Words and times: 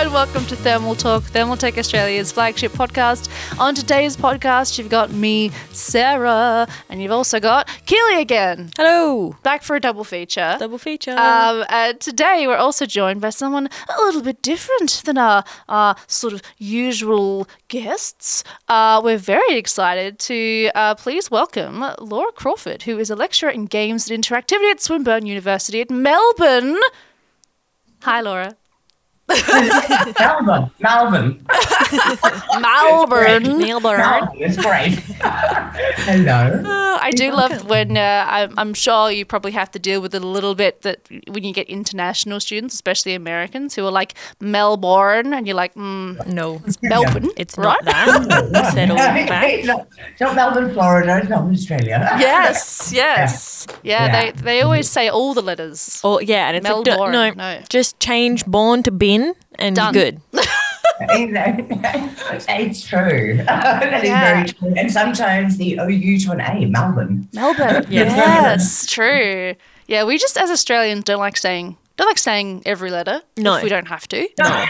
and 0.00 0.14
welcome 0.14 0.46
to 0.46 0.56
Thermal 0.56 0.94
Talk, 0.94 1.24
Thermaltake 1.24 1.76
Australia's 1.76 2.32
flagship 2.32 2.72
podcast. 2.72 3.28
On 3.60 3.74
today's 3.74 4.16
podcast, 4.16 4.78
you've 4.78 4.88
got 4.88 5.10
me, 5.12 5.50
Sarah, 5.72 6.66
and 6.88 7.02
you've 7.02 7.12
also 7.12 7.38
got 7.38 7.68
Keely 7.84 8.18
again, 8.18 8.70
Hello. 8.78 9.36
back 9.42 9.62
for 9.62 9.76
a 9.76 9.80
double 9.80 10.04
feature. 10.04 10.56
Double 10.58 10.78
feature. 10.78 11.10
Um, 11.10 11.66
and 11.68 12.00
today 12.00 12.46
we're 12.46 12.56
also 12.56 12.86
joined 12.86 13.20
by 13.20 13.28
someone 13.28 13.68
a 13.90 14.02
little 14.02 14.22
bit 14.22 14.40
different 14.40 15.02
than 15.04 15.18
our, 15.18 15.44
our 15.68 15.96
sort 16.06 16.32
of 16.32 16.40
usual 16.56 17.46
guests. 17.68 18.42
Uh, 18.68 19.02
we're 19.04 19.18
very 19.18 19.54
excited 19.58 20.18
to 20.20 20.70
uh, 20.74 20.94
please 20.94 21.30
welcome 21.30 21.84
Laura 22.00 22.32
Crawford, 22.32 22.84
who 22.84 22.98
is 22.98 23.10
a 23.10 23.16
lecturer 23.16 23.50
in 23.50 23.66
games 23.66 24.10
and 24.10 24.24
interactivity 24.24 24.70
at 24.70 24.80
Swinburne 24.80 25.26
University 25.26 25.82
at 25.82 25.90
Melbourne. 25.90 26.78
Hi, 28.04 28.22
Laura. 28.22 28.56
Melbourne, 30.18 30.70
Melbourne, 30.80 31.44
Melbourne. 32.60 33.58
Melbourne. 33.58 33.58
Melbourne 33.58 34.36
is 34.40 34.56
great. 34.56 34.94
Hello. 36.02 36.62
Uh, 36.64 36.98
I 37.00 37.10
do 37.12 37.32
love 37.32 37.68
when 37.68 37.96
uh, 37.96 38.26
I'm, 38.28 38.58
I'm 38.58 38.74
sure 38.74 39.10
you 39.10 39.24
probably 39.24 39.52
have 39.52 39.70
to 39.72 39.78
deal 39.78 40.00
with 40.00 40.14
it 40.14 40.22
a 40.22 40.26
little 40.26 40.54
bit 40.54 40.82
that 40.82 41.08
when 41.28 41.44
you 41.44 41.52
get 41.52 41.68
international 41.68 42.40
students, 42.40 42.74
especially 42.74 43.14
Americans, 43.14 43.74
who 43.74 43.86
are 43.86 43.90
like 43.92 44.14
Melbourne, 44.40 45.32
and 45.32 45.46
you're 45.46 45.56
like, 45.56 45.74
mm, 45.74 46.26
No, 46.26 46.60
Melbourne. 46.82 47.30
it's 47.36 47.56
right? 47.56 47.78
not 47.84 47.84
that. 47.84 48.72
Settle 48.72 48.96
back. 48.96 49.50
It's 49.50 49.66
not, 49.66 49.86
it's 49.98 50.20
not 50.20 50.34
Melbourne, 50.34 50.72
Florida. 50.72 51.18
It's 51.18 51.28
Melbourne, 51.28 51.54
Australia. 51.54 52.08
Yes, 52.18 52.92
yes, 52.94 53.66
yeah. 53.82 54.06
Yeah. 54.06 54.32
They 54.32 54.42
they 54.42 54.62
always 54.62 54.88
say 54.88 55.08
all 55.08 55.34
the 55.34 55.42
letters. 55.42 56.00
Or 56.04 56.22
yeah, 56.22 56.48
and 56.48 56.56
it's 56.56 56.68
like, 56.68 56.86
Melbourne, 56.86 57.12
no, 57.12 57.30
no. 57.32 57.62
just 57.68 57.98
change 58.00 58.44
born 58.46 58.82
to 58.84 58.90
bin 59.20 59.34
and 59.56 59.76
Done. 59.76 59.92
good. 59.92 60.20
it's 61.00 62.86
true. 62.86 63.36
that 63.46 64.04
is 64.04 64.04
Yeah. 64.04 64.34
very 64.34 64.48
true. 64.48 64.74
And 64.76 64.92
sometimes 64.92 65.56
the 65.56 65.78
OU 65.80 66.18
to 66.20 66.32
an 66.32 66.40
A, 66.40 66.66
Melbourne. 66.66 67.28
Melbourne. 67.32 67.86
Yes. 67.88 68.14
yes, 68.16 68.86
true. 68.86 69.54
Yeah, 69.86 70.04
we 70.04 70.18
just 70.18 70.36
as 70.36 70.50
Australians 70.50 71.04
don't 71.04 71.18
like 71.18 71.36
saying 71.36 71.76
don't 71.96 72.06
like 72.08 72.18
saying 72.18 72.62
every 72.64 72.90
letter. 72.90 73.20
No. 73.36 73.56
if 73.56 73.62
we 73.62 73.68
don't 73.68 73.88
have 73.88 74.08
to. 74.08 74.26
No, 74.38 74.66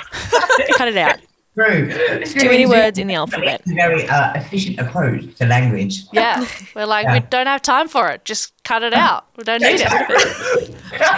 cut 0.77 0.89
it 0.89 0.97
out. 0.97 1.19
True. 1.55 1.91
Too 2.25 2.49
many 2.49 2.65
words 2.65 2.99
in 2.99 3.07
the 3.09 3.15
alphabet. 3.15 3.61
It's 3.61 3.73
a 3.73 3.75
very 3.75 4.09
uh, 4.09 4.33
efficient 4.35 4.79
approach 4.79 5.35
to 5.37 5.47
language. 5.47 6.05
Yeah, 6.13 6.47
we're 6.75 6.87
like 6.87 7.09
we 7.09 7.21
don't 7.29 7.47
have 7.49 7.61
time 7.61 7.89
for 7.89 8.09
it. 8.09 8.25
Just 8.25 8.53
cut 8.63 8.83
it 8.83 8.95
out. 8.95 9.27
We 9.37 9.45
don't 9.45 9.61
need 9.61 9.81
it. 9.81 10.75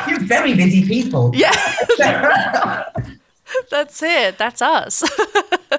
You're 0.09 0.21
very 0.21 0.55
busy 0.55 0.87
people. 0.87 1.33
Yeah, 1.35 1.53
that's 3.71 4.03
it. 4.03 4.39
That's 4.39 4.63
us. 4.63 5.03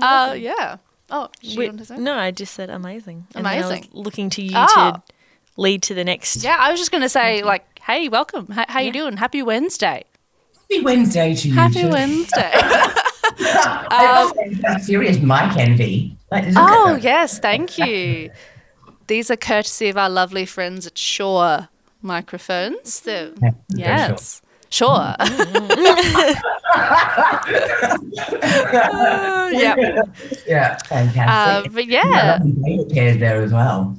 uh, 0.00 0.34
yeah. 0.38 0.76
Oh, 1.10 1.28
did 1.42 1.58
We- 1.58 1.66
want 1.66 1.78
to 1.80 1.84
say? 1.84 1.96
no, 1.98 2.14
I 2.14 2.30
just 2.30 2.54
said 2.54 2.70
amazing. 2.70 3.26
And 3.34 3.46
I 3.46 3.56
was 3.58 3.66
Amazing. 3.66 3.88
looking 3.92 4.30
to 4.30 4.42
you 4.42 4.52
Ah. 4.54 4.92
to 5.06 5.12
lead 5.56 5.82
to 5.84 5.94
the 5.94 6.04
next. 6.04 6.42
Yeah, 6.42 6.56
I 6.58 6.70
was 6.70 6.80
just 6.80 6.90
gonna 6.90 7.08
say 7.08 7.42
like, 7.42 7.64
hey, 7.80 8.08
welcome. 8.08 8.48
H- 8.50 8.66
how 8.68 8.80
you 8.80 8.92
doing? 8.92 9.16
Happy 9.18 9.42
Wednesday. 9.42 10.04
Happy 10.70 10.82
Wednesday 10.82 11.34
to 11.34 11.48
you. 11.48 11.54
Happy 11.54 11.82
too. 11.82 11.88
Wednesday. 11.90 12.50
I 12.54 14.22
was 14.24 14.34
saying 14.62 14.78
serious 14.80 15.18
mic 15.18 15.56
envy. 15.58 16.16
Like, 16.30 16.44
oh 16.56 16.98
yes, 17.00 17.38
thank 17.38 17.76
you. 17.78 18.30
These 19.08 19.30
are 19.30 19.36
courtesy 19.36 19.88
of 19.90 19.98
our 19.98 20.08
lovely 20.08 20.46
friends 20.46 20.86
at 20.86 20.96
Shure 20.96 21.68
microphones. 22.00 23.00
They're- 23.00 23.34
Yeah, 23.42 23.50
yes. 23.68 24.40
Sure. 24.40 24.48
Uh, 24.80 25.16
yeah. 29.52 30.02
Yeah, 30.46 30.78
fantastic. 30.86 31.70
Uh, 31.70 31.74
but 31.74 31.86
yeah. 31.86 32.38
lovely 32.42 32.52
gamer 32.62 32.88
chairs 32.94 33.18
there 33.18 33.42
as 33.42 33.52
well. 33.52 33.96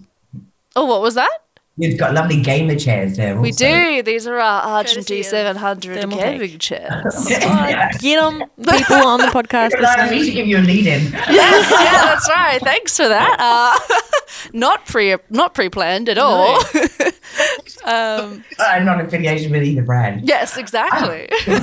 Oh, 0.76 0.86
what 0.86 1.02
was 1.02 1.16
that? 1.16 1.30
You've 1.76 1.98
got 1.98 2.14
lovely 2.14 2.40
gamer 2.40 2.76
chairs 2.76 3.18
there. 3.18 3.36
We 3.40 3.50
also. 3.50 3.66
do. 3.66 4.04
These 4.04 4.28
are 4.28 4.38
our 4.38 4.62
Argent 4.62 5.08
Courtesy 5.08 5.36
of 5.38 5.58
D700 5.58 6.04
Thermaltake. 6.04 6.40
gaming 6.40 6.60
chairs. 6.60 7.28
Yeah. 7.30 7.92
Get 8.00 8.20
them, 8.22 8.44
people 8.60 9.08
on 9.08 9.20
the 9.22 9.28
podcast. 9.28 9.74
Rely 9.74 9.94
on 9.94 10.00
listening. 10.10 10.20
me 10.20 10.26
to 10.26 10.32
give 10.34 10.48
you 10.48 10.58
a 10.58 10.60
lead 10.60 10.86
in. 10.86 11.02
yes, 11.12 11.72
yeah, 11.72 12.06
that's 12.06 12.30
right. 12.30 12.62
Thanks 12.62 12.96
for 12.96 13.08
that. 13.08 13.38
Uh, 13.40 13.98
not 14.54 14.86
pre 14.86 15.16
not 15.32 15.56
pre 15.56 15.70
planned 15.70 16.10
at 16.10 16.20
all. 16.20 16.62
um, 17.86 18.44
I'm 18.60 18.86
not 18.86 19.02
affiliated 19.02 19.52
with 19.52 19.64
either 19.64 19.82
brand. 19.84 20.28
yes, 20.28 20.58
exactly. 20.58 21.30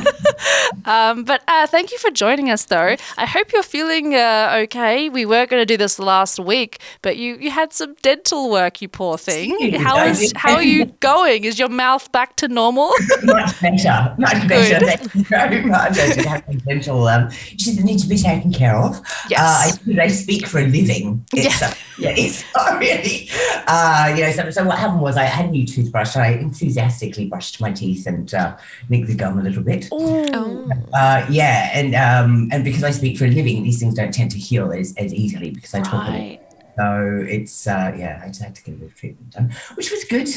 um, 0.84 1.24
but 1.24 1.42
uh, 1.48 1.66
thank 1.66 1.92
you 1.92 1.98
for 1.98 2.10
joining 2.10 2.50
us, 2.50 2.64
though. 2.66 2.96
I 3.16 3.26
hope 3.26 3.52
you're 3.52 3.62
feeling 3.62 4.14
uh, 4.14 4.60
okay. 4.64 5.08
We 5.08 5.24
were 5.26 5.46
going 5.46 5.60
to 5.60 5.66
do 5.66 5.76
this 5.76 5.98
last 5.98 6.38
week, 6.38 6.78
but 7.02 7.16
you 7.16 7.36
you 7.36 7.50
had 7.50 7.72
some 7.72 7.94
dental 8.02 8.50
work, 8.50 8.82
you 8.82 8.88
poor 8.88 9.18
thing. 9.18 9.72
How 9.74 10.04
is 10.04 10.32
how 10.36 10.54
are 10.54 10.62
you 10.62 10.86
going? 11.00 11.44
Is 11.44 11.58
your 11.58 11.68
mouth 11.68 12.10
back 12.12 12.36
to 12.36 12.48
normal? 12.48 12.90
Much 13.24 13.60
better. 13.60 14.14
Much 14.18 14.48
better. 14.48 14.78
Good. 14.80 14.88
Thank 15.00 15.14
you 15.14 15.24
very 15.24 15.62
much. 15.62 15.98
I 15.98 16.12
did 16.14 16.24
have 16.26 16.44
some 16.46 16.58
dental 16.58 17.06
um, 17.08 17.28
issues 17.28 17.76
that 17.76 17.84
need 17.84 17.98
to 18.00 18.08
be 18.08 18.16
taken 18.16 18.52
care 18.52 18.76
of. 18.76 19.00
Yes. 19.28 19.40
Uh, 19.40 20.00
I, 20.00 20.04
I 20.04 20.08
speak 20.08 20.46
for 20.46 20.58
a 20.58 20.66
living. 20.66 21.24
It's, 21.32 21.60
Yeah. 21.60 21.68
uh, 21.68 21.74
yeah, 21.98 22.14
it's 22.16 22.44
not 22.56 22.78
really. 22.78 23.28
Uh, 23.66 24.12
you 24.16 24.22
know, 24.24 24.32
so, 24.32 24.50
so 24.50 24.64
what 24.64 24.78
happened 24.78 25.00
was 25.00 25.16
I 25.16 25.24
had 25.24 25.54
a 25.54 25.59
new 25.60 25.66
toothbrush. 25.66 26.16
I 26.16 26.32
enthusiastically 26.32 27.26
brushed 27.26 27.60
my 27.60 27.72
teeth 27.72 28.06
and 28.06 28.32
uh, 28.34 28.56
nicked 28.88 29.08
the 29.08 29.14
gum 29.14 29.38
a 29.38 29.42
little 29.42 29.62
bit. 29.62 29.88
Oh. 29.92 30.68
Uh, 30.92 31.26
yeah, 31.30 31.70
and 31.74 31.94
um, 31.94 32.48
and 32.52 32.64
because 32.64 32.84
I 32.84 32.90
speak 32.90 33.18
for 33.18 33.24
a 33.24 33.28
living, 33.28 33.62
these 33.62 33.80
things 33.80 33.94
don't 33.94 34.12
tend 34.12 34.30
to 34.32 34.38
heal 34.38 34.72
as, 34.72 34.94
as 34.96 35.12
easily 35.14 35.50
because 35.50 35.74
I 35.74 35.80
talk 35.80 36.08
a 36.08 36.10
lot. 36.10 36.40
So 36.76 37.26
it's 37.28 37.66
uh, 37.66 37.94
yeah, 37.96 38.20
I 38.24 38.28
just 38.28 38.42
had 38.42 38.54
to 38.54 38.62
get 38.62 38.74
a 38.74 38.78
bit 38.78 38.88
of 38.88 38.96
treatment 38.96 39.30
done, 39.32 39.52
which 39.74 39.90
was 39.90 40.04
good. 40.04 40.28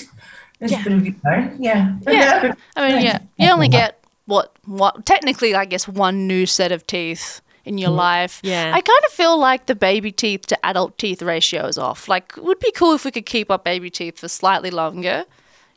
Yeah. 0.60 0.82
a 0.82 0.84
bit 0.84 0.94
of 0.94 1.04
good 1.04 1.18
fun. 1.18 1.58
Yeah. 1.60 1.98
Yeah. 2.08 2.54
I 2.76 2.90
mean, 2.90 3.04
yeah, 3.04 3.20
you 3.38 3.50
only 3.50 3.68
get 3.68 4.04
what 4.26 4.56
what 4.66 5.06
technically, 5.06 5.56
I 5.56 5.66
guess, 5.66 5.88
one 5.88 6.28
new 6.28 6.46
set 6.46 6.72
of 6.72 6.88
teeth 6.88 7.42
in 7.66 7.78
your 7.78 7.90
life. 7.92 8.40
Yeah. 8.44 8.72
I 8.74 8.82
kind 8.82 9.02
of 9.06 9.12
feel 9.14 9.38
like 9.38 9.68
the 9.68 9.76
baby 9.76 10.12
teeth 10.12 10.48
to 10.48 10.66
adult 10.66 10.98
teeth 10.98 11.22
ratio 11.22 11.66
is 11.66 11.78
off. 11.78 12.08
Like, 12.08 12.34
it 12.38 12.44
would 12.44 12.60
be 12.60 12.72
cool 12.72 12.94
if 12.94 13.06
we 13.06 13.12
could 13.12 13.26
keep 13.26 13.50
our 13.50 13.60
baby 13.60 13.90
teeth 13.90 14.20
for 14.20 14.28
slightly 14.28 14.70
longer. 14.72 15.26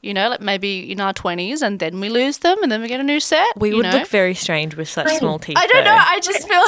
You 0.03 0.15
know, 0.15 0.29
like 0.29 0.41
maybe 0.41 0.93
in 0.93 1.01
our 1.01 1.13
twenties, 1.13 1.63
and 1.63 1.81
then 1.81 1.99
we 1.99 2.09
lose 2.11 2.39
them, 2.39 2.63
and 2.63 2.71
then 2.71 2.81
we 2.81 2.87
get 2.87 3.01
a 3.01 3.03
new 3.03 3.19
set. 3.19 3.47
We 3.57 3.75
would 3.75 3.85
know? 3.87 3.91
look 3.91 4.07
very 4.09 4.35
strange 4.35 4.77
with 4.77 4.89
such 4.89 5.07
Right. 5.07 5.19
small 5.19 5.39
teeth. 5.41 5.57
I 5.59 5.67
don't 5.67 5.83
know. 5.85 5.91
though. 5.91 5.97
I 5.97 6.21
just 6.21 6.47
feel. 6.47 6.63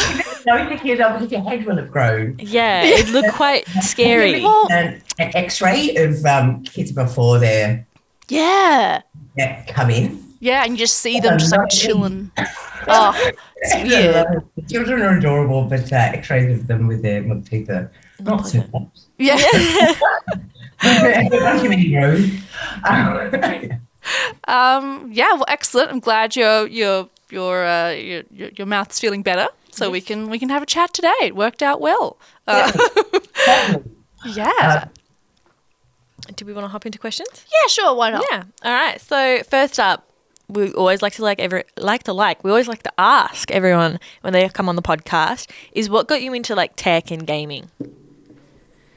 No, 0.46 0.68
you 0.68 0.78
years 0.82 0.98
old 1.00 1.12
because 1.14 1.30
your 1.30 1.42
head 1.42 1.64
will 1.64 1.76
have 1.76 1.90
grown. 1.90 2.36
Yeah, 2.40 2.82
it 2.82 3.08
looked 3.10 3.34
quite 3.34 3.68
scary. 3.82 4.42
Well- 4.42 4.66
An, 4.72 5.02
an 5.20 5.36
X-ray 5.36 5.94
of 5.96 6.24
um, 6.24 6.64
kids 6.64 6.90
before 6.90 7.38
they 7.38 7.84
yeah, 8.28 9.02
yeah, 9.36 9.64
come 9.66 9.90
in. 9.90 10.24
Yeah, 10.40 10.62
and 10.64 10.72
you 10.72 10.78
just 10.78 10.96
see 10.96 11.20
them 11.20 11.38
just 11.38 11.56
like 11.56 11.68
chilling. 11.70 12.30
Oh, 12.90 13.12
it's 13.56 13.74
weird. 13.90 14.44
Children 14.70 15.02
are 15.02 15.18
adorable, 15.18 15.64
but 15.64 15.92
uh, 15.92 15.96
X-rays 15.96 16.64
them 16.66 16.86
with 16.86 17.02
their 17.02 17.20
milk 17.22 17.44
teeth 17.44 17.68
are 17.68 17.90
not 18.20 18.46
so 18.46 18.62
fun. 18.62 18.90
Yeah. 19.18 19.36
Not 20.82 21.60
too 21.60 21.68
many. 21.68 21.96
Um, 21.98 22.40
Um, 24.46 25.10
yeah, 25.12 25.32
well, 25.34 25.44
excellent. 25.48 25.90
I'm 25.90 26.00
glad 26.00 26.34
your 26.36 26.66
your 26.68 27.08
your 27.30 27.66
uh, 27.66 27.90
your, 27.90 28.22
your 28.30 28.48
your 28.56 28.66
mouth's 28.66 28.98
feeling 28.98 29.22
better, 29.22 29.48
so 29.70 29.90
we 29.90 30.00
can 30.00 30.30
we 30.30 30.38
can 30.38 30.48
have 30.48 30.62
a 30.62 30.66
chat 30.66 30.94
today. 30.94 31.12
It 31.20 31.36
worked 31.36 31.62
out 31.62 31.80
well. 31.80 32.16
Uh, 32.46 32.72
yeah. 34.24 34.86
Uh, 36.28 36.32
Do 36.36 36.44
we 36.44 36.52
want 36.52 36.64
to 36.64 36.68
hop 36.68 36.84
into 36.86 36.98
questions? 36.98 37.28
yeah, 37.52 37.68
sure. 37.68 37.94
Why 37.94 38.10
not? 38.10 38.24
Yeah. 38.30 38.42
All 38.64 38.72
right. 38.72 39.00
So 39.00 39.42
first 39.44 39.78
up, 39.78 40.07
we 40.48 40.72
always 40.72 41.02
like 41.02 41.14
to 41.14 41.22
like 41.22 41.40
every 41.40 41.64
like 41.76 42.04
to 42.04 42.12
like. 42.12 42.42
We 42.42 42.50
always 42.50 42.68
like 42.68 42.82
to 42.84 42.92
ask 42.98 43.50
everyone 43.50 44.00
when 44.22 44.32
they 44.32 44.48
come 44.48 44.68
on 44.68 44.76
the 44.76 44.82
podcast 44.82 45.50
is 45.72 45.90
what 45.90 46.08
got 46.08 46.22
you 46.22 46.32
into 46.32 46.54
like 46.54 46.72
tech 46.76 47.10
and 47.10 47.26
gaming. 47.26 47.70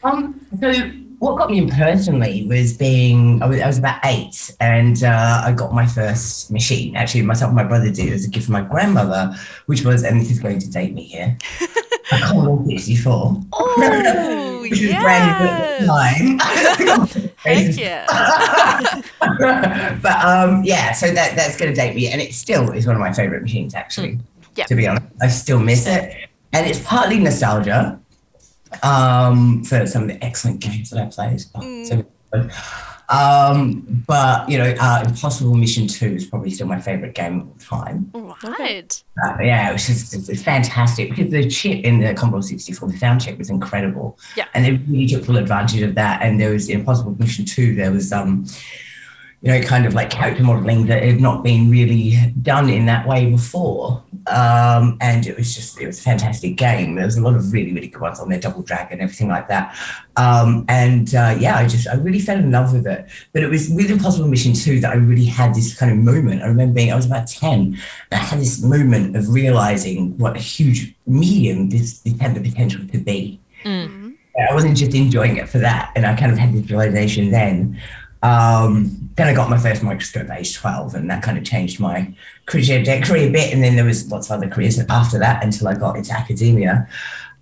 Um, 0.04 0.40
so 0.60 0.72
what 1.20 1.38
got 1.38 1.52
me 1.52 1.60
in 1.60 1.70
personally 1.70 2.48
was 2.48 2.76
being 2.76 3.44
I 3.44 3.48
was, 3.48 3.62
I 3.62 3.68
was 3.68 3.78
about 3.78 4.00
eight 4.04 4.56
and 4.60 5.04
uh, 5.04 5.44
I 5.46 5.52
got 5.52 5.74
my 5.74 5.86
first 5.86 6.52
machine. 6.52 6.96
Actually, 6.96 7.22
myself 7.24 7.50
and 7.50 7.56
my 7.56 7.64
brother 7.64 7.92
did 7.92 8.12
as 8.12 8.26
a 8.26 8.30
gift 8.30 8.46
from 8.46 8.54
my 8.54 8.62
grandmother, 8.62 9.36
which 9.66 9.84
was 9.84 10.04
and 10.04 10.20
this 10.20 10.32
is 10.32 10.40
going 10.40 10.60
to 10.60 10.70
date 10.72 10.94
me 10.94 11.04
here. 11.04 11.38
A 12.12 12.20
Commodore 12.20 12.64
64. 12.66 13.42
Oh, 13.54 14.58
which 14.62 14.72
was 14.82 14.92
brand 14.92 15.44
new 15.44 15.50
at 15.50 15.80
the 15.80 15.86
time. 15.86 16.40
Heck 17.38 17.78
yeah. 17.78 18.06
but 20.02 20.26
um, 20.26 20.64
yeah, 20.64 20.92
so 20.94 21.12
that 21.12 21.36
that's 21.36 21.58
going 21.58 21.72
to 21.72 21.76
date 21.76 21.96
me, 21.96 22.08
and 22.08 22.22
it 22.22 22.34
still 22.34 22.72
is 22.72 22.86
one 22.88 22.96
of 22.96 23.00
my 23.00 23.12
favorite 23.14 23.42
machines. 23.44 23.74
Actually, 23.76 24.20
Yeah. 24.56 24.66
to 24.66 24.76
be 24.76 24.88
honest, 24.88 25.06
I 25.22 25.28
still 25.28 25.60
miss 25.60 25.88
it, 25.88 26.30
and 26.54 26.68
it's 26.68 26.80
partly 26.80 27.20
nostalgia 27.20 28.00
um, 28.84 29.64
for 29.64 29.86
some 29.86 30.04
of 30.04 30.08
the 30.10 30.24
excellent 30.24 30.60
games 30.60 30.90
that 30.92 31.02
I 31.02 31.06
played. 31.08 31.44
Oh, 31.56 31.84
so 31.84 32.06
good. 32.32 32.52
Um, 33.12 34.04
but 34.08 34.50
you 34.50 34.58
know, 34.58 34.74
uh, 34.80 35.04
Impossible 35.06 35.54
Mission 35.54 35.88
Two 35.88 36.16
is 36.16 36.26
probably 36.26 36.50
still 36.50 36.68
my 36.68 36.80
favorite 36.80 37.14
game 37.14 37.42
of 37.42 37.48
all 37.48 37.56
time. 37.82 38.10
Right. 38.44 39.04
Uh, 39.24 39.38
yeah, 39.42 39.70
it 39.70 39.74
was 39.74 39.88
just 39.88 40.14
it's, 40.14 40.30
it's 40.30 40.42
fantastic 40.42 41.10
because 41.10 41.32
the 41.32 41.50
chip 41.50 41.84
in 41.84 42.00
the 42.00 42.14
Commodore 42.14 42.42
64, 42.42 42.90
the 42.90 42.98
sound 42.98 43.22
chip 43.22 43.38
was 43.38 43.50
incredible. 43.50 44.18
Yeah. 44.36 44.48
And 44.54 44.66
they 44.66 44.72
really 44.92 45.08
took 45.08 45.26
full 45.26 45.38
advantage 45.38 45.82
of 45.82 45.96
that. 45.96 46.22
And 46.22 46.40
there 46.40 46.52
was 46.52 46.70
Impossible 46.70 47.16
Mission 47.20 47.46
2, 47.46 47.76
there 47.76 47.92
was 47.92 48.12
um, 48.14 48.46
you 49.42 49.52
know, 49.52 49.60
kind 49.62 49.88
of 49.88 49.96
like 49.96 50.12
character 50.12 50.44
modeling 50.44 50.86
that 50.86 51.02
had 51.02 51.20
not 51.20 51.44
been 51.44 51.70
really 51.72 52.16
done 52.44 52.70
in 52.70 52.86
that 52.86 53.08
way 53.08 53.28
before. 53.32 54.04
Um, 54.28 55.00
and 55.02 55.26
it 55.26 55.36
was 55.36 55.56
just, 55.56 55.82
it 55.82 55.88
was 55.88 55.98
a 55.98 56.04
fantastic 56.04 56.58
game. 56.58 56.94
There 56.94 57.06
was 57.06 57.18
a 57.18 57.22
lot 57.22 57.36
of 57.36 57.52
really, 57.52 57.74
really 57.74 57.88
good 57.88 58.02
ones 58.02 58.20
on 58.20 58.30
there, 58.30 58.40
Double 58.40 58.62
Dragon, 58.62 59.02
everything 59.02 59.30
like 59.30 59.48
that. 59.48 59.76
Um, 60.16 60.64
and 60.70 61.16
uh, 61.16 61.36
yeah, 61.40 61.58
I 61.58 61.68
just, 61.68 61.88
I 61.88 61.96
really 61.96 62.20
fell 62.20 62.38
in 62.38 62.52
love 62.52 62.72
with 62.72 62.86
it. 62.86 63.08
But 63.34 63.42
it 63.42 63.48
was 63.48 63.68
with 63.72 63.90
Impossible 63.90 64.28
Mission 64.28 64.54
2 64.54 64.80
that 64.82 64.92
I 64.92 64.98
really 64.98 65.26
had 65.26 65.56
this 65.56 65.76
kind 65.76 65.92
of 65.92 65.98
moment. 65.98 66.44
I 66.44 66.46
remember 66.46 66.76
being, 66.76 66.92
I 66.92 66.96
was 66.96 67.08
about 67.08 67.26
10, 67.26 67.52
and 67.60 67.78
I 68.12 68.18
had 68.18 68.40
this 68.40 68.62
moment 68.62 69.16
of 69.16 69.28
realizing 69.30 70.16
what 70.20 70.36
a 70.36 70.40
huge 70.40 70.94
medium 71.08 71.70
this, 71.70 71.98
this 72.02 72.20
had 72.20 72.36
the 72.36 72.42
potential 72.42 72.82
to 72.92 72.98
be. 73.00 73.40
I 74.50 74.54
wasn't 74.54 74.78
just 74.78 74.94
enjoying 74.94 75.38
it 75.38 75.50
for 75.50 75.58
that. 75.60 75.92
And 75.96 76.06
I 76.06 76.16
kind 76.16 76.32
of 76.32 76.38
had 76.38 76.54
this 76.54 76.70
realization 76.70 77.32
then. 77.32 77.80
Um, 78.24 79.10
then 79.16 79.28
I 79.28 79.34
got 79.34 79.50
my 79.50 79.58
first 79.58 79.84
microscope 79.84 80.30
at 80.30 80.40
age 80.40 80.56
12, 80.56 80.96
and 80.96 81.10
that 81.10 81.24
kind 81.24 81.38
of 81.38 81.44
changed 81.44 81.80
my 81.80 82.14
career, 82.46 82.80
a 82.80 83.30
bit. 83.30 83.54
And 83.54 83.64
then 83.64 83.76
there 83.76 83.86
was 83.86 84.12
lots 84.12 84.30
of 84.30 84.38
other 84.38 84.48
careers 84.48 84.80
after 84.90 85.20
that 85.20 85.44
until 85.44 85.68
I 85.68 85.76
got 85.76 85.96
into 85.96 86.14
academia. 86.14 86.88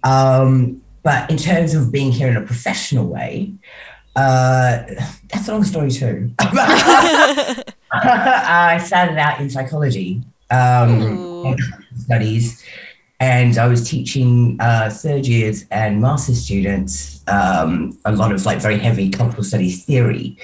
Um, 0.03 0.81
but 1.03 1.29
in 1.29 1.37
terms 1.37 1.73
of 1.73 1.91
being 1.91 2.11
here 2.11 2.27
in 2.27 2.37
a 2.37 2.41
professional 2.41 3.07
way, 3.07 3.53
uh, 4.15 4.83
that's 5.29 5.47
a 5.47 5.51
long 5.51 5.63
story 5.63 5.91
too. 5.91 6.31
I 7.91 8.81
started 8.83 9.17
out 9.17 9.39
in 9.39 9.49
psychology 9.49 10.21
um, 10.49 11.55
studies, 11.97 12.63
and 13.19 13.57
I 13.57 13.67
was 13.67 13.89
teaching 13.89 14.57
uh, 14.59 14.89
third 14.89 15.25
years 15.27 15.65
and 15.71 16.01
master 16.01 16.33
students 16.33 17.21
um, 17.27 17.97
a 18.05 18.11
lot 18.13 18.31
of 18.31 18.45
like 18.45 18.59
very 18.59 18.77
heavy 18.79 19.09
cultural 19.09 19.43
studies 19.43 19.83
theory 19.85 20.37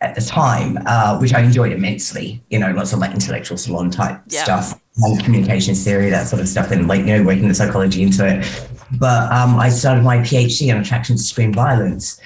at 0.00 0.14
the 0.14 0.20
time, 0.20 0.78
uh, 0.86 1.18
which 1.18 1.32
I 1.32 1.40
enjoyed 1.40 1.72
immensely. 1.72 2.42
You 2.50 2.58
know, 2.58 2.70
lots 2.72 2.92
of 2.92 2.98
like 2.98 3.12
intellectual 3.12 3.56
salon 3.56 3.90
type 3.90 4.20
Yeah. 4.28 4.44
stuff, 4.44 4.80
and 5.02 5.24
communications 5.24 5.82
theory, 5.84 6.10
that 6.10 6.26
sort 6.26 6.40
of 6.42 6.48
stuff, 6.48 6.70
and 6.70 6.88
like 6.88 7.00
you 7.00 7.06
know 7.16 7.22
working 7.22 7.48
the 7.48 7.54
psychology 7.54 8.02
into 8.02 8.26
it. 8.26 8.44
But 8.98 9.30
um, 9.32 9.58
I 9.58 9.68
started 9.68 10.04
my 10.04 10.18
PhD 10.18 10.72
on 10.74 10.80
attraction 10.80 11.16
to 11.16 11.22
screen 11.22 11.52
violence, 11.52 12.20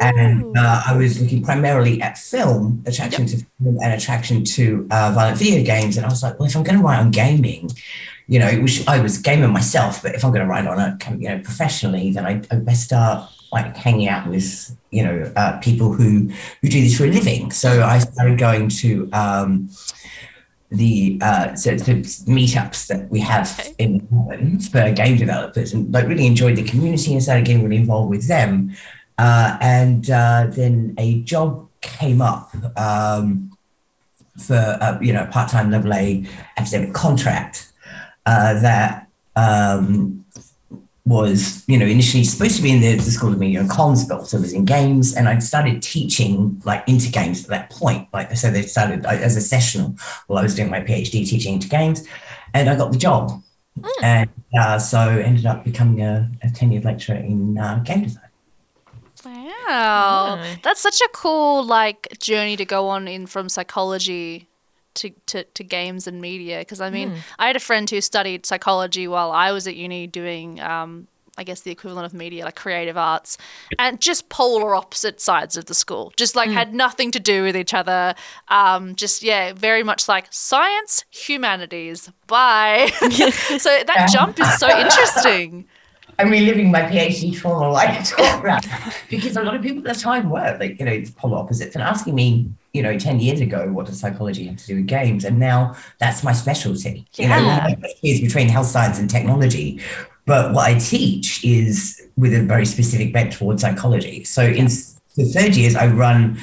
and 0.00 0.56
uh, 0.58 0.82
I 0.86 0.96
was 0.96 1.20
looking 1.20 1.42
primarily 1.42 2.02
at 2.02 2.18
film, 2.18 2.82
attraction 2.86 3.26
to 3.26 3.36
film, 3.62 3.78
and 3.82 3.92
attraction 3.94 4.44
to 4.44 4.86
uh, 4.90 5.12
violent 5.14 5.38
video 5.38 5.64
games. 5.64 5.96
And 5.96 6.04
I 6.04 6.08
was 6.08 6.22
like, 6.22 6.38
well, 6.38 6.48
if 6.48 6.56
I'm 6.56 6.62
going 6.64 6.78
to 6.78 6.84
write 6.84 6.98
on 7.00 7.10
gaming, 7.10 7.70
you 8.28 8.38
know, 8.38 8.50
which 8.60 8.86
I 8.88 8.98
was 9.00 9.20
a 9.20 9.22
gamer 9.22 9.48
myself, 9.48 10.02
but 10.02 10.14
if 10.14 10.24
I'm 10.24 10.32
going 10.32 10.42
to 10.42 10.48
write 10.48 10.66
on 10.66 10.80
it, 10.80 11.20
you 11.20 11.28
know, 11.28 11.38
professionally, 11.38 12.12
then 12.12 12.26
I, 12.26 12.42
I 12.50 12.56
best 12.56 12.84
start 12.84 13.30
like 13.52 13.76
hanging 13.76 14.08
out 14.08 14.28
with, 14.28 14.76
you 14.90 15.04
know, 15.04 15.32
uh, 15.36 15.58
people 15.60 15.92
who 15.92 16.30
who 16.60 16.68
do 16.68 16.80
this 16.80 16.96
for 16.98 17.04
a 17.04 17.08
living. 17.08 17.52
So 17.52 17.84
I 17.84 18.00
started 18.00 18.38
going 18.38 18.68
to 18.68 19.08
um, 19.12 19.70
the 20.70 21.18
uh, 21.22 21.54
so, 21.54 21.76
so 21.76 21.92
meetups 22.26 22.88
that 22.88 23.08
we 23.10 23.20
have 23.20 23.58
Okay. 23.60 23.74
in 23.78 24.06
Melbourne 24.10 24.58
for 24.58 24.90
game 24.90 25.16
developers, 25.16 25.72
and 25.72 25.92
like 25.92 26.08
really 26.08 26.26
enjoyed 26.26 26.56
the 26.56 26.64
community 26.64 27.12
and 27.12 27.22
started 27.22 27.44
getting 27.44 27.62
really 27.62 27.76
involved 27.76 28.10
with 28.10 28.26
them. 28.26 28.74
Uh, 29.18 29.56
and 29.60 30.10
uh, 30.10 30.46
then 30.50 30.94
a 30.98 31.20
job 31.20 31.68
came 31.80 32.20
up 32.20 32.50
um, 32.76 33.56
for 34.36 34.56
uh, 34.80 34.98
you 35.00 35.12
know 35.12 35.26
part-time 35.30 35.70
level 35.70 35.94
A 35.94 36.26
academic 36.56 36.92
contract 36.92 37.72
uh, 38.26 38.60
that 38.60 39.08
um, 39.36 40.24
was 41.06 41.62
you 41.68 41.78
know 41.78 41.86
initially 41.86 42.24
supposed 42.24 42.56
to 42.56 42.62
be 42.62 42.72
in 42.72 42.80
the, 42.80 42.96
the 42.96 43.10
School 43.10 43.32
of 43.32 43.38
Media 43.38 43.60
and 43.60 43.70
Comms, 43.70 44.06
but 44.08 44.18
also 44.18 44.40
was 44.40 44.52
in 44.52 44.64
games, 44.64 45.14
and 45.14 45.28
I'd 45.28 45.42
started 45.42 45.80
teaching 45.82 46.60
like 46.64 46.86
into 46.88 47.10
games 47.10 47.44
at 47.44 47.50
that 47.50 47.70
point. 47.70 48.08
Like 48.12 48.36
so, 48.36 48.50
they 48.50 48.62
started 48.62 49.06
uh, 49.06 49.10
as 49.10 49.36
a 49.36 49.40
sessional 49.40 49.94
while 50.26 50.40
I 50.40 50.42
was 50.42 50.54
doing 50.54 50.70
my 50.70 50.80
PhD 50.80 51.26
teaching 51.26 51.54
into 51.54 51.68
games, 51.68 52.06
and 52.52 52.68
I 52.68 52.76
got 52.76 52.92
the 52.92 52.98
job, 52.98 53.30
and 54.02 54.28
uh, 54.58 54.78
so 54.78 54.98
ended 54.98 55.46
up 55.46 55.64
becoming 55.64 56.02
a, 56.02 56.30
a 56.42 56.48
tenured 56.48 56.84
lecturer 56.84 57.16
in 57.16 57.56
uh, 57.56 57.82
game 57.84 58.02
design. 58.02 58.22
Wow. 59.24 60.36
Yeah. 60.36 60.56
That's 60.62 60.80
such 60.80 61.00
a 61.00 61.08
cool 61.12 61.64
like 61.64 62.16
journey 62.20 62.56
to 62.56 62.64
go 62.64 62.88
on 62.88 63.08
in 63.08 63.26
from 63.26 63.48
psychology 63.48 64.48
to, 64.96 65.10
to, 65.26 65.44
to 65.44 65.64
games 65.64 66.06
and 66.06 66.20
media. 66.20 66.58
Because 66.58 66.80
I 66.80 66.90
mean, 66.90 67.14
I 67.38 67.46
had 67.46 67.56
a 67.56 67.60
friend 67.60 67.88
who 67.88 68.00
studied 68.00 68.46
psychology 68.46 69.08
while 69.08 69.32
I 69.32 69.52
was 69.52 69.66
at 69.66 69.76
uni 69.76 70.06
doing, 70.06 70.60
um, 70.60 71.06
I 71.38 71.44
guess, 71.44 71.60
the 71.60 71.70
equivalent 71.70 72.06
of 72.06 72.14
media, 72.14 72.44
like 72.44 72.56
creative 72.56 72.96
arts, 72.96 73.38
and 73.78 74.00
just 74.00 74.28
polar 74.28 74.74
opposite 74.74 75.20
sides 75.20 75.56
of 75.56 75.66
the 75.66 75.74
school. 75.74 76.12
Just 76.16 76.34
like 76.34 76.50
had 76.50 76.74
nothing 76.74 77.10
to 77.12 77.20
do 77.20 77.42
with 77.42 77.56
each 77.56 77.74
other. 77.74 78.14
Um, 78.48 78.94
just, 78.94 79.22
yeah, 79.22 79.52
very 79.52 79.82
much 79.82 80.08
like 80.08 80.26
science, 80.30 81.04
humanities. 81.10 82.10
Bye. 82.26 82.90
so 83.00 83.82
that 83.86 84.08
jump 84.12 84.40
is 84.40 84.58
so 84.58 84.68
interesting. 84.68 85.66
I'm 86.18 86.30
reliving 86.30 86.70
my 86.70 86.82
PhD 86.82 87.34
trauma 87.36 87.70
like 87.70 87.90
I 87.90 88.02
talk 88.02 88.40
about 88.40 88.64
because 89.10 89.36
a 89.36 89.42
lot 89.42 89.54
of 89.54 89.62
people 89.62 89.86
at 89.86 89.94
the 89.94 90.00
time 90.00 90.30
were 90.30 90.56
like, 90.58 90.78
you 90.78 90.86
know, 90.86 90.92
it's 90.92 91.10
polar 91.10 91.36
opposites 91.36 91.74
and 91.74 91.82
asking 91.82 92.14
me, 92.14 92.50
you 92.76 92.82
know, 92.82 92.98
10 92.98 93.20
years 93.20 93.40
ago, 93.40 93.72
what 93.72 93.86
does 93.86 93.98
psychology 93.98 94.46
have 94.46 94.56
to 94.58 94.66
do 94.66 94.76
with 94.76 94.86
games? 94.86 95.24
And 95.24 95.38
now 95.38 95.74
that's 95.98 96.22
my 96.22 96.32
specialty. 96.32 97.06
You 97.16 97.28
know, 97.28 97.36
Yeah. 97.36 97.74
my 97.80 97.92
is 98.02 98.20
between 98.20 98.48
health 98.48 98.66
science 98.66 98.98
and 98.98 99.08
technology. 99.08 99.80
But 100.26 100.52
what 100.52 100.68
I 100.68 100.74
teach 100.78 101.42
is 101.44 102.02
with 102.16 102.34
a 102.34 102.42
very 102.42 102.66
specific 102.66 103.12
bent 103.12 103.32
towards 103.32 103.62
psychology. 103.62 104.24
So 104.24 104.42
in 104.42 104.66
the 105.16 105.24
third 105.24 105.56
years, 105.56 105.74
I 105.74 105.86
run 105.86 106.38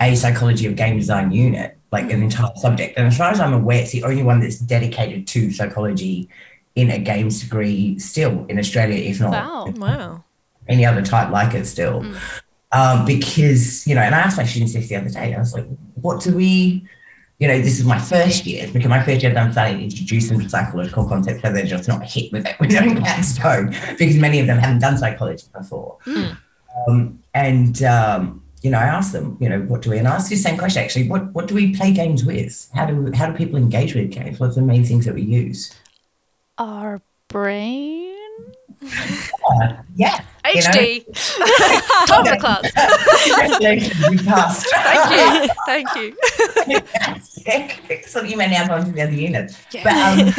a 0.00 0.14
psychology 0.16 0.66
of 0.66 0.74
game 0.74 0.96
design 0.96 1.30
unit, 1.30 1.76
like 1.92 2.10
an 2.10 2.20
mm. 2.20 2.24
entire 2.24 2.50
subject. 2.56 2.98
And 2.98 3.06
as 3.06 3.16
far 3.16 3.30
as 3.30 3.38
I'm 3.38 3.52
aware, 3.52 3.82
it's 3.82 3.92
the 3.92 4.04
only 4.04 4.22
one 4.22 4.40
that's 4.40 4.58
dedicated 4.58 5.26
to 5.28 5.50
psychology 5.52 6.28
in 6.74 6.90
a 6.90 6.98
games 6.98 7.40
degree 7.40 7.98
still 7.98 8.44
in 8.48 8.58
Australia, 8.58 8.98
if 9.10 9.20
not 9.20 9.32
Wow. 9.32 9.72
Wow. 9.76 10.24
any 10.68 10.84
other 10.84 11.02
type 11.02 11.30
like 11.30 11.54
it 11.54 11.66
still. 11.66 12.02
Mm. 12.02 12.16
Um, 12.72 13.04
because, 13.04 13.86
you 13.86 13.94
know, 13.94 14.00
and 14.00 14.14
I 14.14 14.20
asked 14.20 14.36
my 14.36 14.44
students 14.44 14.74
this 14.74 14.88
the 14.88 14.96
other 14.96 15.08
day, 15.08 15.34
I 15.34 15.38
was 15.38 15.54
like, 15.54 15.66
what 15.94 16.20
do 16.20 16.34
we, 16.34 16.86
you 17.38 17.48
know, 17.48 17.58
this 17.58 17.78
is 17.78 17.84
my 17.84 17.98
first 17.98 18.44
year, 18.44 18.68
because 18.72 18.88
my 18.88 19.02
first 19.02 19.22
year 19.22 19.36
I'm 19.36 19.52
starting 19.52 19.78
to 19.78 19.84
introduce 19.84 20.28
them 20.28 20.40
to 20.40 20.48
psychological 20.48 21.08
concepts 21.08 21.42
so 21.42 21.52
they're 21.52 21.64
just 21.64 21.88
not 21.88 22.02
hit 22.04 22.32
with 22.32 22.46
it 22.46 22.56
with 22.60 22.70
their 22.70 22.82
own 22.82 23.02
cat 23.02 23.24
stone, 23.24 23.74
because 23.98 24.16
many 24.16 24.40
of 24.40 24.46
them 24.46 24.58
haven't 24.58 24.80
done 24.80 24.98
psychology 24.98 25.46
before. 25.56 25.98
Um, 26.88 27.22
and, 27.34 27.82
um, 27.84 28.42
you 28.62 28.70
know, 28.70 28.78
I 28.78 28.84
asked 28.84 29.12
them, 29.12 29.36
you 29.40 29.48
know, 29.48 29.60
what 29.60 29.82
do 29.82 29.90
we, 29.90 29.98
and 29.98 30.08
I 30.08 30.16
asked 30.16 30.28
the 30.28 30.36
same 30.36 30.58
question 30.58 30.82
actually, 30.82 31.08
what, 31.08 31.32
what 31.32 31.46
do 31.46 31.54
we 31.54 31.74
play 31.74 31.92
games 31.92 32.24
with? 32.24 32.68
How 32.74 32.86
do, 32.86 33.12
how 33.12 33.30
do 33.30 33.36
people 33.36 33.56
engage 33.56 33.94
with 33.94 34.10
games? 34.10 34.40
What's 34.40 34.56
the 34.56 34.62
main 34.62 34.84
things 34.84 35.04
that 35.04 35.14
we 35.14 35.22
use? 35.22 35.72
Our 36.58 37.00
brain. 37.28 38.15
Uh, 38.82 39.74
yeah. 39.96 40.20
you 40.54 40.62
know? 40.62 40.70
HD. 40.70 42.06
Time 42.06 42.24
for 42.26 42.36
class. 42.36 42.70
Congratulations, 43.24 44.00
you 44.10 44.18
passed. 44.24 44.66
Thank 45.66 45.96
you. 45.96 46.16
Thank 47.44 47.90
you. 47.90 48.02
so 48.06 48.22
you 48.22 48.36
may 48.36 48.48
now 48.50 48.66
go 48.68 48.74
on 48.74 48.84
to 48.86 48.92
the 48.92 49.02
other 49.02 49.12
units. 49.12 49.56
Yeah. 49.72 49.82
But 49.84 49.94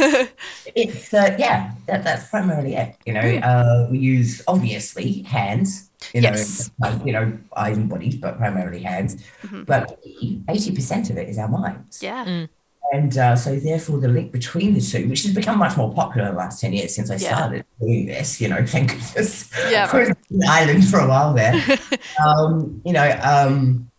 um, 0.10 0.28
it's 0.76 1.14
uh, 1.14 1.36
yeah, 1.40 1.72
that, 1.88 2.04
that's 2.04 2.30
primarily 2.30 2.76
it. 2.76 2.96
You 3.06 3.14
know, 3.14 3.22
uh, 3.22 3.88
we 3.92 4.00
use 4.00 4.42
obviously 4.48 5.24
hands. 5.24 5.90
You 6.14 6.22
know, 6.22 6.30
Yes. 6.30 6.70
uh, 6.84 7.00
you 7.04 7.12
know, 7.12 7.38
eyes 7.56 7.76
and 7.76 7.90
bodies, 7.90 8.16
but 8.18 8.38
primarily 8.38 8.82
hands. 8.82 9.24
But 9.66 10.00
eighty 10.48 10.72
percent 10.74 11.10
of 11.10 11.18
it 11.18 11.28
is 11.28 11.38
our 11.38 11.48
minds. 11.50 12.04
Yeah. 12.04 12.46
And 12.94 13.18
uh, 13.18 13.36
so, 13.36 13.56
therefore, 13.58 14.00
the 14.00 14.08
link 14.08 14.32
between 14.32 14.74
the 14.74 14.80
two, 14.80 15.10
which 15.10 15.24
has 15.24 15.34
become 15.34 15.60
much 15.60 15.76
more 15.76 15.94
popular 15.94 16.28
in 16.30 16.34
the 16.34 16.40
last 16.40 16.62
10 16.62 16.72
years 16.72 16.96
since 16.96 17.12
I 17.12 17.16
Yeah. 17.16 17.36
started 17.36 17.66
doing 17.82 18.06
this, 18.06 18.40
you 18.40 18.48
know, 18.48 18.66
thank 18.66 18.92
goodness. 18.92 19.50
Yeah. 19.70 19.90
I 19.92 20.00
was 20.00 20.10
on 20.10 20.16
the 20.30 20.48
island 20.50 20.88
for 20.88 21.00
a 21.00 21.08
while 21.08 21.34
there. 21.34 21.54
um, 22.26 22.82
you 22.86 22.94
know, 22.94 23.20
um, 23.22 23.92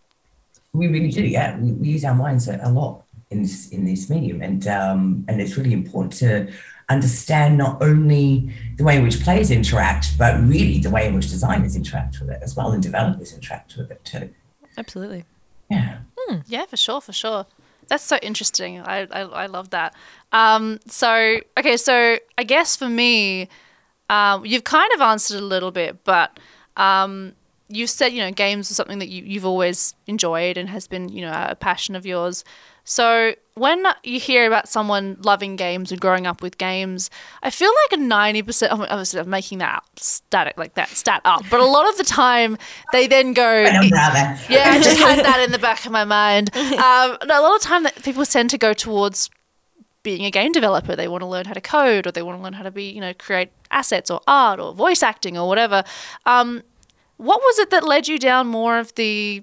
we 0.72 0.88
really 0.88 1.10
do, 1.10 1.22
yeah. 1.22 1.58
We, 1.58 1.72
we 1.72 1.88
use 1.88 2.04
our 2.04 2.14
minds 2.14 2.48
a, 2.48 2.58
a 2.62 2.70
lot 2.70 3.02
in 3.30 3.42
this 3.42 3.68
in 3.70 3.84
this 3.84 4.08
medium, 4.08 4.40
and 4.40 4.66
um, 4.68 5.24
and 5.28 5.40
it's 5.40 5.56
really 5.58 5.74
important 5.74 6.14
to 6.14 6.50
understand 6.88 7.58
not 7.58 7.82
only 7.82 8.50
the 8.78 8.84
way 8.84 8.96
in 8.96 9.02
which 9.02 9.20
players 9.20 9.50
interact, 9.50 10.16
but 10.16 10.40
really 10.48 10.78
the 10.78 10.88
way 10.88 11.06
in 11.06 11.14
which 11.14 11.28
designers 11.28 11.76
interact 11.76 12.20
with 12.20 12.30
it 12.30 12.38
as 12.42 12.56
well, 12.56 12.72
and 12.72 12.82
developers 12.82 13.34
interact 13.34 13.76
with 13.76 13.90
it 13.90 14.02
too. 14.04 14.30
Absolutely. 14.78 15.24
Yeah. 15.70 15.98
Yeah, 16.46 16.64
for 16.66 16.76
sure, 16.76 17.00
for 17.00 17.12
sure. 17.12 17.46
That's 17.88 18.04
so 18.04 18.18
interesting. 18.22 18.80
I 18.80 19.06
I, 19.10 19.20
I 19.22 19.46
love 19.46 19.70
that. 19.70 19.94
Um, 20.32 20.78
so 20.86 21.38
okay, 21.58 21.76
so 21.76 22.18
I 22.36 22.44
guess 22.44 22.76
for 22.76 22.88
me, 22.88 23.48
um, 24.10 24.44
you've 24.44 24.64
kind 24.64 24.90
of 24.94 25.00
answered 25.00 25.38
a 25.38 25.44
little 25.44 25.70
bit, 25.70 26.04
but 26.04 26.38
um, 26.76 27.32
you 27.68 27.86
said 27.86 28.12
you 28.12 28.20
know 28.20 28.30
games 28.30 28.70
are 28.70 28.74
something 28.74 28.98
that 28.98 29.08
you, 29.08 29.22
you've 29.24 29.46
always 29.46 29.94
enjoyed 30.06 30.56
and 30.56 30.68
has 30.68 30.86
been 30.86 31.08
you 31.08 31.22
know 31.22 31.46
a 31.48 31.54
passion 31.54 31.96
of 31.96 32.06
yours. 32.06 32.44
So 32.84 33.34
when 33.58 33.84
you 34.04 34.20
hear 34.20 34.46
about 34.46 34.68
someone 34.68 35.16
loving 35.20 35.56
games 35.56 35.90
and 35.92 36.00
growing 36.00 36.26
up 36.26 36.42
with 36.42 36.58
games, 36.58 37.10
I 37.42 37.50
feel 37.50 37.70
like 37.90 38.00
a 38.00 38.02
ninety 38.02 38.42
percent. 38.42 38.72
Obviously, 38.72 39.20
I'm 39.20 39.30
making 39.30 39.58
that 39.58 39.82
static 39.96 40.56
like 40.56 40.74
that 40.74 40.88
stat 40.88 41.20
up, 41.24 41.42
but 41.50 41.60
a 41.60 41.64
lot 41.64 41.88
of 41.88 41.96
the 41.98 42.04
time 42.04 42.56
they 42.92 43.06
then 43.06 43.32
go. 43.32 43.64
I 43.64 43.80
Yeah, 44.48 44.70
I 44.70 44.80
just 44.80 44.98
had 44.98 45.24
that 45.24 45.40
in 45.44 45.52
the 45.52 45.58
back 45.58 45.84
of 45.86 45.92
my 45.92 46.04
mind. 46.04 46.50
Um, 46.78 47.18
a 47.22 47.26
lot 47.26 47.56
of 47.56 47.60
time 47.60 47.82
that 47.82 48.02
people 48.02 48.24
tend 48.24 48.50
to 48.50 48.58
go 48.58 48.72
towards 48.72 49.30
being 50.02 50.24
a 50.24 50.30
game 50.30 50.52
developer. 50.52 50.94
They 50.94 51.08
want 51.08 51.22
to 51.22 51.26
learn 51.26 51.44
how 51.46 51.54
to 51.54 51.60
code, 51.60 52.06
or 52.06 52.12
they 52.12 52.22
want 52.22 52.38
to 52.38 52.42
learn 52.42 52.52
how 52.52 52.62
to 52.62 52.70
be, 52.70 52.84
you 52.84 53.00
know, 53.00 53.12
create 53.14 53.50
assets 53.70 54.10
or 54.10 54.20
art 54.26 54.60
or 54.60 54.72
voice 54.72 55.02
acting 55.02 55.36
or 55.36 55.48
whatever. 55.48 55.82
Um, 56.24 56.62
what 57.16 57.40
was 57.40 57.58
it 57.58 57.70
that 57.70 57.84
led 57.84 58.06
you 58.06 58.18
down 58.18 58.46
more 58.46 58.78
of 58.78 58.94
the 58.94 59.42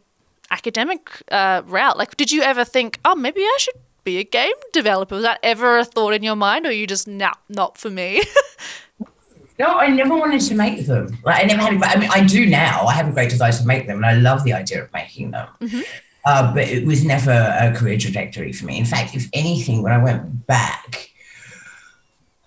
academic 0.50 1.10
uh, 1.30 1.62
route? 1.66 1.98
Like, 1.98 2.16
did 2.16 2.32
you 2.32 2.42
ever 2.42 2.64
think, 2.64 3.00
oh, 3.06 3.16
maybe 3.16 3.42
I 3.42 3.58
should 3.60 3.76
be 4.06 4.18
a 4.18 4.24
game 4.24 4.54
developer? 4.72 5.16
Was 5.16 5.24
that 5.24 5.40
ever 5.44 5.78
a 5.80 5.86
thought 5.86 6.14
in 6.14 6.24
your 6.24 6.36
mind, 6.36 6.66
or 6.66 6.72
you 6.72 6.88
just, 6.88 7.08
nah, 7.08 7.34
not 7.50 7.78
for 7.78 7.90
me? 7.90 8.24
no, 9.60 9.66
I 9.66 9.88
never 9.88 10.16
wanted 10.16 10.42
to 10.42 10.56
make 10.56 10.86
them. 10.86 11.18
Like, 11.26 11.44
I 11.44 11.48
never 11.48 11.62
had. 11.62 11.84
I 11.84 12.00
mean, 12.00 12.10
I 12.12 12.24
do 12.26 12.46
now. 12.46 12.86
I 12.86 12.94
have 12.94 13.10
a 13.10 13.12
great 13.12 13.30
desire 13.30 13.52
to 13.52 13.66
make 13.66 13.88
them, 13.88 13.98
and 13.98 14.06
I 14.06 14.14
love 14.14 14.44
the 14.44 14.54
idea 14.54 14.84
of 14.84 14.94
making 14.94 15.32
them. 15.32 15.48
Mm-hmm. 15.60 15.82
Uh, 16.26 16.54
but 16.54 16.68
it 16.68 16.86
was 16.86 17.04
never 17.04 17.32
a 17.32 17.74
career 17.76 17.98
trajectory 17.98 18.52
for 18.54 18.66
me. 18.66 18.80
In 18.80 18.86
fact, 18.86 19.16
if 19.16 19.30
anything, 19.34 19.84
when 19.84 19.92
I 19.92 20.04
went 20.04 20.48
back, 20.48 21.12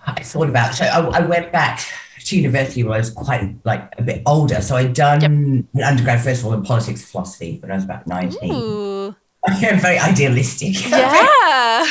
I 0.07 0.23
thought 0.23 0.49
about. 0.49 0.75
So 0.75 0.85
I, 0.85 1.19
I 1.19 1.21
went 1.21 1.53
back 1.53 1.81
to 2.29 2.37
university 2.37 2.83
when 2.83 2.95
I 2.95 2.99
was 2.99 3.11
quite 3.11 3.55
like 3.65 3.95
a 3.99 4.03
bit 4.03 4.23
older. 4.27 4.61
So 4.61 4.77
I'd 4.77 4.95
done 4.95 5.69
yep. 5.75 5.87
undergrad 5.87 6.21
first 6.23 6.41
of 6.41 6.47
all 6.47 6.55
in 6.55 6.63
politics 6.63 7.01
and 7.01 7.09
philosophy 7.09 7.59
when 7.61 7.71
I 7.71 7.75
was 7.75 7.85
about 7.85 8.07
19. 8.07 8.53
Ooh. 8.53 9.17
Very 9.47 9.99
idealistic. 9.99 10.77
Yeah. 10.89 11.85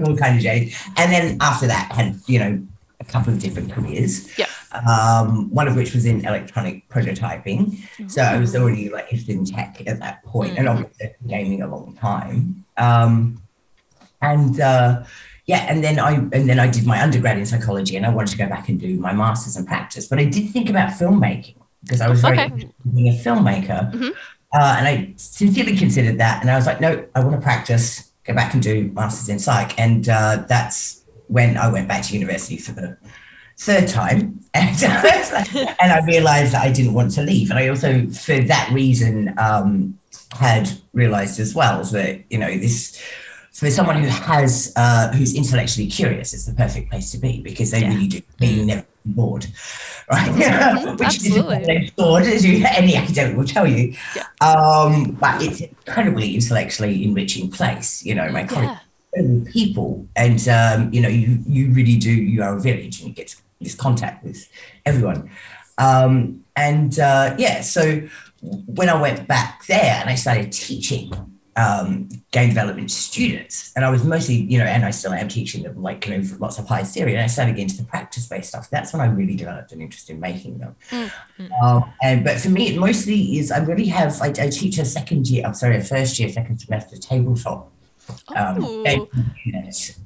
all 0.06 0.16
kind 0.16 0.36
of 0.36 0.42
shades. 0.42 0.76
And 0.96 1.12
then 1.12 1.36
after 1.40 1.66
that 1.66 1.92
had, 1.92 2.18
you 2.26 2.38
know, 2.38 2.66
a 3.00 3.04
couple 3.04 3.32
of 3.32 3.38
different 3.38 3.72
careers. 3.72 4.38
Yeah. 4.38 4.46
Um, 4.72 5.50
one 5.50 5.68
of 5.68 5.76
which 5.76 5.94
was 5.94 6.04
in 6.04 6.24
electronic 6.24 6.88
prototyping. 6.88 7.78
Ooh. 8.00 8.08
So 8.08 8.22
I 8.22 8.38
was 8.38 8.54
already 8.54 8.88
like 8.90 9.06
interested 9.10 9.36
in 9.36 9.44
tech 9.44 9.82
at 9.86 9.98
that 10.00 10.22
point 10.24 10.54
mm. 10.54 10.58
and 10.58 10.68
obviously 10.68 11.14
gaming 11.26 11.62
a 11.62 11.68
long 11.68 11.96
time. 11.96 12.64
Um, 12.76 13.42
and 14.20 14.60
uh, 14.60 15.04
yeah, 15.46 15.64
and 15.68 15.82
then 15.82 15.98
I 15.98 16.12
and 16.12 16.48
then 16.48 16.58
I 16.60 16.68
did 16.68 16.86
my 16.86 17.02
undergrad 17.02 17.38
in 17.38 17.46
psychology, 17.46 17.96
and 17.96 18.04
I 18.04 18.10
wanted 18.10 18.32
to 18.32 18.38
go 18.38 18.48
back 18.48 18.68
and 18.68 18.78
do 18.78 18.98
my 18.98 19.12
masters 19.12 19.56
in 19.56 19.64
practice. 19.64 20.06
But 20.06 20.18
I 20.18 20.24
did 20.24 20.50
think 20.50 20.68
about 20.68 20.90
filmmaking 20.90 21.56
because 21.82 22.02
I 22.02 22.08
was 22.08 22.20
very 22.20 22.38
okay. 22.38 22.70
being 22.92 23.08
a 23.08 23.16
filmmaker, 23.16 23.90
mm-hmm. 23.92 24.08
Uh, 24.52 24.76
and 24.78 24.88
I 24.88 25.12
sincerely 25.16 25.76
considered 25.76 26.18
that. 26.18 26.40
And 26.40 26.50
I 26.50 26.56
was 26.56 26.66
like, 26.66 26.80
no, 26.80 27.04
I 27.14 27.20
want 27.20 27.36
to 27.36 27.40
practice, 27.40 28.10
go 28.24 28.34
back 28.34 28.54
and 28.54 28.62
do 28.62 28.90
masters 28.92 29.28
in 29.28 29.38
psych, 29.38 29.78
and 29.78 30.08
uh, 30.08 30.44
that's 30.48 31.04
when 31.26 31.56
I 31.56 31.70
went 31.70 31.88
back 31.88 32.02
to 32.04 32.14
university 32.14 32.56
for 32.56 32.72
the 32.72 32.96
third 33.58 33.88
time, 33.88 34.40
and, 34.54 34.82
and 34.82 35.92
I 35.92 36.02
realised 36.06 36.52
that 36.52 36.62
I 36.62 36.72
didn't 36.72 36.94
want 36.94 37.12
to 37.12 37.22
leave. 37.22 37.50
And 37.50 37.58
I 37.58 37.68
also, 37.68 38.08
for 38.08 38.40
that 38.40 38.70
reason, 38.72 39.34
um, 39.38 39.98
had 40.32 40.70
realised 40.92 41.40
as 41.40 41.54
well 41.54 41.82
that 41.82 42.22
you 42.30 42.38
know 42.38 42.50
this 42.58 43.02
for 43.52 43.70
someone 43.70 44.02
who 44.02 44.08
has 44.08 44.72
uh, 44.76 45.10
who's 45.12 45.34
intellectually 45.34 45.88
curious, 45.88 46.32
it's 46.32 46.46
the 46.46 46.54
perfect 46.54 46.90
place 46.90 47.10
to 47.12 47.18
be 47.18 47.42
because 47.42 47.70
they 47.70 47.80
yeah. 47.80 47.88
really 47.88 48.06
do 48.06 48.20
being 48.38 48.64
mm. 48.64 48.66
never 48.66 48.86
bored, 49.12 49.46
right? 50.10 50.30
Mm-hmm. 50.30 50.90
Which 50.96 51.02
Absolutely. 51.02 51.76
is 51.76 51.90
bored, 51.92 52.24
as 52.24 52.44
you, 52.44 52.64
any 52.70 52.96
academic 52.96 53.36
will 53.36 53.44
tell 53.44 53.66
you. 53.66 53.94
Yeah. 54.14 54.24
Um, 54.40 55.12
but 55.12 55.42
it's 55.42 55.60
incredibly 55.60 56.34
intellectually 56.34 57.04
enriching 57.04 57.50
place. 57.50 58.04
You 58.04 58.14
know, 58.14 58.30
my 58.30 58.44
colleagues, 58.44 58.80
yeah. 59.16 59.52
people, 59.52 60.06
and 60.16 60.46
um, 60.48 60.92
you 60.92 61.00
know, 61.00 61.08
you 61.08 61.38
you 61.46 61.72
really 61.72 61.96
do. 61.96 62.12
You 62.12 62.42
are 62.42 62.56
a 62.56 62.60
village, 62.60 63.00
and 63.00 63.08
you 63.08 63.14
get 63.14 63.34
this 63.60 63.74
contact 63.74 64.24
with 64.24 64.48
everyone. 64.86 65.30
Um, 65.78 66.44
and 66.56 66.98
uh, 66.98 67.34
yeah, 67.38 67.60
so 67.60 68.02
when 68.40 68.88
I 68.88 69.00
went 69.00 69.26
back 69.26 69.66
there 69.66 69.98
and 70.00 70.10
I 70.10 70.14
started 70.14 70.52
teaching 70.52 71.12
um, 71.58 72.08
game 72.30 72.50
development 72.50 72.90
students. 72.90 73.72
And 73.74 73.84
I 73.84 73.90
was 73.90 74.04
mostly, 74.04 74.36
you 74.36 74.58
know, 74.58 74.64
and 74.64 74.84
I 74.84 74.92
still 74.92 75.12
am 75.12 75.26
teaching 75.28 75.64
them 75.64 75.82
like, 75.82 76.06
you 76.06 76.16
know, 76.16 76.24
lots 76.38 76.58
of 76.58 76.68
high 76.68 76.84
theory. 76.84 77.14
And 77.14 77.20
I 77.20 77.26
started 77.26 77.52
getting 77.52 77.64
into 77.64 77.78
the 77.78 77.88
practice 77.88 78.26
based 78.26 78.50
stuff. 78.50 78.70
That's 78.70 78.92
when 78.92 79.02
I 79.02 79.06
really 79.06 79.34
developed 79.34 79.72
an 79.72 79.80
interest 79.80 80.08
in 80.08 80.20
making 80.20 80.58
them. 80.58 80.76
Mm-hmm. 80.90 81.52
Um, 81.64 81.92
and 82.00 82.24
but 82.24 82.38
for 82.38 82.50
me, 82.50 82.68
it 82.68 82.78
mostly 82.78 83.38
is 83.38 83.50
I 83.50 83.58
really 83.58 83.86
have, 83.86 84.20
I, 84.22 84.28
I 84.28 84.48
teach 84.48 84.78
a 84.78 84.84
second 84.84 85.28
year, 85.28 85.44
I'm 85.44 85.54
sorry, 85.54 85.76
a 85.78 85.82
first 85.82 86.18
year, 86.18 86.28
second 86.28 86.58
semester 86.58 86.96
tabletop. 86.96 87.72
Um, 88.34 88.84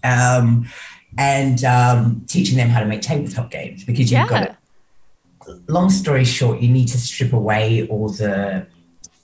um, 0.02 0.66
and 1.18 1.64
um, 1.64 2.24
teaching 2.26 2.56
them 2.56 2.68
how 2.68 2.80
to 2.80 2.86
make 2.86 3.02
tabletop 3.02 3.50
games 3.50 3.84
because 3.84 4.10
you've 4.10 4.22
yeah. 4.22 4.26
got 4.26 4.56
to, 5.46 5.62
long 5.68 5.90
story 5.90 6.24
short, 6.24 6.60
you 6.60 6.68
need 6.68 6.88
to 6.88 6.98
strip 6.98 7.32
away 7.32 7.86
all 7.88 8.08
the 8.08 8.66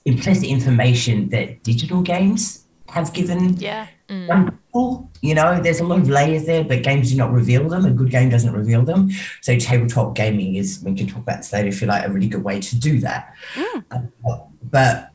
implicit 0.08 0.44
information 0.44 1.28
that 1.30 1.62
digital 1.62 2.02
games 2.02 2.66
have 2.88 3.12
given 3.12 3.56
yeah. 3.56 3.86
Mm. 4.08 4.50
people. 4.50 5.10
You 5.20 5.34
know, 5.34 5.60
there's 5.60 5.80
a 5.80 5.84
lot 5.84 6.00
of 6.00 6.08
layers 6.08 6.46
there, 6.46 6.64
but 6.64 6.82
games 6.82 7.10
do 7.10 7.16
not 7.16 7.32
reveal 7.32 7.68
them. 7.68 7.84
A 7.84 7.90
good 7.90 8.10
game 8.10 8.30
doesn't 8.30 8.52
reveal 8.52 8.82
them. 8.82 9.10
So 9.42 9.58
tabletop 9.58 10.14
gaming 10.14 10.54
is, 10.54 10.82
we 10.84 10.94
can 10.94 11.06
talk 11.06 11.18
about 11.18 11.42
that 11.42 11.52
later 11.52 11.68
if 11.68 11.80
you 11.80 11.86
like, 11.86 12.06
a 12.06 12.10
really 12.10 12.28
good 12.28 12.44
way 12.44 12.60
to 12.60 12.76
do 12.76 13.00
that. 13.00 13.34
Mm. 13.54 13.84
Uh, 13.90 14.38
but 14.62 15.10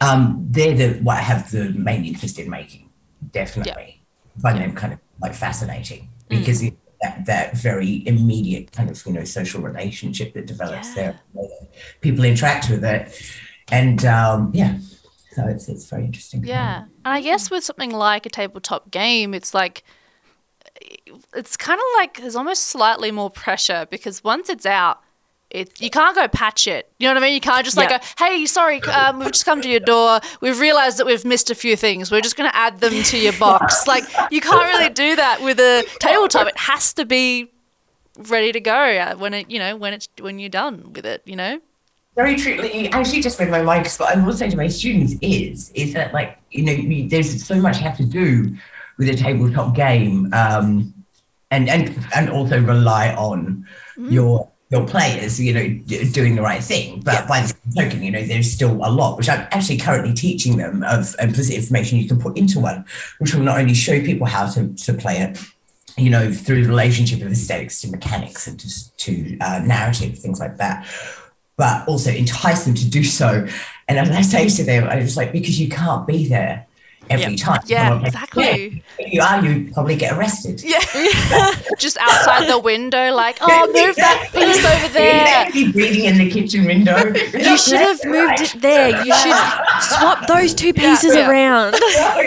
um, 0.00 0.46
they're 0.50 0.74
the 0.74 1.00
what 1.02 1.18
I 1.18 1.22
have 1.22 1.50
the 1.50 1.70
main 1.70 2.04
interest 2.04 2.38
in 2.38 2.48
making, 2.50 2.90
definitely. 3.32 4.00
Yeah. 4.36 4.42
find 4.42 4.58
them 4.58 4.74
kind 4.74 4.92
of 4.92 4.98
like 5.20 5.34
fascinating 5.34 6.02
mm. 6.28 6.38
because 6.38 6.62
it, 6.62 6.76
that, 7.02 7.26
that 7.26 7.56
very 7.56 8.06
immediate 8.06 8.72
kind 8.72 8.90
of 8.90 9.04
you 9.06 9.12
know 9.12 9.24
social 9.24 9.60
relationship 9.60 10.34
that 10.34 10.46
develops 10.46 10.88
yeah. 10.88 10.94
there. 10.94 11.20
People 12.00 12.24
interact 12.24 12.70
with 12.70 12.84
it 12.84 13.02
and 13.70 14.04
um, 14.04 14.50
yeah, 14.54 14.78
so 15.32 15.46
it's 15.46 15.68
it's 15.68 15.88
very 15.88 16.04
interesting. 16.04 16.44
Yeah, 16.44 16.82
and 17.04 17.14
I 17.14 17.20
guess 17.20 17.50
with 17.50 17.64
something 17.64 17.90
like 17.90 18.26
a 18.26 18.28
tabletop 18.28 18.90
game, 18.90 19.34
it's 19.34 19.54
like 19.54 19.84
it's 21.34 21.56
kind 21.56 21.78
of 21.78 21.86
like 21.96 22.20
there's 22.20 22.36
almost 22.36 22.64
slightly 22.64 23.10
more 23.10 23.30
pressure 23.30 23.86
because 23.90 24.22
once 24.22 24.48
it's 24.48 24.66
out, 24.66 25.00
it, 25.50 25.80
you 25.80 25.90
can't 25.90 26.14
go 26.14 26.28
patch 26.28 26.66
it. 26.66 26.90
You 26.98 27.08
know 27.08 27.14
what 27.14 27.22
I 27.22 27.26
mean? 27.26 27.34
You 27.34 27.40
can't 27.40 27.64
just 27.64 27.76
like 27.76 27.88
go, 27.88 27.98
hey, 28.18 28.44
sorry, 28.46 28.82
um, 28.82 29.18
we've 29.20 29.32
just 29.32 29.44
come 29.44 29.60
to 29.62 29.68
your 29.68 29.80
door. 29.80 30.20
We've 30.40 30.58
realized 30.58 30.98
that 30.98 31.06
we've 31.06 31.24
missed 31.24 31.50
a 31.50 31.54
few 31.54 31.76
things. 31.76 32.10
We're 32.10 32.20
just 32.20 32.36
going 32.36 32.50
to 32.50 32.56
add 32.56 32.80
them 32.80 33.02
to 33.02 33.18
your 33.18 33.32
box. 33.34 33.86
like 33.88 34.04
you 34.30 34.40
can't 34.40 34.64
really 34.64 34.90
do 34.90 35.16
that 35.16 35.42
with 35.42 35.58
a 35.58 35.84
tabletop. 36.00 36.48
It 36.48 36.58
has 36.58 36.92
to 36.94 37.04
be 37.04 37.50
ready 38.28 38.52
to 38.52 38.60
go 38.60 39.14
when 39.16 39.34
it, 39.34 39.50
you 39.50 39.58
know, 39.58 39.76
when 39.76 39.94
it's 39.94 40.08
when 40.20 40.38
you're 40.38 40.48
done 40.48 40.92
with 40.92 41.06
it. 41.06 41.22
You 41.24 41.36
know 41.36 41.60
very 42.14 42.36
true. 42.36 42.54
truly, 42.54 42.88
actually 42.90 43.20
just 43.20 43.38
read 43.38 43.50
my 43.50 43.62
mind 43.62 43.84
because 43.84 43.98
what 43.98 44.16
I 44.16 44.24
will 44.24 44.32
say 44.32 44.48
to 44.48 44.56
my 44.56 44.68
students 44.68 45.14
is, 45.20 45.70
is 45.70 45.92
that 45.94 46.12
like, 46.12 46.38
you 46.50 46.62
know, 46.64 47.08
there's 47.08 47.44
so 47.44 47.56
much 47.56 47.78
you 47.78 47.82
have 47.82 47.96
to 47.96 48.04
do 48.04 48.56
with 48.98 49.08
a 49.08 49.14
tabletop 49.14 49.74
game 49.74 50.32
um, 50.32 50.94
and, 51.50 51.68
and, 51.68 51.96
and 52.14 52.30
also 52.30 52.60
rely 52.60 53.14
on 53.14 53.66
mm. 53.98 54.12
your, 54.12 54.48
your 54.70 54.86
players, 54.86 55.40
you 55.40 55.52
know, 55.52 55.68
doing 56.12 56.36
the 56.36 56.42
right 56.42 56.62
thing. 56.62 57.00
But 57.00 57.14
yeah. 57.14 57.26
by 57.26 57.40
the 57.40 57.48
same 57.48 57.84
token, 57.84 58.02
you 58.02 58.12
know, 58.12 58.22
there's 58.22 58.52
still 58.52 58.74
a 58.84 58.90
lot, 58.90 59.16
which 59.16 59.28
I'm 59.28 59.46
actually 59.50 59.78
currently 59.78 60.14
teaching 60.14 60.56
them 60.56 60.84
of 60.84 61.14
implicit 61.20 61.56
information 61.56 61.98
you 61.98 62.08
can 62.08 62.20
put 62.20 62.38
into 62.38 62.60
one, 62.60 62.84
which 63.18 63.34
will 63.34 63.42
not 63.42 63.58
only 63.58 63.74
show 63.74 64.00
people 64.00 64.26
how 64.26 64.46
to, 64.50 64.72
to 64.72 64.94
play 64.94 65.18
it, 65.18 65.38
you 65.96 66.10
know, 66.10 66.32
through 66.32 66.62
the 66.62 66.68
relationship 66.68 67.20
of 67.22 67.30
aesthetics 67.30 67.80
to 67.80 67.90
mechanics 67.90 68.46
and 68.46 68.58
to, 68.58 68.96
to 68.96 69.38
uh, 69.38 69.60
narrative, 69.64 70.18
things 70.18 70.40
like 70.40 70.56
that, 70.56 70.86
but 71.56 71.86
also 71.88 72.10
entice 72.10 72.64
them 72.64 72.74
to 72.74 72.88
do 72.88 73.04
so. 73.04 73.46
And 73.88 73.98
as 73.98 74.10
I 74.10 74.22
say 74.22 74.48
to 74.48 74.64
them, 74.64 74.84
I 74.84 74.96
was 74.96 75.16
like, 75.16 75.32
because 75.32 75.60
you 75.60 75.68
can't 75.68 76.06
be 76.06 76.26
there 76.26 76.66
every 77.10 77.36
time. 77.36 77.60
Yeah, 77.66 78.00
exactly. 78.02 78.44
Yeah, 78.44 78.80
if 78.98 79.12
you 79.12 79.20
are, 79.20 79.44
you 79.44 79.72
probably 79.72 79.96
get 79.96 80.16
arrested. 80.16 80.62
Yeah. 80.62 80.80
Just 81.78 81.98
outside 81.98 82.48
the 82.48 82.58
window, 82.58 83.12
like, 83.14 83.38
oh, 83.40 83.66
move 83.74 83.96
that 83.96 84.28
piece 84.32 84.64
over 84.64 84.88
there. 84.88 85.50
You 85.50 85.72
breathing 85.72 86.04
in 86.04 86.18
the 86.18 86.30
kitchen 86.30 86.64
window. 86.64 86.96
you 87.14 87.58
should 87.58 87.80
have 87.80 88.04
moved 88.04 88.40
it 88.40 88.60
there. 88.60 89.04
You 89.04 89.14
should 89.14 89.36
swap 89.80 90.26
those 90.26 90.54
two 90.54 90.72
pieces 90.72 91.14
yeah, 91.14 91.28
around. 91.28 91.74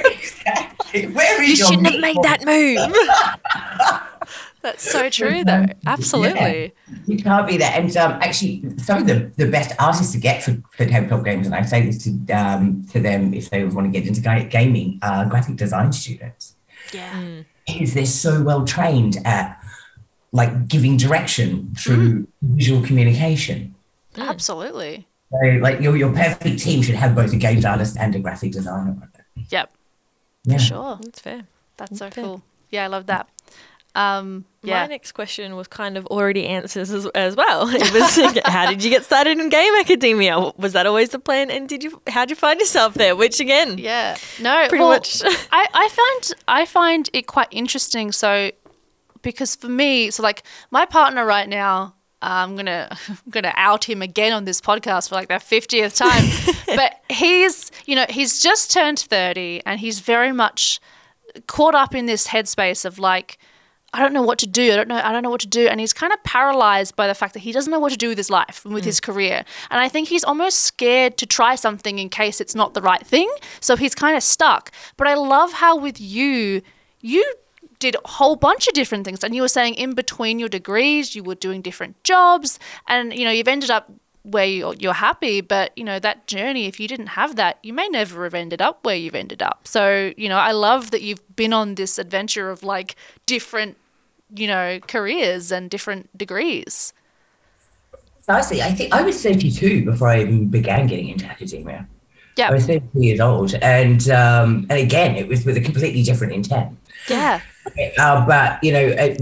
exactly. 0.05 1.07
Where 1.07 1.41
is 1.41 1.49
you 1.49 1.55
shouldn't 1.55 1.87
have 1.87 1.99
made 1.99 2.17
that 2.23 2.45
move. 2.45 2.79
That's 4.67 4.91
so 4.91 5.09
true, 5.19 5.45
though. 5.45 5.65
Absolutely. 5.85 6.73
Yeah, 6.89 6.97
you 7.05 7.23
can't 7.23 7.47
be 7.47 7.55
that. 7.57 7.79
And 7.79 7.95
um, 7.95 8.19
actually, 8.21 8.63
some 8.77 9.01
of 9.01 9.07
the, 9.07 9.31
the 9.37 9.49
best 9.49 9.71
artists 9.79 10.11
to 10.11 10.19
get 10.19 10.43
for, 10.43 10.61
for 10.71 10.85
tabletop 10.85 11.23
games, 11.23 11.45
and 11.45 11.55
I 11.55 11.61
say 11.61 11.85
this 11.85 12.03
to 12.03 12.11
um, 12.33 12.85
to 12.91 12.99
them 12.99 13.33
if 13.33 13.49
they 13.49 13.63
want 13.63 13.91
to 13.91 13.97
get 13.97 14.07
into 14.07 14.21
gaming, 14.49 14.99
are 15.01 15.25
graphic 15.25 15.55
design 15.55 15.93
students. 15.93 16.55
Yeah. 16.91 17.11
Mm. 17.13 17.45
Because 17.65 17.93
they're 17.93 18.05
so 18.05 18.43
well 18.43 18.65
trained 18.65 19.17
at 19.23 19.57
like 20.33 20.67
giving 20.67 20.97
direction 20.97 21.73
through 21.77 22.23
mm. 22.23 22.27
visual 22.41 22.81
communication. 22.83 23.73
Absolutely. 24.17 25.07
So, 25.31 25.47
like 25.61 25.79
your 25.79 25.95
your 25.95 26.11
perfect 26.11 26.59
team 26.59 26.81
should 26.81 26.95
have 26.95 27.15
both 27.15 27.31
a 27.31 27.37
games 27.37 27.63
artist 27.63 27.95
and 27.97 28.13
a 28.15 28.19
graphic 28.19 28.51
designer. 28.51 28.97
Yep. 29.49 29.71
Yeah. 30.43 30.57
For 30.57 30.63
sure. 30.63 30.99
That's 31.01 31.21
fair. 31.21 31.47
That's 31.77 31.99
so 31.99 32.07
Okay. 32.07 32.21
cool. 32.21 32.41
Yeah, 32.69 32.83
I 32.83 32.87
love 32.87 33.05
that. 33.05 33.29
Um, 33.97 34.45
yeah. 34.61 34.81
My 34.81 34.87
next 34.87 35.13
question 35.13 35.55
was 35.55 35.67
kind 35.67 35.97
of 35.97 36.05
already 36.07 36.45
answers 36.45 36.91
as, 36.91 37.07
as 37.07 37.35
well. 37.35 37.67
It 37.73 37.91
was 37.93 38.41
how 38.45 38.69
did 38.69 38.83
you 38.83 38.91
get 38.91 39.03
started 39.03 39.39
in 39.39 39.49
game 39.49 39.73
academia? 39.79 40.51
Was 40.57 40.73
that 40.73 40.85
always 40.85 41.09
the 41.09 41.19
plan? 41.19 41.49
And 41.49 41.67
did 41.67 41.83
you 41.83 41.99
how 42.07 42.21
would 42.21 42.29
you 42.29 42.35
find 42.35 42.59
yourself 42.59 42.93
there? 42.93 43.15
Which 43.15 43.39
again, 43.39 43.79
Yeah. 43.79 44.17
No, 44.39 44.67
Pretty 44.69 44.83
well, 44.83 44.91
much. 44.91 45.23
I, 45.51 45.65
I 45.73 45.89
find 45.89 46.41
I 46.47 46.65
find 46.65 47.09
it 47.11 47.25
quite 47.25 47.47
interesting. 47.49 48.11
So 48.11 48.51
because 49.23 49.55
for 49.55 49.69
me, 49.69 50.11
so 50.11 50.21
like 50.21 50.43
my 50.69 50.85
partner 50.85 51.25
right 51.25 51.49
now, 51.49 51.95
I'm 52.21 52.55
gonna 52.55 52.95
I'm 53.09 53.31
gonna 53.31 53.53
out 53.55 53.83
him 53.85 54.03
again 54.03 54.31
on 54.31 54.45
this 54.45 54.61
podcast 54.61 55.09
for 55.09 55.15
like 55.15 55.29
the 55.29 55.39
fiftieth 55.39 55.95
time. 55.95 56.23
but 56.67 57.01
he's 57.09 57.71
you 57.87 57.95
know, 57.95 58.05
he's 58.09 58.43
just 58.43 58.71
turned 58.71 58.99
thirty 58.99 59.61
and 59.65 59.79
he's 59.79 60.01
very 60.01 60.31
much 60.31 60.79
caught 61.47 61.73
up 61.73 61.95
in 61.95 62.05
this 62.05 62.27
headspace 62.27 62.85
of 62.85 62.99
like 62.99 63.39
I 63.93 64.01
don't 64.01 64.13
know 64.13 64.21
what 64.21 64.37
to 64.39 64.47
do. 64.47 64.73
I 64.73 64.75
don't 64.75 64.87
know. 64.87 65.01
I 65.01 65.11
don't 65.11 65.23
know 65.23 65.29
what 65.29 65.41
to 65.41 65.47
do. 65.47 65.67
And 65.67 65.79
he's 65.79 65.93
kind 65.93 66.11
of 66.11 66.21
paralyzed 66.23 66.95
by 66.95 67.07
the 67.07 67.15
fact 67.15 67.33
that 67.33 67.39
he 67.39 67.51
doesn't 67.51 67.71
know 67.71 67.79
what 67.79 67.91
to 67.91 67.97
do 67.97 68.09
with 68.09 68.17
his 68.17 68.29
life 68.29 68.65
and 68.65 68.73
with 68.73 68.83
his 68.83 68.99
hmm. 68.99 69.11
career. 69.11 69.45
And 69.71 69.79
I 69.79 69.87
think 69.87 70.09
he's 70.09 70.23
almost 70.23 70.59
scared 70.59 71.17
to 71.17 71.25
try 71.25 71.55
something 71.55 71.97
in 71.97 72.09
case 72.09 72.41
it's 72.41 72.53
not 72.53 72.73
the 72.73 72.81
right 72.81 73.05
thing. 73.05 73.31
So 73.61 73.75
he's 73.75 73.95
kind 73.95 74.17
of 74.17 74.23
stuck. 74.23 74.71
But 74.97 75.07
I 75.07 75.13
love 75.13 75.53
how 75.53 75.77
with 75.77 76.01
you, 76.01 76.61
you 77.01 77.23
did 77.79 77.95
a 77.95 78.07
whole 78.07 78.35
bunch 78.35 78.67
of 78.67 78.73
different 78.73 79.05
things. 79.05 79.23
And 79.23 79.35
you 79.35 79.41
were 79.41 79.47
saying 79.47 79.75
in 79.75 79.93
between 79.93 80.39
your 80.39 80.49
degrees, 80.49 81.15
you 81.15 81.23
were 81.23 81.35
doing 81.35 81.61
different 81.61 82.03
jobs, 82.03 82.59
and 82.87 83.13
you 83.13 83.23
know 83.23 83.31
you've 83.31 83.47
ended 83.47 83.69
up 83.69 83.91
where 84.27 84.45
you're, 84.45 84.73
you're 84.75 84.93
happy 84.93 85.41
but 85.41 85.71
you 85.77 85.83
know 85.83 85.99
that 85.99 86.27
journey 86.27 86.65
if 86.67 86.79
you 86.79 86.87
didn't 86.87 87.07
have 87.07 87.35
that 87.35 87.57
you 87.63 87.73
may 87.73 87.87
never 87.87 88.23
have 88.23 88.33
ended 88.33 88.61
up 88.61 88.83
where 88.85 88.95
you've 88.95 89.15
ended 89.15 89.41
up 89.41 89.67
so 89.67 90.13
you 90.17 90.27
know 90.27 90.37
i 90.37 90.51
love 90.51 90.91
that 90.91 91.01
you've 91.01 91.35
been 91.35 91.53
on 91.53 91.75
this 91.75 91.97
adventure 91.97 92.49
of 92.49 92.63
like 92.63 92.95
different 93.25 93.77
you 94.35 94.47
know 94.47 94.79
careers 94.87 95.51
and 95.51 95.69
different 95.69 96.15
degrees 96.17 96.93
Precisely. 98.27 98.61
I 98.61 98.73
think 98.73 98.93
I 98.93 99.03
was 99.03 99.23
32 99.23 99.85
before 99.85 100.09
I 100.09 100.19
even 100.19 100.49
began 100.49 100.85
getting 100.85 101.07
into 101.07 101.25
academia. 101.25 101.87
Yeah 102.37 102.49
I 102.49 102.53
was 102.53 102.65
32 102.65 103.01
years 103.01 103.19
old, 103.19 103.53
and 103.55 104.09
um, 104.09 104.67
and 104.69 104.79
again, 104.79 105.15
it 105.15 105.27
was 105.27 105.45
with 105.45 105.57
a 105.57 105.61
completely 105.61 106.03
different 106.03 106.33
intent. 106.33 106.77
yeah 107.09 107.41
Uh, 107.97 108.25
but 108.25 108.63
you 108.63 108.71
know, 108.71 108.87
uh, 108.89 109.15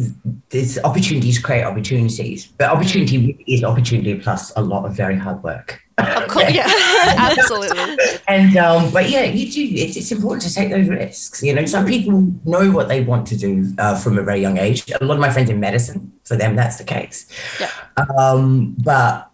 there's 0.50 0.78
opportunities 0.80 1.40
create 1.40 1.64
opportunities, 1.64 2.46
but 2.46 2.70
opportunity 2.70 3.44
is 3.48 3.64
opportunity 3.64 4.16
plus 4.20 4.52
a 4.56 4.62
lot 4.62 4.86
of 4.86 4.96
very 4.96 5.18
hard 5.18 5.42
work. 5.44 5.82
of 5.98 6.28
course 6.28 6.54
yeah 6.54 6.68
absolutely 7.18 7.98
And 8.28 8.58
um, 8.58 8.92
but 8.92 9.10
yeah, 9.10 9.24
you 9.24 9.52
do. 9.52 9.64
It's, 9.64 9.96
it's 9.96 10.12
important 10.12 10.42
to 10.44 10.54
take 10.54 10.70
those 10.70 10.88
risks. 10.88 11.42
You 11.42 11.54
know, 11.54 11.66
some 11.66 11.86
people 11.86 12.34
know 12.44 12.72
what 12.72 12.88
they 12.88 13.02
want 13.04 13.28
to 13.28 13.38
do 13.38 13.74
uh, 13.78 13.96
from 13.96 14.18
a 14.18 14.24
very 14.24 14.42
young 14.42 14.58
age. 14.58 14.92
A 15.00 15.06
lot 15.06 15.16
of 15.16 15.22
my 15.22 15.32
friends 15.32 15.50
in 15.50 15.60
medicine, 15.60 16.12
for 16.24 16.36
them, 16.36 16.56
that's 16.56 16.78
the 16.78 16.84
case. 16.84 17.28
Yeah. 17.60 17.72
Um, 18.18 18.76
but 18.84 19.30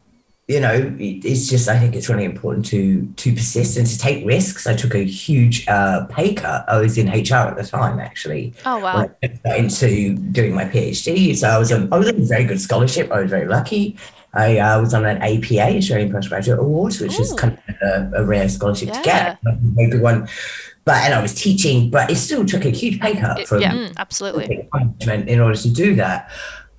you 0.52 0.60
know, 0.60 0.76
it's 1.00 1.50
just 1.50 1.70
I 1.70 1.78
think 1.80 1.96
it's 1.96 2.10
really 2.10 2.26
important 2.26 2.66
to 2.68 3.06
to 3.22 3.28
persist 3.34 3.78
and 3.78 3.88
to 3.88 3.98
take 3.98 4.26
risks. 4.26 4.68
I 4.68 4.76
took 4.76 4.94
a 4.96 5.04
huge 5.06 5.68
uh, 5.68 6.06
pay 6.16 6.34
cut. 6.34 6.66
I 6.68 6.78
was 6.80 6.98
in 6.98 7.08
HR 7.08 7.46
at 7.52 7.56
the 7.58 7.64
time, 7.64 8.00
actually. 8.00 8.54
oh 8.66 8.80
wow 8.80 9.10
into 9.46 10.16
doing 10.16 10.54
my 10.54 10.66
PhD. 10.66 11.36
So 11.36 11.48
I 11.48 11.58
was 11.58 11.72
on, 11.72 11.92
I 11.94 11.98
was 11.98 12.10
on 12.10 12.16
a 12.16 12.26
very 12.26 12.44
good 12.44 12.60
scholarship. 12.62 13.12
I 13.12 13.22
was 13.22 13.30
very 13.30 13.48
lucky. 13.48 13.98
I 14.34 14.60
uh, 14.60 14.80
was 14.80 14.94
on 14.94 15.06
an 15.06 15.18
APA, 15.22 15.78
Australian 15.78 16.12
Postgraduate 16.12 16.60
Awards, 16.60 17.02
which 17.02 17.20
is 17.20 17.34
kind 17.34 17.58
of 17.68 17.76
a, 17.82 18.22
a 18.22 18.26
rare 18.26 18.48
scholarship 18.48 18.88
Yeah. 18.90 18.98
to 18.98 19.04
get. 19.04 19.40
A 19.46 19.90
good 19.90 20.02
one. 20.02 20.28
But 20.84 20.98
and 21.06 21.14
I 21.14 21.22
was 21.22 21.34
teaching, 21.36 21.92
but 21.92 22.10
it 22.10 22.16
still 22.16 22.46
took 22.46 22.66
a 22.66 22.70
huge 22.70 23.00
pay 23.00 23.16
cut 23.16 23.40
It- 23.42 23.48
from 23.48 23.62
yeah 23.62 23.90
absolutely 23.98 24.68
management 24.74 25.30
in 25.30 25.40
order 25.40 25.58
to 25.58 25.70
do 25.70 25.96
that. 25.96 26.30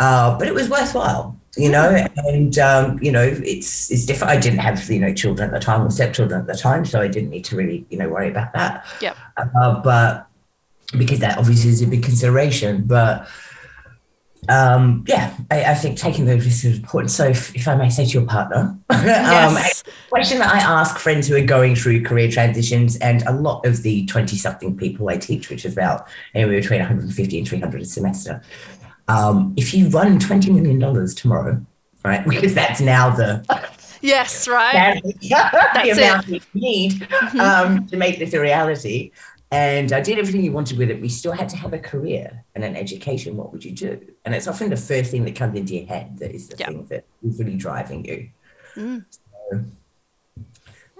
Uh, 0.01 0.37
but 0.38 0.49
it 0.49 0.55
was 0.55 0.68
worthwhile, 0.68 1.37
you 1.57 1.71
know. 1.71 2.07
And 2.17 2.59
um, 2.59 2.99
you 3.03 3.12
know, 3.12 3.23
it's 3.23 3.91
it's 3.91 4.07
different. 4.07 4.33
I 4.33 4.38
didn't 4.38 4.61
have 4.61 4.91
you 4.91 5.01
know 5.01 5.12
children 5.12 5.49
at 5.49 5.55
the 5.55 5.65
time 5.65 5.87
or 5.87 5.91
stepchildren 5.91 6.41
at 6.41 6.47
the 6.47 6.57
time, 6.57 6.85
so 6.85 7.01
I 7.01 7.09
didn't 7.09 7.31
need 7.31 7.45
to 7.47 7.57
really 7.57 7.87
you 7.91 7.99
know 7.99 8.09
worry 8.09 8.29
about 8.29 8.53
that. 8.55 8.87
Yeah. 9.01 9.15
Uh, 9.37 9.81
but 9.81 10.27
because 10.97 11.21
that 11.21 11.38
obviously 11.38 11.71
is 11.71 11.83
a 11.83 11.87
big 11.87 12.03
consideration, 12.03 12.85
but 12.85 13.27
um, 14.49 15.05
yeah, 15.07 15.35
I, 15.51 15.65
I 15.65 15.75
think 15.75 15.99
taking 15.99 16.27
those 16.27 16.45
risks 16.45 16.65
is 16.65 16.79
important. 16.79 17.11
So, 17.11 17.29
if, 17.29 17.55
if 17.55 17.69
I 17.69 17.77
may 17.77 17.88
say 17.88 18.05
to 18.05 18.11
your 18.11 18.27
partner, 18.27 18.77
um, 18.91 19.05
yes 19.07 19.83
question 20.12 20.41
that 20.41 20.55
I 20.55 20.59
ask 20.59 20.99
friends 20.99 21.27
who 21.27 21.35
are 21.37 21.45
going 21.45 21.75
through 21.75 22.03
career 22.03 22.31
transitions, 22.31 22.97
and 22.97 23.23
a 23.23 23.33
lot 23.33 23.65
of 23.65 23.83
the 23.83 24.05
20 24.07 24.37
something 24.37 24.77
people 24.77 25.09
I 25.09 25.17
teach, 25.17 25.49
which 25.49 25.65
is 25.65 25.73
about 25.73 26.07
anywhere 26.35 26.61
between 26.61 26.81
150 26.81 27.38
and 27.38 27.49
300 27.49 27.81
a 27.81 27.85
semester. 27.87 28.43
Um, 29.09 29.53
if 29.57 29.75
you 29.75 29.88
run 29.88 30.19
$20 30.19 30.53
million 30.55 31.07
tomorrow, 31.15 31.65
right, 32.05 32.27
because 32.27 32.55
that's 32.55 32.81
now 32.81 33.11
the, 33.11 33.45
yes 34.01 34.49
right 34.49 35.01
that's 35.05 35.19
the 35.85 35.91
amount 35.91 36.27
you 36.29 36.41
need 36.55 37.09
um, 37.41 37.87
to 37.87 37.97
make 37.97 38.19
this 38.19 38.35
a 38.35 38.41
reality. 38.41 39.11
And 39.53 39.93
I 39.93 40.01
did 40.01 40.19
everything 40.19 40.43
you 40.43 40.51
wanted 40.51 40.79
with 40.79 40.91
it. 40.91 41.01
We 41.03 41.11
still 41.11 41.33
had 41.33 41.49
to 41.51 41.59
have 41.59 41.75
a 41.75 41.79
career 41.79 42.43
and 42.55 42.65
an 42.65 42.75
education. 42.75 43.37
What 43.37 43.53
would 43.53 43.62
you 43.62 43.73
do? 43.73 44.01
And 44.25 44.35
it's 44.35 44.49
often 44.49 44.71
the 44.71 44.79
first 44.79 45.11
thing 45.11 45.27
that 45.27 45.37
comes 45.37 45.59
into 45.59 45.75
your 45.75 45.85
head 45.85 46.19
that 46.21 46.35
is 46.35 46.49
the 46.49 46.57
Yeah. 46.59 46.69
thing 46.69 46.87
that 46.87 47.05
is 47.23 47.38
really 47.38 47.57
driving 47.57 48.03
you. 48.07 48.31
Mm. 48.77 49.05
So, 49.11 49.61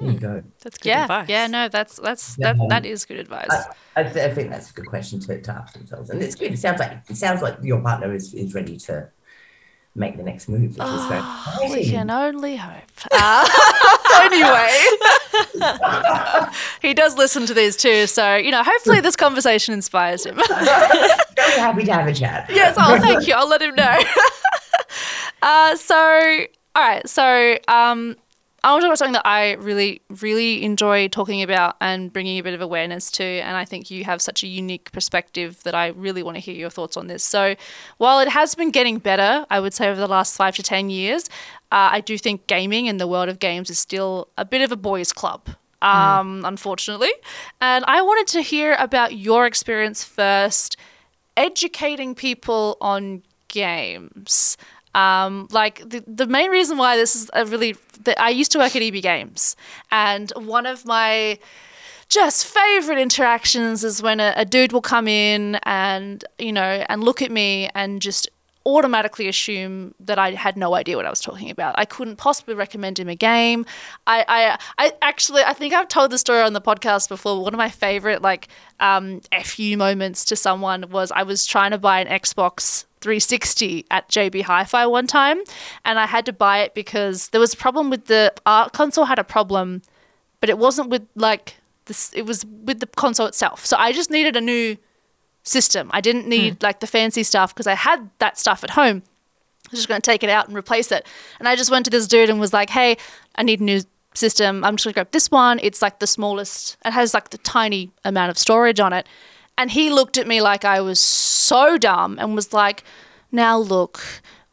you 0.03 0.19
go. 0.19 0.43
that's 0.63 0.79
good 0.79 0.89
yeah 0.89 1.03
advice. 1.05 1.29
yeah 1.29 1.47
no 1.47 1.69
that's 1.69 1.97
that's 2.01 2.37
Yeah. 2.39 2.53
that, 2.55 2.69
that 2.69 2.87
is 2.87 3.05
good 3.05 3.19
advice 3.19 3.49
I, 3.97 4.01
I, 4.01 4.03
th- 4.05 4.31
I 4.31 4.35
think 4.35 4.51
that's 4.51 4.71
a 4.71 4.75
good 4.75 4.87
question 4.87 5.21
to, 5.21 5.41
to 5.41 5.53
ask 5.53 5.75
themselves, 5.75 6.11
and 6.11 6.23
it's 6.23 6.35
good. 6.35 6.53
It 6.53 6.59
sounds 6.59 6.81
like 6.81 6.93
it 7.09 7.17
sounds 7.17 7.43
like 7.43 7.57
your 7.63 7.81
partner 7.81 8.15
is, 8.15 8.33
is 8.35 8.55
ready 8.55 8.77
to 8.79 9.09
make 9.95 10.17
the 10.17 10.23
next 10.23 10.49
move, 10.49 10.63
which 10.79 10.89
is 10.89 11.07
very 11.07 11.21
Oh, 11.23 11.69
we 11.71 11.85
can 11.85 12.11
only 12.11 12.57
hope. 12.57 12.81
Uh, 13.11 13.47
anyway, 14.23 14.79
he 16.81 16.95
does 16.95 17.17
listen 17.17 17.45
to 17.47 17.55
these 17.55 17.77
too, 17.77 18.07
so 18.07 18.37
you 18.37 18.51
know, 18.51 18.63
hopefully 18.63 19.01
this 19.01 19.17
conversation 19.17 19.75
inspires 19.75 20.25
him. 20.25 20.37
Very 20.49 21.59
happy 21.61 21.85
to 21.85 21.93
have 21.93 22.07
a 22.07 22.15
chat. 22.15 22.47
yes, 22.49 22.75
oh, 22.79 22.99
thank 23.01 23.27
you. 23.27 23.35
I'll 23.35 23.49
let 23.49 23.61
him 23.61 23.75
know. 23.75 23.99
uh, 25.43 25.77
so, 25.77 26.47
all 26.75 26.83
right, 26.83 27.07
so 27.09 27.59
um, 27.69 28.17
I 28.65 28.71
want 28.71 28.83
to 28.83 28.85
talk 28.85 28.91
about 28.91 28.99
something 28.99 29.13
that 29.15 29.27
I 29.27 29.53
really, 29.55 30.03
really 30.21 30.63
enjoy 30.63 31.09
talking 31.09 31.43
about 31.43 31.77
and 31.81 32.13
bringing 32.13 32.39
a 32.39 32.43
bit 32.43 32.55
of 32.55 32.61
awareness 32.61 33.11
to. 33.13 33.25
And 33.25 33.57
I 33.57 33.65
think 33.65 33.91
you 33.91 34.05
have 34.05 34.23
such 34.23 34.45
a 34.45 34.47
unique 34.47 34.93
perspective 34.93 35.63
that 35.65 35.75
I 35.75 35.89
really 35.89 36.23
want 36.23 36.37
to 36.37 36.41
hear 36.41 36.55
your 36.55 36.71
thoughts 36.71 36.97
on 36.97 37.09
this. 37.09 37.25
So, 37.25 37.57
while 37.99 38.21
it 38.21 38.29
has 38.29 38.55
been 38.55 38.71
getting 38.71 38.99
better, 38.99 39.47
I 39.51 39.59
would 39.59 39.75
say 39.75 39.89
over 39.89 40.01
the 40.01 40.07
last 40.07 40.37
five 40.37 40.55
to 40.57 40.63
10 40.63 40.91
years, 40.91 41.25
uh, 41.73 41.91
I 41.91 42.01
do 42.01 42.17
think 42.17 42.47
gaming 42.47 42.89
and 42.89 43.01
the 43.01 43.09
world 43.09 43.29
of 43.29 43.41
games 43.41 43.69
is 43.69 43.81
still 43.81 44.29
a 44.39 44.45
bit 44.45 44.63
of 44.63 44.71
a 44.71 44.77
boys' 44.77 45.13
club. 45.13 45.49
Um, 45.81 46.45
Unfortunately. 46.45 47.11
And 47.61 47.85
I 47.89 48.03
wanted 48.03 48.29
to 48.35 48.43
hear 48.43 48.77
about 48.79 49.17
your 49.17 49.47
experience 49.47 50.05
first 50.05 50.77
educating 51.37 52.15
people 52.15 52.77
on 52.81 53.23
games. 53.49 54.57
Um, 54.95 55.49
like 55.51 55.89
the, 55.89 56.05
the 56.07 56.27
main 56.27 56.51
reason 56.51 56.77
why 56.77 56.97
this 56.97 57.17
is 57.17 57.31
a 57.33 57.47
really 57.47 57.77
that 58.05 58.21
I 58.21 58.31
used 58.31 58.53
to 58.53 58.59
work 58.59 58.77
at 58.77 58.83
EB 58.83 59.03
Games, 59.03 59.57
and 59.91 60.31
one 60.37 60.67
of 60.67 60.85
my 60.85 61.39
just 62.09 62.47
favorite 62.47 62.99
interactions 62.99 63.85
is 63.85 64.03
when 64.03 64.21
a, 64.21 64.35
a 64.37 64.45
dude 64.45 64.73
will 64.73 64.83
come 64.83 65.09
in 65.09 65.55
and 65.63 66.25
you 66.39 66.53
know 66.53 66.85
and 66.89 67.03
look 67.03 67.23
at 67.23 67.31
me 67.31 67.71
and 67.75 68.03
just 68.03 68.29
automatically 68.67 69.29
assume 69.29 69.95
that 70.01 70.19
I 70.19 70.33
had 70.33 70.57
no 70.57 70.75
idea 70.75 70.97
what 70.97 71.07
I 71.07 71.11
was 71.11 71.21
talking 71.21 71.51
about. 71.51 71.75
I 71.79 71.85
couldn't 71.85 72.17
possibly 72.17 72.55
recommend 72.55 72.99
him 72.99 73.09
a 73.09 73.15
game. 73.15 73.67
I, 74.07 74.25
I, 74.29 74.59
I 74.87 74.93
actually, 75.03 75.43
I 75.43 75.53
think 75.53 75.75
I've 75.75 75.89
told 75.89 76.11
the 76.11 76.19
story 76.19 76.43
on 76.43 76.53
the 76.53 76.61
podcast 76.61 77.09
before. 77.09 77.43
One 77.43 77.55
of 77.55 77.59
my 77.59 77.71
favorite 77.71 78.23
like 78.23 78.49
um, 78.81 79.21
fu 79.43 79.77
moments 79.77 80.25
to 80.27 80.37
someone 80.37 80.91
was 80.91 81.11
I 81.13 81.23
was 81.23 81.47
trying 81.47 81.73
to 81.73 81.79
buy 81.79 82.01
an 82.01 82.21
Xbox 82.21 82.85
360 83.03 83.87
at 83.91 84.09
JB 84.09 84.43
Hi-Fi 84.43 84.87
one 84.87 85.07
time, 85.07 85.41
and 85.85 85.99
I 85.99 86.07
had 86.07 86.25
to 86.27 86.33
buy 86.33 86.61
it 86.61 86.75
because 86.75 87.29
there 87.29 87.41
was 87.41 87.53
a 87.55 87.57
problem 87.57 87.91
with 87.91 88.07
the 88.07 88.33
art 88.47 88.73
console 88.73 89.05
had 89.05 89.19
a 89.19 89.25
problem, 89.25 89.83
but 90.41 90.49
it 90.49 90.59
wasn't 90.59 90.89
with 90.89 91.07
like 91.15 91.57
this. 91.87 92.13
It 92.15 92.27
was 92.27 92.45
with 92.45 92.81
the 92.81 92.87
console 92.87 93.27
itself. 93.27 93.67
So 93.67 93.77
I 93.77 93.93
just 93.93 94.11
needed 94.11 94.37
a 94.37 94.41
new 94.41 94.77
system. 95.43 95.91
I 95.93 96.01
didn't 96.01 96.25
hmm. 96.25 96.31
need 96.31 96.63
like 96.63 96.81
the 96.81 96.87
fancy 96.87 97.23
stuff 97.23 97.55
because 97.55 97.67
I 97.67 97.75
had 97.75 98.11
that 98.19 98.39
stuff 98.39 98.65
at 98.65 98.71
home. 98.71 99.03
I 99.67 99.71
was 99.71 99.81
just 99.81 99.89
going 99.89 100.01
to 100.01 100.11
take 100.11 100.23
it 100.23 100.31
out 100.31 100.49
and 100.49 100.57
replace 100.57 100.93
it. 100.93 101.07
And 101.39 101.49
I 101.49 101.57
just 101.57 101.71
went 101.71 101.85
to 101.87 101.91
this 101.91 102.07
dude 102.07 102.29
and 102.29 102.39
was 102.39 102.53
like, 102.53 102.71
hey, 102.71 102.97
I 103.37 103.43
need 103.43 103.61
a 103.61 103.65
new 103.65 103.81
system. 104.15 104.65
I'm 104.65 104.77
just 104.77 104.85
going 104.85 104.93
to 104.93 104.97
grab 104.97 105.11
this 105.13 105.31
one. 105.31 105.59
It's 105.63 105.81
like 105.81 105.99
the 105.99 106.07
smallest, 106.07 106.77
it 106.85 106.93
has 106.93 107.15
like 107.15 107.31
the 107.31 107.39
tiny 107.39 107.91
amount 108.05 108.31
of 108.31 108.39
storage 108.39 108.81
on 108.81 108.93
it. 108.93 109.07
And 109.59 109.71
he 109.71 109.91
looked 109.91 110.17
at 110.19 110.27
me 110.27 110.41
like 110.41 110.65
I 110.65 110.81
was 110.81 110.99
so 111.01 111.79
dumb 111.79 112.19
and 112.19 112.35
was 112.35 112.53
like, 112.53 112.85
now 113.31 113.59
look, 113.59 114.01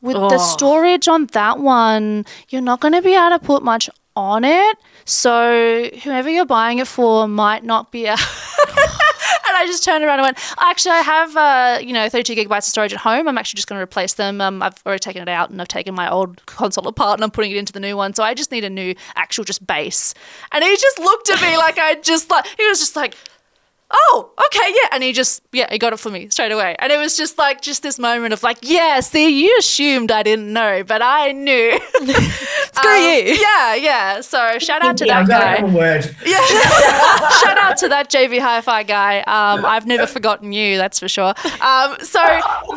with 0.01 0.15
Oh. 0.15 0.29
the 0.29 0.37
storage 0.37 1.07
on 1.07 1.25
that 1.27 1.59
one, 1.59 2.25
you're 2.49 2.61
not 2.61 2.79
going 2.79 2.93
to 2.93 3.01
be 3.01 3.15
able 3.15 3.29
to 3.31 3.39
put 3.39 3.63
much 3.63 3.89
on 4.15 4.43
it. 4.43 4.77
So 5.05 5.89
whoever 6.03 6.29
you're 6.29 6.45
buying 6.45 6.79
it 6.79 6.87
for 6.87 7.27
might 7.27 7.63
not 7.63 7.91
be. 7.91 8.05
A- 8.05 8.11
and 9.47 9.55
I 9.57 9.63
just 9.65 9.83
turned 9.83 10.03
around 10.03 10.19
and 10.19 10.23
went, 10.25 10.37
actually, 10.59 10.91
I 10.91 11.01
have, 11.01 11.35
uh, 11.37 11.79
you 11.81 11.93
know, 11.93 12.07
32 12.09 12.35
gigabytes 12.35 12.59
of 12.59 12.63
storage 12.65 12.93
at 12.93 12.99
home. 12.99 13.27
I'm 13.27 13.37
actually 13.37 13.57
just 13.57 13.67
going 13.67 13.79
to 13.79 13.83
replace 13.83 14.13
them. 14.13 14.41
Um, 14.41 14.61
I've 14.61 14.81
already 14.85 14.99
taken 14.99 15.21
it 15.21 15.29
out 15.29 15.49
and 15.49 15.61
I've 15.61 15.67
taken 15.69 15.95
my 15.95 16.09
old 16.11 16.45
console 16.45 16.87
apart 16.87 17.17
and 17.19 17.23
I'm 17.23 17.31
putting 17.31 17.51
it 17.51 17.57
into 17.57 17.73
the 17.73 17.79
new 17.79 17.95
one. 17.97 18.13
So 18.13 18.23
I 18.23 18.33
just 18.33 18.51
need 18.51 18.63
a 18.63 18.69
new 18.69 18.95
actual 19.15 19.43
just 19.45 19.65
base. 19.65 20.13
And 20.51 20.63
he 20.63 20.75
just 20.75 20.99
looked 20.99 21.29
at 21.29 21.41
me 21.41 21.57
like 21.57 21.77
I 21.79 21.95
just 21.95 22.29
like, 22.29 22.45
he 22.57 22.65
was 22.67 22.79
just 22.79 22.95
like, 22.95 23.15
oh, 23.91 24.31
okay, 24.45 24.69
yeah. 24.69 24.89
And 24.91 25.03
he 25.03 25.13
just, 25.13 25.41
yeah, 25.51 25.67
he 25.71 25.77
got 25.79 25.93
it 25.93 25.99
for 25.99 26.09
me 26.09 26.29
straight 26.29 26.51
away. 26.51 26.75
And 26.79 26.91
it 26.91 26.97
was 26.97 27.17
just 27.17 27.37
like, 27.37 27.61
just 27.61 27.81
this 27.83 27.97
moment 27.97 28.33
of 28.33 28.43
like, 28.43 28.59
yeah, 28.61 28.99
see, 28.99 29.43
you 29.43 29.55
assumed 29.57 30.11
I 30.11 30.21
didn't 30.23 30.51
know, 30.53 30.83
but 30.83 31.01
I 31.01 31.31
knew. 31.31 31.79
Screw 32.73 32.91
you. 32.91 33.35
Yeah, 33.41 33.75
yeah. 33.75 34.21
So 34.21 34.59
shout 34.59 34.83
out 34.83 34.97
to 34.97 35.05
Yeah, 35.07 35.23
that 35.23 35.41
I've 35.41 35.61
guy. 35.61 35.67
a 35.67 35.73
word. 35.75 36.15
Yeah. 36.25 36.45
Shout 37.41 37.57
out 37.57 37.77
to 37.77 37.87
that 37.89 38.09
JB 38.11 38.39
Hi-Fi 38.39 38.83
guy. 38.83 39.19
Um, 39.21 39.65
I've 39.65 39.87
never 39.87 40.05
forgotten 40.07 40.51
you, 40.53 40.77
that's 40.77 40.99
for 40.99 41.07
sure. 41.07 41.33
Um, 41.61 41.97
so 42.01 42.21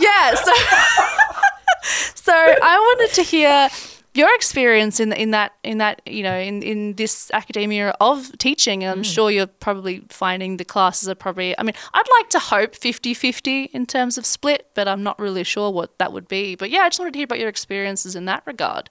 yeah, 0.01 0.35
so 0.35 0.53
so 2.15 2.33
I 2.33 2.79
wanted 2.79 3.15
to 3.15 3.23
hear 3.23 3.69
your 4.15 4.35
experience 4.35 5.01
in 5.01 5.13
in 5.13 5.31
that 5.31 5.53
in 5.63 5.79
that 5.79 6.03
you 6.07 6.23
know 6.23 6.37
in 6.37 6.63
in 6.63 6.95
this 6.95 7.31
academia 7.33 7.95
of 8.01 8.37
teaching. 8.39 8.85
And 8.85 8.91
I'm 8.99 9.03
sure 9.03 9.31
you're 9.31 9.47
probably 9.47 10.03
finding 10.09 10.57
the 10.59 10.65
classes 10.65 11.09
are 11.09 11.15
probably. 11.15 11.59
I 11.59 11.63
mean, 11.63 11.75
I'd 11.95 12.09
like 12.19 12.29
to 12.31 12.39
hope 12.39 12.73
50-50 12.75 13.71
in 13.73 13.87
terms 13.87 14.19
of 14.19 14.27
split, 14.27 14.69
but 14.75 14.87
I'm 14.89 15.03
not 15.03 15.19
really 15.19 15.45
sure 15.45 15.71
what 15.71 15.99
that 15.99 16.13
would 16.13 16.29
be. 16.29 16.55
But 16.57 16.71
yeah, 16.71 16.81
I 16.81 16.89
just 16.89 16.99
wanted 16.99 17.13
to 17.15 17.19
hear 17.19 17.25
about 17.25 17.39
your 17.39 17.49
experiences 17.49 18.15
in 18.15 18.27
that 18.27 18.43
regard. 18.47 18.91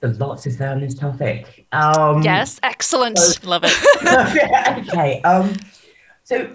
There's 0.00 0.20
lots 0.20 0.42
to 0.42 0.50
say 0.50 0.66
on 0.66 0.80
this 0.80 0.94
topic. 0.94 1.66
Um, 1.72 2.22
Yes, 2.22 2.60
excellent. 2.62 3.18
Love 3.44 3.62
it. 3.64 4.86
okay. 4.88 5.22
Um, 5.22 5.54
so 6.24 6.46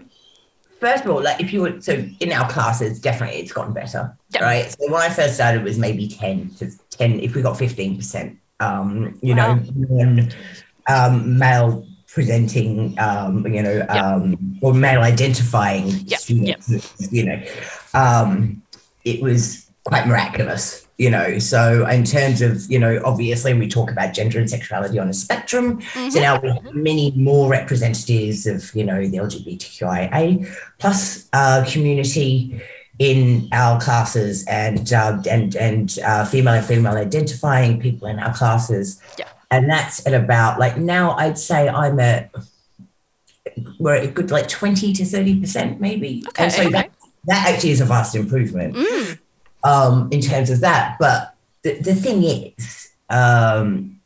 first 0.80 1.04
of 1.06 1.10
all, 1.10 1.22
like 1.24 1.42
if 1.42 1.52
you 1.52 1.62
were 1.62 1.82
so 1.82 1.94
in 2.20 2.32
our 2.32 2.48
classes, 2.50 3.00
definitely 3.00 3.40
it's 3.40 3.52
gotten 3.52 3.74
better, 3.74 4.16
Yeah. 4.30 4.44
right? 4.44 4.72
So 4.72 4.92
when 4.92 5.02
I 5.02 5.10
first 5.10 5.34
started, 5.36 5.62
it 5.62 5.64
was 5.64 5.80
maybe 5.80 6.08
ten 6.08 6.52
to 6.60 6.70
ten. 6.96 7.20
If 7.20 7.36
we 7.36 7.42
got 7.42 7.58
fifteen 7.58 7.98
percent, 7.98 8.38
um, 8.60 9.18
you 9.22 9.36
Wow. 9.36 9.56
know, 9.56 9.64
non, 9.90 10.30
um, 10.88 11.38
male 11.38 11.86
presenting, 12.08 12.96
um, 13.00 13.46
you 13.48 13.64
know, 13.64 13.86
um, 13.90 14.58
or 14.62 14.74
male 14.74 15.02
identifying 15.02 15.88
Yeah. 16.06 16.18
students, 16.18 17.12
you 17.12 17.26
know, 17.26 17.42
um, 17.96 18.62
it 19.04 19.22
was 19.22 19.66
quite 19.84 20.08
miraculous. 20.08 20.82
You 21.00 21.10
know, 21.10 21.40
so 21.40 21.88
in 21.90 22.04
terms 22.04 22.44
of, 22.44 22.70
you 22.70 22.78
know, 22.78 23.02
obviously 23.04 23.52
we 23.56 23.68
talk 23.68 23.90
about 23.90 24.14
gender 24.14 24.38
and 24.38 24.48
sexuality 24.48 25.00
on 25.00 25.10
a 25.10 25.14
spectrum. 25.14 25.82
So 26.12 26.20
now 26.22 26.40
we 26.40 26.50
have 26.50 26.64
many 26.76 27.12
more 27.18 27.50
representatives 27.50 28.46
of, 28.46 28.74
you 28.76 28.84
know, 28.86 29.02
the 29.06 29.18
LGBTQIA 29.18 30.48
plus 30.78 31.28
uh, 31.34 31.66
community 31.68 32.62
in 33.00 33.50
our 33.52 33.80
classes 33.82 34.46
and 34.48 34.92
uh, 34.94 35.22
and 35.30 35.56
and 35.56 35.98
uh, 36.06 36.26
female 36.26 36.54
and 36.54 36.66
female 36.66 36.94
identifying 36.96 37.80
people 37.80 38.08
in 38.08 38.20
our 38.20 38.34
classes. 38.34 39.02
Yeah. 39.18 39.28
And 39.52 39.70
that's 39.70 40.06
at 40.08 40.14
about 40.14 40.60
like 40.60 40.78
now 40.78 41.12
I'd 41.12 41.38
say 41.38 41.68
I'm 41.70 42.00
at 42.00 42.32
we're 43.80 43.96
at 43.96 44.04
a 44.04 44.08
good 44.08 44.32
like 44.32 44.48
20 44.48 44.94
to 44.94 45.06
30 45.06 45.40
percent 45.42 45.82
maybe. 45.82 46.24
Okay, 46.30 46.44
And 46.44 46.52
so 46.54 46.62
okay. 46.62 46.72
that 46.72 46.92
that 47.26 47.48
actually 47.54 47.72
is 47.72 47.82
a 47.82 47.86
vast 47.86 48.16
improvement 48.16 48.76
Mm. 48.76 49.20
um, 49.64 50.10
in 50.12 50.22
terms 50.22 50.50
of 50.50 50.60
that. 50.62 50.98
But 51.00 51.36
the, 51.64 51.80
the 51.80 51.96
thing 51.96 52.24
is, 52.24 52.90
um, 53.10 54.00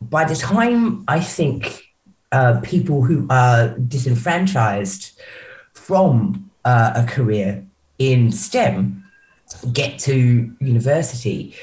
by 0.00 0.24
the 0.24 0.34
time 0.34 1.04
I 1.08 1.20
think 1.20 1.84
uh, 2.32 2.60
people 2.62 3.02
who 3.04 3.26
are 3.30 3.68
disenfranchised 3.78 5.12
from 5.72 6.50
uh, 6.64 6.92
a 6.96 7.04
career 7.04 7.64
in 7.98 8.32
STEM 8.32 9.04
get 9.72 9.98
to 10.00 10.54
university 10.60 11.54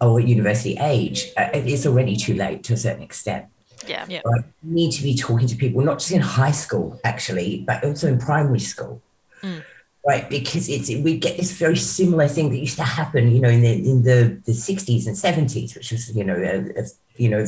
or 0.00 0.20
university 0.20 0.76
age, 0.78 1.26
uh, 1.36 1.48
it's 1.52 1.86
already 1.86 2.16
too 2.16 2.34
late 2.34 2.64
to 2.64 2.74
a 2.74 2.76
certain 2.76 3.02
extent. 3.02 3.46
Yeah. 3.86 4.06
Yeah. 4.08 4.20
Right? 4.24 4.44
You 4.62 4.74
need 4.74 4.92
to 4.92 5.02
be 5.02 5.16
talking 5.16 5.48
to 5.48 5.56
people, 5.56 5.82
not 5.82 5.98
just 5.98 6.12
in 6.12 6.20
high 6.20 6.50
school, 6.52 7.00
actually, 7.04 7.64
but 7.66 7.84
also 7.84 8.08
in 8.08 8.18
primary 8.18 8.60
school. 8.60 9.02
Mm. 9.42 9.64
Right, 10.06 10.30
because 10.30 10.70
it's 10.70 10.88
we 10.88 11.18
get 11.18 11.36
this 11.36 11.52
very 11.52 11.76
similar 11.76 12.26
thing 12.26 12.48
that 12.50 12.56
used 12.56 12.78
to 12.78 12.84
happen, 12.84 13.30
you 13.30 13.40
know, 13.40 13.50
in 13.50 13.60
the 13.60 13.90
in 13.90 14.02
the 14.02 14.40
the 14.46 14.54
sixties 14.54 15.06
and 15.06 15.16
seventies, 15.16 15.74
which 15.74 15.92
was, 15.92 16.16
you 16.16 16.24
know, 16.24 16.36
a, 16.36 16.80
a, 16.80 16.86
you 17.16 17.28
know, 17.28 17.44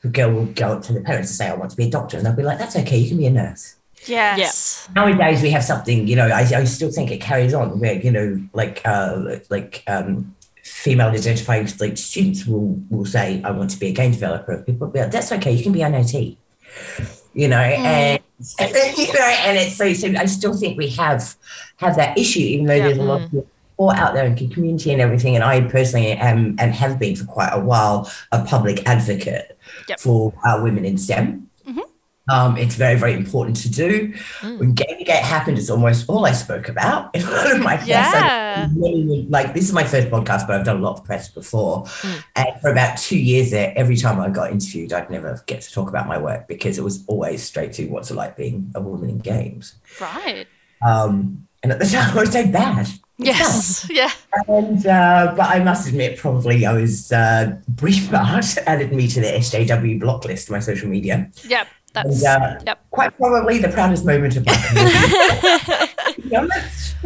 the 0.00 0.08
girl 0.08 0.32
will 0.32 0.46
go 0.46 0.68
up 0.72 0.82
to 0.84 0.94
the 0.94 1.02
parents 1.02 1.28
and 1.28 1.36
say, 1.36 1.48
"I 1.48 1.54
want 1.54 1.72
to 1.72 1.76
be 1.76 1.88
a 1.88 1.90
doctor," 1.90 2.16
and 2.16 2.24
they'll 2.24 2.34
be 2.34 2.42
like, 2.42 2.58
"That's 2.58 2.74
okay, 2.76 2.96
you 2.96 3.08
can 3.08 3.18
be 3.18 3.26
a 3.26 3.30
nurse." 3.30 3.74
Yes. 4.06 4.88
Nowadays, 4.94 5.42
we 5.42 5.50
have 5.50 5.64
something, 5.64 6.06
you 6.08 6.16
know, 6.16 6.26
I, 6.28 6.40
I 6.40 6.64
still 6.64 6.90
think 6.90 7.10
it 7.10 7.20
carries 7.20 7.54
on 7.54 7.78
where, 7.80 7.94
you 7.94 8.10
know, 8.10 8.40
like 8.52 8.80
uh, 8.84 9.38
like 9.50 9.82
um, 9.86 10.34
female 10.62 11.08
identifying 11.08 11.68
like 11.78 11.96
students 11.98 12.46
will 12.46 12.80
will 12.90 13.04
say, 13.04 13.42
"I 13.44 13.50
want 13.50 13.70
to 13.70 13.78
be 13.78 13.88
a 13.88 13.92
game 13.92 14.12
developer." 14.12 14.62
People 14.62 14.86
will 14.86 14.92
be 14.92 15.00
like, 15.00 15.10
"That's 15.10 15.30
okay, 15.32 15.52
you 15.52 15.62
can 15.62 15.72
be 15.72 15.82
an 15.82 15.94
IT." 15.94 16.36
You 17.34 17.48
know, 17.48 17.58
and 17.60 18.20
you 18.60 19.12
know, 19.12 19.34
and 19.44 19.58
it's 19.58 19.76
so 19.76 19.92
so. 19.92 20.08
I 20.16 20.24
still 20.26 20.54
think 20.54 20.78
we 20.78 20.88
have 20.90 21.34
have 21.76 21.96
that 21.96 22.16
issue, 22.16 22.40
even 22.40 22.66
though 22.66 22.74
Yeah. 22.74 22.84
there's 22.84 22.98
a 22.98 23.02
lot 23.02 23.22
of 23.22 23.30
support 23.30 23.96
out 23.96 24.14
there 24.14 24.24
in 24.26 24.34
the 24.34 24.48
community 24.48 24.92
and 24.92 25.00
everything. 25.00 25.34
And 25.34 25.44
I 25.44 25.60
personally 25.62 26.12
am 26.12 26.56
and 26.58 26.74
have 26.74 26.98
been 26.98 27.16
for 27.16 27.24
quite 27.24 27.50
a 27.52 27.60
while 27.60 28.10
a 28.32 28.44
public 28.44 28.86
advocate 28.86 29.58
Yep. 29.88 30.00
for 30.00 30.32
uh, 30.44 30.60
women 30.62 30.84
in 30.84 30.98
STEM. 30.98 31.49
Um, 32.30 32.56
it's 32.56 32.76
very, 32.76 32.96
very 32.96 33.14
important 33.14 33.56
to 33.56 33.70
do. 33.70 34.14
When 34.42 34.74
Gamergate 34.74 35.08
happened, 35.08 35.58
it's 35.58 35.68
almost 35.70 36.08
all 36.08 36.26
I 36.26 36.32
spoke 36.32 36.68
about 36.68 37.10
in 37.14 37.22
one 37.22 37.50
of 37.50 37.60
my 37.60 37.76
first- 37.76 37.88
Yeah. 37.88 38.68
like 39.28 39.52
this 39.54 39.64
is 39.64 39.72
my 39.72 39.84
first 39.84 40.08
podcast, 40.10 40.46
but 40.46 40.56
I've 40.56 40.64
done 40.64 40.76
a 40.76 40.80
lot 40.80 40.98
of 40.98 41.04
press 41.04 41.28
before. 41.28 41.84
Mm. 41.84 42.24
And 42.36 42.48
for 42.60 42.70
about 42.70 42.98
two 42.98 43.18
years 43.18 43.50
there, 43.50 43.72
every 43.76 43.96
time 43.96 44.20
I 44.20 44.28
got 44.28 44.52
interviewed, 44.52 44.92
I'd 44.92 45.10
never 45.10 45.42
get 45.46 45.60
to 45.62 45.72
talk 45.72 45.88
about 45.88 46.06
my 46.06 46.18
work 46.18 46.46
because 46.46 46.78
it 46.78 46.84
was 46.84 47.04
always 47.08 47.42
straight 47.42 47.72
to 47.74 47.86
what's 47.86 48.10
it 48.10 48.14
like 48.14 48.36
being 48.36 48.70
a 48.74 48.80
woman 48.80 49.10
in 49.10 49.18
games. 49.18 49.74
Right. 50.00 50.46
Um, 50.86 51.46
and 51.62 51.72
at 51.72 51.78
the 51.78 51.86
time, 51.92 52.16
I 52.16 52.20
was 52.20 52.32
so 52.32 52.46
bad. 52.46 52.88
Yes. 53.18 53.88
Yeah. 53.90 54.10
And 54.46 54.86
uh, 54.86 55.34
but 55.36 55.48
I 55.50 55.62
must 55.62 55.88
admit, 55.88 56.16
probably 56.16 56.64
I 56.64 56.72
was 56.72 57.10
uh, 57.12 57.58
Breitbart 57.74 58.56
added 58.66 58.92
me 58.92 59.08
to 59.08 59.20
the 59.20 59.26
SJW 59.26 59.98
block 60.00 60.24
list, 60.24 60.50
my 60.50 60.60
social 60.60 60.88
media. 60.88 61.28
Yep. 61.44 61.66
That's. 61.92 62.24
And, 62.24 62.42
uh, 62.42 62.60
yep. 62.66 62.84
Quite 62.90 63.16
probably 63.16 63.58
the 63.58 63.68
proudest 63.68 64.04
moment 64.04 64.36
of 64.36 64.46
my 64.46 64.54
career. 64.54 65.88
To 66.14 66.22
be 66.22 66.36
honest. 66.36 66.96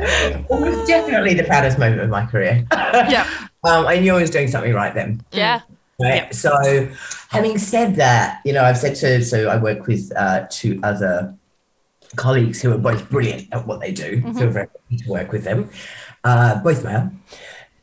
Almost 0.49 0.87
definitely 0.87 1.35
the 1.35 1.45
proudest 1.45 1.79
moment 1.79 2.01
of 2.01 2.11
my 2.11 2.27
career. 2.27 2.67
Yep. 2.73 3.27
um, 3.65 3.87
I 3.87 3.99
knew 3.99 4.15
I 4.15 4.21
was 4.21 4.31
doing 4.31 4.49
something 4.49 4.73
right 4.73 4.95
then. 4.95 5.23
Yeah. 5.33 5.61
Right. 6.01 6.35
So, 6.35 6.89
having 7.29 7.59
said 7.59 7.97
that, 7.97 8.41
you 8.45 8.53
know, 8.53 8.65
I've 8.65 8.79
said 8.79 8.97
to 8.97 9.23
so 9.23 9.49
I 9.49 9.57
work 9.57 9.87
with 9.87 10.11
uh, 10.17 10.47
two 10.51 10.81
other 10.83 11.35
colleagues 12.17 12.61
who 12.63 12.73
are 12.73 12.79
both 12.79 13.09
brilliant 13.11 13.49
at 13.53 13.67
what 13.67 13.81
they 13.81 13.93
do. 13.93 14.23
Mhm. 14.23 14.39
Feel 14.39 14.51
very 14.51 14.69
lucky 14.75 15.05
to 15.05 15.11
work 15.11 15.33
with 15.33 15.45
them, 15.45 15.71
uh, 16.25 16.61
both 16.63 16.85
male. 16.85 17.11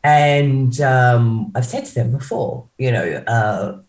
And 0.04 0.80
um, 0.82 1.52
I've 1.56 1.66
said 1.66 1.86
to 1.86 1.94
them 1.94 2.12
before, 2.12 2.68
you 2.78 2.92
know, 2.92 3.24
uh, 3.28 3.80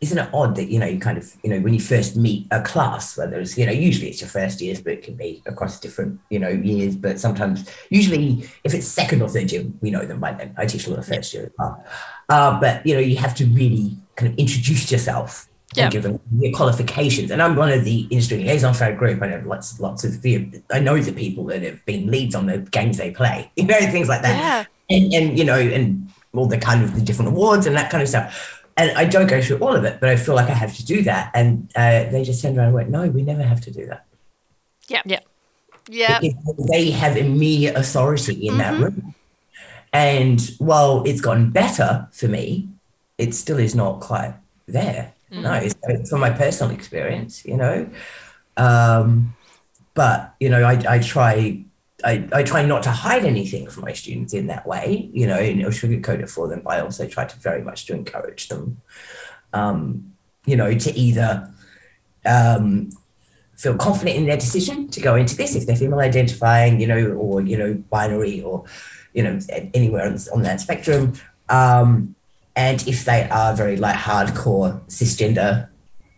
isn't 0.00 0.18
it 0.18 0.28
odd 0.32 0.54
that 0.56 0.68
you 0.68 0.78
know 0.78 0.86
you 0.86 1.00
kind 1.00 1.18
of 1.18 1.34
you 1.42 1.50
know 1.50 1.60
when 1.60 1.74
you 1.74 1.80
first 1.80 2.16
meet 2.16 2.46
a 2.50 2.62
class, 2.62 3.16
whether 3.18 3.40
it's 3.40 3.58
you 3.58 3.66
know 3.66 3.72
usually 3.72 4.08
it's 4.08 4.20
your 4.20 4.30
first 4.30 4.60
years, 4.60 4.80
but 4.80 4.92
it 4.92 5.02
can 5.02 5.14
be 5.14 5.42
across 5.46 5.80
different 5.80 6.20
you 6.30 6.38
know 6.38 6.48
years. 6.48 6.94
But 6.96 7.18
sometimes, 7.18 7.68
usually, 7.90 8.48
if 8.64 8.74
it's 8.74 8.86
second 8.86 9.22
or 9.22 9.28
third 9.28 9.50
year, 9.50 9.64
we 9.80 9.90
know 9.90 10.04
them 10.04 10.20
by 10.20 10.32
then. 10.32 10.54
I 10.56 10.66
teach 10.66 10.86
a 10.86 10.90
lot 10.90 11.00
of 11.00 11.06
first 11.06 11.34
year 11.34 11.44
as 11.44 11.50
well. 11.58 11.84
Uh, 12.28 12.60
but 12.60 12.86
you 12.86 12.94
know, 12.94 13.00
you 13.00 13.16
have 13.16 13.34
to 13.36 13.46
really 13.46 13.96
kind 14.16 14.32
of 14.32 14.38
introduce 14.38 14.90
yourself 14.92 15.48
Yeah. 15.74 15.84
and 15.84 15.92
give 15.92 16.02
them 16.02 16.20
your 16.38 16.52
qualifications. 16.52 17.30
And 17.30 17.42
I'm 17.42 17.56
one 17.56 17.70
of 17.70 17.84
the 17.84 18.00
industry 18.10 18.38
liaison 18.38 18.74
for 18.74 18.84
our 18.84 18.92
group. 18.94 19.22
I 19.22 19.28
know 19.28 19.42
lots, 19.46 19.78
lots 19.80 20.04
of 20.04 20.22
the, 20.22 20.60
I 20.70 20.80
know 20.80 21.00
the 21.00 21.12
people 21.12 21.44
that 21.46 21.62
have 21.62 21.84
been 21.86 22.10
leads 22.10 22.34
on 22.34 22.46
the 22.46 22.58
games 22.58 22.98
they 22.98 23.10
play, 23.10 23.50
you 23.56 23.64
know, 23.64 23.78
things 23.78 24.08
like 24.08 24.22
that. 24.22 24.36
Yeah. 24.36 24.96
And, 24.96 25.12
and 25.14 25.38
you 25.38 25.44
know, 25.44 25.58
and 25.58 26.10
all 26.34 26.46
the 26.46 26.58
kind 26.58 26.84
of 26.84 26.94
the 26.94 27.00
different 27.00 27.30
awards 27.30 27.66
and 27.66 27.74
that 27.76 27.90
kind 27.90 28.02
of 28.02 28.08
stuff. 28.08 28.57
And 28.78 28.96
I 28.96 29.04
don't 29.04 29.26
go 29.26 29.42
through 29.42 29.58
all 29.58 29.74
of 29.74 29.84
it, 29.84 29.98
but 30.00 30.08
I 30.08 30.16
feel 30.16 30.36
like 30.36 30.48
I 30.48 30.54
have 30.54 30.74
to 30.76 30.84
do 30.86 31.02
that. 31.02 31.32
And 31.34 31.68
uh, 31.74 32.04
they 32.12 32.22
just 32.22 32.40
turned 32.40 32.56
around 32.56 32.68
and 32.68 32.74
went, 32.74 32.90
"No, 32.90 33.08
we 33.08 33.22
never 33.22 33.42
have 33.42 33.60
to 33.62 33.70
do 33.72 33.86
that." 33.86 34.06
Yeah. 34.88 35.02
Yeah. 35.04 35.20
Yeah. 35.88 36.20
they 36.72 36.90
have 36.92 37.16
immediate 37.16 37.76
authority 37.76 38.46
in 38.46 38.58
that 38.58 38.74
Mhm. 38.74 38.80
room. 38.82 39.14
And 39.92 40.40
while 40.58 41.02
it's 41.04 41.20
gotten 41.20 41.50
better 41.50 42.08
for 42.12 42.28
me, 42.28 42.68
it 43.16 43.34
still 43.34 43.58
is 43.58 43.74
not 43.74 44.00
quite 44.00 44.34
there. 44.66 45.12
No, 45.30 45.52
it's, 45.54 45.74
it's 45.82 46.10
from 46.10 46.20
my 46.20 46.30
personal 46.30 46.74
experience, 46.74 47.44
you 47.44 47.56
know. 47.56 47.88
Um, 48.56 49.34
but 49.94 50.34
you 50.40 50.48
know, 50.48 50.62
I, 50.62 50.82
I 50.88 50.98
try 51.00 51.64
I, 52.04 52.28
I 52.32 52.42
try 52.44 52.64
not 52.64 52.84
to 52.84 52.90
hide 52.90 53.24
anything 53.24 53.68
from 53.68 53.84
my 53.84 53.92
students 53.92 54.32
in 54.32 54.46
that 54.46 54.66
way, 54.66 55.10
you 55.12 55.26
know, 55.26 55.36
and 55.36 55.60
sugarcoat 55.62 56.20
it 56.20 56.30
for 56.30 56.46
them, 56.46 56.62
but 56.64 56.74
I 56.74 56.80
also 56.80 57.06
try 57.06 57.24
to 57.24 57.36
very 57.38 57.62
much 57.62 57.86
to 57.86 57.94
encourage 57.94 58.48
them, 58.48 58.80
um, 59.52 60.12
you 60.46 60.56
know, 60.56 60.72
to 60.72 60.92
either 60.92 61.52
um, 62.24 62.90
feel 63.56 63.76
confident 63.76 64.16
in 64.16 64.26
their 64.26 64.36
decision 64.36 64.88
to 64.90 65.00
go 65.00 65.16
into 65.16 65.36
this 65.36 65.56
if 65.56 65.66
they're 65.66 65.74
female 65.76 65.98
identifying, 65.98 66.80
you 66.80 66.86
know, 66.86 67.08
or, 67.14 67.40
you 67.40 67.56
know, 67.56 67.74
binary 67.90 68.42
or, 68.42 68.64
you 69.12 69.24
know, 69.24 69.38
anywhere 69.74 70.06
on, 70.06 70.16
on 70.32 70.42
that 70.42 70.60
spectrum. 70.60 71.14
Um, 71.48 72.14
and 72.54 72.86
if 72.86 73.04
they 73.04 73.28
are 73.28 73.54
very 73.54 73.76
like 73.76 73.96
hardcore 73.96 74.80
cisgender 74.86 75.68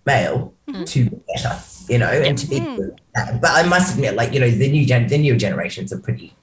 male, 0.05 0.53
to 0.85 1.11
be 1.11 1.17
better, 1.35 1.59
you 1.91 1.99
know, 1.99 2.07
and 2.07 2.39
to 2.39 2.47
be 2.47 2.61
good 2.61 3.01
at 3.17 3.27
that. 3.27 3.41
But 3.41 3.51
I 3.53 3.63
must 3.69 3.95
admit, 3.95 4.15
like, 4.15 4.33
you 4.33 4.41
know, 4.41 4.51
the 4.51 4.71
new 4.71 4.87
gen- 4.87 5.09
the 5.09 5.19
new 5.19 5.37
generations 5.37 5.93
are 5.93 5.99
pretty 5.99 6.35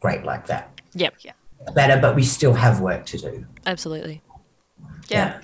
great 0.00 0.24
like 0.24 0.46
that. 0.46 0.80
Yep. 0.94 1.14
Yeah. 1.20 1.32
Better, 1.74 2.00
but 2.00 2.16
we 2.16 2.24
still 2.24 2.54
have 2.54 2.80
work 2.80 3.06
to 3.06 3.18
do. 3.18 3.46
Absolutely. 3.66 4.20
Yeah. 5.08 5.40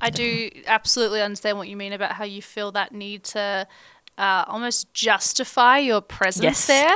I 0.00 0.10
do 0.10 0.50
absolutely 0.66 1.22
understand 1.22 1.58
what 1.58 1.68
you 1.68 1.76
mean 1.76 1.92
about 1.92 2.12
how 2.12 2.24
you 2.24 2.42
feel 2.42 2.72
that 2.72 2.92
need 2.92 3.24
to 3.24 3.66
uh, 4.18 4.44
almost 4.48 4.92
justify 4.92 5.78
your 5.78 6.00
presence 6.00 6.42
Yes. 6.44 6.66
there. 6.66 6.94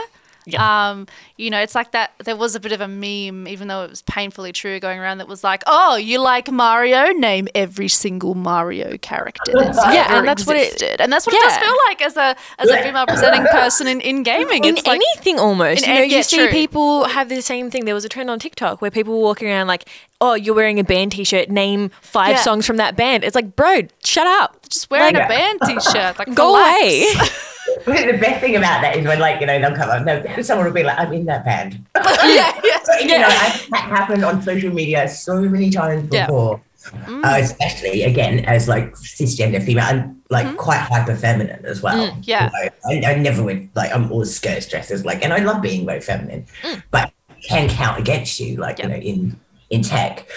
Yeah. 0.48 0.90
Um, 0.90 1.08
you 1.36 1.50
know, 1.50 1.60
it's 1.60 1.74
like 1.74 1.90
that. 1.90 2.12
There 2.24 2.36
was 2.36 2.54
a 2.54 2.60
bit 2.60 2.70
of 2.70 2.80
a 2.80 2.86
meme, 2.86 3.48
even 3.48 3.66
though 3.66 3.82
it 3.82 3.90
was 3.90 4.02
painfully 4.02 4.52
true, 4.52 4.78
going 4.78 5.00
around 5.00 5.18
that 5.18 5.26
was 5.26 5.42
like, 5.42 5.64
"Oh, 5.66 5.96
you 5.96 6.20
like 6.20 6.50
Mario? 6.52 7.08
Name 7.10 7.48
every 7.52 7.88
single 7.88 8.34
Mario 8.36 8.96
character 8.98 9.52
that's 9.54 9.76
Yeah, 9.78 10.16
and 10.18 10.26
that's 10.28 10.46
what 10.46 10.54
it- 10.56 10.72
existed." 10.72 11.00
and 11.00 11.12
that's 11.12 11.26
what 11.26 11.34
it 11.34 11.42
does 11.42 11.56
feel 11.58 11.74
like 11.88 12.00
as 12.00 12.16
a 12.16 12.36
as 12.60 12.70
a 12.70 12.80
female 12.80 13.06
presenting 13.06 13.44
person 13.48 13.88
in, 13.88 14.00
in 14.00 14.22
gaming. 14.22 14.64
in 14.64 14.76
It's 14.76 14.86
like, 14.86 15.00
anything 15.14 15.40
almost. 15.40 15.82
in 15.82 15.88
you 15.88 15.94
know, 15.94 16.00
any- 16.02 16.10
you 16.10 16.16
yeah, 16.18 16.22
see 16.22 16.36
true. 16.36 16.48
people 16.48 17.06
have 17.08 17.28
the 17.28 17.42
same 17.42 17.68
thing. 17.70 17.84
There 17.84 17.94
was 17.94 18.04
a 18.04 18.08
trend 18.08 18.30
on 18.30 18.38
TikTok 18.38 18.80
where 18.80 18.92
people 18.92 19.14
were 19.14 19.24
walking 19.24 19.48
around 19.48 19.66
like, 19.66 19.88
"Oh, 20.20 20.34
you're 20.34 20.54
wearing 20.54 20.78
a 20.78 20.84
band 20.84 21.10
T-shirt. 21.10 21.50
Name 21.50 21.90
five 22.02 22.36
Yeah. 22.36 22.42
songs 22.42 22.66
from 22.66 22.76
that 22.76 22.94
band." 22.96 23.24
It's 23.24 23.34
like, 23.34 23.56
bro, 23.56 23.82
shut 24.04 24.28
up. 24.28 24.68
just 24.68 24.88
wearing 24.90 25.14
like- 25.14 25.24
a 25.24 25.28
band 25.28 25.60
t-shirt. 25.66 26.18
Like, 26.20 26.32
Go 26.34 26.54
relax. 26.54 26.82
away. 26.84 27.28
the 28.12 28.18
best 28.20 28.40
thing 28.40 28.56
about 28.56 28.82
that 28.82 28.96
is 28.96 29.06
when, 29.06 29.18
like, 29.20 29.40
you 29.40 29.46
know, 29.46 29.58
they'll 29.60 29.74
come 29.76 29.90
up, 30.08 30.44
someone 30.44 30.66
will 30.66 30.72
be 30.74 30.82
like, 30.82 30.98
I'm 30.98 31.12
in 31.12 31.24
that 31.26 31.44
band. 31.44 31.84
yeah, 31.96 32.58
yeah. 32.64 32.78
So, 32.84 32.92
you 33.00 33.18
know, 33.18 33.26
I've- 33.28 33.66
that 33.70 33.82
happened 33.88 34.24
on 34.24 34.42
social 34.42 34.72
media 34.72 35.08
so 35.08 35.40
many 35.40 35.70
times 35.70 36.08
Yeah. 36.12 36.26
before. 36.26 36.60
Uh, 37.08 37.38
especially 37.40 38.04
again 38.04 38.44
as 38.44 38.68
like 38.68 38.92
cisgender 38.94 39.60
female 39.60 39.86
and 39.86 40.22
like 40.30 40.56
quite 40.56 40.78
hyper 40.78 41.16
feminine 41.16 41.64
as 41.66 41.82
well. 41.82 42.12
Mm, 42.12 42.20
yeah. 42.22 42.48
You 42.86 43.00
know, 43.00 43.08
I, 43.08 43.12
I 43.12 43.14
never 43.18 43.42
would 43.42 43.68
like 43.74 43.92
I'm 43.92 44.12
all 44.12 44.24
skirt 44.24 44.68
dresses 44.70 45.04
like 45.04 45.24
and 45.24 45.32
I 45.32 45.38
love 45.38 45.60
being 45.62 45.84
very 45.84 46.00
feminine, 46.00 46.46
but 46.92 47.10
can 47.42 47.68
count 47.68 47.98
against 47.98 48.38
you 48.38 48.56
like 48.58 48.78
you 48.78 48.86
know 48.88 48.94
in 48.94 49.36
in 49.70 49.82
tech. 49.82 50.28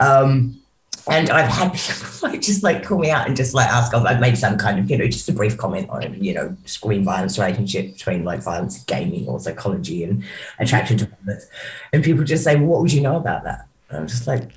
Um 0.00 0.58
and 1.10 1.30
I've 1.30 1.48
had 1.48 1.72
people 1.72 2.06
like 2.28 2.40
just 2.40 2.62
like 2.62 2.84
call 2.84 2.98
me 2.98 3.10
out 3.10 3.26
and 3.26 3.36
just 3.36 3.54
like 3.54 3.68
ask. 3.68 3.94
I've, 3.94 4.04
I've 4.04 4.20
made 4.20 4.36
some 4.36 4.58
kind 4.58 4.78
of 4.78 4.90
you 4.90 4.98
know 4.98 5.06
just 5.06 5.28
a 5.28 5.32
brief 5.32 5.56
comment 5.56 5.88
on 5.90 6.22
you 6.22 6.34
know 6.34 6.56
screen 6.64 7.04
violence 7.04 7.38
relationship 7.38 7.92
between 7.92 8.24
like 8.24 8.42
violence, 8.42 8.82
gaming, 8.84 9.26
or 9.26 9.40
psychology, 9.40 10.04
and 10.04 10.24
attraction 10.58 10.98
to 10.98 11.06
violence. 11.06 11.46
And 11.92 12.04
people 12.04 12.24
just 12.24 12.44
say, 12.44 12.56
well, 12.56 12.66
"What 12.66 12.82
would 12.82 12.92
you 12.92 13.00
know 13.00 13.16
about 13.16 13.44
that?" 13.44 13.66
And 13.88 13.98
I'm 13.98 14.06
just 14.06 14.26
like, 14.26 14.50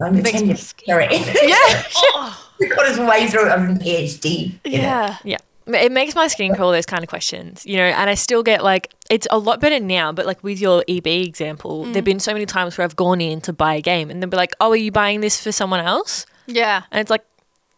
"I'm 0.00 0.14
a 0.14 0.22
Makes 0.22 0.30
ten 0.32 0.40
me 0.42 0.46
year 0.48 0.56
scared. 0.56 1.10
Yeah. 1.12 2.34
got 2.68 2.86
his 2.86 2.98
way 2.98 3.26
through 3.26 3.48
it. 3.48 3.52
I'm 3.52 3.70
a 3.70 3.74
PhD. 3.74 4.58
Yeah. 4.64 5.16
it. 5.20 5.26
yeah. 5.26 5.36
Yeah. 5.66 5.78
It 5.78 5.92
makes 5.92 6.14
my 6.14 6.28
skin 6.28 6.54
crawl 6.54 6.72
those 6.72 6.86
kind 6.86 7.02
of 7.02 7.08
questions, 7.08 7.64
you 7.66 7.76
know, 7.76 7.84
and 7.84 8.10
I 8.10 8.14
still 8.14 8.42
get 8.42 8.64
like 8.64 8.92
it's 9.10 9.26
a 9.30 9.38
lot 9.38 9.60
better 9.60 9.78
now, 9.80 10.12
but 10.12 10.26
like 10.26 10.42
with 10.42 10.60
your 10.60 10.84
EB 10.88 11.06
example, 11.06 11.84
mm. 11.84 11.92
there've 11.92 12.04
been 12.04 12.20
so 12.20 12.32
many 12.32 12.46
times 12.46 12.76
where 12.76 12.84
I've 12.84 12.96
gone 12.96 13.20
in 13.20 13.40
to 13.42 13.52
buy 13.52 13.74
a 13.74 13.80
game 13.80 14.10
and 14.10 14.22
they'll 14.22 14.30
be 14.30 14.36
like, 14.36 14.52
Oh, 14.60 14.70
are 14.70 14.76
you 14.76 14.90
buying 14.92 15.20
this 15.20 15.42
for 15.42 15.52
someone 15.52 15.80
else? 15.80 16.26
Yeah. 16.46 16.82
And 16.90 17.00
it's 17.00 17.10
like, 17.10 17.24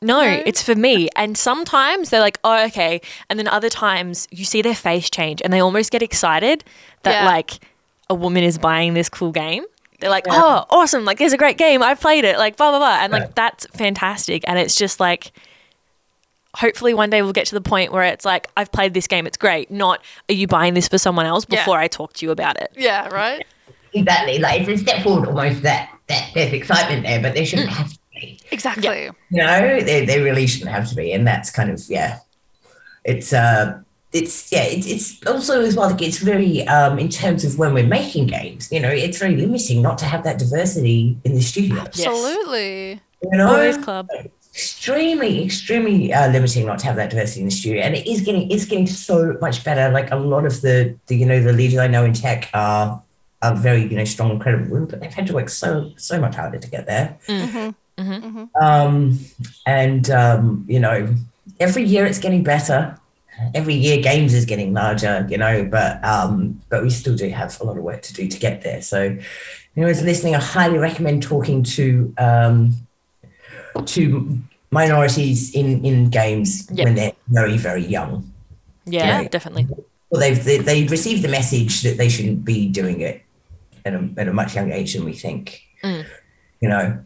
no, 0.01 0.21
No. 0.23 0.43
it's 0.45 0.63
for 0.63 0.75
me. 0.75 1.09
And 1.17 1.37
sometimes 1.37 2.11
they're 2.11 2.21
like, 2.21 2.39
oh, 2.45 2.67
okay. 2.67 3.01
And 3.31 3.39
then 3.39 3.49
other 3.49 3.71
times 3.71 4.29
you 4.31 4.45
see 4.45 4.63
their 4.63 4.75
face 4.75 5.09
change 5.09 5.41
and 5.43 5.53
they 5.53 5.61
almost 5.61 5.91
get 5.91 6.03
excited 6.03 6.63
that 7.03 7.23
Yeah. 7.23 7.27
like 7.27 7.59
a 8.11 8.15
woman 8.15 8.45
is 8.45 8.59
buying 8.59 8.95
this 8.95 9.09
cool 9.09 9.33
game. 9.33 9.65
They're 10.01 10.11
like, 10.11 10.27
oh, 10.29 10.67
awesome. 10.71 11.05
Like, 11.07 11.19
there's 11.19 11.33
a 11.33 11.39
great 11.39 11.57
game. 11.57 11.83
I've 11.83 12.01
played 12.01 12.25
it. 12.25 12.37
Like, 12.37 12.57
blah, 12.57 12.71
blah, 12.71 12.79
blah. 12.79 12.99
And 13.01 13.13
like, 13.13 13.23
Yeah. 13.23 13.29
that's 13.35 13.67
fantastic. 13.69 14.45
And 14.47 14.59
it's 14.59 14.75
just 14.75 15.01
like, 15.01 15.33
hopefully 16.55 16.95
one 16.95 17.11
day 17.11 17.23
we'll 17.23 17.33
get 17.33 17.47
to 17.49 17.55
the 17.55 17.61
point 17.61 17.93
where 17.93 18.05
it's 18.05 18.25
like, 18.25 18.49
I've 18.57 18.71
played 18.73 18.95
this 18.95 19.07
game. 19.07 19.27
It's 19.27 19.37
great. 19.37 19.71
Not, 19.71 20.01
are 20.29 20.35
you 20.35 20.47
buying 20.47 20.75
this 20.75 20.89
for 20.89 20.99
someone 20.99 21.27
else 21.27 21.45
Yeah. 21.49 21.61
before 21.61 21.79
I 21.79 21.89
talk 21.89 22.13
to 22.15 22.27
you 22.27 22.31
about 22.33 22.61
it? 22.61 22.73
Yeah. 22.77 23.09
Right. 23.09 23.45
Exactly. 23.93 24.39
Like 24.39 24.63
it's 24.63 24.81
a 24.81 24.83
step 24.83 25.03
forward 25.03 25.29
almost 25.29 25.63
that 25.63 25.91
that 26.09 26.31
there's 26.35 26.53
excitement 26.53 27.05
there, 27.05 27.23
but 27.23 27.35
there 27.35 27.47
shouldn't 27.47 27.71
have 27.71 27.93
to 27.93 27.99
be. 28.15 28.41
Exactly. 28.51 29.05
You 29.05 29.13
know, 29.31 29.81
they, 29.81 30.05
they 30.05 30.21
really 30.21 30.47
shouldn't 30.47 30.71
have 30.71 30.89
to 30.89 30.95
be. 30.97 31.13
And 31.13 31.27
that's 31.27 31.51
kind 31.51 31.71
of 31.71 31.81
yeah. 31.89 32.19
It's 33.05 33.33
uh 33.33 33.81
it's 34.13 34.51
yeah, 34.53 34.65
it's, 34.65 34.87
it's 34.87 35.27
also 35.27 35.61
as 35.61 35.77
well 35.77 35.91
like 35.91 36.03
it's 36.03 36.19
very 36.19 36.67
um 36.69 36.99
in 36.99 37.09
terms 37.09 37.45
of 37.45 37.59
when 37.59 37.73
we're 37.73 37.87
making 37.87 38.27
games, 38.27 38.71
you 38.73 38.81
know, 38.81 38.89
it's 38.91 39.19
very 39.19 39.37
limiting 39.37 39.81
not 39.83 39.99
to 39.99 40.05
have 40.07 40.25
that 40.25 40.39
diversity 40.39 41.17
in 41.25 41.35
the 41.35 41.41
studio. 41.41 41.81
Absolutely. 41.81 43.01
You 43.23 43.39
know, 43.39 43.49
Boys 43.49 43.77
Club. 43.79 44.09
Extremely, 44.55 45.45
extremely 45.45 46.13
uh, 46.13 46.31
limiting 46.31 46.65
not 46.65 46.79
to 46.79 46.87
have 46.87 46.97
that 46.97 47.11
diversity 47.11 47.41
in 47.41 47.47
the 47.47 47.53
studio, 47.53 47.83
and 47.83 47.97
it 47.97 48.07
is 48.07 48.21
getting 48.21 48.51
it's 48.51 48.65
getting 48.65 48.87
so 48.87 49.37
much 49.41 49.65
better. 49.65 49.93
Like 49.93 50.13
a 50.13 50.17
lot 50.17 50.47
of 50.47 50.61
the, 50.61 50.97
the 51.07 51.17
you 51.17 51.27
know 51.27 51.43
the 51.43 51.53
leaders 51.53 51.79
I 51.79 51.89
know 51.89 52.05
in 52.05 52.13
tech 52.13 52.51
are 52.55 53.03
are 53.43 53.57
very 53.57 53.83
you 53.83 53.97
know 53.97 54.05
strong, 54.05 54.31
incredible 54.31 54.71
women, 54.71 54.89
but 54.89 55.01
they've 55.01 55.13
had 55.13 55.27
to 55.27 55.35
work 55.35 55.49
so 55.49 55.91
so 55.97 56.21
much 56.21 56.37
harder 56.37 56.59
to 56.59 56.71
get 56.71 56.87
there. 56.87 57.19
Um, 58.61 59.19
and 59.67 60.09
um, 60.11 60.65
you 60.69 60.79
know, 60.79 61.13
every 61.59 61.85
year 61.85 62.07
it's 62.07 62.19
getting 62.21 62.45
better. 62.45 62.99
Every 63.53 63.75
year 63.75 64.01
games 64.01 64.33
is 64.33 64.45
getting 64.45 64.73
larger, 64.73 65.27
you 65.29 65.37
know, 65.37 65.65
but 65.65 66.05
um, 66.05 66.63
but 66.69 66.85
we 66.85 66.91
still 66.91 67.17
do 67.17 67.29
have 67.31 67.61
a 67.61 67.65
lot 67.65 67.77
of 67.77 67.83
work 67.83 68.03
to 68.03 68.15
do 68.15 68.29
to 68.29 68.39
get 68.39 68.63
there. 68.63 68.81
So, 68.81 69.03
you 69.03 69.21
know, 69.75 69.89
listening, 69.89 70.37
I 70.37 70.41
highly 70.41 70.79
recommend 70.79 71.25
talking 71.25 71.65
to 71.65 72.15
um, 72.17 72.84
to 73.83 74.39
minorities 74.71 75.55
in 75.55 75.85
in 75.85 76.11
games 76.11 76.69
Yep. 76.71 76.85
when 76.85 76.95
they're 76.95 77.13
very 77.29 77.57
very 77.57 77.85
young. 77.85 78.31
Yeah, 78.87 79.23
Yeah. 79.23 79.29
definitely. 79.29 79.67
Well, 80.11 80.21
they've 80.21 80.43
they, 80.45 80.59
they've 80.59 80.91
received 80.91 81.23
the 81.23 81.29
message 81.29 81.83
that 81.83 81.97
they 81.97 82.09
shouldn't 82.09 82.45
be 82.45 82.69
doing 82.69 83.01
it 83.01 83.23
at 83.85 83.95
a, 83.95 84.09
at 84.17 84.29
a 84.29 84.33
much 84.33 84.55
younger 84.55 84.75
age 84.75 84.95
than 84.95 85.05
we 85.05 85.13
think. 85.13 85.61
Mm. 85.83 86.05
You 86.61 86.69
know, 86.69 86.99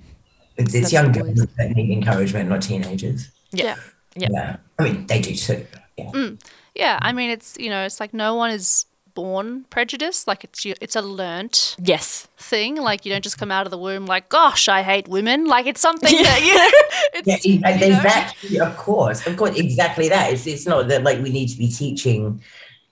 it's, 0.56 0.72
That's 0.72 0.84
it's 0.84 0.92
young 0.92 1.12
the 1.12 1.22
girls 1.22 1.46
that 1.56 1.70
need 1.70 1.90
encouragement, 1.90 2.48
not 2.48 2.62
teenagers. 2.62 3.30
Yeah. 3.52 3.76
Yeah. 4.14 4.28
Yeah, 4.32 4.56
I 4.78 4.82
mean 4.84 5.06
they 5.06 5.20
do 5.20 5.34
too. 5.34 5.64
Yeah. 5.96 6.30
Yeah. 6.74 6.98
I 7.02 7.12
mean, 7.12 7.30
it's 7.30 7.56
you 7.58 7.70
know, 7.70 7.84
it's 7.84 8.00
like 8.00 8.12
no 8.12 8.34
one 8.34 8.50
is 8.50 8.86
born 9.14 9.64
prejudice 9.70 10.26
Like 10.26 10.44
it's 10.44 10.64
you- 10.64 10.74
it's 10.80 10.96
a 10.96 11.02
learnt 11.02 11.76
Yes. 11.82 12.28
thing. 12.38 12.76
Like 12.76 13.04
you 13.04 13.12
don't 13.12 13.22
just 13.24 13.38
come 13.38 13.50
out 13.50 13.66
of 13.66 13.70
the 13.70 13.78
womb 13.78 14.06
like, 14.06 14.28
gosh, 14.28 14.68
I 14.68 14.82
hate 14.82 15.08
women. 15.08 15.46
Like 15.46 15.66
it's 15.66 15.80
something 15.80 16.10
that 16.22 16.40
you 16.42 16.54
know. 16.54 16.70
It's, 17.14 17.46
Yeah, 17.46 17.68
exactly, 17.68 18.50
you 18.50 18.58
know? 18.58 18.64
that, 18.64 18.70
of 18.72 18.76
course, 18.76 19.26
of 19.26 19.36
course, 19.36 19.56
exactly 19.58 20.08
that. 20.08 20.32
It's, 20.32 20.46
it's 20.46 20.66
not 20.66 20.88
that 20.88 21.02
like 21.02 21.22
we 21.22 21.30
need 21.30 21.48
to 21.48 21.56
be 21.58 21.68
teaching, 21.68 22.40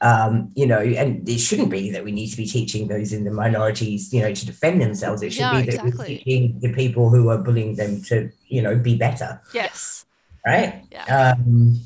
um, 0.01 0.51
you 0.55 0.67
know, 0.67 0.79
and 0.81 1.29
it 1.29 1.39
shouldn't 1.39 1.71
be 1.71 1.91
that 1.93 2.03
we 2.05 2.13
need 2.13 2.29
to 2.29 2.37
be 2.37 2.47
teaching 2.47 2.89
those 2.89 3.13
in 3.13 3.25
the 3.25 3.31
minorities, 3.31 4.13
you 4.13 4.21
know, 4.23 4.33
to 4.33 4.47
defend 4.47 4.81
themselves. 4.81 5.23
It 5.23 5.33
should 5.33 5.41
Yeah, 5.41 5.61
be 5.61 5.71
that 5.71 5.85
we're 5.85 6.05
teaching 6.05 6.59
the 6.61 6.73
people 6.73 7.09
who 7.11 7.29
are 7.31 7.39
bullying 7.39 7.77
them 7.77 8.03
to, 8.05 8.31
you 8.49 8.63
know, 8.63 8.77
be 8.77 8.97
better, 8.97 9.41
Yes. 9.55 10.05
right? 10.47 10.83
Yeah. 10.91 11.35
Um, 11.39 11.81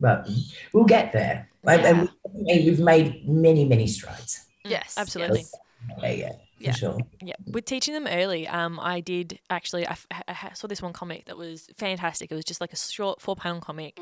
but 0.00 0.28
we'll 0.72 0.84
get 0.84 1.12
there. 1.12 1.48
And- 1.66 2.10
Yeah. 2.46 2.54
And 2.54 2.64
we've 2.66 2.80
made, 2.80 3.28
many, 3.28 3.64
many 3.64 3.86
strides. 3.86 4.44
Yes. 4.64 4.94
Absolutely. 4.98 5.40
yes. 5.40 5.54
Yeah, 6.02 6.10
yeah, 6.10 6.32
Yeah. 6.58 6.72
sure. 6.72 6.98
Yeah, 7.22 7.34
with 7.46 7.64
teaching 7.66 7.92
them 7.94 8.06
early, 8.06 8.48
um, 8.48 8.80
I 8.80 9.00
did 9.00 9.38
actually. 9.50 9.86
I, 9.86 9.92
f- 9.92 10.06
I 10.28 10.32
ha- 10.32 10.52
saw 10.54 10.66
this 10.66 10.80
one 10.80 10.92
comic 10.94 11.26
that 11.26 11.36
was 11.36 11.68
fantastic. 11.76 12.32
It 12.32 12.34
was 12.34 12.44
just 12.44 12.60
like 12.60 12.72
a 12.72 12.76
short 12.76 13.20
four 13.20 13.36
panel 13.36 13.60
comic, 13.60 13.98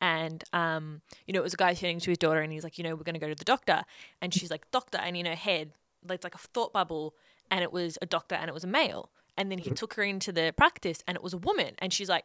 and 0.00 0.44
um, 0.52 1.00
you 1.26 1.32
know, 1.32 1.40
it 1.40 1.42
was 1.42 1.54
a 1.54 1.56
guy 1.56 1.72
turning 1.74 2.00
to 2.00 2.10
his 2.10 2.18
daughter, 2.18 2.40
and 2.40 2.52
he's 2.52 2.62
like, 2.64 2.76
you 2.78 2.84
know, 2.84 2.94
we're 2.94 3.04
going 3.04 3.14
to 3.14 3.20
go 3.20 3.28
to 3.28 3.34
the 3.34 3.44
doctor, 3.44 3.84
and 4.20 4.34
she's 4.34 4.50
like, 4.50 4.70
doctor, 4.70 4.98
and 4.98 5.16
in 5.16 5.24
her 5.26 5.34
head, 5.34 5.72
like, 6.06 6.16
it's 6.16 6.24
like 6.24 6.34
a 6.34 6.38
thought 6.38 6.72
bubble, 6.74 7.14
and 7.50 7.62
it 7.62 7.72
was 7.72 7.96
a 8.02 8.06
doctor, 8.06 8.34
and 8.34 8.48
it 8.50 8.54
was 8.54 8.64
a 8.64 8.68
male, 8.68 9.10
and 9.38 9.50
then 9.50 9.58
he 9.58 9.70
took 9.70 9.94
her 9.94 10.02
into 10.02 10.30
the 10.32 10.52
practice, 10.56 11.02
and 11.08 11.16
it 11.16 11.22
was 11.22 11.32
a 11.32 11.38
woman, 11.38 11.74
and 11.78 11.92
she's 11.92 12.08
like. 12.08 12.24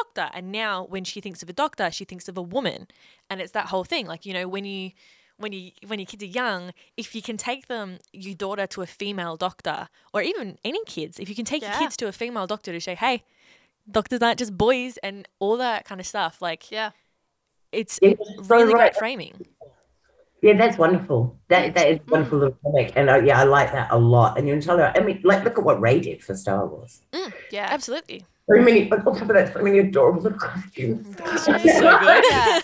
Doctor, 0.00 0.26
and 0.36 0.52
now 0.52 0.84
when 0.94 1.04
she 1.04 1.18
thinks 1.20 1.42
of 1.42 1.48
a 1.48 1.52
doctor, 1.64 1.90
she 1.90 2.04
thinks 2.04 2.28
of 2.28 2.36
a 2.36 2.42
woman, 2.56 2.86
and 3.30 3.40
it's 3.40 3.52
that 3.52 3.66
whole 3.72 3.84
thing. 3.92 4.04
Like 4.06 4.26
you 4.26 4.34
know, 4.36 4.46
when 4.54 4.64
you 4.72 4.90
when 5.38 5.52
you 5.52 5.70
when 5.86 5.98
your 5.98 6.06
kids 6.12 6.22
are 6.22 6.34
young, 6.42 6.72
if 6.96 7.14
you 7.14 7.22
can 7.28 7.36
take 7.36 7.66
them 7.68 7.88
your 8.12 8.34
daughter 8.34 8.66
to 8.74 8.82
a 8.82 8.86
female 8.86 9.36
doctor, 9.36 9.88
or 10.12 10.20
even 10.30 10.58
any 10.64 10.82
kids, 10.84 11.18
if 11.18 11.28
you 11.30 11.34
can 11.34 11.44
take 11.52 11.62
Yeah. 11.62 11.70
your 11.70 11.78
kids 11.80 11.96
to 11.98 12.06
a 12.08 12.12
female 12.12 12.46
doctor 12.46 12.72
to 12.72 12.80
say, 12.80 12.94
hey, 12.94 13.22
doctors 13.90 14.20
aren't 14.20 14.38
just 14.38 14.54
boys 14.56 14.98
and 14.98 15.26
all 15.38 15.56
that 15.56 15.84
kind 15.86 16.00
of 16.00 16.06
stuff, 16.06 16.42
like 16.42 16.70
Yeah. 16.70 16.90
it's 17.72 17.98
Yeah, 18.02 18.14
so 18.42 18.54
really 18.54 18.74
right. 18.74 18.92
great 18.92 18.96
framing. 18.96 19.34
Yeah, 20.42 20.56
that's 20.62 20.76
wonderful. 20.78 21.38
That 21.48 21.74
that 21.74 21.86
is 21.88 21.98
wonderful 22.06 22.38
little 22.38 22.58
comic, 22.62 22.92
and 22.96 23.08
uh, 23.08 23.16
yeah, 23.28 23.40
I 23.40 23.44
like 23.44 23.72
that 23.72 23.88
a 23.90 23.98
lot. 23.98 24.36
And 24.36 24.46
you're 24.46 24.56
entirely. 24.56 24.82
I 24.84 25.00
mean, 25.00 25.20
like, 25.24 25.42
look 25.44 25.58
at 25.58 25.64
what 25.64 25.80
Rey 25.80 25.98
did 26.00 26.22
for 26.22 26.34
Star 26.36 26.66
Wars. 26.66 27.00
Yeah. 27.50 27.66
Absolutely. 27.76 28.26
So 28.48 28.62
many, 28.62 28.90
on 28.92 29.02
top 29.04 29.20
of 29.22 29.28
that, 29.28 29.52
so 29.52 29.60
many 29.62 29.78
adorable 29.80 30.22
little 30.22 30.38
costumes. 30.38 31.16
So 31.38 31.52
good. 31.52 32.24
Yeah. 32.30 32.60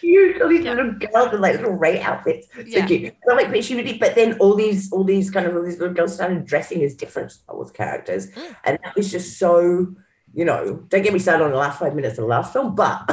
Cute, 0.00 0.40
all 0.42 0.48
these 0.48 0.64
little 0.64 0.92
girls 0.92 1.34
in 1.34 1.40
like 1.40 1.56
little 1.56 1.72
Rey 1.72 2.00
outfits. 2.00 2.48
So 2.54 2.60
Yeah. 2.64 2.86
cute. 2.86 3.02
And 3.04 3.14
I'm 3.30 3.36
like, 3.36 3.50
but 3.50 3.62
she 3.64 3.74
really, 3.76 3.98
but 3.98 4.14
then 4.14 4.38
all 4.38 4.54
these, 4.54 4.90
all 4.92 5.04
these 5.04 5.30
kind 5.30 5.46
of 5.46 5.54
all 5.54 5.62
these 5.62 5.78
little 5.78 5.94
girls 5.94 6.14
started 6.14 6.46
dressing 6.46 6.82
as 6.84 6.94
different 6.94 7.32
Star 7.32 7.54
Wars 7.54 7.70
characters, 7.70 8.30
Mm. 8.30 8.56
and 8.64 8.78
that 8.82 8.96
was 8.96 9.10
just 9.10 9.38
so. 9.38 9.94
You 10.34 10.44
know, 10.44 10.84
don't 10.88 11.02
get 11.02 11.12
me 11.14 11.18
started 11.18 11.44
on 11.44 11.50
the 11.50 11.56
last 11.56 11.78
five 11.78 11.94
minutes 11.94 12.18
of 12.18 12.22
the 12.24 12.28
last 12.28 12.52
film, 12.52 12.74
but 12.74 13.02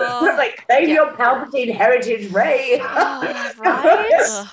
Oh, 0.00 0.34
like, 0.36 0.64
save 0.70 0.88
yeah. 0.88 0.94
your 0.94 1.12
Palpatine 1.12 1.72
heritage, 1.74 2.30
Rey. 2.32 2.78
oh, 2.82 3.52
right? 3.58 4.46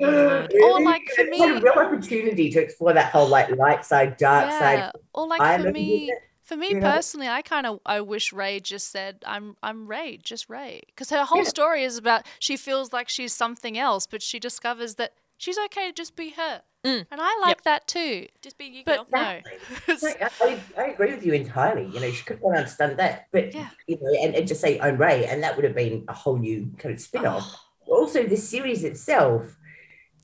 Ugh. 0.00 0.50
Or, 0.62 0.80
like, 0.82 1.02
for 1.14 1.22
It's 1.22 1.40
a 1.40 1.46
me- 1.46 1.60
real 1.60 1.72
opportunity 1.76 2.50
to 2.50 2.60
explore 2.60 2.92
that 2.92 3.12
whole 3.12 3.28
like 3.28 3.50
light 3.56 3.84
side, 3.84 4.16
dark 4.16 4.46
yeah. 4.50 4.58
side. 4.58 4.92
Or 5.14 5.26
like 5.26 5.40
I 5.40 5.58
for 5.62 5.70
me, 5.70 6.12
for 6.42 6.56
me 6.56 6.70
you 6.70 6.80
know? 6.80 6.90
personally, 6.90 7.28
I 7.28 7.42
kind 7.42 7.66
of 7.66 7.80
I 7.86 8.00
wish 8.00 8.32
Rey 8.32 8.60
just 8.60 8.90
said 8.90 9.22
I'm 9.26 9.56
I'm 9.62 9.86
Rey, 9.86 10.18
just 10.22 10.48
Rey, 10.48 10.82
because 10.86 11.10
her 11.10 11.24
whole 11.24 11.42
Yeah. 11.42 11.48
story 11.48 11.84
is 11.84 11.96
about 11.98 12.26
she 12.38 12.56
feels 12.56 12.92
like 12.92 13.08
she's 13.08 13.32
something 13.32 13.78
else, 13.78 14.06
but 14.06 14.22
she 14.22 14.38
discovers 14.38 14.96
that 14.96 15.12
she's 15.38 15.58
okay 15.66 15.88
to 15.88 15.92
just 15.92 16.16
be 16.16 16.30
her, 16.30 16.62
Mm. 16.84 17.06
and 17.12 17.20
I 17.22 17.38
like 17.42 17.62
that 17.62 17.86
too. 17.86 18.26
Just 18.40 18.58
be 18.58 18.64
you, 18.64 18.82
But 18.84 18.96
girl. 18.96 19.06
no, 19.12 19.18
I, 19.88 20.30
I, 20.40 20.60
I 20.76 20.84
agree 20.86 21.14
with 21.14 21.24
you 21.24 21.32
entirely. 21.32 21.86
You 21.94 22.00
know, 22.00 22.10
she 22.10 22.24
could 22.24 22.38
have 22.44 22.56
understand 22.56 22.98
that, 22.98 23.26
but 23.30 23.54
Yeah. 23.54 23.68
you 23.86 23.98
know, 24.00 24.24
and, 24.24 24.34
and 24.34 24.48
just 24.48 24.60
say 24.60 24.78
own 24.80 24.96
Rey, 24.98 25.26
and 25.26 25.42
that 25.44 25.54
would 25.54 25.64
have 25.64 25.76
been 25.76 26.04
a 26.08 26.12
whole 26.12 26.38
new 26.38 26.70
kind 26.78 26.92
of 26.94 27.00
spin-off. 27.00 27.44
Oh, 27.88 28.02
Also, 28.02 28.24
the 28.24 28.36
series 28.36 28.82
itself 28.84 29.56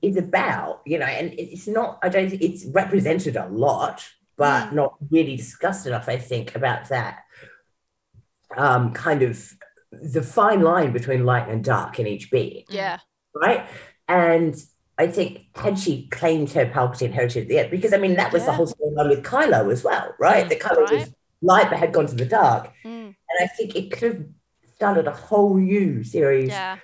is 0.01 0.17
about, 0.17 0.81
you 0.85 0.97
know, 0.99 1.05
and 1.05 1.33
it's 1.37 1.67
not. 1.67 1.99
I 2.03 2.09
don't. 2.09 2.29
think 2.29 2.41
It's 2.41 2.65
represented 2.65 3.35
a 3.35 3.47
lot, 3.47 4.07
but 4.37 4.69
Mm. 4.69 4.73
not 4.73 4.95
really 5.11 5.35
discussed 5.35 5.85
enough. 5.87 6.07
I 6.09 6.17
think 6.17 6.55
about 6.55 6.89
that 6.89 7.19
um, 8.57 8.93
kind 8.93 9.21
of 9.21 9.53
the 9.91 10.21
fine 10.21 10.61
line 10.61 10.91
between 10.91 11.25
light 11.25 11.47
and 11.49 11.63
dark 11.63 11.99
in 11.99 12.07
each 12.07 12.31
being. 12.31 12.63
yeah, 12.69 12.97
right? 13.35 13.65
And 14.07 14.55
I 14.97 15.07
think 15.07 15.45
had 15.55 15.77
she 15.79 16.07
claimed 16.07 16.51
her 16.51 16.65
Palpatine 16.65 17.11
heritage, 17.11 17.47
yeah, 17.49 17.67
because 17.67 17.93
I 17.93 17.97
mean 17.97 18.15
that 18.15 18.33
was 18.33 18.43
the 18.45 18.51
Yeah. 18.51 18.55
whole 18.57 18.67
storyline 18.67 19.09
with 19.09 19.23
Kylo 19.23 19.71
as 19.71 19.83
well, 19.83 20.13
right? 20.19 20.45
Mm, 20.45 20.49
that 20.49 20.59
Kylo 20.59 20.91
was 20.91 21.09
light 21.41 21.69
but 21.69 21.79
had 21.79 21.93
gone 21.93 22.07
to 22.07 22.15
the 22.15 22.25
dark, 22.25 22.71
Mm, 22.83 23.07
and 23.07 23.37
I 23.41 23.47
think 23.47 23.75
it 23.75 23.91
could 23.91 24.13
have 24.13 24.25
started 24.75 25.07
a 25.07 25.11
whole 25.13 25.55
new 25.57 26.03
series 26.03 26.49
yeah, 26.49 26.77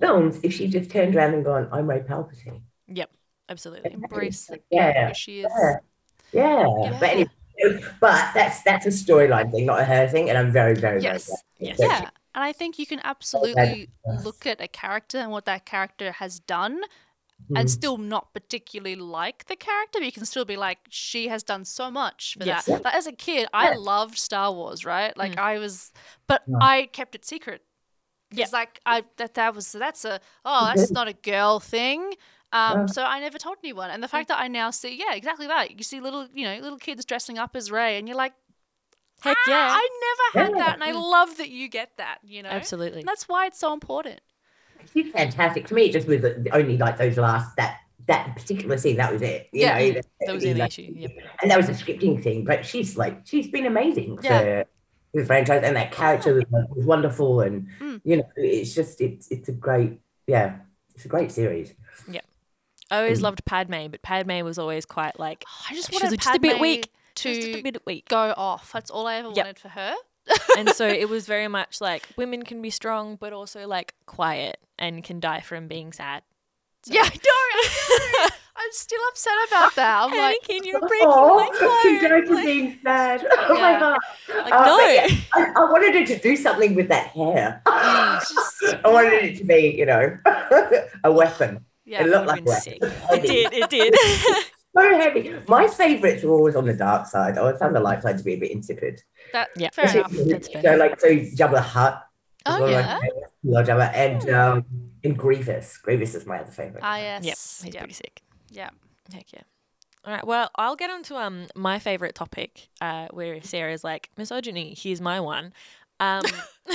films 0.00 0.40
if 0.42 0.52
she 0.52 0.68
just 0.68 0.90
turned 0.90 1.14
around 1.16 1.34
and 1.34 1.44
gone, 1.44 1.68
"I'm 1.72 1.88
Rey 1.88 2.00
Palpatine." 2.00 2.62
Yep, 2.88 3.10
absolutely. 3.48 3.92
embrace 3.92 4.50
it. 4.50 4.64
Yeah, 4.70 5.12
she 5.12 5.40
is. 5.40 5.52
yeah, 6.32 6.60
yeah. 6.60 6.66
Yeah. 6.90 6.96
But 7.00 7.08
anyway, 7.10 7.30
but 8.00 8.32
that's 8.34 8.62
that's 8.62 8.86
a 8.86 8.90
storyline 8.90 9.50
thing, 9.50 9.66
not 9.66 9.80
a 9.80 9.84
her 9.84 10.08
thing, 10.08 10.28
and 10.28 10.36
I'm 10.38 10.50
very, 10.52 10.74
very, 10.74 11.00
Yes. 11.02 11.26
very 11.26 11.38
Yes. 11.70 11.78
Yeah, 11.80 12.10
and 12.34 12.44
I 12.44 12.52
think 12.52 12.78
you 12.78 12.86
can 12.86 13.00
absolutely 13.04 13.88
look 14.24 14.46
at 14.46 14.60
a 14.60 14.68
character 14.68 15.18
and 15.18 15.30
what 15.30 15.44
that 15.46 15.64
character 15.64 16.12
has 16.12 16.40
done 16.40 16.80
and 17.56 17.66
Mhm. 17.66 17.70
still 17.70 17.96
not 17.98 18.32
particularly 18.32 18.96
like 18.96 19.46
the 19.46 19.56
character, 19.56 19.98
but 19.98 20.04
you 20.06 20.12
can 20.12 20.24
still 20.24 20.44
be 20.44 20.56
like, 20.56 20.78
she 20.88 21.28
has 21.28 21.42
done 21.42 21.64
so 21.64 21.90
much 21.90 22.36
for 22.38 22.44
Yes. 22.46 22.66
that. 22.66 22.84
Like, 22.84 22.94
as 22.94 23.06
a 23.06 23.12
kid, 23.12 23.48
I 23.52 23.74
loved 23.74 24.16
Star 24.18 24.52
Wars, 24.52 24.84
right? 24.84 25.16
Like 25.16 25.36
I 25.38 25.58
was, 25.58 25.92
but 26.26 26.42
Yeah. 26.46 26.56
I 26.60 26.86
kept 26.86 27.14
it 27.14 27.24
secret. 27.24 27.62
Yeah. 28.36 28.44
It's 28.44 28.52
like 28.52 28.80
I 28.86 29.04
that 29.16 29.34
that 29.34 29.54
was 29.54 29.72
that's 29.72 30.04
a 30.04 30.20
oh 30.44 30.72
that's 30.74 30.90
not 30.90 31.08
a 31.08 31.12
girl 31.12 31.60
thing. 31.60 32.12
Um, 32.52 32.86
so 32.86 33.02
I 33.02 33.18
never 33.18 33.36
told 33.36 33.56
anyone, 33.64 33.90
and 33.90 34.00
the 34.00 34.06
fact 34.06 34.28
that 34.28 34.38
I 34.38 34.46
now 34.46 34.70
see, 34.70 34.96
yeah, 34.96 35.14
exactly 35.16 35.48
that. 35.48 35.76
You 35.76 35.82
see 35.82 35.98
little, 36.00 36.28
you 36.32 36.44
know, 36.44 36.56
little 36.60 36.78
kids 36.78 37.04
dressing 37.04 37.36
up 37.36 37.56
as 37.56 37.68
Rey, 37.68 37.98
and 37.98 38.06
you're 38.06 38.16
like, 38.16 38.32
Heck 39.22 39.36
"Ah, 39.48 39.50
yeah. 39.50 39.68
I 39.76 39.88
never 40.34 40.46
had 40.46 40.56
Yeah. 40.56 40.64
that, 40.64 40.74
and 40.74 40.84
I 40.84 40.92
love 40.92 41.36
that 41.38 41.48
you 41.48 41.68
get 41.68 41.96
that. 41.96 42.18
You 42.22 42.44
know, 42.44 42.50
Absolutely. 42.50 43.00
and 43.00 43.08
that's 43.08 43.28
why 43.28 43.46
it's 43.46 43.58
so 43.58 43.72
important. 43.72 44.20
She's 44.92 45.10
fantastic. 45.10 45.66
To 45.68 45.74
me, 45.74 45.86
it 45.86 45.92
just 45.92 46.06
was 46.06 46.20
only 46.52 46.76
like 46.78 46.96
those 46.98 47.16
last 47.16 47.56
that 47.56 47.78
that 48.06 48.36
particular 48.36 48.76
scene. 48.78 48.98
That 48.98 49.12
was 49.12 49.22
it. 49.22 49.48
You 49.52 49.62
Yeah. 49.62 49.78
know, 49.78 50.00
That 50.26 50.34
was 50.34 50.44
the 50.44 50.54
like- 50.54 50.68
issue. 50.78 50.92
Yep. 50.94 51.10
and 51.42 51.50
that 51.50 51.56
was 51.56 51.68
a 51.68 51.72
scripting 51.72 52.22
thing. 52.22 52.44
But 52.44 52.64
she's 52.66 52.96
like 52.96 53.22
she's 53.26 53.48
been 53.48 53.66
amazing 53.66 54.18
Yeah. 54.22 54.38
for 54.38 54.64
the 55.14 55.24
franchise, 55.24 55.62
and 55.64 55.76
that 55.76 55.92
character 55.92 56.34
was, 56.34 56.44
like, 56.50 56.68
was 56.70 56.84
wonderful. 56.84 57.40
And 57.40 57.66
Mm. 57.80 58.00
you 58.04 58.16
know, 58.18 58.28
it's 58.36 58.74
just 58.74 59.00
it's 59.00 59.28
it's 59.30 59.48
a 59.48 59.52
great 59.52 60.00
yeah, 60.26 60.56
it's 60.94 61.04
a 61.04 61.08
great 61.08 61.30
series. 61.32 61.72
Yeah 62.08 62.20
i 62.90 62.98
always 62.98 63.20
Mm. 63.20 63.22
loved 63.22 63.44
Padme, 63.46 63.86
but 63.90 64.02
Padme 64.02 64.42
was 64.44 64.58
always 64.58 64.84
quite 64.84 65.18
like 65.18 65.44
I 65.70 65.74
just 65.74 65.88
She 65.90 65.96
was 65.96 66.02
wanted 66.02 66.20
just 66.20 66.36
a 66.36 66.38
bit 66.38 66.52
Padme 66.52 66.60
weak. 66.62 66.92
to 67.16 67.34
just 67.34 67.48
a 67.58 67.62
bit 67.62 67.82
weak. 67.86 68.08
go 68.08 68.34
off. 68.36 68.72
That's 68.72 68.90
all 68.90 69.06
I 69.06 69.16
ever 69.16 69.28
Yep. 69.28 69.36
wanted 69.36 69.58
for 69.58 69.68
her. 69.68 69.94
and 70.58 70.68
so 70.70 70.86
it 71.02 71.08
was 71.08 71.26
very 71.26 71.48
much 71.48 71.80
like 71.80 72.06
women 72.16 72.42
can 72.44 72.60
be 72.62 72.70
strong, 72.70 73.16
but 73.16 73.32
also 73.32 73.66
like 73.66 73.94
quiet 74.06 74.58
and 74.78 75.02
can 75.04 75.18
die 75.20 75.40
from 75.40 75.66
being 75.68 75.92
sad. 75.92 76.22
So- 76.84 76.92
Yeah, 76.94 77.02
I 77.04 77.14
know. 77.14 77.20
I 77.24 78.26
know. 78.28 78.36
I'm 78.56 78.70
still 78.72 79.00
upset 79.08 79.32
about 79.48 79.74
that. 79.74 80.02
I'm 80.04 80.10
like, 80.16 80.38
Anakin, 80.48 80.64
you're 80.64 80.80
breaking 80.80 81.06
Oh, 81.10 81.36
my 81.36 81.50
heart. 81.54 81.82
congratulations, 81.82 82.30
Like, 82.36 82.44
being 82.44 82.78
sad. 82.84 83.26
Oh 83.38 83.54
my 83.54 83.78
god! 83.80 83.98
like, 84.28 84.52
Uh, 84.52 84.64
no. 84.66 84.78
yeah, 84.78 85.06
I, 85.34 85.40
I 85.56 85.70
wanted 85.72 85.94
her 85.94 86.06
to 86.14 86.18
do 86.20 86.36
something 86.36 86.74
with 86.74 86.88
that 86.88 87.08
hair. 87.08 87.62
just- 88.20 88.76
I 88.84 88.88
wanted 88.88 89.24
it 89.24 89.38
to 89.38 89.44
be, 89.44 89.74
you 89.76 89.86
know, 89.86 90.16
a 91.04 91.12
weapon. 91.12 91.64
yeah, 91.84 92.02
it 92.04 92.08
looked 92.08 92.28
like 92.28 92.46
a 92.46 92.50
sick. 92.60 92.78
weapon. 92.80 92.94
It 93.12 93.22
did. 93.22 93.52
It 93.52 93.70
did. 93.70 93.94
So 94.76 94.82
heavy. 94.98 95.34
My 95.48 95.68
favourites 95.68 96.24
were 96.24 96.32
always 96.32 96.56
on 96.56 96.64
the 96.66 96.74
dark 96.74 97.06
side. 97.06 97.38
I 97.38 97.56
found 97.58 97.76
the 97.76 97.80
light 97.80 98.02
side 98.02 98.18
to 98.18 98.24
be 98.24 98.34
a 98.34 98.36
bit 98.38 98.50
insipid. 98.50 99.02
that, 99.32 99.48
Yeah. 99.56 99.70
fair 99.72 99.88
enough. 99.90 100.10
That's 100.12 100.52
So 100.52 100.60
fair. 100.62 100.76
like 100.76 100.98
so 101.00 101.08
Jabba 101.08 101.52
the 101.52 101.60
Hutt. 101.60 102.02
was 102.46 102.56
Oh 102.56 102.60
one 102.62 102.70
yeah. 102.70 102.98
favourites. 102.98 103.32
Love 103.44 103.66
Jabba 103.66 103.92
and 103.94 104.30
um 104.30 104.64
and 105.04 105.16
Grievous. 105.16 105.76
Grievous 105.78 106.14
is 106.16 106.26
my 106.26 106.38
other 106.40 106.50
favourite. 106.50 106.82
Ah 106.82 106.96
yes. 106.98 107.24
Yep. 107.24 107.36
He's 107.66 107.74
yeah. 107.74 107.80
pretty 107.80 107.94
sick. 107.94 108.22
Yeah. 108.54 108.70
Heck 109.12 109.32
yeah. 109.32 109.42
All 110.04 110.12
right. 110.12 110.26
Well, 110.26 110.50
I'll 110.56 110.76
get 110.76 110.90
on 110.90 111.02
to 111.04 111.16
um 111.16 111.46
my 111.54 111.78
favorite 111.78 112.14
topic, 112.14 112.68
uh, 112.80 113.08
where 113.10 113.42
Sarah's 113.42 113.82
like 113.84 114.10
misogyny. 114.16 114.74
Here's 114.76 115.00
my 115.00 115.20
one. 115.20 115.52
Um, 116.00 116.22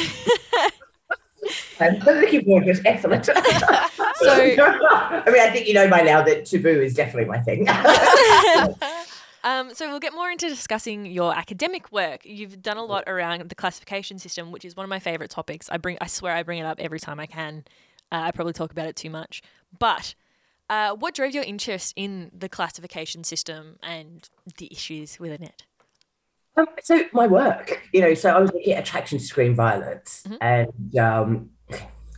I'm 1.79 2.01
so 2.03 2.11
looking 2.13 2.43
forward 2.45 2.65
to 2.65 2.71
it. 2.71 2.81
Excellent. 2.85 3.25
So- 3.25 3.33
I 4.21 5.23
mean, 5.27 5.39
I 5.41 5.49
think 5.51 5.67
you 5.67 5.73
know 5.73 5.89
by 5.89 6.01
now 6.01 6.21
that 6.23 6.45
taboo 6.45 6.81
is 6.81 6.93
definitely 6.93 7.25
my 7.25 7.39
thing. 7.39 7.67
um, 9.43 9.73
so 9.73 9.89
we'll 9.89 9.99
get 9.99 10.13
more 10.13 10.29
into 10.29 10.49
discussing 10.49 11.05
your 11.05 11.33
academic 11.35 11.91
work. 11.91 12.25
You've 12.25 12.61
done 12.61 12.77
a 12.77 12.83
lot 12.83 13.05
around 13.07 13.47
the 13.47 13.55
classification 13.55 14.19
system, 14.19 14.51
which 14.51 14.65
is 14.65 14.75
one 14.75 14.83
of 14.83 14.89
my 14.89 14.99
favorite 14.99 15.29
topics. 15.31 15.69
I 15.69 15.77
bring, 15.77 15.97
I 16.01 16.07
swear, 16.07 16.35
I 16.35 16.43
bring 16.43 16.59
it 16.59 16.65
up 16.65 16.79
every 16.79 16.99
time 16.99 17.19
I 17.19 17.27
can. 17.27 17.63
Uh, 18.11 18.23
I 18.23 18.31
probably 18.31 18.53
talk 18.53 18.71
about 18.71 18.87
it 18.87 18.95
too 18.95 19.09
much, 19.09 19.41
but. 19.77 20.15
Uh, 20.69 20.95
what 20.95 21.15
drove 21.15 21.33
your 21.33 21.43
interest 21.43 21.93
in 21.95 22.31
the 22.37 22.47
classification 22.47 23.23
system 23.23 23.77
and 23.81 24.29
the 24.57 24.67
issues 24.71 25.19
within 25.19 25.41
it? 25.43 25.63
Um, 26.57 26.67
so 26.83 27.05
my 27.13 27.25
work, 27.25 27.81
you 27.91 28.01
know, 28.01 28.13
so 28.13 28.29
I 28.29 28.39
was 28.39 28.51
looking 28.53 28.73
at 28.73 28.83
attraction 28.83 29.19
screen 29.19 29.55
violence, 29.55 30.23
Mhm. 30.27 30.37
and 30.41 30.97
um, 30.99 31.49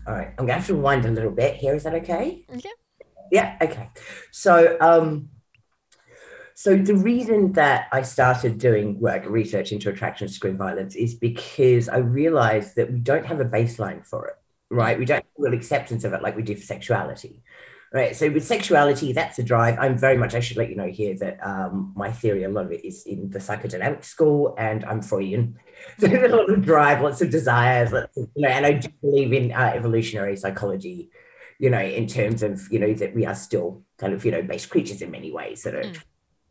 all 0.08 0.14
right, 0.16 0.30
I'm 0.30 0.36
going 0.36 0.48
to 0.48 0.54
have 0.54 0.68
to 0.68 0.74
rewind 0.76 1.06
a 1.06 1.12
little 1.12 1.32
bit 1.32 1.56
here. 1.56 1.76
Is 1.76 1.84
that 1.84 1.94
okay? 1.96 2.46
Okay. 2.54 2.70
Yeah. 3.32 3.56
Okay. 3.62 3.90
So, 4.32 4.78
um, 4.82 5.30
so 6.56 6.76
the 6.76 6.96
reason 6.96 7.54
that 7.54 7.88
I 7.92 8.02
started 8.02 8.58
doing 8.58 9.00
work 9.00 9.26
research 9.28 9.72
into 9.72 9.90
attraction 9.90 10.28
screen 10.28 10.58
violence 10.58 10.96
is 10.96 11.14
because 11.16 11.88
I 11.88 11.98
realized 11.98 12.76
that 12.76 12.92
we 12.92 13.00
don't 13.00 13.26
have 13.26 13.40
a 13.40 13.46
baseline 13.46 14.06
for 14.06 14.28
it, 14.28 14.36
right? 14.70 14.98
We 15.00 15.06
don't 15.06 15.18
have 15.24 15.26
real 15.38 15.54
acceptance 15.54 16.04
of 16.04 16.14
it 16.14 16.22
like 16.22 16.36
we 16.36 16.44
do 16.44 16.56
for 16.56 16.62
sexuality. 16.66 17.42
Right. 17.94 18.16
So 18.16 18.30
with 18.32 18.46
sexuality, 18.46 19.12
that's 19.12 19.38
a 19.38 19.44
drive. 19.44 19.78
I'm 19.78 19.98
very 19.98 20.18
much, 20.18 20.34
I 20.34 20.40
should 20.40 20.56
let 20.56 20.70
you 20.70 20.78
know 20.78 20.88
here 20.88 21.14
that 21.18 21.46
um, 21.46 21.92
my 21.94 22.10
theory, 22.10 22.44
a 22.46 22.50
lot 22.50 22.64
of 22.66 22.72
it 22.72 22.86
is 22.86 23.04
in 23.06 23.30
the 23.30 23.40
psychodynamic 23.40 24.06
school 24.06 24.56
and 24.58 24.86
I'm 24.86 25.02
Freudian. 25.02 25.58
So 26.00 26.08
there's 26.08 26.32
a 26.32 26.36
lot 26.36 26.50
of 26.50 26.62
drive, 26.64 27.02
lots 27.02 27.22
of 27.22 27.32
desires, 27.32 27.92
lots 27.92 28.16
of, 28.16 28.30
you 28.36 28.44
know, 28.44 28.50
and 28.50 28.66
I 28.68 28.74
do 28.74 28.88
believe 29.02 29.34
in 29.34 29.52
uh, 29.52 29.72
evolutionary 29.76 30.38
psychology, 30.38 31.10
you 31.60 31.70
know, 31.72 31.82
in 31.82 32.06
terms 32.08 32.44
of, 32.44 32.62
you 32.72 32.78
know, 32.80 32.94
that 32.94 33.16
we 33.16 33.26
are 33.26 33.34
still 33.34 33.84
kind 33.98 34.14
of, 34.14 34.24
you 34.24 34.32
know, 34.32 34.44
based 34.44 34.70
creatures 34.70 35.02
in 35.02 35.10
many 35.12 35.32
ways 35.32 35.64
that 35.64 35.74
are 35.76 35.84
Mm. 35.84 35.98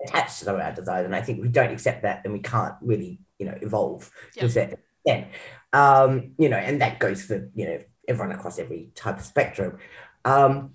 attached 0.04 0.38
to 0.40 0.44
some 0.46 0.56
of 0.56 0.60
our 0.60 0.72
desires. 0.72 1.04
And 1.06 1.14
I 1.14 1.22
think 1.22 1.38
if 1.38 1.42
we 1.44 1.48
don't 1.50 1.70
accept 1.70 2.02
that, 2.02 2.22
then 2.24 2.32
we 2.32 2.40
can't 2.40 2.74
really, 2.82 3.20
you 3.38 3.46
know, 3.46 3.56
evolve 3.62 4.10
to 4.34 4.40
Yeah. 4.40 4.44
a 4.46 4.50
certain 4.50 4.78
extent. 5.06 5.26
Um, 5.72 6.32
you 6.36 6.48
know, 6.48 6.56
and 6.56 6.80
that 6.82 6.98
goes 6.98 7.22
for, 7.22 7.48
you 7.54 7.66
know, 7.66 7.78
everyone 8.08 8.34
across 8.34 8.58
every 8.58 8.90
type 8.94 9.18
of 9.18 9.24
spectrum. 9.24 9.78
Um, 10.24 10.74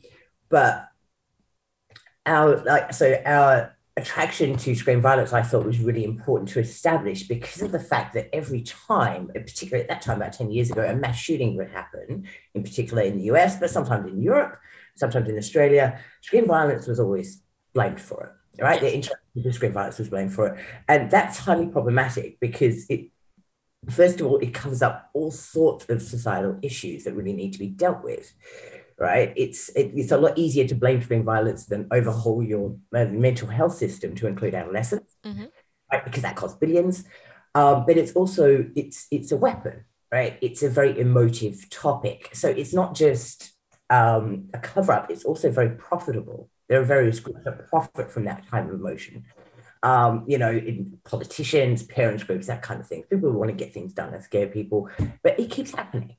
but 0.49 0.87
our 2.25 2.63
like 2.63 2.93
so 2.93 3.21
our 3.25 3.75
attraction 3.97 4.57
to 4.57 4.75
screen 4.75 4.99
violence 4.99 5.31
I 5.31 5.41
thought 5.41 5.65
was 5.65 5.79
really 5.79 6.03
important 6.03 6.49
to 6.49 6.59
establish 6.59 7.23
because 7.23 7.61
of 7.61 7.71
the 7.71 7.79
fact 7.79 8.13
that 8.15 8.33
every 8.35 8.61
time, 8.61 9.27
particularly 9.33 9.83
at 9.83 9.87
that 9.87 10.01
time 10.01 10.17
about 10.17 10.33
10 10.33 10.51
years 10.51 10.69
ago, 10.69 10.83
a 10.83 10.93
mass 10.93 11.17
shooting 11.17 11.55
would 11.55 11.69
happen, 11.69 12.27
in 12.53 12.63
particular 12.63 13.03
in 13.03 13.17
the 13.17 13.25
US, 13.31 13.57
but 13.57 13.69
sometimes 13.69 14.11
in 14.11 14.21
Europe, 14.21 14.57
sometimes 14.95 15.29
in 15.29 15.37
Australia, 15.37 15.99
screen 16.21 16.45
violence 16.45 16.87
was 16.87 16.99
always 16.99 17.41
blamed 17.73 18.01
for 18.01 18.35
it, 18.57 18.61
right? 18.61 18.81
The 18.81 18.93
interaction 18.93 19.17
with 19.35 19.55
screen 19.55 19.71
violence 19.71 19.99
was 19.99 20.09
blamed 20.09 20.33
for 20.33 20.47
it. 20.47 20.65
And 20.89 21.09
that's 21.09 21.37
highly 21.37 21.67
problematic 21.67 22.39
because 22.41 22.85
it, 22.89 23.11
first 23.89 24.19
of 24.19 24.27
all, 24.27 24.39
it 24.39 24.53
covers 24.53 24.81
up 24.81 25.09
all 25.13 25.31
sorts 25.31 25.85
of 25.87 26.01
societal 26.01 26.59
issues 26.61 27.05
that 27.05 27.13
really 27.13 27.33
need 27.33 27.53
to 27.53 27.59
be 27.59 27.67
dealt 27.67 28.03
with 28.03 28.33
right? 28.97 29.33
It's 29.35 29.69
it, 29.69 29.91
it's 29.95 30.11
a 30.11 30.17
lot 30.17 30.37
easier 30.37 30.67
to 30.67 30.75
blame 30.75 31.01
screen 31.01 31.23
violence 31.23 31.65
than 31.65 31.87
overhaul 31.91 32.43
your 32.43 32.75
uh, 32.93 33.05
mental 33.05 33.47
health 33.47 33.75
system 33.75 34.15
to 34.15 34.27
include 34.27 34.55
adolescents, 34.55 35.15
mm-hmm. 35.25 35.45
right? 35.91 36.05
Because 36.05 36.23
that 36.23 36.35
costs 36.35 36.57
billions. 36.57 37.03
Um, 37.53 37.85
but 37.85 37.97
it's 37.97 38.13
also 38.13 38.65
it's 38.75 39.07
it's 39.11 39.31
a 39.31 39.37
weapon, 39.37 39.85
right? 40.11 40.37
It's 40.41 40.63
a 40.63 40.69
very 40.69 40.97
emotive 40.99 41.69
topic, 41.69 42.29
so 42.33 42.49
it's 42.49 42.73
not 42.73 42.95
just 42.95 43.53
um, 43.89 44.49
a 44.53 44.59
cover 44.59 44.93
up. 44.93 45.11
It's 45.11 45.25
also 45.25 45.51
very 45.51 45.69
profitable. 45.69 46.49
There 46.67 46.79
are 46.79 46.85
various 46.85 47.19
groups 47.19 47.43
that 47.45 47.69
profit 47.69 48.11
from 48.11 48.25
that 48.25 48.49
kind 48.49 48.69
of 48.69 48.75
emotion. 48.75 49.25
Um, 49.83 50.23
you 50.27 50.39
know, 50.39 50.59
politicians, 51.03 51.83
parents 51.83 52.23
groups, 52.23 52.47
that 52.47 52.63
kind 52.63 52.79
of 52.79 52.87
thing. 52.87 53.03
People 53.03 53.31
want 53.31 53.49
to 53.49 53.55
get 53.55 53.71
things 53.71 53.93
done 53.93 54.15
and 54.15 54.23
scare 54.23 54.47
people, 54.47 54.89
but 55.21 55.39
it 55.39 55.51
keeps 55.51 55.75
happening 55.75 56.15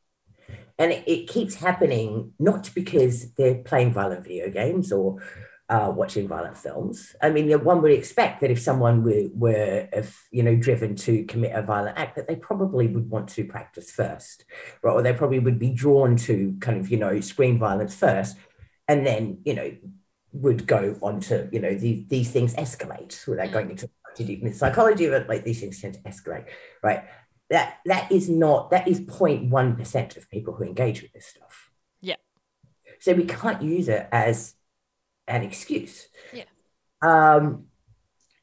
and 0.78 0.92
it, 0.92 1.04
it, 1.06 1.28
keeps 1.28 1.54
happening 1.56 2.32
not 2.38 2.70
because 2.74 3.32
they're 3.32 3.56
playing 3.56 3.92
violent 3.92 4.24
video 4.24 4.50
games 4.50 4.92
or 4.92 5.22
uh, 5.68 5.92
watching 5.94 6.28
violent 6.28 6.56
films. 6.56 7.16
I 7.20 7.30
mean, 7.30 7.50
one 7.64 7.82
would 7.82 7.92
expect 7.92 8.40
that 8.40 8.50
if 8.50 8.60
someone 8.60 9.02
were, 9.02 9.28
were 9.34 9.88
if, 9.92 10.28
you 10.30 10.42
know, 10.42 10.54
driven 10.54 10.94
to 10.96 11.24
commit 11.24 11.52
a 11.54 11.62
violent 11.62 11.98
act, 11.98 12.16
that 12.16 12.28
they 12.28 12.36
probably 12.36 12.86
would 12.86 13.10
want 13.10 13.28
to 13.30 13.44
practice 13.44 13.90
first, 13.90 14.44
right? 14.82 14.92
Or 14.92 15.02
they 15.02 15.12
probably 15.12 15.40
would 15.40 15.58
be 15.58 15.70
drawn 15.70 16.16
to 16.18 16.56
kind 16.60 16.78
of, 16.78 16.90
you 16.90 16.98
know, 16.98 17.20
screen 17.20 17.58
violence 17.58 17.94
first, 17.94 18.36
and 18.86 19.04
then, 19.04 19.38
you 19.44 19.54
know, 19.54 19.72
would 20.32 20.66
go 20.66 20.96
on 21.02 21.20
to, 21.20 21.48
you 21.50 21.60
know, 21.60 21.74
these, 21.74 22.06
these 22.08 22.30
things 22.30 22.54
escalate 22.54 23.26
without 23.26 23.50
going 23.50 23.70
into 23.70 23.88
deep 24.16 24.46
psychology, 24.54 25.08
but 25.08 25.28
like 25.28 25.44
these 25.44 25.60
things 25.60 25.80
tend 25.80 25.94
to 25.94 26.00
escalate, 26.00 26.46
right? 26.82 27.04
That 27.50 27.78
that 27.84 28.10
is 28.10 28.28
not 28.28 28.70
that 28.70 28.88
is 28.88 29.00
0.1 29.00 29.78
percent 29.78 30.16
of 30.16 30.30
people 30.30 30.54
who 30.54 30.64
engage 30.64 31.02
with 31.02 31.12
this 31.12 31.26
stuff. 31.26 31.70
Yeah. 32.00 32.16
So 33.00 33.12
we 33.12 33.24
can't 33.24 33.62
use 33.62 33.88
it 33.88 34.08
as 34.10 34.54
an 35.28 35.42
excuse. 35.42 36.08
Yeah. 36.32 36.44
Um, 37.02 37.66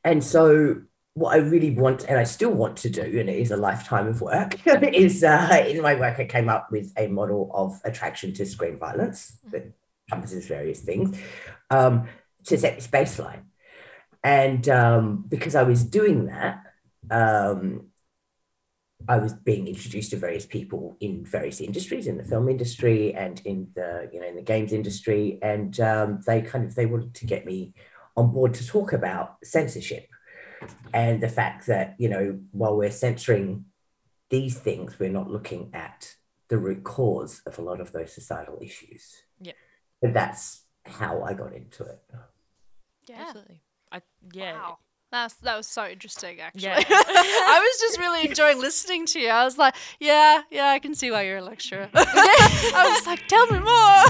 and 0.04 0.24
so 0.24 0.84
what 1.16 1.34
I 1.34 1.38
really 1.38 1.72
want, 1.72 2.06
and 2.06 2.18
I 2.18 2.24
still 2.24 2.52
want 2.52 2.78
to 2.78 2.90
do, 2.90 3.02
and 3.02 3.30
it 3.30 3.38
is 3.38 3.52
a 3.52 3.58
lifetime 3.58 4.08
of 4.08 4.22
work, 4.22 4.60
is 4.66 5.24
uh, 5.24 5.66
in 5.68 5.82
my 5.82 5.96
work 5.96 6.20
I 6.20 6.26
came 6.26 6.50
up 6.50 6.72
with 6.72 6.92
a 6.98 7.08
model 7.08 7.52
of 7.54 7.80
attraction 7.84 8.34
to 8.34 8.46
screen 8.46 8.78
violence 8.78 9.38
mm-hmm. 9.40 9.52
that 9.52 9.74
encompasses 10.08 10.48
various 10.48 10.82
things 10.82 11.18
um, 11.70 12.08
to 12.46 12.58
set 12.58 12.76
this 12.76 12.88
baseline. 12.88 13.44
And 14.24 14.68
um, 14.70 15.26
because 15.28 15.56
I 15.56 15.64
was 15.64 15.84
doing 15.84 16.28
that, 16.28 16.64
um, 17.12 17.88
I 19.08 19.18
was 19.18 19.34
being 19.34 19.68
introduced 19.68 20.12
to 20.12 20.18
various 20.18 20.46
people 20.46 20.98
in 21.00 21.26
various 21.26 21.62
industries, 21.62 22.08
in 22.08 22.18
the 22.18 22.24
film 22.24 22.50
industry 22.50 23.14
and 23.14 23.42
in 23.46 23.70
the 23.76 24.10
you 24.14 24.20
know 24.20 24.28
in 24.28 24.36
the 24.36 24.42
games 24.42 24.74
industry, 24.74 25.40
and 25.42 25.80
um, 25.80 26.22
they 26.26 26.42
kind 26.42 26.66
of 26.66 26.76
they 26.76 26.86
wanted 26.86 27.14
to 27.16 27.26
get 27.26 27.46
me 27.46 27.74
on 28.16 28.32
board 28.32 28.54
to 28.54 28.68
talk 28.68 28.94
about 28.94 29.38
censorship 29.44 30.08
and 30.94 31.22
the 31.22 31.30
fact 31.30 31.68
that 31.68 31.96
you 31.98 32.10
know 32.10 32.40
while 32.52 32.76
we're 32.76 32.92
censoring 32.92 33.66
these 34.30 34.58
things, 34.58 35.00
we're 35.00 35.10
not 35.10 35.30
looking 35.30 35.70
at 35.74 36.16
the 36.48 36.58
root 36.58 36.84
cause 36.84 37.42
of 37.46 37.60
a 37.60 37.62
lot 37.62 37.80
of 37.80 37.92
those 37.92 38.14
societal 38.14 38.60
issues. 38.62 39.24
Yeah, 39.40 39.54
and 40.02 40.16
that's 40.16 40.64
how 40.86 41.24
I 41.24 41.34
got 41.34 41.54
into 41.54 41.84
it. 41.84 42.02
Yeah, 43.08 43.16
absolutely. 43.20 43.62
I 43.92 44.02
yeah. 44.34 44.54
Wow. 44.54 44.78
That's 45.14 45.36
that 45.36 45.56
was 45.56 45.68
so 45.68 45.86
interesting 45.86 46.42
actually. 46.42 46.64
Yeah. 46.64 46.84
I 46.90 47.60
was 47.62 47.80
just 47.80 48.00
really 48.00 48.28
enjoying 48.28 48.60
listening 48.60 49.06
to 49.06 49.20
you. 49.20 49.30
I 49.30 49.46
was 49.46 49.60
like, 49.60 49.76
yeah, 50.00 50.42
yeah, 50.50 50.70
I 50.70 50.80
can 50.80 50.96
see 50.96 51.12
why 51.12 51.22
you're 51.22 51.38
a 51.38 51.44
lecturer. 51.44 51.88
I 51.94 52.96
was 52.98 53.06
like, 53.06 53.28
tell 53.28 53.46
me 53.46 53.60
more. 53.60 54.06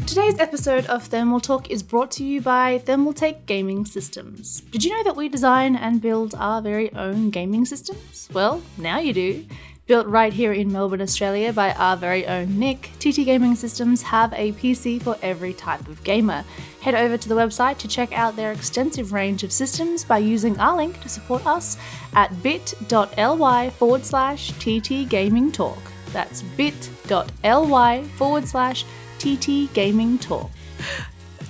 Today's 0.06 0.38
episode 0.38 0.86
of 0.86 1.02
Thermal 1.02 1.40
Talk 1.40 1.70
is 1.70 1.82
brought 1.82 2.10
to 2.12 2.24
you 2.24 2.40
by 2.40 2.78
Thermaltake 2.78 3.44
Gaming 3.44 3.84
Systems. 3.84 4.62
Did 4.62 4.82
you 4.82 4.96
know 4.96 5.04
that 5.04 5.14
we 5.14 5.28
design 5.28 5.76
and 5.76 6.00
build 6.00 6.34
our 6.34 6.62
very 6.62 6.90
own 6.94 7.28
gaming 7.28 7.66
systems? 7.66 8.30
Well, 8.32 8.62
now 8.78 8.98
you 8.98 9.12
do. 9.12 9.44
Built 9.88 10.06
right 10.06 10.34
here 10.34 10.52
in 10.52 10.70
Melbourne, 10.70 11.00
Australia 11.00 11.50
by 11.50 11.72
our 11.72 11.96
very 11.96 12.26
own 12.26 12.58
Nick, 12.58 12.90
TT 12.98 13.24
Gaming 13.24 13.54
Systems 13.54 14.02
have 14.02 14.34
a 14.34 14.52
PC 14.52 15.00
for 15.00 15.16
every 15.22 15.54
type 15.54 15.88
of 15.88 16.04
gamer. 16.04 16.44
Head 16.82 16.94
over 16.94 17.16
to 17.16 17.26
the 17.26 17.34
website 17.34 17.78
to 17.78 17.88
check 17.88 18.12
out 18.12 18.36
their 18.36 18.52
extensive 18.52 19.14
range 19.14 19.44
of 19.44 19.50
systems 19.50 20.04
by 20.04 20.18
using 20.18 20.60
our 20.60 20.76
link 20.76 21.00
to 21.00 21.08
support 21.08 21.46
us 21.46 21.78
at 22.12 22.42
bit.ly 22.42 23.70
forward 23.70 24.04
slash 24.04 24.52
TT 24.58 25.08
Gaming 25.08 25.50
Talk. 25.50 25.78
That's 26.12 26.42
bit.ly 26.42 28.04
forward 28.18 28.46
slash 28.46 28.84
TT 29.18 29.72
Gaming 29.72 30.18
Talk. 30.18 30.50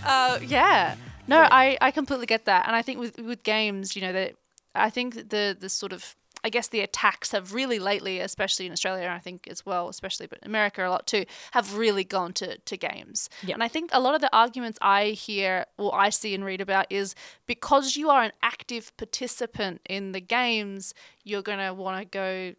Uh, 0.05 0.39
yeah. 0.47 0.95
No, 1.26 1.41
I, 1.51 1.76
I 1.80 1.91
completely 1.91 2.26
get 2.26 2.45
that. 2.45 2.68
And 2.68 2.76
I 2.76 2.82
think 2.82 3.01
with, 3.01 3.18
with 3.18 3.43
games, 3.43 3.97
you 3.97 4.03
know, 4.03 4.12
that 4.12 4.36
I 4.76 4.91
think 4.91 5.30
the, 5.30 5.57
the 5.59 5.68
sort 5.68 5.93
of 5.93 6.14
I 6.49 6.51
guess 6.51 6.68
the 6.68 6.80
attacks 6.80 7.32
have 7.32 7.53
really 7.53 7.78
lately, 7.78 8.20
especially 8.20 8.64
in 8.64 8.72
Australia, 8.72 9.12
I 9.14 9.18
think 9.18 9.46
as 9.49 9.66
well, 9.66 9.90
especially 9.90 10.28
but 10.28 10.38
America 10.46 10.82
a 10.82 10.88
lot 10.88 11.07
too, 11.07 11.26
have 11.51 11.76
really 11.76 12.05
gone 12.05 12.32
to, 12.40 12.57
to 12.57 12.76
games. 12.78 13.28
Yep. 13.42 13.53
And 13.57 13.62
I 13.62 13.68
think 13.68 13.90
a 13.92 14.01
lot 14.01 14.14
of 14.14 14.22
the 14.22 14.34
arguments 14.34 14.78
I 14.80 15.09
hear 15.09 15.66
or 15.76 15.94
I 15.94 16.09
see 16.09 16.34
and 16.34 16.42
read 16.42 16.62
about 16.62 16.86
is 16.88 17.14
because 17.46 17.96
you 17.96 18.09
are 18.09 18.22
an 18.22 18.32
active 18.42 18.96
participant 18.96 19.82
in 19.90 20.12
the 20.12 20.22
games, 20.22 20.94
you're 21.22 21.42
going 21.42 21.59
to 21.59 21.74
want 21.74 21.99
to 21.99 22.07
go 22.07 22.55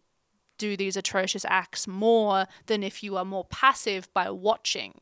do 0.56 0.76
these 0.76 0.96
atrocious 0.96 1.44
acts 1.48 1.88
more 1.88 2.46
than 2.66 2.84
if 2.84 3.02
you 3.02 3.16
are 3.16 3.24
more 3.24 3.46
passive 3.46 4.08
by 4.14 4.30
watching. 4.30 5.00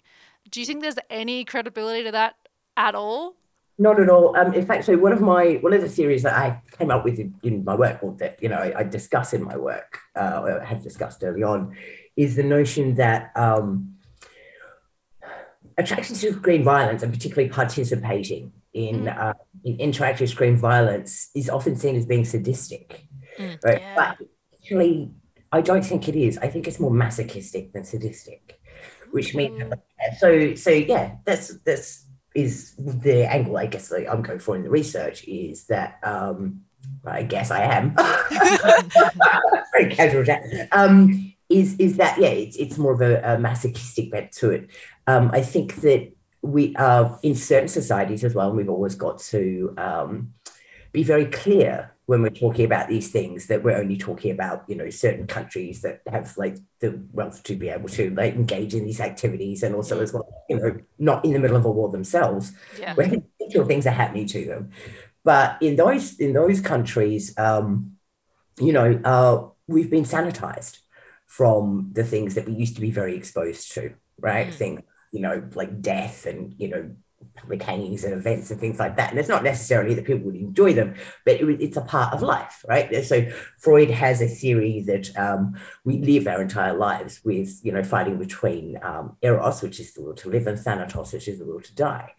Do 0.51 0.61
you 0.61 0.67
think 0.67 0.81
there's 0.81 0.97
any 1.11 1.45
credibility 1.45 2.05
to 2.05 2.13
that 2.13 2.37
at 2.75 2.95
all? 2.95 3.35
Not 3.81 4.01
at 4.01 4.11
all. 4.11 4.37
Um, 4.37 4.53
in 4.55 4.67
fact, 4.67 4.85
so 4.85 4.97
one 4.99 5.13
of 5.13 5.21
my 5.21 5.59
one 5.61 5.73
of 5.73 5.81
the 5.81 5.89
theories 5.89 6.25
that 6.25 6.35
I 6.35 6.61
came 6.77 6.91
up 6.91 7.05
with 7.05 7.21
in, 7.21 7.35
in 7.45 7.65
my 7.65 7.77
work, 7.77 8.03
or 8.03 8.13
that 8.19 8.43
you 8.43 8.49
know 8.49 8.57
I, 8.57 8.81
I 8.81 8.83
discuss 8.83 9.33
in 9.33 9.45
my 9.45 9.57
work, 9.57 10.01
uh, 10.17 10.43
or 10.43 10.61
have 10.61 10.83
discussed 10.83 11.23
early 11.23 11.45
on, 11.45 11.77
is 12.17 12.35
the 12.35 12.43
notion 12.43 12.97
that 12.97 13.31
um, 13.37 13.95
attraction 15.79 16.17
to 16.17 16.33
screen 16.33 16.65
violence, 16.65 17.05
and 17.05 17.13
particularly 17.13 17.49
participating 17.49 18.53
in, 18.73 19.05
mm. 19.05 19.17
uh, 19.17 19.35
in 19.63 19.79
interactive 19.79 20.29
screen 20.29 20.57
violence, 20.57 21.31
is 21.37 21.49
often 21.49 21.77
seen 21.77 21.95
as 21.95 22.05
being 22.05 22.25
sadistic, 22.25 23.07
mm, 23.39 23.57
right? 23.65 23.81
Yeah. 23.81 23.95
But 23.95 24.27
actually, 24.61 25.13
I 25.53 25.61
don't 25.61 25.85
think 25.85 26.09
it 26.09 26.17
is. 26.17 26.37
I 26.39 26.49
think 26.49 26.67
it's 26.67 26.81
more 26.81 26.91
masochistic 26.91 27.73
than 27.73 27.85
sadistic, 27.85 28.61
which 29.13 29.37
means 29.37 29.63
mm. 29.63 29.79
so. 30.19 30.57
So 30.57 30.71
yeah, 30.71 31.19
that's 31.25 31.57
that's 31.59 32.08
is 32.39 32.75
the 32.79 33.29
angle 33.31 33.57
I 33.57 33.67
guess 33.67 33.93
I'm 33.93 34.23
going 34.23 34.39
for 34.39 34.55
in 34.55 34.63
the 34.63 34.71
research 34.71 35.25
is 35.25 35.67
that 35.67 35.99
um, 36.05 36.63
I 37.05 37.25
guess 37.25 37.51
I 37.51 37.63
am 37.63 37.95
very 39.73 39.95
casual 39.95 40.25
chat. 40.25 40.69
Um, 40.73 41.35
is 41.49 41.77
is 41.79 41.97
that 41.97 42.19
yeah? 42.19 42.29
It's 42.29 42.57
it's 42.57 42.79
more 42.79 42.93
of 42.93 43.01
a, 43.01 43.35
a 43.35 43.39
masochistic 43.39 44.11
bent 44.11 44.33
to 44.33 44.51
it. 44.51 44.69
Um, 45.07 45.31
I 45.33 45.43
think 45.43 45.77
that 45.77 46.13
we 46.43 46.77
are 46.77 47.19
in 47.23 47.35
certain 47.35 47.69
societies 47.69 48.23
as 48.23 48.35
well, 48.35 48.53
we've 48.53 48.69
always 48.69 48.95
got 48.95 49.19
to 49.19 49.75
um, 49.77 50.35
be 50.93 51.03
very 51.03 51.27
clear 51.27 51.93
when 52.09 52.23
we're 52.23 52.31
talking 52.31 52.65
about 52.65 52.89
these 52.89 53.11
things 53.11 53.49
that 53.49 53.63
we're 53.63 53.77
only 53.77 53.99
talking 53.99 54.31
about 54.31 54.65
you 54.67 54.75
know 54.75 54.89
certain 54.89 55.27
countries 55.27 55.83
that 55.83 56.01
have 56.11 56.35
like 56.39 56.57
the 56.81 56.99
wealth 57.13 57.43
to 57.43 57.55
be 57.55 57.69
able 57.69 57.87
to 57.87 58.09
like 58.15 58.35
engage 58.35 58.75
in 58.75 58.87
these 58.87 58.99
activities 58.99 59.63
and 59.63 59.75
also 59.75 60.01
as 60.01 60.11
well 60.15 60.27
you 60.49 60.59
know 60.59 60.79
not 60.99 61.23
in 61.23 61.35
the 61.35 61.39
middle 61.39 61.59
of 61.59 61.67
a 61.67 61.71
war 61.71 61.91
themselves 61.91 62.53
yeah. 62.81 62.95
where 62.95 63.11
things 63.67 63.87
are 63.87 63.91
happening 63.91 64.27
to 64.27 64.47
them 64.47 64.71
but 65.23 65.61
in 65.61 65.77
those 65.77 66.19
in 66.19 66.33
those 66.33 66.63
countries 66.63 67.37
um 67.37 67.93
you 68.59 68.73
know 68.73 68.99
uh 69.05 69.47
we've 69.67 69.91
been 69.91 70.05
sanitized 70.05 70.79
from 71.27 71.91
the 71.93 72.05
things 72.05 72.37
that 72.37 72.49
we 72.49 72.55
used 72.55 72.75
to 72.75 72.81
be 72.81 72.91
very 72.91 73.17
exposed 73.17 73.71
to 73.73 73.93
right 74.19 74.49
mm. 74.49 74.55
things 74.55 74.81
you 75.13 75.21
know 75.21 75.47
like 75.55 75.83
death 75.83 76.25
and 76.25 76.55
you 76.57 76.69
know 76.69 76.91
public 77.35 77.63
hangings 77.63 78.05
and 78.05 78.15
events 78.15 78.51
and 78.51 78.61
things 78.61 78.79
like 78.79 78.97
that. 78.97 79.11
And 79.11 79.19
it's 79.19 79.29
not 79.29 79.45
necessarily 79.45 79.95
that 79.95 80.05
people 80.05 80.25
would 80.27 80.37
enjoy 80.37 80.73
them, 80.73 80.95
but 81.25 81.37
it, 81.37 81.61
it's 81.61 81.77
a 81.77 81.83
part 81.83 82.13
of 82.13 82.23
life, 82.23 82.65
right? 82.69 83.05
So 83.05 83.27
Freud 83.59 83.91
has 83.91 84.21
a 84.21 84.29
theory 84.29 84.85
that 84.87 85.17
um, 85.17 85.59
we 85.85 85.99
live 85.99 86.27
our 86.27 86.43
entire 86.43 86.77
lives 86.77 87.21
with, 87.25 87.61
you 87.63 87.73
know, 87.73 87.83
fighting 87.83 88.19
between 88.19 88.79
um, 88.83 89.17
eros, 89.23 89.63
which 89.63 89.81
is 89.81 89.95
the 89.95 90.03
will 90.03 90.15
to 90.15 90.29
live, 90.29 90.47
and 90.47 90.59
thanatos, 90.59 91.13
which 91.13 91.29
is 91.29 91.39
the 91.39 91.45
will 91.45 91.61
to 91.61 91.75
die, 91.75 92.13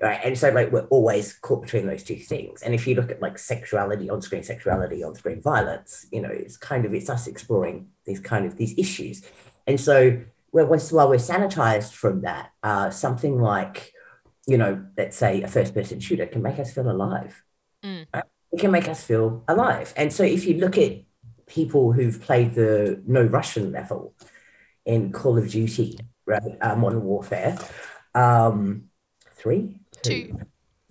right? 0.00 0.20
And 0.24 0.36
so 0.36 0.50
like 0.50 0.72
we're 0.72 0.86
always 0.86 1.34
caught 1.34 1.62
between 1.62 1.86
those 1.86 2.02
two 2.02 2.16
things. 2.16 2.62
And 2.62 2.74
if 2.74 2.86
you 2.86 2.94
look 2.94 3.10
at 3.10 3.22
like 3.22 3.38
sexuality, 3.38 4.10
on-screen 4.10 4.42
sexuality, 4.42 5.04
on-screen 5.04 5.42
violence, 5.42 6.06
you 6.10 6.20
know, 6.20 6.30
it's 6.30 6.56
kind 6.56 6.84
of 6.84 6.94
it's 6.94 7.10
us 7.10 7.26
exploring 7.26 7.88
these 8.04 8.20
kind 8.20 8.46
of 8.46 8.56
these 8.56 8.74
issues. 8.78 9.22
And 9.66 9.80
so 9.80 10.22
while 10.50 10.66
we're, 10.66 10.76
sanitized 10.76 11.92
from 11.92 12.22
that, 12.22 12.50
uh, 12.62 12.90
something 12.90 13.40
like 13.40 13.92
you 14.46 14.58
know, 14.58 14.84
let's 14.96 15.16
say 15.16 15.42
a 15.42 15.48
first 15.48 15.74
person 15.74 16.00
shooter 16.00 16.26
can 16.26 16.42
make 16.42 16.58
us 16.58 16.72
feel 16.72 16.90
alive. 16.90 17.42
Mm. 17.84 18.06
Right? 18.12 18.24
It 18.52 18.60
can 18.60 18.70
make 18.70 18.88
us 18.88 19.02
feel 19.04 19.44
alive. 19.48 19.92
And 19.96 20.12
so 20.12 20.24
if 20.24 20.46
you 20.46 20.58
look 20.58 20.76
at 20.78 21.02
people 21.46 21.92
who've 21.92 22.20
played 22.20 22.54
the 22.54 23.02
no 23.06 23.22
Russian 23.22 23.72
level 23.72 24.14
in 24.84 25.12
Call 25.12 25.38
of 25.38 25.48
Duty, 25.48 25.98
right, 26.26 26.42
uh, 26.60 26.76
Modern 26.76 27.02
Warfare, 27.02 27.58
um, 28.14 28.84
three, 29.36 29.80
two, 30.02 30.38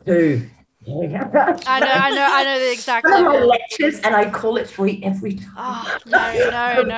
two 0.05 0.49
I 0.87 0.91
know, 0.93 1.27
I 1.67 2.09
know, 2.09 2.27
I 2.27 2.43
know 2.43 2.59
the 2.59 2.71
exact. 2.71 3.05
One 3.05 3.23
my 3.23 3.39
lectures, 3.39 3.99
and 3.99 4.15
I 4.15 4.29
call 4.31 4.57
it 4.57 4.67
three 4.67 4.99
every 5.03 5.35
time. 5.35 5.51
Oh, 5.55 5.97
no, 6.07 6.49
no, 6.49 6.81
no. 6.87 6.95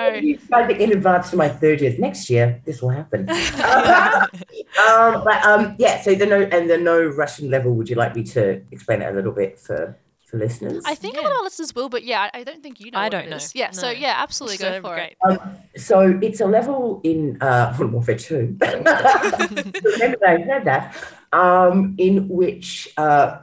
I 0.54 0.68
think 0.68 0.80
in 0.80 0.94
advance 0.94 1.30
for 1.30 1.36
my 1.36 1.50
thirtieth. 1.50 2.00
Next 2.00 2.30
year, 2.30 2.62
this 2.66 2.82
will 2.82 2.90
happen. 2.90 3.30
um, 3.30 5.24
but 5.24 5.44
um, 5.46 5.76
yeah, 5.80 6.02
so 6.02 6.16
the 6.16 6.26
no 6.26 6.44
and 6.44 6.70
the 6.70 6.78
no 6.78 7.04
Russian 7.04 7.50
level. 7.50 7.74
Would 7.74 7.90
you 7.90 7.96
like 7.98 8.16
me 8.16 8.24
to 8.24 8.62
explain 8.72 9.02
it 9.02 9.12
a 9.12 9.16
little 9.16 9.34
bit 9.34 9.60
for 9.60 9.98
for 10.26 10.38
listeners? 10.38 10.84
I 10.88 10.96
think 10.96 11.16
Yeah. 11.16 11.22
a 11.22 11.28
lot 11.28 11.36
of 11.38 11.44
listeners 11.44 11.76
will, 11.76 11.90
but 11.90 12.04
yeah, 12.04 12.30
I 12.34 12.46
don't 12.46 12.64
think 12.64 12.80
you 12.80 12.90
know. 12.90 13.00
I 13.00 13.10
don't 13.10 13.26
it 13.26 13.32
know. 13.32 13.36
is. 13.36 13.54
Yeah, 13.54 13.72
so 13.72 13.90
yeah, 13.90 14.14
absolutely 14.18 14.58
go 14.60 14.72
So 14.72 14.82
for 14.82 14.96
great. 14.96 15.12
it. 15.12 15.18
Um, 15.30 15.58
so 15.76 16.20
it's 16.22 16.40
a 16.40 16.46
level 16.46 17.02
in 17.04 17.38
uh, 17.42 17.72
Modern 17.74 17.92
Warfare 17.92 18.16
2. 18.16 18.58
Remember 18.62 18.84
that 18.86 20.24
I 20.24 20.44
said 20.46 20.64
that. 20.66 20.96
Um, 21.34 21.96
in 21.98 22.30
which 22.30 22.94
uh, 22.96 23.40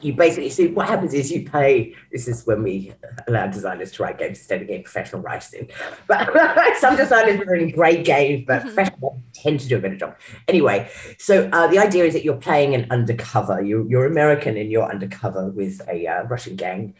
you 0.00 0.12
basically 0.12 0.50
see 0.50 0.68
what 0.68 0.88
happens 0.88 1.14
is 1.14 1.32
you 1.32 1.48
pay. 1.48 1.94
This 2.12 2.28
is 2.28 2.46
when 2.46 2.62
we 2.62 2.92
allow 3.28 3.46
designers 3.46 3.92
to 3.92 4.02
write 4.02 4.18
games 4.18 4.38
instead 4.38 4.60
of 4.60 4.68
getting 4.68 4.84
professional 4.84 5.22
writers 5.22 5.54
in. 5.54 5.68
But 6.06 6.76
some 6.78 6.96
designers 6.96 7.40
are 7.40 7.44
doing 7.44 7.70
great 7.70 8.04
games, 8.04 8.44
but 8.46 8.62
professionals 8.62 9.20
tend 9.32 9.60
to 9.60 9.68
do 9.68 9.76
a 9.76 9.80
better 9.80 9.96
job. 9.96 10.16
Anyway, 10.48 10.90
so 11.18 11.48
uh, 11.52 11.66
the 11.68 11.78
idea 11.78 12.04
is 12.04 12.12
that 12.12 12.24
you're 12.24 12.36
playing 12.36 12.74
an 12.74 12.86
undercover. 12.90 13.62
You're, 13.62 13.88
you're 13.88 14.06
American 14.06 14.56
and 14.56 14.70
you're 14.70 14.88
undercover 14.88 15.48
with 15.48 15.80
a 15.88 16.06
uh, 16.06 16.22
Russian 16.24 16.56
gang 16.56 16.94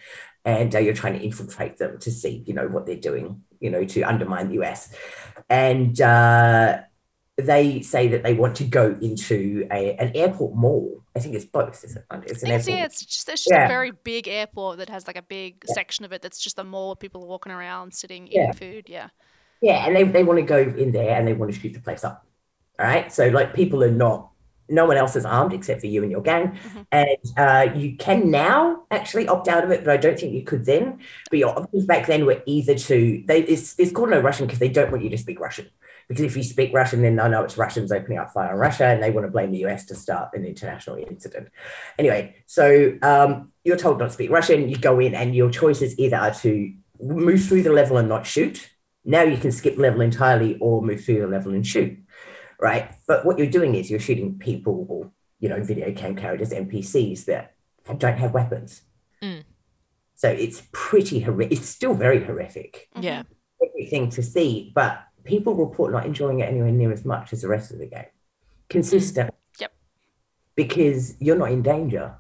and 0.47 0.75
uh, 0.75 0.79
you're 0.79 0.95
trying 0.95 1.19
to 1.19 1.25
infiltrate 1.25 1.77
them 1.77 1.99
to 1.99 2.11
see, 2.11 2.45
you 2.47 2.55
know, 2.55 2.69
what 2.69 2.87
they're 2.87 2.97
doing, 2.97 3.43
you 3.61 3.69
know, 3.69 3.85
to 3.85 4.03
undermine 4.03 4.49
the 4.49 4.63
US. 4.63 4.95
And 5.51 6.01
uh, 6.01 6.79
they 7.37 7.83
say 7.83 8.09
that 8.09 8.23
they 8.23 8.33
want 8.33 8.57
to 8.57 8.65
go 8.65 8.97
into 9.03 9.67
a, 9.71 9.95
an 9.97 10.13
airport 10.15 10.55
mall. 10.55 11.03
I 11.17 11.19
think 11.19 11.35
it's 11.35 11.47
both. 11.47 11.83
It's, 11.83 11.97
an 11.97 12.03
airport. 12.13 12.69
yeah, 12.69 12.85
it's 12.85 13.05
just 13.05 13.29
it's 13.29 13.45
just 13.45 13.51
Yeah. 13.51 13.65
a 13.65 13.69
very 13.69 13.91
big 13.91 14.29
airport 14.29 14.77
that 14.79 14.91
has 14.91 15.07
like 15.07 15.17
a 15.17 15.23
big 15.23 15.65
section 15.67 16.05
of 16.05 16.13
it 16.13 16.21
that's 16.21 16.39
just 16.39 16.59
a 16.59 16.65
mall 16.65 16.89
where 16.89 16.97
people 16.97 17.23
are 17.25 17.27
walking 17.27 17.53
around, 17.53 17.95
sitting, 17.95 18.29
Yeah. 18.31 18.51
eating 18.51 18.53
food. 18.53 18.89
Yeah. 18.89 19.09
Yeah, 19.63 19.87
and 19.87 19.97
they, 19.97 20.05
they 20.05 20.23
want 20.23 20.39
to 20.39 20.45
go 20.45 20.59
in 20.59 20.93
there 20.93 21.17
and 21.17 21.27
they 21.27 21.33
want 21.33 21.53
to 21.55 21.59
shoot 21.59 21.73
the 21.73 21.81
place 21.81 22.05
up. 22.05 22.27
All 22.79 22.87
right. 22.87 23.11
So 23.11 23.29
like 23.29 23.55
people 23.55 23.83
are 23.83 23.91
not 23.91 24.29
no 24.69 24.85
one 24.85 24.97
else 24.97 25.15
is 25.15 25.25
armed 25.25 25.53
except 25.53 25.81
for 25.81 25.87
you 25.87 26.03
and 26.03 26.11
your 26.11 26.21
gang. 26.23 26.59
Mhm. 26.59 26.87
And 26.91 27.19
uh, 27.37 27.73
you 27.79 27.97
can 27.97 28.31
now 28.33 28.83
actually 28.91 29.29
opt 29.29 29.47
out 29.49 29.63
of 29.63 29.71
it, 29.71 29.85
but 29.85 29.93
I 29.93 29.97
don't 29.97 30.19
think 30.19 30.35
you 30.35 30.43
could 30.43 30.65
then. 30.67 30.99
But 31.31 31.39
your 31.39 31.57
options 31.57 31.87
back 31.87 32.07
then 32.07 32.27
were 32.27 32.43
either 32.47 32.75
to 32.75 33.23
they 33.27 33.43
it's, 33.43 33.79
it's 33.79 33.93
called 33.93 34.11
no 34.11 34.21
Russian 34.21 34.47
because 34.47 34.59
they 34.59 34.69
don't 34.69 34.91
want 34.91 35.05
you 35.05 35.11
to 35.11 35.19
speak 35.19 35.39
Russian. 35.41 35.71
Because 36.09 36.25
if 36.25 36.37
you 36.37 36.43
speak 36.45 36.73
Russian, 36.73 37.03
then 37.03 37.17
they 37.17 37.29
know 37.29 37.43
it's 37.43 37.59
Russians 37.59 37.91
opening 37.91 38.19
up 38.19 38.33
fire 38.33 38.53
on 38.53 38.59
Russia 38.59 38.87
and 38.87 39.03
they 39.03 39.11
want 39.11 39.27
to 39.27 39.31
blame 39.31 39.51
the 39.51 39.65
US 39.67 39.87
to 39.87 39.95
start 39.95 40.31
an 40.35 40.45
international 40.45 40.97
incident. 40.97 41.49
Anyway, 41.99 42.37
so 42.47 42.97
um, 43.03 43.51
you're 43.65 43.77
told 43.77 43.99
not 43.99 44.07
to 44.07 44.13
speak 44.13 44.31
Russian, 44.31 44.69
you 44.69 44.77
go 44.77 45.01
in 45.01 45.15
and 45.15 45.35
your 45.35 45.51
choices 45.51 45.99
either 45.99 46.17
are 46.17 46.35
to 46.35 46.73
move 47.01 47.45
through 47.45 47.63
the 47.63 47.73
level 47.73 47.97
and 47.97 48.09
not 48.09 48.27
shoot. 48.27 48.71
Now 49.05 49.23
you 49.23 49.37
can 49.37 49.53
skip 49.53 49.79
level 49.79 50.01
entirely 50.01 50.57
or 50.59 50.83
move 50.83 51.05
through 51.05 51.21
the 51.21 51.27
level 51.27 51.53
and 51.53 51.67
shoot 51.67 51.99
right? 52.59 52.91
But 53.07 53.25
what 53.25 53.39
you're 53.39 53.47
doing 53.51 53.75
is 53.75 53.91
you're 53.91 54.01
shooting 54.01 54.39
people 54.39 54.87
or 54.89 55.11
you 55.39 55.49
know 55.49 55.63
video 55.63 55.91
game 55.93 56.17
characters, 56.17 56.51
NPCs 56.51 57.27
that 57.27 57.55
don't 57.99 58.19
have 58.19 58.33
weapons. 58.33 58.83
Mm. 59.23 59.45
So 60.15 60.29
it's 60.29 60.63
pretty 60.73 61.21
horrific. 61.21 61.59
It's 61.59 61.69
still 61.69 61.95
very 61.95 62.25
horrific, 62.25 62.89
Yeah. 62.99 63.25
everything 63.63 64.09
to 64.11 64.23
see, 64.23 64.73
but 64.75 65.05
people 65.27 65.55
report 65.55 65.93
not 65.93 66.07
enjoying 66.07 66.41
it 66.41 66.45
anywhere 66.49 66.73
near 66.73 66.93
as 66.93 67.05
much 67.05 67.33
as 67.33 67.43
the 67.43 67.49
rest 67.49 67.71
of 67.73 67.79
the 67.79 67.87
game. 67.87 68.07
Consistent. 68.71 69.35
Yep. 69.61 69.73
Because 70.57 71.15
you're 71.21 71.37
not 71.37 71.53
in 71.53 71.63
danger. 71.63 72.15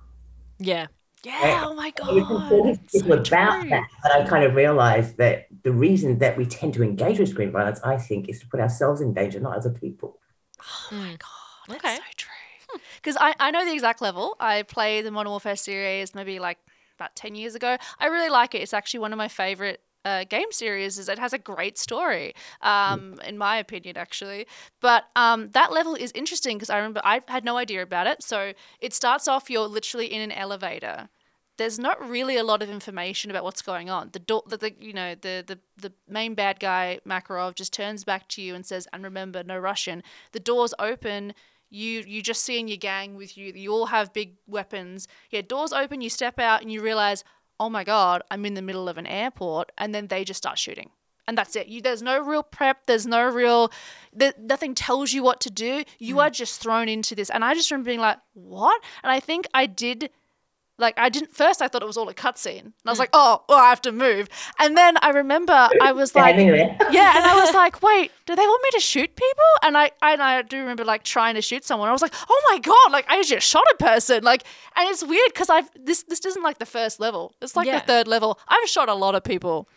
Yeah. 0.58 0.86
Yeah. 1.24 1.64
Oh 1.66 1.74
my 1.74 1.90
god. 1.90 2.16
informing 2.16 2.78
so 2.88 3.12
about 3.12 3.24
true. 3.24 3.70
that, 3.70 3.88
but 4.02 4.12
I 4.12 4.24
kind 4.28 4.44
of 4.44 4.54
realized 4.54 5.16
that 5.16 5.46
the 5.64 5.72
reason 5.72 6.18
that 6.18 6.36
we 6.36 6.46
tend 6.46 6.74
to 6.74 6.82
engage 6.84 7.18
with 7.18 7.30
screen 7.30 7.50
violence, 7.50 7.80
I 7.82 7.96
think, 7.96 8.28
is 8.28 8.40
to 8.40 8.46
put 8.46 8.60
ourselves 8.60 9.00
in 9.00 9.12
danger, 9.12 9.40
not 9.40 9.56
other 9.56 9.70
people. 9.70 10.20
Oh 10.60 10.96
my 10.96 10.96
Mm. 11.14 11.18
god. 11.18 11.76
Okay. 11.76 11.78
That's 11.82 11.96
so 11.98 12.02
true. 12.16 12.80
Because 12.96 13.16
I, 13.20 13.34
I 13.40 13.50
know 13.50 13.64
the 13.64 13.72
exact 13.72 14.00
level. 14.02 14.36
I 14.38 14.62
play 14.62 15.02
the 15.02 15.10
Modern 15.10 15.30
Warfare 15.30 15.56
series 15.56 16.14
maybe 16.14 16.38
like 16.38 16.58
about 16.98 17.16
10 17.16 17.34
years 17.34 17.54
ago. 17.54 17.76
I 17.98 18.06
really 18.06 18.28
like 18.30 18.54
it. 18.54 18.58
It's 18.62 18.74
actually 18.74 19.00
one 19.00 19.12
of 19.12 19.18
my 19.18 19.28
favorite 19.28 19.80
uh, 20.06 20.24
game 20.24 20.52
series. 20.52 20.98
Is 20.98 21.08
it 21.08 21.18
has 21.18 21.32
a 21.32 21.38
great 21.38 21.76
story, 21.76 22.34
um, 22.62 23.18
in 23.26 23.36
my 23.36 23.56
opinion, 23.56 23.96
actually. 23.96 24.46
But 24.80 25.04
um, 25.16 25.48
that 25.50 25.72
level 25.72 25.94
is 25.94 26.12
interesting 26.12 26.56
because 26.56 26.70
I 26.70 26.76
remember 26.76 27.00
I 27.04 27.20
had 27.26 27.44
no 27.44 27.56
idea 27.56 27.82
about 27.82 28.06
it. 28.06 28.22
So 28.22 28.52
it 28.80 28.94
starts 28.94 29.26
off 29.26 29.50
you're 29.50 29.66
literally 29.66 30.06
in 30.06 30.22
an 30.22 30.32
elevator. 30.32 31.08
There's 31.58 31.78
not 31.78 31.98
really 32.08 32.36
a 32.36 32.44
lot 32.44 32.62
of 32.62 32.68
information 32.70 33.30
about 33.30 33.42
what's 33.42 33.62
going 33.62 33.88
on. 33.90 34.10
The 34.12 34.18
door, 34.20 34.42
the, 34.46 34.58
the 34.58 34.74
you 34.78 34.92
know, 34.92 35.14
the, 35.14 35.42
the 35.46 35.58
the 35.76 35.92
main 36.08 36.34
bad 36.34 36.60
guy 36.60 37.00
Makarov 37.06 37.54
just 37.54 37.72
turns 37.72 38.04
back 38.04 38.28
to 38.28 38.42
you 38.42 38.54
and 38.54 38.64
says, 38.64 38.86
"And 38.92 39.02
remember, 39.02 39.42
no 39.42 39.58
Russian." 39.58 40.02
The 40.32 40.40
doors 40.40 40.72
open 40.78 41.34
you 41.68 42.04
you 42.06 42.22
just 42.22 42.44
see 42.44 42.60
in 42.60 42.68
your 42.68 42.76
gang 42.76 43.16
with 43.16 43.36
you 43.36 43.52
you 43.54 43.72
all 43.72 43.86
have 43.86 44.12
big 44.12 44.36
weapons 44.46 45.08
yeah 45.30 45.42
doors 45.42 45.72
open 45.72 46.00
you 46.00 46.08
step 46.08 46.38
out 46.38 46.62
and 46.62 46.70
you 46.70 46.80
realize 46.80 47.24
oh 47.58 47.68
my 47.68 47.84
god 47.84 48.22
i'm 48.30 48.44
in 48.44 48.54
the 48.54 48.62
middle 48.62 48.88
of 48.88 48.98
an 48.98 49.06
airport 49.06 49.70
and 49.78 49.94
then 49.94 50.06
they 50.08 50.24
just 50.24 50.38
start 50.38 50.58
shooting. 50.58 50.90
And 51.28 51.36
that's 51.36 51.56
it. 51.56 51.66
You 51.66 51.82
there's 51.82 52.02
no 52.02 52.20
real 52.20 52.44
prep. 52.44 52.86
There's 52.86 53.04
no 53.04 53.28
real 53.28 53.72
there, 54.12 54.32
nothing 54.38 54.76
tells 54.76 55.12
you 55.12 55.24
what 55.24 55.40
to 55.40 55.50
do. 55.50 55.82
You 55.98 56.14
hmm. 56.14 56.20
are 56.20 56.30
just 56.30 56.60
thrown 56.60 56.88
into 56.88 57.16
this. 57.16 57.30
And 57.30 57.44
i 57.44 57.52
just 57.52 57.70
remember 57.70 57.88
being 57.88 58.00
like 58.00 58.18
what? 58.34 58.80
And 59.02 59.10
i 59.10 59.18
think 59.18 59.48
i 59.52 59.66
did 59.66 60.10
like 60.78 60.94
I 60.98 61.08
didn't 61.08 61.34
first 61.34 61.62
I 61.62 61.68
thought 61.68 61.82
it 61.82 61.86
was 61.86 61.96
all 61.96 62.08
a 62.08 62.14
cutscene. 62.14 62.60
And 62.60 62.72
I 62.84 62.90
was 62.90 62.98
hmm. 62.98 63.02
like, 63.02 63.10
oh, 63.12 63.44
well, 63.48 63.58
I 63.58 63.68
have 63.70 63.80
to 63.82 63.92
move. 63.92 64.28
And 64.58 64.76
then 64.76 64.96
I 65.02 65.10
remember 65.10 65.68
I 65.80 65.92
was 65.92 66.14
like 66.14 66.36
yeah, 66.36 67.16
and 67.16 67.24
I 67.24 67.40
was 67.42 67.54
like, 67.54 67.82
wait, 67.82 68.12
do 68.26 68.34
they 68.34 68.42
want 68.42 68.62
me 68.62 68.70
to 68.72 68.80
shoot 68.80 69.14
people? 69.14 69.44
And 69.62 69.76
I 69.76 69.90
and 70.02 70.22
I 70.22 70.42
do 70.42 70.58
remember 70.58 70.84
like 70.84 71.02
trying 71.02 71.34
to 71.34 71.42
shoot 71.42 71.64
someone. 71.64 71.88
I 71.88 71.92
was 71.92 72.02
like, 72.02 72.14
oh 72.28 72.42
my 72.50 72.58
god, 72.58 72.92
like 72.92 73.06
I 73.08 73.22
just 73.22 73.46
shot 73.46 73.64
a 73.72 73.76
person. 73.76 74.22
Like, 74.22 74.44
and 74.76 74.88
it's 74.88 75.04
weird 75.04 75.32
because 75.32 75.50
I've 75.50 75.70
this 75.74 76.02
this 76.04 76.24
isn't 76.24 76.42
like 76.42 76.58
the 76.58 76.66
first 76.66 77.00
level. 77.00 77.34
It's 77.40 77.56
like 77.56 77.66
Yeah. 77.66 77.80
the 77.80 77.86
third 77.86 78.08
level. 78.08 78.38
I've 78.48 78.68
shot 78.68 78.88
a 78.88 78.94
lot 78.94 79.14
of 79.14 79.24
people 79.24 79.68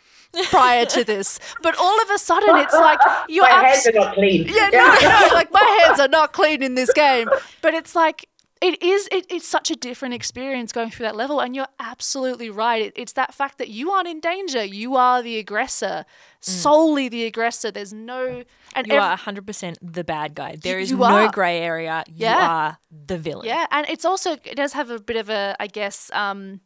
prior 0.50 0.86
to 0.86 1.04
this, 1.04 1.38
but 1.62 1.74
all 1.76 2.00
of 2.02 2.10
a 2.10 2.18
sudden 2.18 2.56
it's 2.56 2.74
like 2.74 3.00
you're 3.28 3.44
My 3.44 3.50
abs- 3.50 3.84
hands 3.84 3.86
are 3.88 4.00
not 4.00 4.14
clean. 4.14 4.46
yeah, 4.48 4.70
no, 4.72 4.86
no, 5.00 5.28
like 5.34 5.52
my 5.52 5.82
hands 5.82 6.00
are 6.00 6.08
not 6.08 6.32
clean 6.32 6.62
in 6.62 6.74
this 6.74 6.92
game. 6.92 7.28
But 7.62 7.74
it's 7.74 7.94
like 7.94 8.28
it 8.60 8.82
is. 8.82 9.08
It, 9.10 9.26
it's 9.30 9.46
such 9.48 9.70
a 9.70 9.76
different 9.76 10.14
experience 10.14 10.72
going 10.72 10.90
through 10.90 11.04
that 11.06 11.16
level, 11.16 11.40
and 11.40 11.54
you're 11.56 11.68
absolutely 11.78 12.50
right. 12.50 12.82
It, 12.82 12.92
it's 12.96 13.12
that 13.14 13.32
fact 13.34 13.58
that 13.58 13.68
you 13.68 13.90
aren't 13.90 14.08
in 14.08 14.20
danger. 14.20 14.62
You 14.64 14.96
are 14.96 15.22
the 15.22 15.38
aggressor, 15.38 16.04
solely 16.40 17.08
the 17.08 17.24
aggressor. 17.24 17.70
There's 17.70 17.92
no 17.92 18.44
and 18.74 18.86
You 18.86 18.94
ev- 18.94 19.02
are 19.02 19.16
100% 19.16 19.76
the 19.82 20.04
bad 20.04 20.34
guy. 20.34 20.56
There 20.60 20.78
is 20.78 20.92
no 20.92 21.28
grey 21.30 21.60
area. 21.60 22.04
You 22.06 22.26
Yeah. 22.26 22.48
are 22.48 22.78
the 23.06 23.18
villain. 23.18 23.46
Yeah, 23.46 23.66
and 23.70 23.88
it's 23.88 24.04
also 24.04 24.32
it 24.32 24.56
does 24.56 24.72
have 24.74 24.90
a 24.90 24.98
bit 25.00 25.16
of 25.16 25.28
a 25.30 25.56
I 25.58 25.66
guess 25.66 26.10
um 26.12 26.60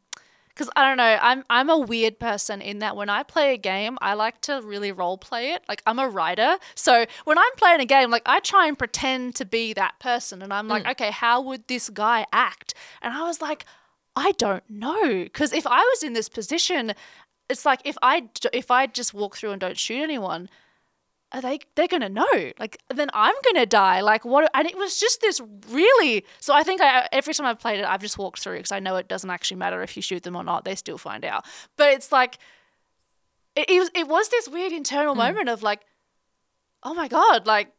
because 0.54 0.70
I 0.76 0.86
don't 0.86 0.96
know, 0.96 1.18
I'm 1.20 1.44
I'm 1.50 1.68
a 1.68 1.78
weird 1.78 2.18
person 2.18 2.62
in 2.62 2.78
that 2.78 2.96
when 2.96 3.10
I 3.10 3.22
play 3.22 3.54
a 3.54 3.56
game, 3.58 3.98
I 4.00 4.14
like 4.14 4.40
to 4.42 4.60
really 4.62 4.92
role 4.92 5.18
play 5.18 5.52
it. 5.52 5.62
Like 5.68 5.82
I'm 5.86 5.98
a 5.98 6.08
writer, 6.08 6.58
so 6.74 7.06
when 7.24 7.38
I'm 7.38 7.52
playing 7.56 7.80
a 7.80 7.86
game, 7.86 8.10
like 8.10 8.22
I 8.26 8.40
try 8.40 8.66
and 8.68 8.78
pretend 8.78 9.34
to 9.36 9.44
be 9.44 9.72
that 9.74 9.98
person, 9.98 10.42
and 10.42 10.52
I'm 10.52 10.68
like, 10.68 10.84
mm. 10.84 10.90
okay, 10.92 11.10
how 11.10 11.40
would 11.40 11.66
this 11.66 11.88
guy 11.90 12.26
act? 12.32 12.74
And 13.02 13.12
I 13.14 13.22
was 13.26 13.42
like, 13.42 13.64
I 14.16 14.32
don't 14.32 14.68
know, 14.68 15.24
because 15.24 15.52
if 15.52 15.66
I 15.66 15.80
was 15.80 16.02
in 16.02 16.12
this 16.12 16.28
position, 16.28 16.94
it's 17.48 17.64
like 17.64 17.80
if 17.84 17.96
I 18.02 18.28
if 18.52 18.70
I 18.70 18.86
just 18.86 19.12
walk 19.12 19.36
through 19.36 19.50
and 19.50 19.60
don't 19.60 19.78
shoot 19.78 20.02
anyone, 20.02 20.48
are 21.34 21.40
they 21.40 21.58
they're 21.74 21.88
gonna 21.88 22.08
know. 22.08 22.52
Like 22.58 22.78
then 22.94 23.10
i'm 23.12 23.34
gonna 23.44 23.66
die. 23.66 24.00
Like 24.00 24.24
what 24.24 24.50
and 24.54 24.66
it 24.66 24.76
was 24.76 24.98
just 24.98 25.20
this 25.20 25.40
really 25.68 26.24
so 26.40 26.54
i 26.54 26.62
think 26.62 26.80
I, 26.80 27.08
every 27.12 27.34
time 27.34 27.46
i've 27.46 27.58
played 27.58 27.80
it 27.80 27.84
i've 27.84 28.00
just 28.00 28.16
walked 28.16 28.38
through 28.38 28.56
because 28.56 28.72
i 28.72 28.78
know 28.78 28.96
it 28.96 29.08
doesn't 29.08 29.28
actually 29.28 29.58
matter 29.58 29.82
if 29.82 29.96
you 29.96 30.02
shoot 30.02 30.22
them 30.22 30.36
or 30.36 30.44
not 30.44 30.64
they 30.64 30.74
still 30.74 30.98
find 30.98 31.24
out. 31.24 31.44
But 31.76 31.92
it's 31.94 32.12
like 32.12 32.38
it, 33.56 33.68
it, 33.68 33.78
was, 33.78 33.90
it 33.94 34.08
was 34.08 34.28
this 34.28 34.48
weird 34.48 34.72
internal 34.72 35.14
hmm. 35.14 35.20
moment 35.20 35.48
of 35.48 35.62
like 35.62 35.80
oh 36.82 36.94
my 36.94 37.08
god 37.08 37.46
like 37.46 37.72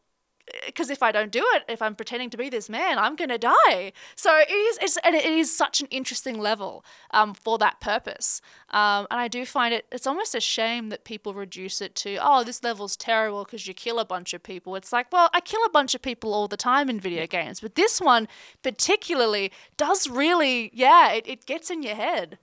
because 0.66 0.89
if 0.89 1.02
I 1.02 1.12
don't 1.12 1.32
do 1.32 1.46
it, 1.54 1.64
if 1.68 1.82
I'm 1.82 1.96
pretending 1.96 2.30
to 2.30 2.38
be 2.38 2.50
this 2.50 2.70
man, 2.70 2.98
I'm 3.00 3.16
gonna 3.16 3.38
die. 3.38 3.93
So 4.16 4.36
it 4.38 4.52
is, 4.52 4.78
it's, 4.82 4.98
and 5.04 5.16
it 5.16 5.26
is 5.26 5.56
such 5.56 5.82
an 5.82 5.88
interesting 5.89 6.39
level 6.39 6.86
um, 7.12 7.34
for 7.34 7.58
that 7.58 7.80
purpose. 7.80 8.41
Um, 8.70 9.08
and 9.10 9.20
I 9.20 9.28
do 9.28 9.46
find 9.46 9.74
it, 9.74 9.86
it's 9.91 10.08
almost 10.08 10.36
a 10.36 10.41
shame 10.41 10.89
that 10.89 11.04
people 11.04 11.34
reduce 11.34 11.82
it 11.82 11.96
to, 11.96 12.18
oh, 12.22 12.43
this 12.43 12.64
level's 12.64 12.96
terrible 12.96 13.43
because 13.43 13.68
you 13.68 13.74
kill 13.74 14.00
a 14.00 14.06
bunch 14.06 14.34
of 14.34 14.43
people. 14.43 14.76
It's 14.76 14.93
like, 14.93 15.12
well, 15.12 15.30
I 15.34 15.41
kill 15.41 15.64
a 15.66 15.70
bunch 15.70 15.96
of 15.96 16.02
people 16.02 16.34
all 16.34 16.48
the 16.48 16.58
time 16.58 16.89
in 16.89 17.00
video 17.00 17.26
games, 17.28 17.60
but 17.60 17.76
this 17.76 18.00
one 18.00 18.28
particularly 18.62 19.52
does 19.78 20.10
really, 20.10 20.72
yeah, 20.74 21.12
it, 21.12 21.28
it 21.28 21.46
gets 21.46 21.70
in 21.70 21.84
your 21.84 21.96
head. 21.96 22.38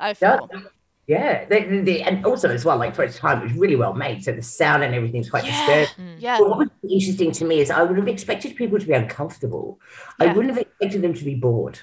I 0.00 0.14
feel. 0.14 0.50
Yeah. 0.52 0.60
Yeah, 1.06 1.44
the, 1.44 1.60
the, 1.64 1.80
the, 1.82 2.02
and 2.02 2.24
also 2.24 2.48
as 2.48 2.64
well, 2.64 2.78
like 2.78 2.94
for 2.94 3.02
its 3.04 3.18
time, 3.18 3.40
it 3.40 3.44
was 3.44 3.52
really 3.52 3.76
well 3.76 3.92
made. 3.92 4.24
So 4.24 4.32
the 4.32 4.40
sound 4.42 4.82
and 4.82 4.94
everything's 4.94 5.28
quite 5.28 5.44
Yeah, 5.44 5.66
disturbing. 5.84 6.14
Hmm. 6.14 6.18
yeah. 6.18 6.38
But 6.38 6.48
what 6.48 6.58
was 6.58 6.68
interesting 6.90 7.30
to 7.32 7.44
me 7.44 7.60
is 7.60 7.70
I 7.70 7.82
would 7.82 7.98
have 7.98 8.08
expected 8.08 8.56
people 8.56 8.78
to 8.78 8.86
be 8.86 8.94
uncomfortable. 8.94 9.80
I 10.18 10.28
wouldn't 10.28 10.54
have 10.54 10.58
expected 10.62 11.02
them 11.02 11.12
to 11.12 11.24
be 11.24 11.34
bored. 11.34 11.78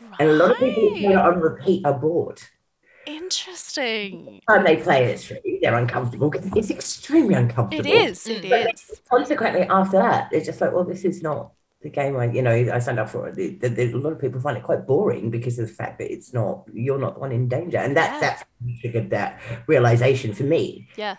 Right. 0.00 0.20
And 0.20 0.28
a 0.30 0.32
lot 0.32 0.50
of 0.50 0.58
people 0.58 0.82
who 0.82 0.90
play 0.90 1.04
it 1.04 1.14
Right. 1.14 1.24
on 1.24 1.40
repeat 1.40 1.86
are 1.86 1.94
bored. 1.94 2.42
Interesting. 3.06 4.40
And 4.48 4.66
they 4.66 4.76
play 4.76 5.04
it 5.12 5.20
through, 5.20 5.38
they're 5.62 5.76
uncomfortable 5.76 6.30
because 6.30 6.50
it's 6.56 6.70
extremely 6.70 7.34
uncomfortable. 7.34 7.88
It 7.90 8.08
is. 8.10 8.26
It 8.26 8.48
But 8.50 8.74
is. 8.74 9.00
consequently, 9.08 9.62
after 9.62 9.98
that, 9.98 10.30
they're 10.30 10.40
just 10.42 10.60
like, 10.60 10.72
well, 10.72 10.84
this 10.84 11.04
is 11.04 11.22
not 11.22 11.52
the 11.82 11.88
game 11.90 12.16
I, 12.16 12.26
you 12.26 12.42
know, 12.42 12.50
I 12.52 12.78
signed 12.78 12.98
up 12.98 13.08
for. 13.08 13.30
The, 13.32 13.56
the, 13.56 13.68
the, 13.70 13.92
a 13.92 13.96
lot 13.96 14.12
of 14.12 14.20
people 14.20 14.40
find 14.40 14.56
it 14.56 14.62
quite 14.62 14.86
boring 14.86 15.30
because 15.30 15.58
of 15.58 15.68
the 15.68 15.72
fact 15.74 15.98
that 15.98 16.12
it's 16.12 16.32
not, 16.34 16.64
you're 16.72 16.98
not 16.98 17.14
the 17.14 17.20
one 17.20 17.32
in 17.32 17.48
danger. 17.48 17.78
And 17.78 17.96
that, 17.96 18.14
Yeah. 18.14 18.20
that's 18.20 18.44
triggered 18.80 19.10
that 19.10 19.40
realization 19.66 20.34
for 20.34 20.42
me 20.44 20.88
Yeah. 20.96 21.16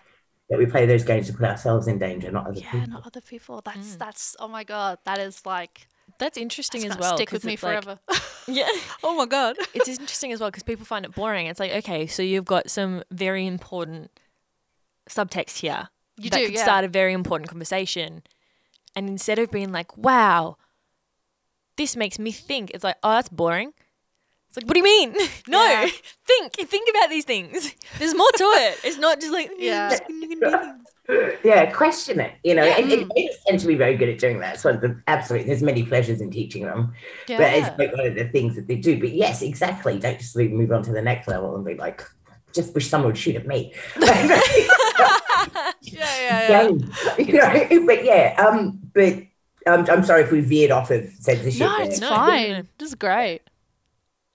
that 0.50 0.58
we 0.58 0.66
play 0.66 0.86
those 0.86 1.02
games 1.04 1.26
to 1.28 1.32
put 1.32 1.44
ourselves 1.46 1.88
in 1.88 1.98
danger, 1.98 2.30
not 2.30 2.46
other 2.46 2.60
Yeah, 2.60 2.70
people. 2.70 2.88
not 2.88 3.06
other 3.06 3.20
people. 3.20 3.60
That's 3.64 3.96
mm. 3.96 3.98
that's 3.98 4.36
oh 4.38 4.48
my 4.48 4.62
god, 4.64 4.98
that 5.04 5.18
is 5.18 5.44
like 5.44 5.88
That's 6.18 6.38
interesting 6.38 6.82
that's 6.82 6.94
as 6.94 7.00
well. 7.00 7.16
stick 7.16 7.32
with 7.32 7.42
'cause 7.42 7.46
me 7.46 7.54
it's 7.54 7.62
like- 7.64 7.82
forever. 7.82 7.98
yeah. 8.46 8.68
oh 9.02 9.16
my 9.16 9.26
god. 9.26 9.56
it's 9.74 9.88
interesting 9.88 10.30
as 10.32 10.38
well 10.40 10.50
because 10.50 10.62
people 10.62 10.84
find 10.84 11.04
it 11.04 11.12
boring. 11.14 11.46
It's 11.48 11.58
like, 11.58 11.72
okay, 11.72 12.06
so 12.06 12.22
you've 12.22 12.44
got 12.44 12.70
some 12.70 13.02
very 13.10 13.46
important 13.48 14.10
subtext 15.08 15.58
here 15.58 15.88
You 16.18 16.30
that 16.30 16.38
do, 16.38 16.44
could 16.46 16.54
yeah. 16.54 16.62
start 16.62 16.84
a 16.84 16.88
very 16.88 17.12
important 17.12 17.48
conversation. 17.50 18.22
And 18.94 19.08
instead 19.08 19.38
of 19.38 19.50
being 19.50 19.72
like, 19.72 19.96
wow, 19.96 20.56
this 21.76 21.96
makes 21.96 22.18
me 22.18 22.32
think, 22.32 22.70
it's 22.72 22.84
like, 22.84 22.96
oh, 23.02 23.10
that's 23.12 23.28
boring. 23.28 23.72
It's 24.48 24.58
like, 24.58 24.66
what 24.66 24.74
do 24.74 24.80
you 24.80 24.84
mean? 24.84 25.12
no, 25.48 25.62
Yeah. 25.64 25.86
think, 26.26 26.52
think 26.68 26.88
about 26.90 27.08
these 27.08 27.24
things. 27.24 27.74
There's 27.98 28.14
more 28.14 28.30
to 28.36 28.44
it. 28.44 28.78
It's 28.84 28.98
not 28.98 29.18
just 29.20 29.32
like, 29.32 29.50
Yeah. 29.58 29.96
yeah, 30.08 30.36
yeah. 30.42 30.76
Yeah, 31.44 31.70
question 31.72 32.20
it, 32.20 32.32
you 32.44 32.54
know, 32.54 32.62
and, 32.62 32.90
Mm. 32.90 33.02
and 33.02 33.14
kids 33.16 33.36
tend 33.46 33.58
to 33.60 33.66
be 33.66 33.74
very 33.74 33.96
good 33.96 34.08
at 34.08 34.18
doing 34.18 34.38
that. 34.40 34.60
So 34.60 34.72
the, 34.74 35.00
absolutely, 35.08 35.48
there's 35.48 35.62
many 35.62 35.82
pleasures 35.82 36.20
in 36.20 36.30
teaching 36.30 36.64
them, 36.64 36.92
Yeah. 37.28 37.38
but 37.38 37.52
it's 37.54 37.78
like 37.78 37.92
one 37.96 38.06
of 38.06 38.14
the 38.14 38.28
things 38.28 38.54
that 38.56 38.68
they 38.68 38.76
do. 38.76 39.00
But 39.00 39.10
yes, 39.10 39.42
exactly. 39.42 39.98
Don't 39.98 40.18
just 40.18 40.36
move 40.36 40.70
on 40.70 40.82
to 40.84 40.92
the 40.92 41.02
next 41.02 41.28
level 41.28 41.56
and 41.56 41.64
be 41.64 41.74
like, 41.74 42.02
just 42.54 42.74
wish 42.74 42.88
someone 42.88 43.08
would 43.08 43.18
shoot 43.18 43.36
at 43.36 43.46
me. 43.46 43.72
yeah, 44.00 44.40
yeah, 45.82 46.48
yeah. 46.48 46.68
you 47.18 47.32
know. 47.32 47.86
But 47.86 48.04
yeah, 48.04 48.34
um, 48.38 48.80
but 48.92 49.14
um, 49.66 49.86
I'm 49.88 50.04
sorry 50.04 50.22
if 50.22 50.32
we 50.32 50.40
veered 50.40 50.70
off 50.70 50.90
of 50.90 51.08
censorship. 51.18 51.60
No, 51.60 51.78
it's 51.78 52.00
no, 52.00 52.08
fine. 52.08 52.68
This 52.78 52.88
is 52.90 52.94
great. 52.94 53.40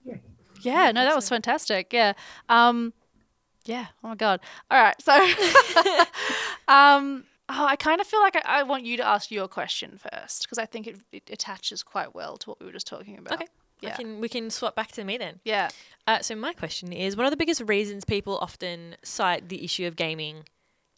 Yeah. 0.03 0.15
Yeah, 0.61 0.91
no, 0.91 1.03
that 1.03 1.15
was 1.15 1.29
fantastic. 1.29 1.91
Yeah. 1.93 2.13
Um 2.49 2.93
yeah, 3.65 3.87
oh 4.03 4.09
my 4.09 4.15
god. 4.15 4.39
All 4.71 4.81
right. 4.81 4.95
So 5.01 5.13
um 6.67 7.25
oh, 7.49 7.65
I 7.65 7.75
kind 7.75 7.99
of 7.99 8.07
feel 8.07 8.21
like 8.21 8.35
I, 8.37 8.59
I 8.59 8.63
want 8.63 8.85
you 8.85 8.97
to 8.97 9.05
ask 9.05 9.31
your 9.31 9.47
question 9.47 9.97
first 9.97 10.43
because 10.43 10.57
I 10.57 10.65
think 10.65 10.87
it, 10.87 10.99
it 11.11 11.29
attaches 11.29 11.83
quite 11.83 12.15
well 12.15 12.37
to 12.37 12.49
what 12.49 12.59
we 12.59 12.65
were 12.65 12.71
just 12.71 12.87
talking 12.87 13.17
about. 13.17 13.33
Okay. 13.33 13.47
Yeah. 13.81 13.95
We 13.97 14.03
can 14.03 14.21
we 14.21 14.29
can 14.29 14.49
swap 14.49 14.75
back 14.75 14.91
to 14.93 15.03
me 15.03 15.17
then. 15.17 15.39
Yeah. 15.43 15.69
Uh, 16.07 16.19
so 16.21 16.35
my 16.35 16.53
question 16.53 16.93
is, 16.93 17.15
one 17.17 17.25
of 17.25 17.31
the 17.31 17.37
biggest 17.37 17.61
reasons 17.61 18.05
people 18.05 18.37
often 18.41 18.95
cite 19.03 19.49
the 19.49 19.63
issue 19.63 19.85
of 19.87 19.95
gaming 19.95 20.45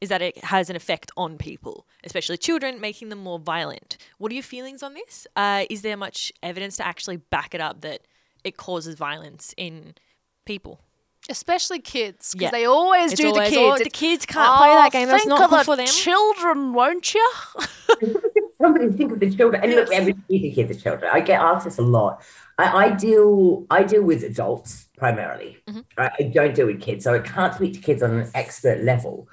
is 0.01 0.07
that 0.09 0.21
it 0.21 0.37
has 0.45 0.69
an 0.69 0.75
effect 0.77 1.11
on 1.17 1.37
people, 1.37 1.85
especially 2.05 2.37
children, 2.37 2.79
making 2.79 3.09
them 3.09 3.19
more 3.19 3.37
violent. 3.39 3.97
What 4.17 4.31
are 4.31 4.35
your 4.35 4.43
feelings 4.43 4.81
on 4.81 4.93
this? 4.93 5.27
Uh, 5.35 5.65
is 5.69 5.81
there 5.81 5.97
much 5.97 6.31
evidence 6.41 6.77
to 6.77 6.87
actually 6.87 7.17
back 7.17 7.53
it 7.53 7.59
up 7.59 7.81
that 7.81 8.01
it 8.45 8.55
causes 8.55 8.95
violence 8.95 9.53
in 9.57 9.95
people? 10.45 10.79
Especially 11.29 11.79
kids 11.79 12.31
because 12.33 12.45
Yeah. 12.45 12.51
they 12.51 12.65
always 12.65 13.11
It's 13.11 13.21
do 13.21 13.27
always, 13.27 13.49
the 13.49 13.57
"Oh, 13.57 13.73
kids. 13.73 13.83
the 13.83 13.89
kids 13.89 14.25
can't 14.25 14.57
play 14.57 14.69
that 14.69 14.91
game. 14.93 15.07
That's 15.09 15.23
think 15.23 15.29
not 15.29 15.41
of 15.41 15.49
good 15.49 15.59
the 15.59 15.63
for 15.65 15.75
them." 15.75 15.85
Children, 15.87 16.73
won't 16.73 17.13
you? 17.13 17.29
Somebody 18.61 18.89
think 18.91 19.11
of 19.13 19.19
the 19.19 19.29
children, 19.33 19.63
and 19.63 19.73
look, 19.75 19.89
Yes. 19.89 19.99
every 20.01 20.15
the 20.27 20.51
kids 20.51 20.71
are 20.77 20.79
children. 20.79 21.09
I 21.13 21.19
get 21.21 21.39
asked 21.41 21.65
this 21.65 21.77
a 21.77 21.81
lot. 21.81 22.21
I, 22.59 22.85
I 22.85 22.89
deal, 22.91 23.65
I 23.71 23.83
deal 23.83 24.03
with 24.03 24.23
adults 24.23 24.87
primarily. 24.97 25.57
Mm-hmm. 25.67 25.79
Right? 25.97 26.11
I 26.19 26.23
don't 26.23 26.53
deal 26.53 26.67
with 26.67 26.81
kids, 26.81 27.05
so 27.05 27.15
I 27.15 27.19
can't 27.19 27.53
speak 27.53 27.73
to 27.73 27.79
kids 27.79 28.03
on 28.03 28.11
an 28.11 28.29
expert 28.35 28.83
level. 28.83 29.29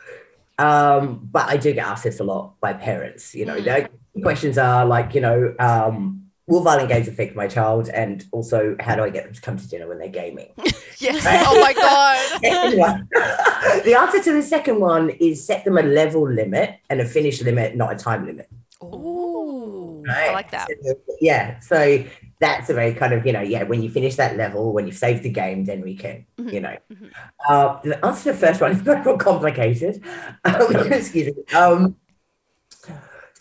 Um, 0.58 1.28
but 1.30 1.48
I 1.48 1.56
do 1.56 1.72
get 1.72 1.86
asked 1.86 2.04
this 2.04 2.20
a 2.20 2.24
lot 2.24 2.54
by 2.60 2.72
parents. 2.72 3.34
You 3.34 3.44
know, 3.46 3.56
Mm. 3.56 3.88
the 4.14 4.22
questions 4.22 4.56
are 4.58 4.86
like, 4.86 5.14
you 5.14 5.20
know, 5.20 5.54
um, 5.58 6.22
will 6.46 6.62
violent 6.62 6.88
games 6.88 7.08
affect 7.08 7.34
my 7.34 7.48
child, 7.48 7.88
and 7.88 8.24
also 8.30 8.76
how 8.78 8.94
do 8.94 9.02
I 9.02 9.10
get 9.10 9.24
them 9.24 9.34
to 9.34 9.40
come 9.40 9.56
to 9.58 9.68
dinner 9.68 9.88
when 9.88 9.98
they're 9.98 10.08
gaming? 10.08 10.52
yes. 10.98 11.26
oh 11.26 11.60
my 11.60 11.72
god. 11.74 13.02
The 13.84 13.94
answer 13.94 14.22
to 14.22 14.32
the 14.32 14.42
second 14.42 14.80
one 14.80 15.10
is 15.10 15.44
set 15.44 15.64
them 15.64 15.76
a 15.76 15.82
level 15.82 16.30
limit 16.30 16.78
and 16.88 17.00
a 17.00 17.04
finish 17.04 17.42
limit, 17.42 17.76
not 17.76 17.92
a 17.92 17.96
time 17.96 18.24
limit. 18.24 18.48
Ooh. 18.82 20.04
I 20.08 20.32
like 20.32 20.50
that. 20.52 20.68
So, 20.84 20.94
yeah. 21.20 21.58
So 21.60 22.04
that's 22.38 22.68
a 22.70 22.74
very 22.74 22.94
kind 22.94 23.12
of, 23.14 23.24
you 23.26 23.32
know, 23.32 23.40
yeah, 23.40 23.62
when 23.62 23.82
you 23.82 23.90
finish 23.90 24.16
that 24.16 24.36
level, 24.36 24.72
when 24.72 24.86
you've 24.86 24.96
saved 24.96 25.22
the 25.22 25.30
game, 25.30 25.64
then 25.64 25.80
we 25.80 25.96
can, 25.96 26.26
Mhm. 26.38 26.52
you 26.52 26.60
know. 26.60 26.76
Mhm. 26.92 27.10
Uh, 27.48 27.80
the 27.82 28.04
answer 28.04 28.24
to 28.24 28.32
the 28.32 28.46
first 28.46 28.60
one 28.60 28.72
is 28.72 28.84
much 28.84 29.04
more 29.06 29.16
complicated. 29.18 30.02
Excuse 30.44 31.34
me. 31.36 31.42
Um, 31.54 31.96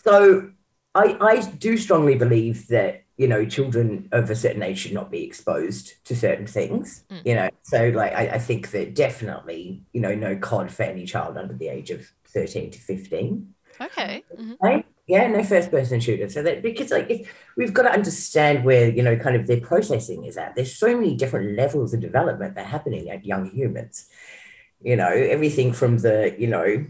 so 0.02 0.50
I, 0.94 1.16
I 1.20 1.40
do 1.58 1.76
strongly 1.76 2.14
believe 2.14 2.68
that, 2.68 3.04
you 3.16 3.28
know, 3.28 3.44
children 3.44 4.08
of 4.12 4.30
a 4.30 4.36
certain 4.36 4.62
age 4.62 4.78
should 4.78 4.92
not 4.92 5.10
be 5.10 5.24
exposed 5.24 6.04
to 6.06 6.16
certain 6.16 6.46
things, 6.46 7.04
Mm. 7.10 7.22
you 7.24 7.34
know. 7.34 7.48
So, 7.62 7.88
like, 7.90 8.12
I, 8.14 8.28
I 8.34 8.38
think 8.38 8.70
that 8.70 8.94
definitely, 8.94 9.82
you 9.92 10.00
know, 10.00 10.14
no 10.14 10.36
COD 10.36 10.70
for 10.70 10.82
any 10.84 11.04
child 11.06 11.36
under 11.36 11.54
the 11.54 11.68
age 11.68 11.90
of 11.90 12.06
13 12.28 12.70
to 12.70 12.78
15 12.78 13.54
Okay. 13.80 14.22
right? 14.60 14.86
Yeah, 15.06 15.28
no 15.28 15.44
first 15.44 15.70
person 15.70 16.00
shooter. 16.00 16.28
So 16.28 16.42
that 16.42 16.62
because 16.62 16.90
like 16.90 17.08
if, 17.08 17.32
we've 17.56 17.72
got 17.72 17.82
to 17.82 17.92
understand 17.92 18.64
where 18.64 18.90
you 18.90 19.02
know 19.02 19.16
kind 19.16 19.36
of 19.36 19.46
their 19.46 19.60
processing 19.60 20.24
is 20.24 20.36
at. 20.36 20.56
There's 20.56 20.74
so 20.74 20.96
many 20.96 21.14
different 21.14 21.56
levels 21.56 21.94
of 21.94 22.00
development 22.00 22.56
that 22.56 22.64
are 22.64 22.68
happening 22.68 23.08
at 23.08 23.24
young 23.24 23.48
humans. 23.50 24.06
You 24.80 24.96
know, 24.96 25.08
everything 25.08 25.72
from 25.72 25.98
the 25.98 26.34
you 26.38 26.48
know 26.48 26.86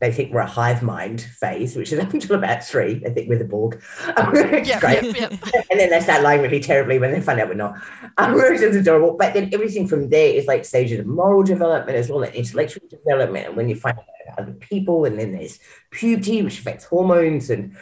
they 0.00 0.12
think 0.12 0.32
we're 0.32 0.40
a 0.40 0.46
hive 0.46 0.82
mind 0.82 1.20
phase, 1.22 1.76
which 1.76 1.92
is 1.92 1.98
up 2.04 2.12
until 2.12 2.36
about 2.36 2.64
three. 2.64 3.02
I 3.06 3.10
think 3.10 3.28
we're 3.28 3.38
the 3.38 3.44
Borg. 3.44 3.82
Yep, 4.34 4.80
great. 4.80 5.02
yep, 5.02 5.16
yep. 5.16 5.30
and 5.70 5.80
then 5.80 5.90
they 5.90 6.00
start 6.00 6.22
lying 6.22 6.40
really 6.40 6.60
terribly 6.60 6.98
when 6.98 7.12
they 7.12 7.20
find 7.20 7.40
out 7.40 7.48
we're 7.48 7.54
not. 7.54 7.76
Um, 8.16 8.34
which 8.34 8.60
is 8.60 8.76
adorable. 8.76 9.16
But 9.18 9.34
then 9.34 9.50
everything 9.52 9.86
from 9.86 10.08
there 10.08 10.34
is 10.34 10.46
like 10.46 10.64
stages 10.64 11.00
of 11.00 11.06
moral 11.06 11.42
development 11.42 11.98
as 11.98 12.08
well, 12.08 12.22
and 12.22 12.34
intellectual 12.34 12.82
development. 12.88 13.48
And 13.48 13.56
when 13.56 13.68
you 13.68 13.76
find 13.76 13.98
out 13.98 14.04
about 14.26 14.38
other 14.40 14.52
people, 14.54 15.04
and 15.04 15.18
then 15.18 15.32
there's 15.32 15.58
puberty, 15.90 16.42
which 16.42 16.58
affects 16.58 16.84
hormones, 16.84 17.50
and 17.50 17.76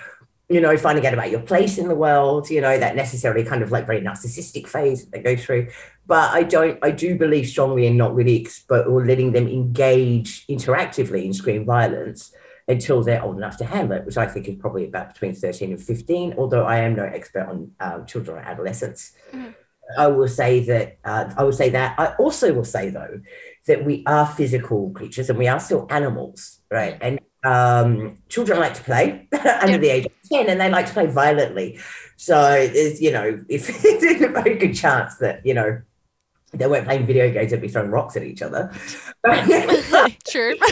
you 0.52 0.60
know, 0.60 0.76
finding 0.76 1.06
out 1.06 1.14
about 1.14 1.30
your 1.30 1.40
place 1.40 1.78
in 1.78 1.88
the 1.88 1.94
world, 1.94 2.50
you 2.50 2.60
know, 2.60 2.78
that 2.78 2.94
necessarily 2.94 3.42
kind 3.42 3.62
of 3.62 3.72
like 3.72 3.86
very 3.86 4.00
narcissistic 4.00 4.66
phase 4.66 5.04
that 5.04 5.10
they 5.10 5.22
go 5.22 5.40
through. 5.40 5.68
But 6.06 6.32
I 6.34 6.42
don't, 6.42 6.78
I 6.82 6.90
do 6.90 7.16
believe 7.16 7.46
strongly 7.48 7.86
in 7.86 7.96
not 7.96 8.14
really 8.14 8.42
expo- 8.44 8.86
or 8.86 9.04
letting 9.06 9.32
them 9.32 9.46
engage 9.48 10.46
interactively 10.48 11.24
in 11.24 11.32
screen 11.32 11.64
violence 11.64 12.32
until 12.68 13.02
they're 13.02 13.22
old 13.22 13.36
enough 13.36 13.56
to 13.58 13.64
handle 13.64 13.96
it, 13.98 14.04
which 14.04 14.16
I 14.16 14.26
think 14.26 14.48
is 14.48 14.56
probably 14.56 14.84
about 14.86 15.12
between 15.12 15.34
13 15.34 15.70
and 15.70 15.80
15, 15.82 16.34
although 16.38 16.64
I 16.64 16.78
am 16.78 16.94
no 16.96 17.04
expert 17.04 17.46
on 17.48 17.72
um, 17.80 18.06
children 18.06 18.36
or 18.36 18.40
adolescents. 18.40 19.12
Mhm. 19.32 19.54
I 19.98 20.06
will 20.06 20.28
say 20.28 20.60
that, 20.60 20.98
uh, 21.04 21.32
I 21.36 21.42
will 21.44 21.52
say 21.52 21.68
that. 21.70 21.98
I 21.98 22.14
also 22.14 22.52
will 22.54 22.64
say, 22.64 22.88
though, 22.88 23.20
that 23.66 23.84
we 23.84 24.02
are 24.06 24.26
physical 24.26 24.90
creatures 24.90 25.28
and 25.28 25.38
we 25.38 25.48
are 25.48 25.60
still 25.60 25.86
animals, 25.90 26.60
right? 26.70 26.96
And 27.00 27.20
um, 27.44 28.16
children 28.28 28.58
like 28.60 28.74
to 28.74 28.82
play 28.84 29.28
under 29.32 29.72
Yeah. 29.72 29.78
the 29.78 29.88
age 29.88 30.06
of 30.06 30.12
10 30.32 30.48
and 30.48 30.60
they 30.60 30.70
like 30.70 30.86
to 30.86 30.92
play 30.92 31.06
violently. 31.06 31.78
So 32.16 32.34
there's, 32.72 33.02
you 33.02 33.10
know, 33.10 33.40
if 33.48 33.66
there's 33.82 34.22
a 34.22 34.28
very 34.28 34.56
good 34.56 34.74
chance 34.74 35.16
that, 35.16 35.44
you 35.44 35.52
know, 35.54 35.80
they 36.52 36.66
weren't 36.66 36.84
playing 36.84 37.06
video 37.06 37.30
games, 37.32 37.50
they'd 37.50 37.60
be 37.60 37.68
throwing 37.68 37.90
rocks 37.90 38.16
at 38.16 38.22
each 38.22 38.42
other. 38.42 38.72
True. 40.28 40.56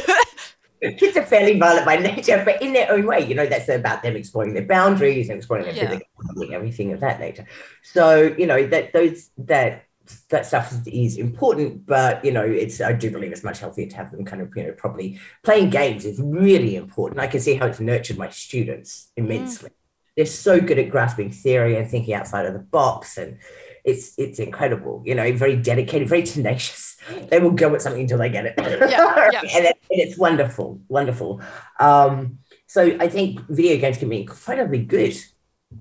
kids 0.80 1.16
are 1.16 1.24
fairly 1.24 1.58
violent 1.58 1.84
by 1.84 1.96
nature, 1.96 2.42
but 2.44 2.60
in 2.62 2.72
their 2.72 2.90
own 2.90 3.06
way, 3.06 3.26
you 3.26 3.34
know, 3.34 3.46
that's 3.46 3.68
about 3.68 4.02
them 4.02 4.16
exploring 4.16 4.54
their 4.54 4.64
boundaries 4.64 5.28
and 5.28 5.36
exploring 5.38 5.64
their 5.64 5.74
Yeah. 5.74 5.98
physical, 6.26 6.54
everything 6.54 6.92
of 6.92 7.00
that 7.00 7.20
nature. 7.20 7.46
So, 7.82 8.34
you 8.38 8.46
know, 8.46 8.66
that 8.66 8.92
those 8.92 9.30
that 9.38 9.84
that 10.30 10.46
stuff 10.46 10.74
is 10.86 11.18
important, 11.18 11.86
but 11.86 12.24
you 12.24 12.32
know, 12.32 12.42
it's 12.42 12.80
I 12.80 12.92
do 12.92 13.10
believe 13.10 13.32
it's 13.32 13.44
much 13.44 13.60
healthier 13.60 13.86
to 13.86 13.96
have 13.96 14.10
them 14.10 14.24
kind 14.24 14.42
of, 14.42 14.50
you 14.56 14.64
know, 14.64 14.72
probably 14.72 15.20
playing 15.44 15.70
games 15.70 16.04
is 16.04 16.20
really 16.20 16.76
important. 16.76 17.20
I 17.20 17.26
can 17.26 17.40
see 17.40 17.54
how 17.54 17.66
it's 17.66 17.80
nurtured 17.80 18.18
my 18.18 18.30
students 18.30 19.10
mm. 19.16 19.24
immensely. 19.24 19.70
They're 20.16 20.26
so 20.26 20.60
good 20.60 20.78
at 20.78 20.90
grasping 20.90 21.30
theory 21.30 21.76
and 21.76 21.88
thinking 21.88 22.14
outside 22.14 22.46
of 22.46 22.52
the 22.52 22.58
box 22.58 23.16
and 23.16 23.38
it's 23.84 24.18
it's 24.18 24.38
incredible, 24.38 25.02
you 25.04 25.14
know, 25.14 25.32
very 25.32 25.56
dedicated, 25.56 26.08
very 26.08 26.22
tenacious. 26.22 26.96
They 27.28 27.38
will 27.38 27.52
go 27.52 27.74
at 27.74 27.82
something 27.82 28.02
until 28.02 28.18
they 28.18 28.28
get 28.28 28.46
it. 28.46 28.54
Yeah, 28.58 29.30
yeah. 29.32 29.40
and, 29.40 29.64
it, 29.66 29.78
and 29.90 30.00
it's 30.00 30.18
wonderful, 30.18 30.80
wonderful. 30.88 31.40
Um, 31.78 32.38
so 32.66 32.96
I 33.00 33.08
think 33.08 33.40
video 33.48 33.78
games 33.78 33.98
can 33.98 34.08
be 34.08 34.20
incredibly 34.20 34.78
good 34.84 35.16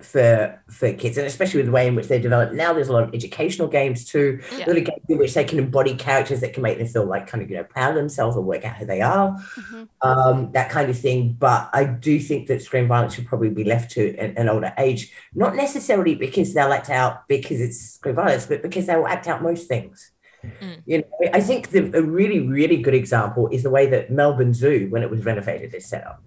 for 0.01 0.61
for 0.69 0.93
kids, 0.93 1.17
and 1.17 1.25
especially 1.25 1.57
with 1.57 1.65
the 1.65 1.71
way 1.71 1.87
in 1.87 1.95
which 1.95 2.07
they're 2.07 2.19
developed 2.19 2.53
now. 2.53 2.73
There's 2.73 2.89
a 2.89 2.93
lot 2.93 3.03
of 3.03 3.13
educational 3.13 3.67
games 3.67 4.05
too, 4.05 4.39
Yeah. 4.55 4.65
little 4.67 4.83
games 4.83 5.03
in 5.09 5.17
which 5.17 5.33
they 5.33 5.43
can 5.43 5.57
embody 5.57 5.95
characters 5.95 6.41
that 6.41 6.53
can 6.53 6.61
make 6.61 6.77
them 6.77 6.87
feel 6.87 7.05
like 7.05 7.27
kind 7.27 7.43
of 7.43 7.49
you 7.49 7.57
know 7.57 7.63
proud 7.63 7.89
of 7.89 7.95
themselves 7.95 8.37
or 8.37 8.41
work 8.43 8.63
out 8.63 8.77
who 8.77 8.85
they 8.85 9.01
are, 9.01 9.35
Mhm. 9.57 9.87
um, 10.01 10.51
that 10.51 10.69
kind 10.69 10.89
of 10.89 10.97
thing. 10.97 11.35
But 11.39 11.69
I 11.73 11.85
do 11.85 12.19
think 12.19 12.47
that 12.47 12.61
screen 12.61 12.87
violence 12.87 13.15
should 13.15 13.25
probably 13.25 13.49
be 13.49 13.63
left 13.63 13.91
to 13.91 14.15
an, 14.17 14.35
an 14.37 14.47
older 14.47 14.73
age, 14.77 15.11
not 15.33 15.55
necessarily 15.55 16.13
because 16.15 16.53
they'll 16.53 16.71
act 16.71 16.89
out 16.89 17.27
because 17.27 17.59
it's 17.59 17.79
screen 17.95 18.15
violence, 18.15 18.45
but 18.45 18.61
because 18.61 18.85
they 18.85 18.95
will 18.95 19.07
act 19.07 19.27
out 19.27 19.41
most 19.41 19.67
things. 19.67 20.11
Mm. 20.43 20.81
You 20.85 20.97
know, 20.99 21.29
I 21.33 21.41
think 21.41 21.69
the, 21.71 21.91
a 21.97 22.01
really, 22.01 22.39
really 22.39 22.77
good 22.77 22.93
example 22.93 23.49
is 23.49 23.63
the 23.63 23.69
way 23.69 23.87
that 23.87 24.11
Melbourne 24.11 24.53
Zoo, 24.53 24.87
when 24.89 25.03
it 25.03 25.09
was 25.09 25.25
renovated, 25.25 25.73
is 25.73 25.85
set 25.85 26.05
up. 26.05 26.23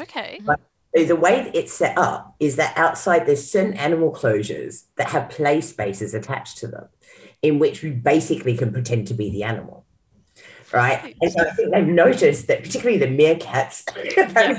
Okay. 0.00 0.40
The 0.94 1.16
way 1.16 1.50
it's 1.54 1.72
set 1.72 1.96
up 1.96 2.34
is 2.38 2.56
that 2.56 2.76
outside 2.76 3.26
there's 3.26 3.50
certain 3.50 3.74
animal 3.74 4.12
closures 4.12 4.84
that 4.96 5.08
have 5.08 5.30
play 5.30 5.60
spaces 5.60 6.14
attached 6.14 6.58
to 6.58 6.66
them, 6.66 6.88
in 7.40 7.58
which 7.58 7.82
we 7.82 7.90
basically 7.90 8.56
can 8.56 8.72
pretend 8.72 9.08
to 9.08 9.14
be 9.14 9.30
the 9.30 9.42
animal. 9.42 9.86
Right. 10.72 11.14
And 11.20 11.32
so 11.32 11.40
I 11.40 11.50
think 11.50 11.72
they've 11.72 11.86
noticed 11.86 12.46
that 12.46 12.62
particularly 12.62 12.98
the 12.98 13.06
meerkats, 13.06 13.86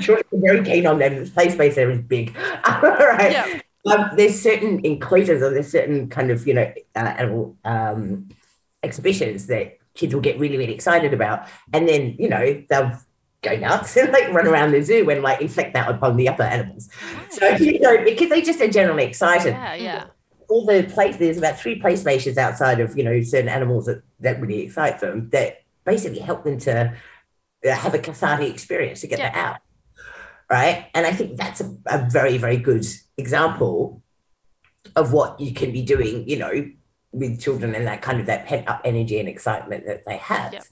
children 0.00 0.24
are 0.32 0.40
very 0.40 0.64
keen 0.64 0.86
on 0.86 0.98
them. 0.98 1.24
The 1.24 1.30
play 1.30 1.50
space 1.50 1.74
there 1.74 1.90
is 1.90 2.00
big. 2.00 2.36
right. 2.64 3.32
Yeah. 3.32 3.60
Um, 3.86 4.10
there's 4.16 4.40
certain 4.40 4.84
enclosures 4.84 5.42
or 5.42 5.50
there's 5.50 5.70
certain 5.70 6.08
kind 6.08 6.30
of, 6.30 6.46
you 6.46 6.54
know, 6.54 6.72
uh, 6.96 6.98
animal 6.98 7.56
um, 7.64 8.28
exhibitions 8.82 9.46
that 9.48 9.78
kids 9.94 10.14
will 10.14 10.22
get 10.22 10.38
really, 10.38 10.56
really 10.56 10.72
excited 10.72 11.12
about. 11.12 11.48
And 11.72 11.88
then, 11.88 12.16
you 12.18 12.28
know, 12.28 12.62
they'll 12.68 12.92
go 13.44 13.56
nuts 13.56 13.96
and 14.00 14.12
like 14.12 14.28
run 14.32 14.46
around 14.46 14.72
the 14.72 14.82
zoo 14.82 15.08
and 15.10 15.22
like 15.22 15.40
inflict 15.40 15.74
that 15.74 15.88
upon 15.88 16.16
the 16.16 16.28
other 16.28 16.44
animals. 16.44 16.88
So, 17.30 17.48
you 17.56 17.78
know, 17.80 18.02
because 18.04 18.30
they 18.30 18.42
just 18.42 18.60
are 18.60 18.68
generally 18.68 19.04
excited. 19.04 19.52
Yeah, 19.52 19.74
yeah. 19.74 20.04
All 20.48 20.66
the 20.66 20.82
place, 20.84 21.16
there's 21.16 21.38
about 21.38 21.58
three 21.58 21.80
play 21.80 21.96
spaces 21.96 22.36
outside 22.38 22.80
of, 22.80 22.96
you 22.96 23.04
know, 23.04 23.20
certain 23.22 23.48
animals 23.48 23.86
that, 23.86 24.02
that 24.20 24.40
really 24.40 24.60
excite 24.60 25.00
them 25.00 25.30
that 25.30 25.62
basically 25.84 26.18
help 26.20 26.44
them 26.44 26.58
to 26.58 26.94
uh, 27.66 27.70
have 27.74 27.94
a 27.94 27.98
cathartic 27.98 28.52
experience 28.52 29.00
to 29.00 29.06
get 29.06 29.18
Yeah. 29.18 29.32
that 29.32 29.38
out. 29.38 29.56
Right. 30.50 30.86
And 30.94 31.06
I 31.06 31.12
think 31.12 31.36
that's 31.36 31.60
a, 31.60 31.74
a 31.86 32.08
very, 32.10 32.36
very 32.36 32.58
good 32.58 32.84
example 33.16 34.02
of 34.96 35.12
what 35.12 35.40
you 35.40 35.54
can 35.54 35.72
be 35.72 35.82
doing, 35.82 36.28
you 36.28 36.38
know, 36.38 36.70
with 37.12 37.40
children 37.40 37.74
and 37.74 37.86
that 37.86 38.02
kind 38.02 38.20
of 38.20 38.26
that 38.26 38.44
pent 38.46 38.68
up 38.68 38.82
energy 38.84 39.18
and 39.18 39.28
excitement 39.28 39.86
that 39.86 40.04
they 40.04 40.18
have. 40.18 40.52
Yep. 40.52 40.64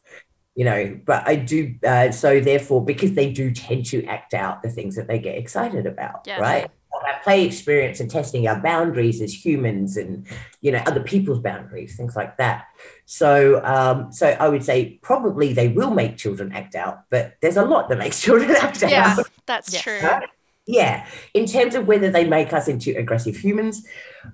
You 0.54 0.66
know, 0.66 1.00
but 1.06 1.26
I 1.26 1.36
do 1.36 1.74
uh, 1.86 2.10
so 2.10 2.38
therefore 2.40 2.84
because 2.84 3.12
they 3.14 3.32
do 3.32 3.50
tend 3.52 3.86
to 3.86 4.04
act 4.04 4.34
out 4.34 4.62
the 4.62 4.68
things 4.68 4.96
that 4.96 5.08
they 5.08 5.18
get 5.18 5.38
excited 5.38 5.86
about, 5.86 6.24
Yeah. 6.26 6.40
right? 6.40 6.70
Our 6.92 7.20
play 7.24 7.44
experience 7.46 8.00
and 8.00 8.10
testing 8.10 8.46
our 8.46 8.60
boundaries 8.60 9.22
as 9.22 9.32
humans 9.44 9.96
and 9.96 10.26
you 10.60 10.70
know 10.70 10.82
other 10.86 11.00
people's 11.02 11.38
boundaries, 11.38 11.96
things 11.96 12.14
like 12.14 12.36
that. 12.36 12.66
So 13.06 13.64
um, 13.64 14.12
so 14.12 14.26
I 14.38 14.48
would 14.50 14.62
say 14.62 14.98
probably 15.02 15.54
they 15.54 15.68
will 15.68 15.90
make 15.90 16.18
children 16.18 16.52
act 16.52 16.74
out, 16.74 17.04
but 17.08 17.34
there's 17.40 17.56
a 17.56 17.64
lot 17.64 17.88
that 17.88 17.96
makes 17.98 18.20
children 18.26 18.50
act 18.50 18.82
Yeah, 18.82 19.16
out. 19.18 19.26
that's 19.46 19.72
Yes. 19.72 19.82
true. 19.82 20.00
Right? 20.00 20.28
Yeah. 20.66 21.06
In 21.32 21.46
terms 21.46 21.74
of 21.74 21.88
whether 21.88 22.10
they 22.10 22.28
make 22.28 22.52
us 22.52 22.68
into 22.68 22.94
aggressive 22.96 23.36
humans, 23.36 23.84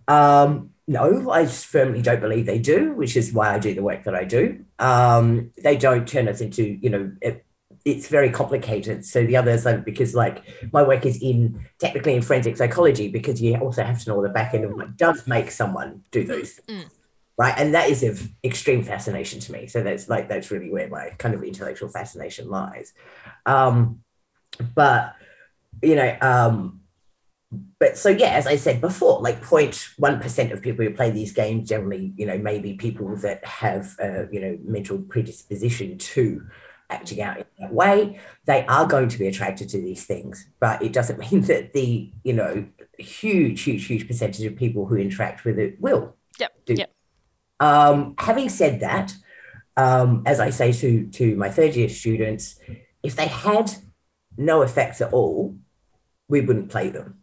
um, 0.08 0.70
no, 0.88 1.30
I 1.30 1.44
firmly 1.44 2.00
don't 2.00 2.20
believe 2.20 2.46
they 2.46 2.58
do, 2.58 2.94
which 2.94 3.14
is 3.14 3.32
why 3.32 3.54
I 3.54 3.58
do 3.58 3.74
the 3.74 3.82
work 3.82 4.04
that 4.04 4.14
I 4.14 4.24
do. 4.24 4.64
Um, 4.78 5.52
they 5.62 5.76
don't 5.76 6.08
turn 6.08 6.28
us 6.28 6.40
into, 6.40 6.64
you 6.64 6.88
know, 6.88 7.12
it, 7.20 7.44
it's 7.84 8.08
very 8.08 8.30
complicated. 8.30 9.04
So 9.04 9.24
the 9.24 9.36
others, 9.36 9.66
are 9.66 9.76
because 9.76 10.14
like 10.14 10.42
my 10.72 10.82
work 10.82 11.04
is 11.04 11.22
in 11.22 11.66
technically 11.78 12.14
in 12.14 12.22
forensic 12.22 12.56
psychology, 12.56 13.08
because 13.08 13.40
you 13.40 13.54
also 13.56 13.84
have 13.84 14.02
to 14.02 14.08
know 14.08 14.22
the 14.22 14.30
back 14.30 14.54
end 14.54 14.64
of 14.64 14.72
what 14.72 14.96
does 14.96 15.26
make 15.26 15.50
someone 15.50 16.02
do 16.10 16.24
those. 16.24 16.58
Mm. 16.66 16.86
Right. 17.36 17.54
And 17.56 17.74
that 17.74 17.90
is 17.90 18.02
of 18.02 18.26
extreme 18.42 18.82
fascination 18.82 19.40
to 19.40 19.52
me. 19.52 19.66
So 19.66 19.82
that's 19.82 20.08
like, 20.08 20.28
that's 20.28 20.50
really 20.50 20.70
where 20.70 20.88
my 20.88 21.10
kind 21.18 21.34
of 21.34 21.44
intellectual 21.44 21.90
fascination 21.90 22.48
lies. 22.48 22.94
Um, 23.44 24.00
but, 24.74 25.14
you 25.82 25.94
know, 25.94 26.16
um, 26.20 26.80
but 27.50 27.96
so 27.96 28.10
yeah, 28.10 28.30
as 28.30 28.46
I 28.46 28.56
said 28.56 28.80
before, 28.80 29.20
like 29.20 29.42
0.1 29.42 30.20
percent 30.20 30.52
of 30.52 30.60
people 30.60 30.84
who 30.84 30.92
play 30.92 31.10
these 31.10 31.32
games 31.32 31.68
generally, 31.68 32.12
you 32.16 32.26
know, 32.26 32.36
maybe 32.36 32.74
people 32.74 33.16
that 33.16 33.44
have 33.44 33.96
uh, 34.02 34.28
you 34.30 34.40
know 34.40 34.58
mental 34.62 34.98
predisposition 34.98 35.96
to 35.98 36.46
acting 36.90 37.20
out 37.22 37.38
in 37.38 37.44
that 37.58 37.72
way. 37.72 38.20
They 38.44 38.66
are 38.66 38.86
going 38.86 39.08
to 39.08 39.18
be 39.18 39.28
attracted 39.28 39.68
to 39.70 39.78
these 39.78 40.04
things, 40.04 40.46
but 40.60 40.82
it 40.82 40.92
doesn't 40.92 41.18
mean 41.32 41.42
that 41.42 41.72
the 41.72 42.12
you 42.22 42.32
know 42.34 42.66
huge, 42.98 43.62
huge, 43.62 43.86
huge 43.86 44.06
percentage 44.06 44.44
of 44.44 44.56
people 44.56 44.86
who 44.86 44.96
interact 44.96 45.44
with 45.44 45.58
it 45.58 45.80
will. 45.80 46.16
Yep. 46.38 46.52
Do. 46.66 46.74
Yep. 46.74 46.92
Um, 47.60 48.14
having 48.18 48.50
said 48.50 48.80
that, 48.80 49.14
um, 49.76 50.22
as 50.26 50.38
I 50.38 50.50
say 50.50 50.72
to 50.72 51.06
to 51.06 51.34
my 51.36 51.48
third 51.48 51.74
year 51.76 51.88
students, 51.88 52.58
if 53.02 53.16
they 53.16 53.28
had 53.28 53.70
no 54.36 54.60
effects 54.60 55.00
at 55.00 55.14
all, 55.14 55.56
we 56.28 56.42
wouldn't 56.42 56.68
play 56.68 56.90
them 56.90 57.18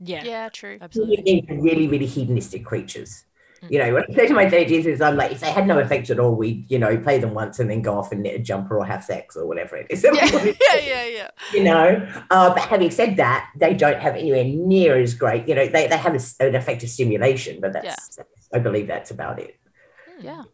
Yeah, 0.00 0.24
Yeah, 0.24 0.48
true. 0.48 0.78
absolutely. 0.80 1.44
really, 1.48 1.60
really, 1.60 1.88
really 1.88 2.06
hedonistic 2.06 2.64
creatures. 2.64 3.24
You 3.68 3.80
know, 3.80 3.94
when 3.94 4.04
I 4.08 4.14
say 4.14 4.28
to 4.28 4.34
my 4.34 4.48
third 4.48 4.70
years, 4.70 5.00
I'm 5.00 5.16
like, 5.16 5.32
if 5.32 5.40
they 5.40 5.50
had 5.50 5.66
no 5.66 5.80
effect 5.80 6.10
at 6.10 6.20
all, 6.20 6.34
we'd, 6.36 6.70
you 6.70 6.78
know, 6.78 6.96
play 6.96 7.18
them 7.18 7.34
once 7.34 7.58
and 7.58 7.68
then 7.68 7.82
go 7.82 7.98
off 7.98 8.12
and 8.12 8.22
knit 8.22 8.36
a 8.36 8.38
jumper 8.38 8.78
or 8.78 8.84
have 8.84 9.02
sex 9.02 9.36
or 9.36 9.46
whatever 9.46 9.76
it 9.76 9.88
is. 9.90 10.04
Yeah, 10.04 10.12
yeah, 10.44 10.78
yeah, 10.80 11.04
yeah. 11.06 11.30
you 11.52 11.64
know, 11.64 12.08
uh, 12.30 12.54
but 12.54 12.60
having 12.62 12.92
said 12.92 13.16
that, 13.16 13.50
they 13.56 13.74
don't 13.74 14.00
have 14.00 14.14
anywhere 14.14 14.44
near 14.44 14.96
as 15.00 15.12
great. 15.14 15.48
You 15.48 15.56
know, 15.56 15.66
they, 15.66 15.88
they 15.88 15.96
have 15.96 16.12
a 16.12 16.16
s 16.16 16.36
an 16.38 16.54
effective 16.54 16.88
stimulation, 16.88 17.60
but 17.60 17.72
that's, 17.72 18.18
I 18.54 18.60
believe 18.60 18.86
that's 18.86 19.10
about 19.10 19.40
it. 19.40 19.58
Yeah. 20.20 20.44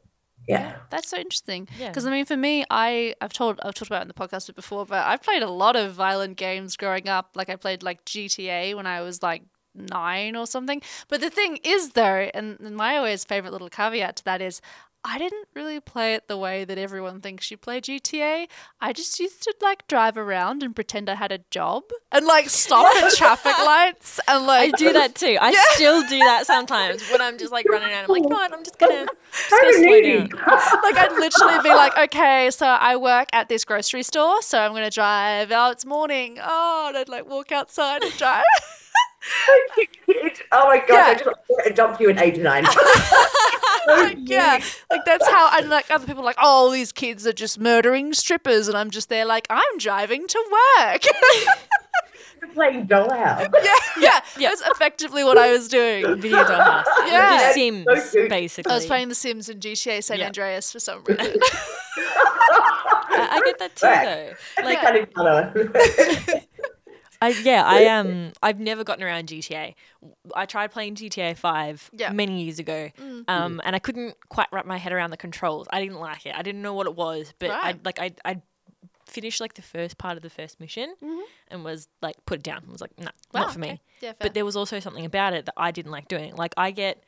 Yeah. 0.47 0.76
That's 0.90 1.09
so 1.09 1.16
interesting. 1.16 1.68
Yeah. 1.78 1.88
Because 1.88 2.07
I 2.07 2.11
mean, 2.11 2.24
for 2.24 2.36
me, 2.36 2.64
I 2.70 3.14
I've 3.20 3.32
told 3.32 3.61
I've 3.62 3.74
talked 3.74 3.90
about 3.90 4.01
it 4.01 4.03
in 4.03 4.09
the 4.09 4.14
podcast 4.14 4.55
before, 4.55 4.84
but 4.86 5.05
I've 5.07 5.22
played 5.22 5.42
a 5.42 5.51
lot 5.51 5.76
of 5.76 5.92
violent 5.92 6.36
games 6.36 6.76
growing 6.76 7.09
up. 7.09 7.30
Like 7.34 7.49
I 7.49 7.57
played 7.57 7.82
like 7.82 8.05
GTA 8.05 8.74
when 8.74 8.86
I 8.86 9.01
was 9.01 9.22
like 9.22 9.42
nine 9.74 10.36
or 10.36 10.47
something. 10.47 10.82
But 11.09 11.20
the 11.20 11.30
thing 11.30 11.59
is, 11.64 11.90
though, 11.90 12.30
and, 12.34 12.59
and 12.61 12.76
my 12.76 12.97
always 12.97 13.24
favorite 13.24 13.53
little 13.53 13.70
caveat 13.70 14.16
to 14.16 14.24
that 14.24 14.42
is. 14.42 14.61
I 15.07 15.18
didn't 15.18 15.48
really 15.55 15.80
play 15.80 16.14
it 16.14 16.28
the 16.28 16.38
way 16.38 16.64
that 16.64 16.78
everyone 16.78 17.20
thinks 17.20 17.50
you 17.50 17.59
play 17.59 17.82
GTA. 17.82 18.46
I 18.80 18.92
just 18.94 19.20
used 19.20 19.42
to 19.42 19.55
like 19.61 19.86
drive 19.86 20.16
around 20.16 20.62
and 20.62 20.74
pretend 20.74 21.11
I 21.11 21.14
had 21.14 21.30
a 21.30 21.40
job 21.50 21.82
and 22.11 22.24
like 22.24 22.48
stop 22.48 22.96
at 22.96 23.12
traffic 23.16 23.59
lights 23.59 24.18
and 24.26 24.46
like 24.46 24.72
I 24.72 24.76
do 24.78 24.94
that 24.94 25.14
too. 25.14 25.36
I 25.38 25.52
still 25.74 26.00
do 26.09 26.18
that 26.20 26.46
sometimes 26.46 27.07
when 27.11 27.20
I'm 27.20 27.36
just 27.36 27.52
like 27.52 27.68
running 27.68 27.90
around. 27.90 28.05
I'm 28.05 28.09
like, 28.09 28.22
you 28.22 28.30
know 28.30 28.36
what? 28.36 28.55
I'm 28.55 28.64
just 28.64 28.78
gonna, 28.78 29.05
just 29.32 29.50
gonna 29.50 29.72
slow 29.74 30.00
down. 30.00 30.28
like 30.82 30.96
I'd 30.96 31.16
literally 31.18 31.62
be 31.62 31.68
like, 31.68 31.98
okay, 31.98 32.50
so 32.50 32.66
I 32.66 32.96
work 32.96 33.28
at 33.34 33.50
this 33.50 33.66
grocery 33.66 34.05
store, 34.05 34.40
so 34.40 34.59
I'm 34.59 34.72
gonna 34.72 34.90
drive. 34.90 35.52
Oh, 35.52 35.70
it's 35.70 35.84
morning. 35.84 36.38
Oh, 36.42 36.86
and 36.88 36.96
I'd 36.96 37.11
like 37.11 37.28
walk 37.28 37.52
outside 37.52 38.02
and 38.02 38.16
drive. 38.16 38.44
oh 40.53 40.66
my 40.66 40.79
god, 40.79 40.89
Yeah. 40.89 41.05
I 41.07 41.14
just 41.14 41.25
want 41.49 41.99
to 41.99 42.03
you 42.03 42.11
at 42.11 42.20
age 42.20 42.39
nine. 42.39 42.64
like, 43.89 44.16
yeah, 44.22 44.62
like 44.91 45.05
that's 45.05 45.29
how. 45.29 45.57
And 45.59 45.68
like 45.68 45.91
other 45.91 46.07
people, 46.07 46.22
are 46.22 46.27
like, 46.27 46.37
oh, 46.41 46.72
these 46.72 46.93
kids 46.93 47.27
are 47.27 47.33
just 47.33 47.59
murdering 47.61 48.12
strippers, 48.14 48.68
and 48.68 48.77
I'm 48.77 48.91
just 48.91 49.09
there, 49.09 49.25
like, 49.25 49.47
I'm 49.51 49.79
driving 49.79 50.27
to 50.27 50.45
work. 50.79 51.03
playing 52.55 52.87
dollhouse. 52.87 53.51
yeah, 53.64 53.75
yeah, 53.99 54.20
yeah. 54.39 54.49
That's 54.51 54.62
effectively 54.66 55.25
what 55.25 55.39
I 55.39 55.51
was 55.51 55.68
doing. 55.68 56.20
Video 56.20 56.45
dollhouse. 56.45 56.85
Yeah. 57.07 57.49
The 57.49 57.55
Sims, 57.55 58.11
so 58.11 58.29
basically. 58.29 58.70
I 58.70 58.75
was 58.77 58.87
playing 58.87 59.09
The 59.09 59.14
Sims 59.14 59.49
in 59.49 59.61
GTA 59.61 60.03
San 60.05 60.18
Yeah. 60.18 60.27
Andreas 60.27 60.70
for 60.70 60.79
some 60.79 61.03
reason. 61.05 61.35
I, 61.97 63.29
I 63.33 63.43
get 63.45 63.59
that 63.59 63.77
too, 63.77 63.87
Right. 63.87 64.35
though. 64.57 64.64
Like, 64.64 64.81
kind 64.81 64.97
of 64.97 65.12
color. 65.14 65.53
I 67.23 67.29
yeah, 67.31 67.62
I 67.65 67.87
um 67.87 68.33
I've 68.43 68.59
never 68.61 68.85
gotten 68.85 69.03
around 69.05 69.29
GTA. 69.29 69.75
I 70.35 70.47
tried 70.47 70.73
playing 70.73 70.95
GTA 70.97 71.37
5 71.37 71.91
Yeah. 71.93 72.11
many 72.12 72.43
years 72.45 72.59
ago. 72.59 72.91
Mm. 73.01 73.25
Um 73.29 73.61
and 73.65 73.75
I 73.77 73.79
couldn't 73.79 74.17
quite 74.29 74.49
wrap 74.53 74.67
my 74.67 74.77
head 74.77 74.93
around 74.93 75.11
the 75.11 75.17
controls. 75.17 75.67
I 75.71 75.81
didn't 75.81 75.99
like 76.01 76.27
it. 76.27 76.35
I 76.35 76.43
didn't 76.43 76.62
know 76.62 76.75
what 76.75 76.87
it 76.87 76.95
was, 76.97 77.33
but 77.39 77.51
I 77.51 77.62
Right. 77.62 77.85
like 77.85 77.99
I 78.01 78.12
I 78.25 78.43
finished 79.07 79.41
like 79.41 79.55
the 79.55 79.62
first 79.62 79.97
part 79.99 80.17
of 80.17 80.23
the 80.23 80.31
first 80.31 80.59
mission 80.61 80.95
Mhm. 81.03 81.23
and 81.49 81.65
was 81.65 81.89
like 82.03 82.17
put 82.27 82.41
it 82.41 82.43
down. 82.43 82.65
I 82.69 82.73
was 82.73 82.81
like, 82.81 82.99
no, 82.99 83.11
Wow, 83.33 83.43
not 83.43 83.53
for 83.53 83.59
me. 83.61 83.81
Yeah. 84.01 84.12
But 84.19 84.35
there 84.35 84.45
was 84.45 84.57
also 84.57 84.81
something 84.81 85.05
about 85.05 85.33
it 85.35 85.47
that 85.47 85.55
I 85.57 85.71
didn't 85.71 85.93
like 85.93 86.09
doing. 86.09 86.35
Like 86.35 86.55
I 86.57 86.71
get 86.73 87.03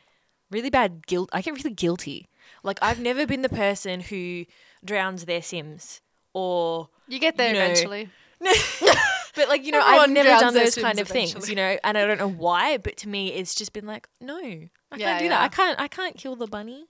really 0.51 0.71
bad 0.71 1.07
guilt. 1.07 1.31
I 1.33 1.41
get 1.41 1.55
really 1.55 1.75
guilty. 1.75 2.29
Like 2.63 2.79
I've 2.81 3.01
never 3.01 3.27
been 3.27 3.43
the 3.43 3.49
person 3.49 4.01
who 4.01 4.45
drowns 4.85 5.25
their 5.25 5.43
Sims 5.43 6.01
or 6.33 6.89
you 7.09 7.19
get 7.19 7.37
there 7.37 7.49
you 7.49 7.55
know, 7.55 7.65
eventually. 7.65 8.09
but 9.37 9.49
like 9.49 9.64
you 9.64 9.70
know 9.72 9.80
I've 9.80 10.11
never 10.11 10.28
done 10.41 10.55
those 10.55 10.74
kind 10.74 10.99
of 10.99 11.07
things, 11.09 11.49
you 11.49 11.55
know, 11.55 11.76
and 11.84 11.97
I 11.97 12.05
don't 12.05 12.18
know 12.18 12.28
why, 12.28 12.78
but 12.78 12.97
to 12.99 13.09
me 13.09 13.28
it's 13.32 13.55
just 13.55 13.72
been 13.72 13.87
like, 13.87 14.09
no, 14.20 14.37
I 14.39 14.97
Yeah, 14.97 15.07
can't 15.07 15.18
do 15.20 15.24
yeah. 15.26 15.30
that. 15.30 15.43
I 15.43 15.49
can't 15.49 15.80
I 15.80 15.87
can't 15.89 16.16
kill 16.16 16.34
the 16.34 16.47
bunny. 16.49 16.87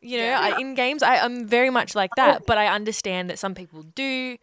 You 0.00 0.16
know, 0.18 0.24
Yeah. 0.24 0.40
I, 0.40 0.50
in 0.52 0.74
games 0.74 1.02
I, 1.02 1.18
I'm 1.18 1.46
very 1.46 1.70
much 1.70 1.94
like 1.94 2.14
that, 2.16 2.46
but 2.46 2.56
I 2.58 2.66
understand 2.68 3.28
that 3.30 3.38
some 3.38 3.54
people 3.54 3.82
do 3.82 4.38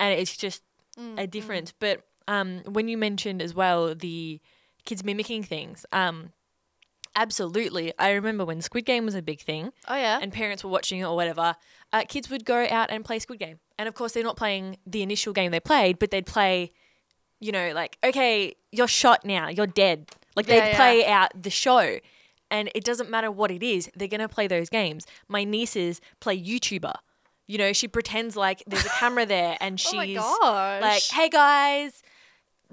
and 0.00 0.20
it's 0.20 0.36
just 0.36 0.62
Mm, 0.98 1.18
a 1.18 1.26
difference. 1.26 1.72
But 1.78 2.02
um, 2.28 2.60
when 2.66 2.86
you 2.88 2.96
mentioned 2.96 3.42
as 3.42 3.52
well 3.54 3.94
the 3.94 4.40
kids 4.84 5.02
mimicking 5.02 5.42
things, 5.42 5.84
um, 5.92 6.32
absolutely. 7.16 7.92
I 7.98 8.12
remember 8.12 8.44
when 8.44 8.60
Squid 8.60 8.84
Game 8.84 9.04
was 9.04 9.14
a 9.14 9.22
big 9.22 9.40
thing 9.40 9.72
Oh 9.88 9.96
yeah. 9.96 10.18
and 10.20 10.32
parents 10.32 10.62
were 10.64 10.70
watching 10.70 11.00
it 11.00 11.04
or 11.04 11.16
whatever, 11.16 11.56
uh, 11.94 12.02
kids 12.08 12.28
would 12.28 12.44
go 12.44 12.66
out 12.68 12.90
and 12.90 13.04
play 13.04 13.20
Squid 13.20 13.38
Game. 13.38 13.60
And 13.78 13.88
of 13.88 13.94
course, 13.94 14.12
they're 14.12 14.24
not 14.24 14.36
playing 14.36 14.78
the 14.84 15.02
initial 15.02 15.32
game 15.32 15.52
they 15.52 15.60
played, 15.60 16.00
but 16.00 16.10
they'd 16.10 16.26
play, 16.26 16.72
you 17.40 17.52
know, 17.52 17.70
like, 17.72 17.96
okay, 18.02 18.56
you're 18.72 18.88
shot 18.88 19.24
now, 19.24 19.48
you're 19.48 19.68
dead. 19.68 20.10
Like, 20.34 20.46
they'd 20.46 20.56
yeah. 20.56 20.76
play 20.76 21.06
out 21.06 21.30
the 21.40 21.50
show. 21.50 21.98
And 22.50 22.68
it 22.74 22.82
doesn't 22.82 23.10
matter 23.10 23.30
what 23.30 23.52
it 23.52 23.62
is, 23.62 23.88
they're 23.94 24.08
going 24.08 24.20
to 24.20 24.28
play 24.28 24.48
those 24.48 24.68
games. 24.68 25.06
My 25.28 25.44
nieces 25.44 26.00
play 26.18 26.36
YouTuber. 26.36 26.94
You 27.46 27.58
know, 27.58 27.72
she 27.72 27.86
pretends 27.86 28.36
like 28.36 28.64
there's 28.66 28.86
a 28.86 28.90
camera 28.90 29.24
there 29.24 29.56
and 29.60 29.78
she's 29.80 30.18
oh 30.20 30.78
like, 30.82 31.02
hey 31.12 31.28
guys, 31.28 32.02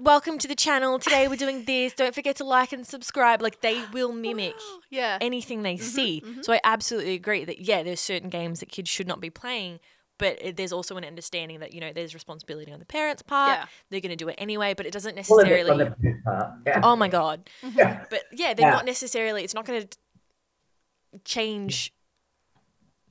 welcome 0.02 0.38
to 0.38 0.48
the 0.48 0.54
channel. 0.54 0.98
Today 0.98 1.28
we're 1.28 1.36
doing 1.36 1.64
this. 1.64 1.92
Don't 1.94 2.14
forget 2.14 2.36
to 2.36 2.44
like 2.44 2.72
and 2.72 2.86
subscribe. 2.86 3.40
Like, 3.40 3.60
they 3.60 3.82
will 3.92 4.12
mimic 4.12 4.54
yeah. 4.90 5.18
anything 5.20 5.62
they 5.62 5.74
Mm-hmm, 5.76 5.84
see. 5.84 6.22
So 6.42 6.52
I 6.52 6.60
absolutely 6.64 7.14
agree 7.14 7.44
that 7.44 7.60
yeah, 7.60 7.82
there's 7.82 8.00
certain 8.00 8.28
games 8.28 8.60
that 8.60 8.68
kids 8.68 8.88
should 8.90 9.06
not 9.06 9.20
be 9.20 9.30
playing, 9.30 9.80
but 10.18 10.36
it, 10.40 10.56
there's 10.56 10.72
also 10.72 10.96
an 10.96 11.04
understanding 11.04 11.60
that 11.60 11.72
you 11.72 11.80
know 11.80 11.92
there's 11.94 12.14
responsibility 12.14 12.72
on 12.72 12.78
the 12.78 12.84
parents' 12.84 13.22
part. 13.22 13.58
Yeah. 13.58 13.66
They're 13.90 14.00
going 14.00 14.10
to 14.10 14.16
do 14.16 14.28
it 14.28 14.34
anyway, 14.38 14.74
but 14.74 14.86
it 14.86 14.92
doesn't 14.92 15.18
All 15.30 15.40
of 15.40 15.46
it 15.48 15.68
on 15.70 15.78
necessarily. 15.78 15.84
the 15.88 15.96
parent 15.96 16.24
part. 16.24 16.50
Yeah. 16.66 16.80
Oh 16.82 16.96
my 16.96 17.08
god! 17.08 17.48
Yeah. 17.74 18.04
But 18.10 18.22
yeah, 18.32 18.54
they're 18.54 18.66
Yeah. 18.66 18.72
not 18.74 18.84
necessarily. 18.84 19.44
It's 19.44 19.54
not 19.54 19.64
going 19.64 19.82
to 19.86 21.18
change 21.24 21.92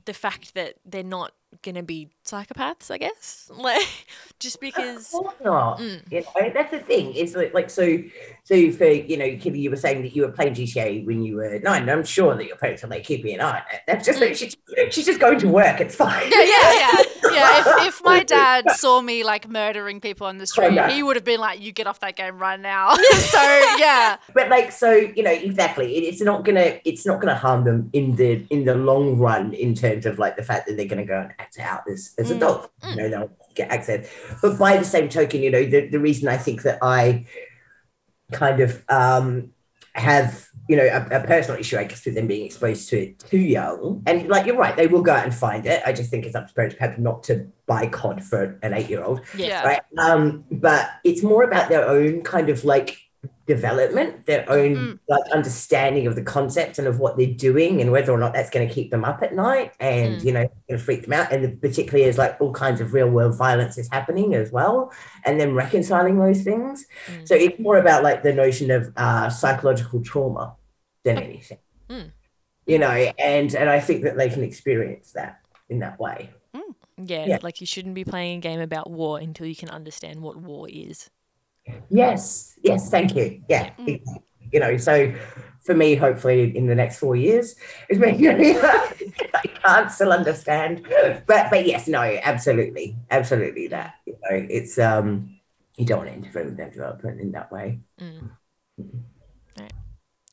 the 0.05 0.13
fact 0.13 0.53
that 0.55 0.75
they're 0.85 1.03
not 1.03 1.31
going 1.63 1.75
to 1.75 1.83
be 1.83 2.09
psychopaths. 2.25 2.91
I 2.91 2.97
guess 2.97 3.49
like 3.55 3.87
just 4.39 4.59
because. 4.59 5.13
Of 5.13 5.21
course 5.21 5.35
not. 5.43 5.79
Mm. 5.79 6.11
You 6.11 6.21
know, 6.21 6.51
that's 6.53 6.71
the 6.71 6.79
thing. 6.79 7.13
It's 7.15 7.35
like, 7.35 7.53
like 7.53 7.69
so. 7.69 7.97
So 8.43 8.71
for 8.71 8.85
you 8.85 9.17
know, 9.17 9.37
Kitty, 9.37 9.59
you 9.59 9.69
were 9.69 9.77
saying 9.77 10.01
that 10.01 10.15
you 10.15 10.23
were 10.23 10.31
playing 10.31 10.55
GTA 10.55 11.05
when 11.05 11.23
you 11.23 11.35
were 11.35 11.59
nine. 11.59 11.87
I'm 11.89 12.03
sure 12.03 12.35
that 12.35 12.45
your 12.45 12.57
parents 12.57 12.83
are 12.83 12.87
like 12.87 13.03
keeping 13.03 13.35
an 13.35 13.41
eye 13.41 13.59
on 13.59 13.63
it. 13.73 13.81
That's 13.87 14.05
just 14.05 14.19
like 14.19 14.35
she's, 14.35 14.55
she's 14.89 15.05
just 15.05 15.19
going 15.19 15.39
to 15.39 15.47
work. 15.47 15.79
It's 15.79 15.95
fine. 15.95 16.23
Mm. 16.23 16.31
Yeah, 16.31 16.43
yeah, 16.43 16.79
yeah. 16.79 17.03
Yeah, 17.31 17.59
if, 17.59 17.87
if 17.87 18.03
my 18.03 18.23
dad 18.23 18.69
saw 18.71 18.99
me 18.99 19.23
like 19.23 19.47
murdering 19.47 20.01
people 20.01 20.27
on 20.27 20.37
the 20.37 20.45
street, 20.45 20.77
he 20.89 21.01
would 21.01 21.15
have 21.15 21.23
been 21.23 21.39
like, 21.39 21.61
"You 21.61 21.71
get 21.71 21.87
off 21.87 21.99
that 22.01 22.17
game 22.17 22.37
right 22.39 22.59
now." 22.59 22.93
so 23.13 23.41
yeah, 23.77 24.17
But 24.33 24.49
like, 24.49 24.71
so 24.71 24.91
you 24.91 25.23
know, 25.23 25.31
exactly. 25.31 25.95
It, 25.95 26.01
it's 26.01 26.21
not 26.21 26.43
gonna. 26.43 26.79
It's 26.83 27.05
not 27.05 27.21
gonna 27.21 27.35
harm 27.35 27.63
them 27.63 27.89
in 27.93 28.15
the 28.15 28.45
in 28.49 28.65
the 28.65 28.75
long 28.75 29.17
run 29.17 29.53
in 29.53 29.75
terms 29.75 30.05
of 30.05 30.19
like 30.19 30.35
the 30.35 30.43
fact 30.43 30.67
that 30.67 30.75
they're 30.75 30.87
gonna 30.87 31.05
go 31.05 31.21
and 31.21 31.33
act 31.39 31.59
out 31.59 31.83
as 32.17 32.25
as 32.25 32.31
Mm. 32.31 32.37
adults. 32.37 32.69
You 32.89 32.95
know, 32.95 33.09
they'll 33.09 33.31
get 33.55 33.69
access. 33.71 34.07
But 34.41 34.57
by 34.57 34.77
the 34.77 34.85
same 34.85 35.09
token, 35.09 35.41
you 35.41 35.51
know, 35.51 35.63
the 35.65 35.87
the 35.87 35.99
reason 35.99 36.27
I 36.27 36.37
think 36.37 36.63
that 36.63 36.79
I 36.81 37.25
kind 38.31 38.59
of 38.61 38.83
um 38.89 39.51
have 39.93 40.47
you 40.69 40.77
know 40.77 40.85
a, 40.85 41.17
a 41.17 41.27
personal 41.27 41.59
issue, 41.59 41.77
I 41.77 41.83
guess, 41.83 42.05
with 42.05 42.15
them 42.15 42.27
being 42.27 42.45
exposed 42.45 42.87
to 42.89 42.97
it 43.01 43.19
too 43.19 43.37
young. 43.37 44.03
And 44.05 44.29
like 44.29 44.45
you're 44.45 44.55
right, 44.55 44.75
they 44.75 44.87
will 44.87 45.01
go 45.01 45.11
out 45.13 45.25
and 45.25 45.35
find 45.35 45.65
it. 45.65 45.83
I 45.85 45.91
just 45.91 46.09
think 46.09 46.25
it's 46.25 46.35
up 46.35 46.47
to 46.47 46.53
parents 46.53 46.75
perhaps 46.79 46.97
not 46.97 47.23
to 47.23 47.47
buy 47.67 47.87
COD 47.87 48.23
for 48.23 48.57
an 48.63 48.73
eight 48.73 48.89
year 48.89 49.03
old 49.03 49.21
Yeah. 49.35 49.63
right? 49.65 49.81
Um, 49.97 50.45
but 50.49 50.89
it's 51.03 51.23
more 51.23 51.43
about 51.43 51.67
their 51.69 51.85
own 51.87 52.21
kind 52.21 52.47
of 52.49 52.63
like 52.63 52.97
development, 53.47 54.25
their 54.25 54.49
own 54.49 54.75
Mm. 54.75 54.99
like 55.07 55.23
understanding 55.31 56.07
of 56.07 56.15
the 56.15 56.21
concept 56.21 56.79
and 56.79 56.87
of 56.87 56.99
what 56.99 57.17
they're 57.17 57.27
doing, 57.27 57.81
and 57.81 57.91
whether 57.91 58.11
or 58.11 58.17
not 58.17 58.33
that's 58.33 58.49
going 58.49 58.67
to 58.67 58.73
keep 58.73 58.91
them 58.91 59.03
up 59.03 59.21
at 59.23 59.33
night, 59.35 59.73
and 59.79 60.17
Mm. 60.17 60.23
you 60.25 60.31
know, 60.31 60.41
going 60.41 60.77
to 60.77 60.77
freak 60.77 61.03
them 61.03 61.13
out, 61.13 61.31
and 61.31 61.59
particularly 61.61 62.05
as 62.07 62.17
like 62.17 62.39
all 62.39 62.53
kinds 62.53 62.81
of 62.81 62.93
real 62.93 63.09
world 63.09 63.35
violence 63.37 63.77
is 63.77 63.89
happening 63.91 64.33
as 64.35 64.51
well, 64.51 64.91
and 65.25 65.39
then 65.39 65.53
reconciling 65.53 66.19
those 66.19 66.41
things. 66.43 66.85
Mm. 67.07 67.27
So 67.27 67.35
it's 67.35 67.59
more 67.59 67.77
about 67.77 68.03
like 68.03 68.23
the 68.23 68.33
notion 68.33 68.71
of 68.71 68.91
uh, 68.97 69.29
psychological 69.29 70.01
trauma 70.01 70.55
than 71.03 71.17
anything, 71.17 71.57
Mm. 71.89 72.11
you 72.65 72.77
know, 72.79 72.89
and 72.89 73.53
and 73.55 73.69
I 73.69 73.79
think 73.79 74.03
that 74.03 74.17
they 74.17 74.29
can 74.29 74.43
experience 74.43 75.11
that 75.13 75.39
in 75.69 75.79
that 75.79 75.99
way. 75.99 76.29
Yeah, 77.03 77.25
Yeah. 77.25 77.39
like 77.41 77.59
you 77.61 77.65
shouldn't 77.65 77.95
be 77.95 78.03
playing 78.03 78.37
a 78.37 78.41
game 78.41 78.59
about 78.59 78.91
war 78.91 79.17
until 79.17 79.47
you 79.47 79.55
can 79.55 79.69
understand 79.69 80.21
what 80.21 80.37
war 80.37 80.67
is. 80.69 81.09
Yes, 81.89 82.57
yes, 82.63 82.89
thank 82.89 83.15
you. 83.15 83.43
Yeah, 83.47 83.71
Mm. 83.79 83.99
you 84.51 84.59
know, 84.59 84.77
so 84.77 85.13
for 85.63 85.75
me, 85.75 85.95
hopefully 85.95 86.55
in 86.55 86.67
the 86.67 86.75
next 86.75 86.99
four 86.99 87.15
years, 87.15 87.55
is 87.89 87.99
when 87.99 88.15
I 88.25 89.47
can't 89.63 89.91
still 89.91 90.11
understand, 90.11 90.85
but 91.27 91.49
but 91.49 91.65
yes, 91.65 91.87
no, 91.87 92.01
absolutely, 92.01 92.95
absolutely 93.09 93.67
that. 93.67 93.95
You 94.05 94.13
know, 94.13 94.47
it's 94.49 94.79
um, 94.79 95.39
you 95.77 95.85
don't 95.85 95.99
want 95.99 96.09
to 96.09 96.15
interfere 96.15 96.45
with 96.45 96.57
their 96.57 96.69
development 96.69 97.21
in 97.21 97.31
that 97.33 97.51
way. 97.51 97.79
Mm. 97.99 98.31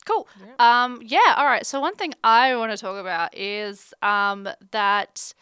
cool. 0.05 0.27
Um, 0.57 1.01
yeah. 1.03 1.35
All 1.37 1.45
right. 1.45 1.65
So 1.65 1.79
one 1.79 1.95
thing 1.95 2.13
I 2.23 2.55
want 2.55 2.71
to 2.71 2.77
talk 2.77 2.97
about 2.97 3.35
is 3.37 3.93
um 4.01 4.47
that. 4.71 5.33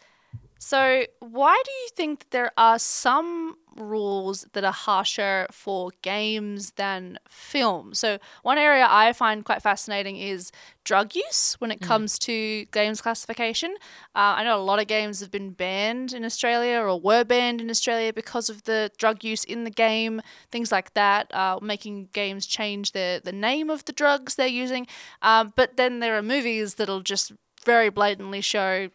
So 0.58 1.04
why 1.20 1.60
do 1.64 1.70
you 1.70 1.88
think 1.94 2.18
that 2.18 2.30
there 2.32 2.50
are 2.58 2.78
some 2.80 3.56
rules 3.76 4.44
that 4.54 4.64
are 4.64 4.72
harsher 4.72 5.46
for 5.52 5.92
games 6.02 6.72
than 6.72 7.18
film? 7.28 7.94
So 7.94 8.18
one 8.42 8.58
area 8.58 8.84
I 8.88 9.12
find 9.12 9.44
quite 9.44 9.62
fascinating 9.62 10.16
is 10.16 10.50
drug 10.82 11.14
use 11.14 11.54
when 11.60 11.70
it 11.70 11.80
comes 11.80 12.18
to 12.20 12.64
games 12.66 13.00
classification. 13.00 13.76
Uh, 14.16 14.34
I 14.38 14.44
know 14.44 14.58
a 14.58 14.62
lot 14.62 14.80
of 14.80 14.88
games 14.88 15.20
have 15.20 15.30
been 15.30 15.50
banned 15.50 16.12
in 16.12 16.24
Australia 16.24 16.80
or 16.80 17.00
were 17.00 17.22
banned 17.22 17.60
in 17.60 17.70
Australia 17.70 18.12
because 18.12 18.50
of 18.50 18.64
the 18.64 18.90
drug 18.98 19.22
use 19.22 19.44
in 19.44 19.62
the 19.62 19.70
game, 19.70 20.20
things 20.50 20.72
like 20.72 20.92
that, 20.94 21.32
uh, 21.32 21.60
making 21.62 22.08
games 22.12 22.46
change 22.46 22.92
the, 22.92 23.20
the 23.22 23.32
name 23.32 23.70
of 23.70 23.84
the 23.84 23.92
drugs 23.92 24.34
they're 24.34 24.48
using. 24.48 24.88
Um, 25.22 25.52
but 25.54 25.76
then 25.76 26.00
there 26.00 26.18
are 26.18 26.22
movies 26.22 26.74
that'll 26.74 27.02
just 27.02 27.32
very 27.64 27.90
blatantly 27.90 28.40
show 28.40 28.88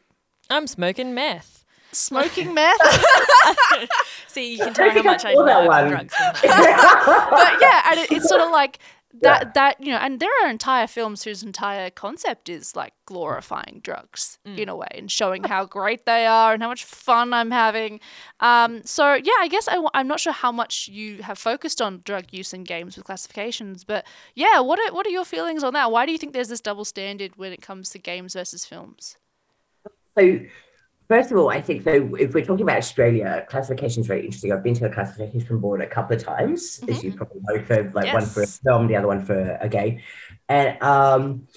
I'm 0.50 0.68
smoking 0.68 1.14
meth. 1.14 1.66
smoking 1.92 2.54
meth. 2.54 2.78
See, 4.28 4.54
you 4.54 4.58
can 4.60 4.74
tell 4.74 4.90
how 4.90 5.04
much 5.04 5.26
I 5.26 5.34
saw 5.34 5.46
that 5.46 5.64
know 5.64 5.68
one. 5.68 5.90
drugs 5.90 6.16
from 6.16 6.34
that. 6.34 7.28
but 7.32 7.62
yeah, 7.62 7.92
and 7.92 8.00
it, 8.00 8.12
it's 8.12 8.28
sort 8.28 8.42
of 8.42 8.52
like 8.52 8.80
that. 9.22 9.54
That 9.54 9.80
you 9.80 9.92
know, 9.92 10.00
and 10.00 10.20
there 10.20 10.30
are 10.44 10.50
entire 10.50 10.88
films 10.88 11.24
whose 11.24 11.44
entire 11.44 11.90
concept 11.92 12.50
is 12.50 12.76
like 12.76 12.94
glorifying 13.06 13.80
drugs 13.84 14.40
in 14.44 14.70
a 14.70 14.76
way 14.76 14.88
and 14.92 15.12
showing 15.12 15.44
how 15.44 15.66
great 15.66 16.06
they 16.06 16.26
are 16.26 16.54
and 16.54 16.64
how 16.64 16.70
much 16.70 16.84
fun 16.84 17.32
I'm 17.34 17.52
having. 17.52 18.00
Um, 18.40 18.82
so 18.86 19.14
yeah, 19.14 19.34
I 19.40 19.48
guess 19.48 19.68
I, 19.68 19.84
am 19.94 20.08
not 20.08 20.20
sure 20.20 20.34
how 20.34 20.52
much 20.52 20.88
you 20.88 21.22
have 21.22 21.38
focused 21.38 21.82
on 21.82 22.02
drug 22.04 22.26
use 22.32 22.54
in 22.54 22.64
games 22.64 22.96
with 22.96 23.06
classifications, 23.06 23.84
but 23.84 24.06
yeah, 24.34 24.60
what 24.62 24.80
are 24.80 24.94
what 24.94 25.06
are 25.06 25.12
your 25.12 25.26
feelings 25.26 25.64
on 25.64 25.74
that? 25.74 25.92
Why 25.92 26.06
do 26.06 26.12
you 26.12 26.18
think 26.18 26.34
there's 26.34 26.50
this 26.50 26.62
double 26.62 26.86
standard 26.86 27.36
when 27.36 27.54
it 27.54 27.62
comes 27.62 27.90
to 27.92 28.00
games 28.00 28.34
versus 28.34 28.66
films? 28.66 29.18
So, 30.18 30.40
first 31.08 31.32
of 31.32 31.38
all, 31.38 31.50
I 31.50 31.62
think 31.62 31.84
though, 31.84 32.16
if 32.16 32.34
we're 32.34 32.46
talking 32.46 32.64
about 32.64 32.78
Australia, 32.78 33.46
classification 33.50 34.02
is 34.02 34.08
very 34.08 34.26
interesting. 34.26 34.52
I've 34.52 34.64
been 34.64 34.76
to 34.76 34.86
a 34.86 34.94
classification 34.94 35.60
board 35.60 35.82
a 35.82 35.88
couple 35.88 36.16
of 36.16 36.24
times, 36.24 36.82
as 36.88 37.04
you 37.04 37.14
probably 37.14 37.42
know, 37.44 37.64
for 37.64 37.92
like 37.92 38.14
one 38.14 38.26
for 38.26 38.44
a 38.44 38.48
film, 38.48 38.88
the 38.88 38.96
other 38.96 39.08
one 39.08 39.26
for 39.26 39.58
a 39.60 39.70
game. 39.70 40.02
And 40.50 40.82
um, 40.82 41.48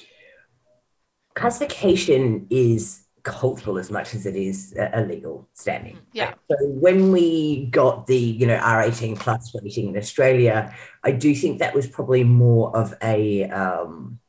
classification 1.34 2.46
is 2.50 3.06
cultural 3.26 3.76
as 3.76 3.90
much 3.90 4.14
as 4.14 4.24
it 4.24 4.36
is 4.36 4.72
a 4.78 5.02
legal 5.02 5.48
standing. 5.52 5.98
Yeah. 6.12 6.34
So 6.48 6.56
when 6.60 7.10
we 7.10 7.66
got 7.66 8.06
the 8.06 8.16
you 8.16 8.46
know 8.46 8.56
R18 8.56 9.18
plus 9.18 9.54
rating 9.60 9.88
in 9.88 9.96
Australia, 9.96 10.74
I 11.02 11.10
do 11.10 11.34
think 11.34 11.58
that 11.58 11.74
was 11.74 11.88
probably 11.88 12.22
more 12.24 12.74
of 12.74 12.94
a 13.02 13.44
um, 13.50 14.20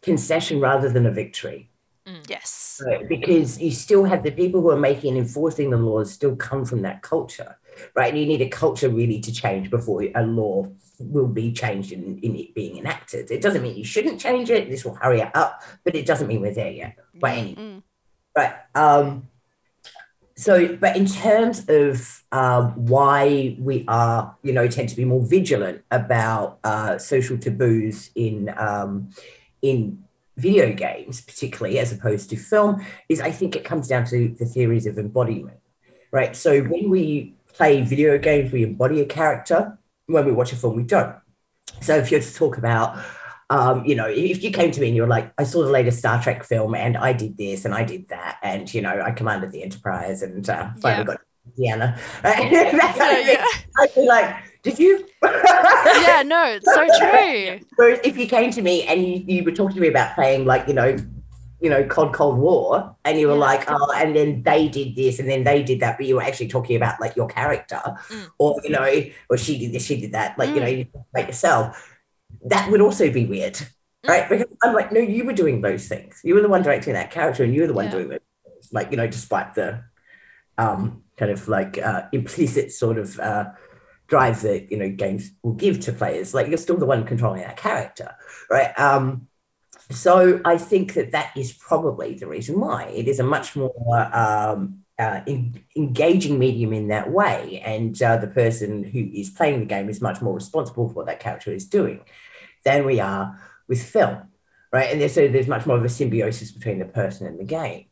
concession 0.00 0.60
rather 0.60 0.88
than 0.88 1.04
a 1.04 1.10
victory. 1.10 1.70
Yes. 2.28 2.82
Right, 2.86 3.08
because 3.08 3.60
you 3.60 3.70
still 3.70 4.04
have 4.04 4.22
the 4.22 4.30
people 4.30 4.60
who 4.60 4.70
are 4.70 4.78
making 4.78 5.16
and 5.16 5.26
enforcing 5.26 5.70
the 5.70 5.76
laws 5.76 6.12
still 6.12 6.36
come 6.36 6.64
from 6.64 6.82
that 6.82 7.02
culture, 7.02 7.56
right? 7.94 8.10
And 8.12 8.18
you 8.18 8.26
need 8.26 8.42
a 8.42 8.48
culture 8.48 8.88
really 8.88 9.20
to 9.20 9.32
change 9.32 9.70
before 9.70 10.04
a 10.14 10.22
law 10.22 10.70
will 10.98 11.26
be 11.26 11.52
changed 11.52 11.92
in, 11.92 12.18
in 12.20 12.36
it 12.36 12.54
being 12.54 12.78
enacted. 12.78 13.30
It 13.30 13.42
doesn't 13.42 13.62
mean 13.62 13.76
you 13.76 13.84
shouldn't 13.84 14.20
change 14.20 14.50
it. 14.50 14.70
This 14.70 14.84
will 14.84 14.94
hurry 14.94 15.20
it 15.20 15.34
up, 15.34 15.62
but 15.84 15.94
it 15.94 16.06
doesn't 16.06 16.28
mean 16.28 16.40
we're 16.40 16.54
there 16.54 16.70
yet 16.70 16.96
by 17.14 17.34
any 17.34 17.54
Mm. 17.56 17.82
Right. 18.36 18.54
Um, 18.74 19.28
so, 20.36 20.76
but 20.76 20.96
in 20.96 21.06
terms 21.06 21.64
of 21.68 22.22
um, 22.30 22.72
why 22.86 23.56
we 23.58 23.86
are, 23.88 24.36
you 24.42 24.52
know, 24.52 24.68
tend 24.68 24.90
to 24.90 24.96
be 24.96 25.06
more 25.06 25.24
vigilant 25.24 25.82
about 25.90 26.58
uh, 26.62 26.98
social 26.98 27.38
taboos 27.38 28.10
in 28.14 28.52
um, 28.58 29.10
in 29.62 30.04
video 30.36 30.72
games, 30.72 31.20
particularly 31.20 31.78
as 31.78 31.92
opposed 31.92 32.30
to 32.30 32.36
film, 32.36 32.84
is 33.08 33.20
I 33.20 33.30
think 33.30 33.56
it 33.56 33.64
comes 33.64 33.88
down 33.88 34.04
to 34.06 34.28
the 34.38 34.46
theories 34.46 34.86
of 34.86 34.98
embodiment, 34.98 35.58
right? 36.10 36.36
So 36.36 36.62
when 36.62 36.90
we 36.90 37.34
play 37.54 37.82
video 37.82 38.18
games, 38.18 38.52
we 38.52 38.62
embody 38.62 39.00
a 39.00 39.06
character. 39.06 39.78
When 40.06 40.24
we 40.24 40.32
watch 40.32 40.52
a 40.52 40.56
film, 40.56 40.76
we 40.76 40.84
don't. 40.84 41.16
So 41.80 41.96
if 41.96 42.10
you're 42.10 42.20
to 42.20 42.34
talk 42.34 42.58
about 42.58 42.98
um, 43.48 43.84
you 43.84 43.94
know, 43.94 44.06
if 44.08 44.42
you 44.42 44.50
came 44.50 44.72
to 44.72 44.80
me 44.80 44.88
and 44.88 44.96
you 44.96 45.02
were 45.02 45.08
like, 45.08 45.32
I 45.38 45.44
saw 45.44 45.62
the 45.62 45.70
latest 45.70 46.00
Star 46.00 46.20
Trek 46.20 46.42
film 46.42 46.74
and 46.74 46.96
I 46.96 47.12
did 47.12 47.36
this 47.36 47.64
and 47.64 47.74
I 47.74 47.84
did 47.84 48.08
that, 48.08 48.38
and 48.42 48.72
you 48.72 48.82
know, 48.82 49.00
I 49.00 49.12
commanded 49.12 49.52
the 49.52 49.62
Enterprise 49.62 50.22
and 50.22 50.48
uh, 50.48 50.70
finally 50.80 51.02
yeah. 51.02 51.04
got 51.04 51.20
Deanna. 51.56 51.98
yeah, 52.24 53.18
yeah. 53.20 53.44
I'd 53.78 53.94
be 53.94 54.06
like, 54.06 54.36
did 54.62 54.78
you? 54.78 55.06
yeah, 56.02 56.22
no, 56.24 56.44
it's 56.46 56.66
so 56.66 56.86
true. 56.98 57.66
Whereas 57.76 58.00
if 58.04 58.16
you 58.16 58.26
came 58.26 58.50
to 58.52 58.62
me 58.62 58.84
and 58.84 59.02
you, 59.02 59.24
you 59.26 59.44
were 59.44 59.52
talking 59.52 59.76
to 59.76 59.80
me 59.80 59.88
about 59.88 60.14
playing 60.14 60.44
like, 60.44 60.68
you 60.68 60.74
know, 60.74 60.96
you 61.60 61.70
know, 61.70 61.84
COD 61.84 62.12
Cold 62.12 62.38
War, 62.38 62.94
and 63.04 63.18
you 63.18 63.28
were 63.28 63.34
yeah. 63.34 63.40
like, 63.40 63.64
oh, 63.68 63.92
and 63.96 64.14
then 64.14 64.42
they 64.42 64.68
did 64.68 64.94
this, 64.94 65.18
and 65.18 65.28
then 65.28 65.42
they 65.42 65.62
did 65.62 65.80
that, 65.80 65.96
but 65.96 66.06
you 66.06 66.16
were 66.16 66.22
actually 66.22 66.48
talking 66.48 66.76
about 66.76 67.00
like 67.00 67.16
your 67.16 67.26
character, 67.26 67.80
mm. 67.84 68.28
or 68.38 68.60
you 68.62 68.70
know, 68.70 68.86
or 69.30 69.38
she 69.38 69.58
did 69.58 69.72
this, 69.72 69.86
she 69.86 69.98
did 69.98 70.12
that, 70.12 70.38
like 70.38 70.50
mm. 70.50 70.54
you 70.54 70.60
know, 70.60 70.66
you 70.66 70.86
like 71.14 71.28
yourself 71.28 71.94
that 72.46 72.70
would 72.70 72.80
also 72.80 73.10
be 73.10 73.26
weird, 73.26 73.54
mm. 73.54 73.68
right? 74.08 74.28
Because 74.28 74.46
I'm 74.62 74.74
like, 74.74 74.92
no, 74.92 75.00
you 75.00 75.24
were 75.24 75.32
doing 75.32 75.60
those 75.60 75.88
things. 75.88 76.20
You 76.24 76.34
were 76.34 76.42
the 76.42 76.48
one 76.48 76.62
directing 76.62 76.94
that 76.94 77.10
character, 77.10 77.44
and 77.44 77.54
you 77.54 77.62
were 77.62 77.66
the 77.66 77.74
one 77.74 77.86
yeah. 77.86 77.90
doing 77.90 78.12
it. 78.12 78.22
Like, 78.72 78.90
you 78.90 78.96
know, 78.96 79.06
despite 79.06 79.54
the 79.54 79.84
um, 80.58 81.02
kind 81.16 81.30
of 81.30 81.46
like 81.48 81.78
uh, 81.78 82.02
implicit 82.12 82.72
sort 82.72 82.98
of 82.98 83.18
uh, 83.20 83.46
drive 84.06 84.40
that 84.42 84.70
you 84.70 84.78
know 84.78 84.88
games 84.88 85.32
will 85.42 85.54
give 85.54 85.80
to 85.80 85.92
players, 85.92 86.34
like 86.34 86.48
you're 86.48 86.58
still 86.58 86.76
the 86.76 86.86
one 86.86 87.04
controlling 87.04 87.42
that 87.42 87.56
character, 87.56 88.14
right? 88.50 88.78
Um, 88.78 89.28
so 89.90 90.40
I 90.44 90.58
think 90.58 90.94
that 90.94 91.12
that 91.12 91.36
is 91.36 91.52
probably 91.52 92.14
the 92.14 92.26
reason 92.26 92.58
why 92.58 92.84
it 92.84 93.06
is 93.06 93.20
a 93.20 93.24
much 93.24 93.54
more 93.54 94.16
um, 94.16 94.80
uh, 94.98 95.20
in, 95.26 95.62
engaging 95.76 96.38
medium 96.38 96.72
in 96.72 96.88
that 96.88 97.10
way, 97.10 97.62
and 97.64 98.00
uh, 98.02 98.16
the 98.16 98.26
person 98.26 98.84
who 98.84 99.10
is 99.14 99.30
playing 99.30 99.60
the 99.60 99.66
game 99.66 99.88
is 99.88 100.00
much 100.00 100.20
more 100.20 100.34
responsible 100.34 100.88
for 100.88 100.94
what 100.94 101.06
that 101.06 101.20
character 101.20 101.52
is 101.52 101.66
doing 101.66 102.00
than 102.64 102.84
we 102.84 103.00
are 103.00 103.38
with 103.68 103.82
film, 103.82 104.22
right? 104.72 104.90
And 104.90 105.00
there's, 105.00 105.14
so 105.14 105.28
there's 105.28 105.48
much 105.48 105.66
more 105.66 105.76
of 105.76 105.84
a 105.84 105.88
symbiosis 105.88 106.50
between 106.50 106.78
the 106.78 106.84
person 106.84 107.26
and 107.26 107.38
the 107.38 107.44
game. 107.44 107.86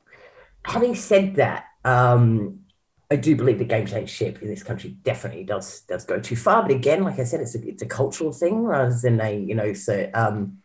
Having 0.65 0.95
said 0.97 1.35
that, 1.37 1.67
um, 1.85 2.64
I 3.11 3.17
do 3.17 3.37
believe 3.37 3.59
the 3.59 3.65
game 3.65 3.87
change 3.87 4.11
ship 4.11 4.43
in 4.43 4.49
this 4.49 4.63
country 4.63 4.91
definitely 5.03 5.45
does 5.45 5.83
does 5.83 6.05
go 6.05 6.19
too 6.19 6.37
far. 6.37 6.63
But 6.63 6.73
again, 6.73 7.05
like 7.05 7.19
I 7.19 7.25
said, 7.25 7.41
it's 7.41 7.55
a 7.55 7.69
it's 7.69 7.83
a 7.83 7.87
cultural 7.87 8.33
thing 8.33 8.65
rather 8.65 8.97
than 9.03 9.21
a 9.21 9.39
you 9.39 9.55
know 9.55 9.73
so 9.73 10.09
um, 10.15 10.59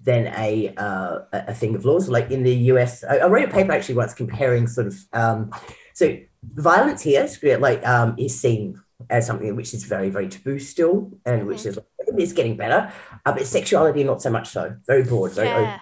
than 0.00 0.26
a 0.36 0.74
uh, 0.76 1.20
a 1.32 1.54
thing 1.54 1.74
of 1.74 1.84
laws. 1.84 2.08
Like 2.08 2.30
in 2.30 2.42
the 2.42 2.54
US, 2.72 3.04
I, 3.04 3.18
I 3.18 3.26
wrote 3.26 3.48
a 3.48 3.52
paper 3.52 3.72
actually 3.72 3.94
once 3.94 4.14
comparing 4.14 4.66
sort 4.66 4.88
of 4.88 4.96
um, 5.12 5.50
so 5.94 6.18
violence 6.42 7.02
here 7.02 7.28
like 7.58 7.86
um, 7.86 8.16
is 8.18 8.38
seen 8.38 8.80
as 9.10 9.26
something 9.26 9.56
which 9.56 9.74
is 9.74 9.84
very 9.84 10.10
very 10.10 10.28
taboo 10.28 10.58
still, 10.58 11.10
and 11.24 11.46
which 11.46 11.58
mm-hmm. 11.58 11.68
is 11.68 12.18
it's 12.18 12.32
getting 12.32 12.56
better. 12.56 12.92
Uh, 13.24 13.32
but 13.32 13.46
sexuality, 13.46 14.04
not 14.04 14.20
so 14.20 14.30
much 14.30 14.48
so. 14.50 14.76
Very 14.86 15.04
broad, 15.04 15.32
very 15.32 15.48
yeah. 15.48 15.80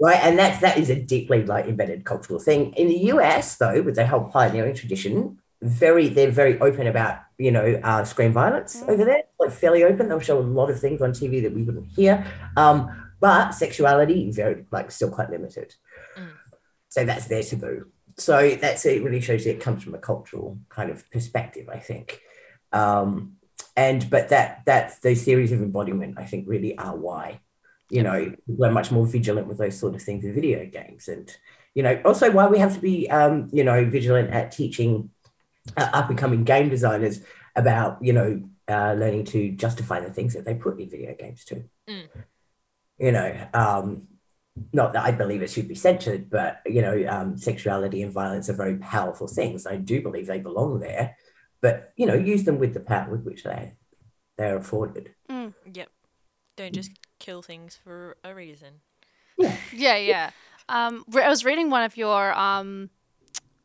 Right. 0.00 0.20
And 0.22 0.38
that 0.38 0.60
that 0.60 0.78
is 0.78 0.90
a 0.90 1.00
deeply 1.00 1.44
like 1.44 1.66
embedded 1.66 2.04
cultural 2.04 2.38
thing. 2.38 2.72
In 2.74 2.88
the 2.88 2.98
US, 3.12 3.56
though, 3.56 3.82
with 3.82 3.96
their 3.96 4.06
whole 4.06 4.24
pioneering 4.24 4.74
tradition, 4.74 5.38
very 5.60 6.08
they're 6.08 6.30
very 6.30 6.58
open 6.60 6.86
about 6.86 7.20
you 7.36 7.50
know 7.50 7.80
uh, 7.82 8.04
screen 8.04 8.32
violence 8.32 8.80
mm. 8.80 8.88
over 8.88 9.04
there, 9.04 9.24
like 9.40 9.50
fairly 9.50 9.82
open. 9.82 10.08
They'll 10.08 10.20
show 10.20 10.38
a 10.38 10.40
lot 10.40 10.70
of 10.70 10.78
things 10.78 11.02
on 11.02 11.10
TV 11.10 11.42
that 11.42 11.52
we 11.52 11.62
wouldn't 11.62 11.88
hear. 11.88 12.24
Um, 12.56 13.10
but 13.20 13.50
sexuality 13.52 14.30
very 14.30 14.66
like 14.70 14.90
still 14.92 15.10
quite 15.10 15.30
limited. 15.30 15.74
Mm. 16.16 16.30
So 16.88 17.04
that's 17.04 17.26
their 17.26 17.42
taboo. 17.42 17.86
So 18.16 18.56
that's 18.60 18.86
it. 18.86 19.02
Really 19.02 19.20
shows 19.20 19.46
it 19.46 19.60
comes 19.60 19.82
from 19.82 19.94
a 19.94 19.98
cultural 19.98 20.58
kind 20.68 20.90
of 20.90 21.10
perspective, 21.10 21.68
I 21.68 21.78
think. 21.78 22.20
Um, 22.72 23.38
and 23.78 24.10
but 24.10 24.28
that 24.30 24.62
that's 24.66 24.98
those 24.98 25.22
theories 25.22 25.52
of 25.52 25.62
embodiment 25.62 26.18
i 26.18 26.24
think 26.24 26.44
really 26.48 26.76
are 26.76 26.96
why 26.96 27.40
you 27.90 28.02
know 28.02 28.32
we're 28.46 28.70
much 28.70 28.90
more 28.90 29.06
vigilant 29.06 29.46
with 29.46 29.58
those 29.58 29.78
sort 29.78 29.94
of 29.94 30.02
things 30.02 30.24
in 30.24 30.34
video 30.34 30.64
games 30.66 31.08
and 31.08 31.36
you 31.74 31.82
know 31.82 32.00
also 32.04 32.30
why 32.30 32.46
we 32.46 32.58
have 32.58 32.74
to 32.74 32.80
be 32.80 33.08
um, 33.10 33.48
you 33.52 33.64
know 33.64 33.84
vigilant 33.84 34.30
at 34.30 34.52
teaching 34.52 35.10
uh, 35.76 35.90
up 35.92 36.10
and 36.10 36.18
coming 36.18 36.44
game 36.44 36.68
designers 36.68 37.20
about 37.56 37.98
you 38.02 38.12
know 38.12 38.42
uh, 38.68 38.92
learning 38.92 39.24
to 39.24 39.50
justify 39.52 40.00
the 40.00 40.12
things 40.12 40.34
that 40.34 40.44
they 40.44 40.54
put 40.54 40.78
in 40.78 40.90
video 40.90 41.14
games 41.14 41.44
too 41.44 41.64
mm. 41.88 42.06
you 42.98 43.12
know 43.12 43.48
um, 43.54 44.06
not 44.72 44.92
that 44.92 45.04
I 45.04 45.12
believe 45.12 45.42
it 45.42 45.50
should 45.50 45.68
be 45.68 45.74
censored, 45.74 46.30
but 46.30 46.60
you 46.66 46.82
know, 46.82 47.06
um, 47.08 47.36
sexuality 47.38 48.02
and 48.02 48.12
violence 48.12 48.48
are 48.48 48.54
very 48.54 48.76
powerful 48.76 49.28
things. 49.28 49.66
I 49.66 49.76
do 49.76 50.02
believe 50.02 50.26
they 50.26 50.40
belong 50.40 50.80
there, 50.80 51.16
but 51.60 51.92
you 51.96 52.06
know, 52.06 52.14
use 52.14 52.44
them 52.44 52.58
with 52.58 52.74
the 52.74 52.80
power 52.80 53.10
with 53.10 53.24
which 53.24 53.44
they 53.44 53.74
they're 54.36 54.56
afforded. 54.56 55.14
Mm. 55.30 55.54
Yep. 55.72 55.88
Don't 56.56 56.74
just 56.74 56.90
kill 57.18 57.42
things 57.42 57.78
for 57.82 58.16
a 58.24 58.34
reason. 58.34 58.80
Yeah, 59.36 59.56
yeah, 59.72 59.96
yeah. 59.96 60.30
Um, 60.68 61.04
I 61.14 61.28
was 61.28 61.44
reading 61.44 61.70
one 61.70 61.82
of 61.82 61.96
your 61.96 62.32
um, 62.36 62.90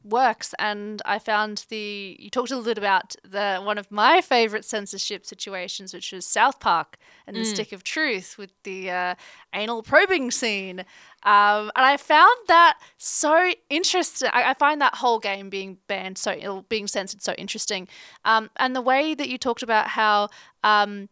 works, 0.03 0.53
and 0.59 1.01
I 1.05 1.19
found 1.19 1.65
the 1.69 2.15
you 2.19 2.29
talked 2.29 2.51
a 2.51 2.55
little 2.55 2.69
bit 2.69 2.77
about 2.77 3.15
the 3.23 3.59
one 3.63 3.77
of 3.77 3.91
my 3.91 4.21
favorite 4.21 4.65
censorship 4.65 5.25
situations, 5.25 5.93
which 5.93 6.11
was 6.11 6.25
South 6.25 6.59
Park 6.59 6.97
and 7.27 7.35
the 7.35 7.41
mm. 7.41 7.45
Stick 7.45 7.71
of 7.71 7.83
Truth 7.83 8.37
with 8.37 8.51
the 8.63 8.91
uh, 8.91 9.15
anal 9.53 9.83
probing 9.83 10.31
scene. 10.31 10.81
Um, 11.23 11.71
and 11.75 11.85
I 11.85 11.97
found 11.97 12.35
that 12.47 12.77
so 12.97 13.53
interesting. 13.69 14.29
I, 14.33 14.51
I, 14.51 14.53
find 14.53 14.81
that 14.81 14.95
whole 14.95 15.19
game 15.19 15.49
being 15.49 15.77
banned, 15.87 16.17
so 16.17 16.65
being 16.67 16.85
censored, 16.85 17.21
so 17.21 17.33
interesting. 17.33 17.87
Um, 18.25 18.49
and 18.57 18.75
the 18.75 18.81
way 18.81 19.13
that 19.13 19.29
you 19.29 19.37
talked 19.37 19.63
about 19.63 19.87
how 19.87 20.27
um, 20.65 21.07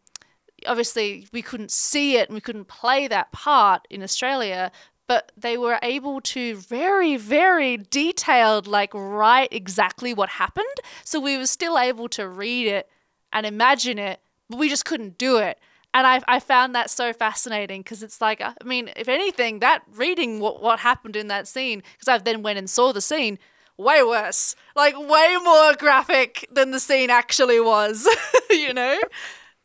obviously 0.65 1.27
we 1.31 1.41
couldn't 1.41 1.71
see 1.71 2.17
it 2.17 2.29
and 2.29 2.35
we 2.35 2.41
couldn't 2.41 2.67
play 2.67 3.07
that 3.07 3.31
part 3.31 3.87
in 3.89 4.03
Australia, 4.03 4.71
but 5.07 5.31
they 5.35 5.57
were 5.57 5.79
able 5.83 6.21
to 6.21 6.55
very 6.55 7.17
very 7.17 7.77
detailed 7.77 8.67
like 8.67 8.93
write 8.93 9.49
exactly 9.51 10.13
what 10.13 10.29
happened. 10.29 10.65
So 11.03 11.19
we 11.19 11.37
were 11.37 11.47
still 11.47 11.77
able 11.77 12.07
to 12.09 12.27
read 12.27 12.67
it 12.67 12.89
and 13.33 13.45
imagine 13.45 13.99
it 13.99 14.19
but 14.49 14.59
we 14.59 14.69
just 14.69 14.85
couldn't 14.85 15.17
do 15.17 15.37
it. 15.37 15.59
And 15.93 16.05
I, 16.05 16.21
I 16.27 16.39
found 16.39 16.75
that 16.75 16.89
so 16.89 17.11
fascinating 17.11 17.81
because 17.81 18.01
it's 18.01 18.21
like 18.21 18.41
i 18.41 18.53
mean 18.63 18.91
if 18.95 19.09
anything 19.09 19.59
that 19.59 19.83
reading 19.93 20.39
what, 20.39 20.61
what 20.61 20.79
happened 20.79 21.17
in 21.17 21.27
that 21.27 21.49
scene 21.49 21.83
because 21.93 22.07
i 22.07 22.17
then 22.17 22.43
went 22.43 22.57
and 22.59 22.69
saw 22.69 22.93
the 22.93 23.01
scene 23.01 23.37
way 23.81 24.03
worse. 24.03 24.55
Like 24.75 24.97
way 24.97 25.37
more 25.43 25.73
graphic 25.75 26.47
than 26.51 26.71
the 26.71 26.79
scene 26.79 27.09
actually 27.09 27.59
was 27.59 28.07
you 28.49 28.73
know 28.73 28.99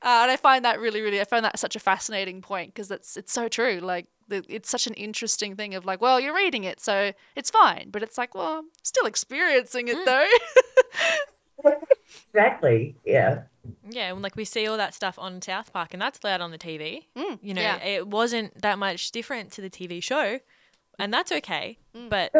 uh, 0.03 0.20
and 0.22 0.30
i 0.30 0.36
find 0.36 0.64
that 0.64 0.78
really 0.80 1.01
really 1.01 1.20
i 1.20 1.24
found 1.24 1.44
that 1.44 1.59
such 1.59 1.76
a 1.76 1.80
fascinating 1.80 2.40
point 2.40 2.74
because 2.74 2.90
it's 2.90 3.16
it's 3.16 3.32
so 3.32 3.49
true 3.49 3.80
like 3.80 4.07
it's 4.28 4.70
such 4.70 4.86
an 4.86 4.94
interesting 4.94 5.57
thing 5.57 5.74
of 5.74 5.84
like, 5.84 6.01
well, 6.01 6.18
you're 6.18 6.34
reading 6.34 6.64
it, 6.64 6.80
so 6.80 7.12
it's 7.34 7.51
fine. 7.51 7.88
But 7.90 8.03
it's 8.03 8.18
like, 8.18 8.34
well, 8.34 8.59
I'm 8.59 8.68
still 8.82 9.07
experiencing 9.07 9.88
it 9.88 9.97
mm. 9.97 10.05
though. 10.05 11.70
exactly. 12.32 12.97
Yeah. 13.05 13.42
Yeah, 13.88 14.12
and 14.12 14.22
like 14.22 14.36
we 14.36 14.44
see 14.44 14.66
all 14.66 14.76
that 14.76 14.94
stuff 14.94 15.18
on 15.18 15.42
South 15.42 15.72
Park, 15.72 15.92
and 15.92 16.01
that's 16.01 16.20
allowed 16.22 16.40
on 16.40 16.51
the 16.53 16.59
TV. 16.59 17.07
Mm, 17.16 17.38
you 17.42 17.53
know, 17.55 17.62
yeah. 17.62 17.82
it 17.82 18.07
wasn't 18.07 18.61
that 18.62 18.78
much 18.78 19.11
different 19.11 19.51
to 19.53 19.61
the 19.61 19.70
TV 19.70 20.03
show, 20.03 20.38
and 21.01 21.12
that's 21.12 21.32
okay. 21.32 21.78
Mm. 21.94 22.09
But 22.09 22.32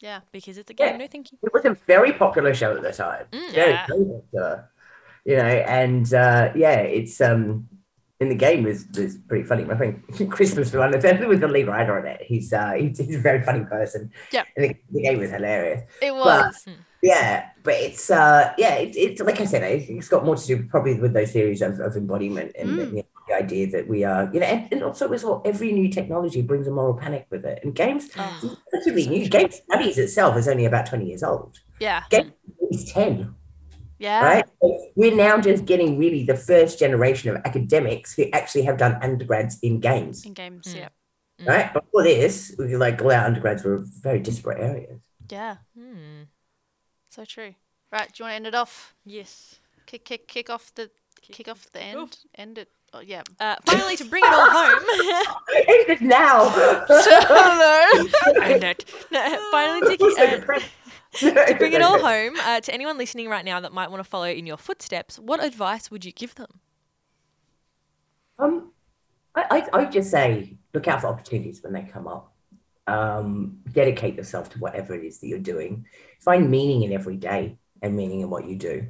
yeah, 0.00 0.20
because 0.30 0.56
it's 0.56 0.70
a 0.70 0.74
game, 0.74 0.92
yeah. 0.92 0.96
no 0.96 1.06
thank 1.06 1.32
you. 1.32 1.38
It 1.42 1.52
was 1.52 1.66
a 1.66 1.74
very 1.86 2.12
popular 2.14 2.54
show 2.54 2.74
at 2.74 2.82
the 2.82 2.92
time. 2.92 3.26
Mm, 3.30 3.52
yeah. 3.52 3.86
Very 3.86 4.22
you 5.24 5.36
know, 5.36 5.44
and 5.44 6.12
uh, 6.12 6.52
yeah, 6.54 6.80
it's 6.80 7.20
um, 7.20 7.68
in 8.22 8.28
the 8.28 8.34
game 8.34 8.62
was 8.62 8.86
was 8.96 9.18
pretty 9.28 9.44
funny. 9.44 9.64
My 9.64 9.76
friend 9.76 10.02
Christmas 10.30 10.70
the 10.70 10.78
one 10.78 10.92
with 10.92 11.40
the 11.40 11.48
lead 11.48 11.66
writer 11.66 11.98
on 11.98 12.06
it. 12.06 12.22
He's 12.22 12.52
uh 12.52 12.72
he's, 12.72 12.98
he's 12.98 13.16
a 13.16 13.20
very 13.20 13.42
funny 13.42 13.64
person. 13.64 14.10
Yeah. 14.32 14.44
the, 14.56 14.74
the, 14.90 15.02
game 15.02 15.18
was 15.18 15.30
hilarious. 15.30 15.82
It 16.00 16.14
was. 16.14 16.62
But, 16.64 16.74
yeah, 17.02 17.48
but 17.62 17.74
it's 17.74 18.10
uh 18.10 18.52
yeah, 18.56 18.76
it's 18.76 19.20
like 19.20 19.40
I 19.40 19.44
said, 19.44 19.62
it's 19.64 20.08
got 20.08 20.24
more 20.24 20.36
to 20.36 20.46
do 20.46 20.64
probably 20.64 21.00
with 21.00 21.12
those 21.12 21.32
theories 21.32 21.62
of, 21.62 21.80
of 21.80 21.96
embodiment 21.96 22.52
and 22.56 22.70
mm. 22.70 22.76
the, 22.76 22.84
the, 23.28 23.34
idea 23.34 23.70
that 23.70 23.88
we 23.88 24.04
are, 24.04 24.28
you 24.32 24.40
know, 24.40 24.46
and, 24.46 24.68
and 24.70 24.82
also 24.82 25.10
as 25.12 25.24
well, 25.24 25.40
every 25.44 25.72
new 25.72 25.88
technology 25.88 26.42
brings 26.42 26.66
a 26.66 26.70
moral 26.70 26.94
panic 26.94 27.26
with 27.30 27.44
it. 27.46 27.60
And 27.62 27.74
games 27.74 28.10
oh, 28.18 28.56
relatively 28.72 29.06
new. 29.08 29.26
Game 29.28 29.50
studies 29.50 29.96
itself 29.96 30.36
is 30.36 30.46
only 30.48 30.66
about 30.66 30.86
20 30.86 31.06
years 31.06 31.22
old. 31.22 31.58
Yeah. 31.80 32.02
Game 32.10 32.32
is 32.70 32.92
10 32.92 33.34
yeah. 34.02 34.24
Right. 34.24 34.44
we're 34.96 35.14
now 35.14 35.40
just 35.40 35.64
getting 35.64 35.96
really 35.96 36.24
the 36.24 36.36
first 36.36 36.78
generation 36.78 37.30
of 37.30 37.36
academics 37.44 38.14
who 38.14 38.24
actually 38.32 38.62
have 38.62 38.76
done 38.76 38.98
undergrads 39.00 39.58
in 39.62 39.78
games. 39.78 40.26
In 40.26 40.34
games, 40.34 40.66
mm. 40.66 40.76
yeah. 40.76 40.88
Mm. 41.40 41.46
Right. 41.46 41.72
Before 41.72 42.02
this, 42.02 42.54
we 42.58 42.76
like 42.76 43.00
all 43.00 43.12
our 43.12 43.24
undergrads 43.24 43.62
were 43.62 43.78
very 43.78 44.18
disparate 44.18 44.60
areas. 44.60 45.00
Yeah. 45.30 45.56
Mm. 45.78 46.26
So 47.10 47.24
true. 47.24 47.54
Right, 47.92 48.08
do 48.12 48.14
you 48.18 48.24
want 48.24 48.32
to 48.32 48.36
end 48.36 48.46
it 48.46 48.54
off? 48.54 48.94
Yes. 49.04 49.60
Kick, 49.86 50.04
kick, 50.04 50.26
kick 50.26 50.50
off 50.50 50.74
the, 50.74 50.90
kick, 51.20 51.46
off 51.46 51.70
the 51.72 51.82
end. 51.82 51.98
Oof. 51.98 52.10
End 52.34 52.58
it. 52.58 52.70
Oh, 52.94 53.00
yeah. 53.00 53.22
Uh, 53.38 53.56
finally, 53.64 53.96
to 53.96 54.04
bring 54.04 54.24
it 54.24 54.32
all 54.32 54.50
home. 54.50 54.78
End 55.68 55.90
it 55.90 56.00
now. 56.00 56.48
End 58.42 58.64
it. 58.64 58.84
No, 59.10 59.48
finally, 59.50 59.96
to, 59.96 60.04
uh, 60.18 60.60
to 61.18 61.54
bring 61.58 61.72
it 61.72 61.82
all 61.82 61.98
home, 61.98 62.36
uh, 62.40 62.60
to 62.60 62.72
anyone 62.72 62.96
listening 62.96 63.28
right 63.28 63.44
now 63.44 63.60
that 63.60 63.72
might 63.72 63.90
want 63.90 64.02
to 64.02 64.08
follow 64.08 64.26
in 64.26 64.46
your 64.46 64.56
footsteps, 64.56 65.18
what 65.18 65.44
advice 65.44 65.90
would 65.90 66.04
you 66.04 66.12
give 66.12 66.34
them? 66.36 66.60
Um, 68.38 68.72
I, 69.34 69.68
I, 69.72 69.78
I 69.80 69.84
just 69.86 70.10
say 70.10 70.56
look 70.72 70.88
out 70.88 71.02
for 71.02 71.08
opportunities 71.08 71.62
when 71.62 71.72
they 71.72 71.82
come 71.82 72.08
up. 72.08 72.32
Um, 72.86 73.58
dedicate 73.70 74.16
yourself 74.16 74.50
to 74.50 74.58
whatever 74.58 74.94
it 74.94 75.04
is 75.04 75.20
that 75.20 75.28
you're 75.28 75.38
doing. 75.38 75.86
Find 76.20 76.50
meaning 76.50 76.82
in 76.82 76.92
every 76.92 77.16
day 77.16 77.58
and 77.80 77.96
meaning 77.96 78.20
in 78.20 78.30
what 78.30 78.46
you 78.46 78.56
do. 78.56 78.88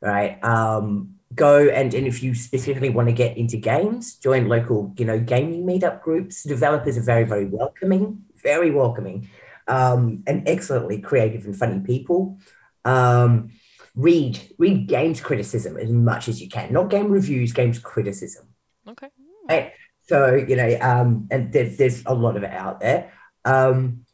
Right. 0.00 0.42
Um, 0.42 1.14
go 1.34 1.68
and, 1.68 1.92
and 1.92 2.06
if 2.06 2.22
you 2.22 2.34
specifically 2.34 2.88
want 2.88 3.08
to 3.08 3.14
get 3.14 3.36
into 3.36 3.56
games, 3.56 4.14
join 4.14 4.48
local, 4.48 4.94
you 4.96 5.04
know, 5.04 5.18
gaming 5.18 5.66
meetup 5.66 6.02
groups. 6.02 6.44
Developers 6.44 6.96
are 6.96 7.02
very, 7.02 7.24
very 7.24 7.44
welcoming, 7.44 8.22
very 8.42 8.70
welcoming, 8.70 9.28
um, 9.68 10.24
and 10.26 10.48
excellently 10.48 11.00
creative 11.00 11.44
and 11.44 11.56
funny 11.56 11.80
people. 11.80 12.38
Um, 12.84 13.50
read 13.94 14.38
read 14.58 14.86
games 14.86 15.20
criticism 15.20 15.76
as 15.76 15.90
much 15.90 16.28
as 16.28 16.40
you 16.40 16.48
can, 16.48 16.72
not 16.72 16.88
game 16.88 17.10
reviews, 17.10 17.52
games 17.52 17.78
criticism 17.78 18.46
Okay. 18.86 19.08
right? 19.48 19.72
So 20.02 20.34
you 20.34 20.56
know, 20.56 20.78
um, 20.80 21.28
and 21.30 21.52
there's 21.52 21.76
there's 21.76 22.02
a 22.06 22.14
lot 22.14 22.36
of 22.36 22.42
it 22.42 22.52
out 22.52 22.80
there, 22.80 23.12
um, 23.44 24.04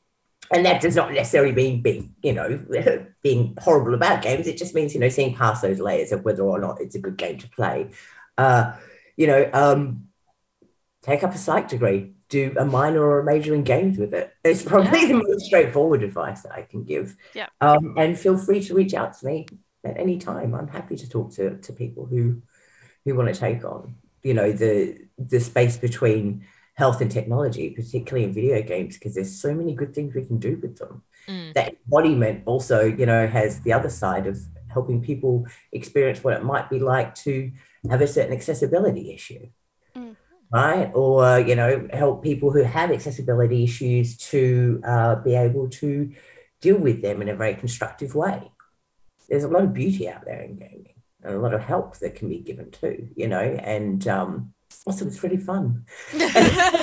and 0.51 0.67
that 0.67 0.81
does 0.81 0.97
not 0.97 1.13
necessarily 1.13 1.53
mean 1.53 1.83
being 1.83 2.15
you 2.23 2.33
know 2.33 2.59
being 3.23 3.57
horrible 3.61 3.95
about 3.95 4.23
games. 4.23 4.47
It 4.47 4.57
just 4.57 4.75
means 4.75 4.95
you 4.95 5.01
know 5.01 5.09
seeing 5.09 5.35
past 5.35 5.63
those 5.63 5.79
layers 5.79 6.11
of 6.13 6.25
whether 6.25 6.43
or 6.43 6.59
not 6.59 6.81
it's 6.81 6.97
a 6.97 7.01
good 7.01 7.17
game 7.17 7.39
to 7.39 7.49
play. 7.49 7.91
Uh, 8.37 8.75
you 9.17 9.29
know, 9.29 9.49
um, 9.53 10.09
take 11.03 11.23
up 11.23 11.35
a 11.35 11.39
psych 11.39 11.69
degree, 11.69 12.14
do 12.39 12.43
a 12.64 12.66
minor 12.78 13.03
or 13.11 13.16
a 13.20 13.24
major 13.32 13.53
in 13.59 13.64
games 13.74 13.97
with 14.03 14.12
it. 14.20 14.26
It's 14.51 14.64
probably 14.72 15.03
the 15.12 15.20
most 15.28 15.45
straightforward 15.51 16.03
advice 16.03 16.41
that 16.43 16.53
I 16.61 16.62
can 16.62 16.85
give. 16.93 17.07
Yeah. 17.35 17.49
Um, 17.61 17.95
and 18.01 18.18
feel 18.24 18.37
free 18.47 18.61
to 18.66 18.74
reach 18.80 18.95
out 19.01 19.11
to 19.18 19.26
me 19.26 19.47
at 19.85 19.97
any 20.05 20.16
time. 20.18 20.55
I'm 20.59 20.72
happy 20.78 20.97
to 21.03 21.09
talk 21.14 21.28
to 21.37 21.45
to 21.66 21.72
people 21.72 22.05
who 22.12 22.22
who 23.05 23.14
want 23.18 23.28
to 23.32 23.41
take 23.47 23.62
on 23.64 23.80
you 24.28 24.35
know 24.39 24.51
the 24.62 24.74
the 25.32 25.41
space 25.51 25.76
between 25.89 26.24
health 26.82 27.01
and 27.03 27.11
technology 27.18 27.66
particularly 27.80 28.24
in 28.26 28.32
video 28.41 28.61
games 28.72 28.93
because 28.97 29.14
there's 29.14 29.41
so 29.47 29.51
many 29.61 29.72
good 29.80 29.93
things 29.95 30.14
we 30.14 30.24
can 30.30 30.39
do 30.49 30.53
with 30.62 30.76
them 30.78 30.95
Mm. 31.28 31.55
that 31.55 31.68
embodiment 31.85 32.43
also 32.45 32.78
you 33.01 33.07
know 33.11 33.22
has 33.39 33.61
the 33.61 33.72
other 33.78 33.89
side 34.03 34.26
of 34.26 34.37
helping 34.74 35.01
people 35.11 35.47
experience 35.72 36.22
what 36.22 36.35
it 36.35 36.45
might 36.45 36.68
be 36.68 36.78
like 36.78 37.14
to 37.26 37.35
have 37.91 38.03
a 38.03 38.07
certain 38.07 38.35
accessibility 38.35 39.14
issue. 39.14 39.47
Right 40.55 40.91
or 40.95 41.41
you 41.41 41.57
know 41.57 41.87
help 41.93 42.23
people 42.23 42.51
who 42.51 42.63
have 42.63 42.91
accessibility 42.91 43.65
issues 43.65 44.17
to 44.17 44.81
uh, 44.85 45.15
be 45.17 45.35
able 45.35 45.69
to 45.69 46.13
deal 46.61 46.79
with 46.79 47.03
them 47.03 47.21
in 47.23 47.29
a 47.29 47.37
very 47.37 47.55
constructive 47.55 48.15
way 48.15 48.51
there's 49.29 49.45
a 49.45 49.49
lot 49.49 49.65
of 49.65 49.75
beauty 49.75 50.09
out 50.09 50.25
there 50.25 50.41
in 50.43 50.57
gaming 50.57 50.95
and 51.23 51.35
a 51.35 51.39
lot 51.39 51.55
of 51.55 51.63
help 51.63 51.99
that 51.99 52.15
can 52.15 52.29
be 52.29 52.39
given 52.39 52.71
too, 52.71 53.09
you 53.17 53.27
know, 53.27 53.41
and 53.41 54.07
um, 54.07 54.53
also 54.87 55.07
it's 55.07 55.23
really 55.23 55.39
fun. 55.39 55.87
yeah. 56.15 56.83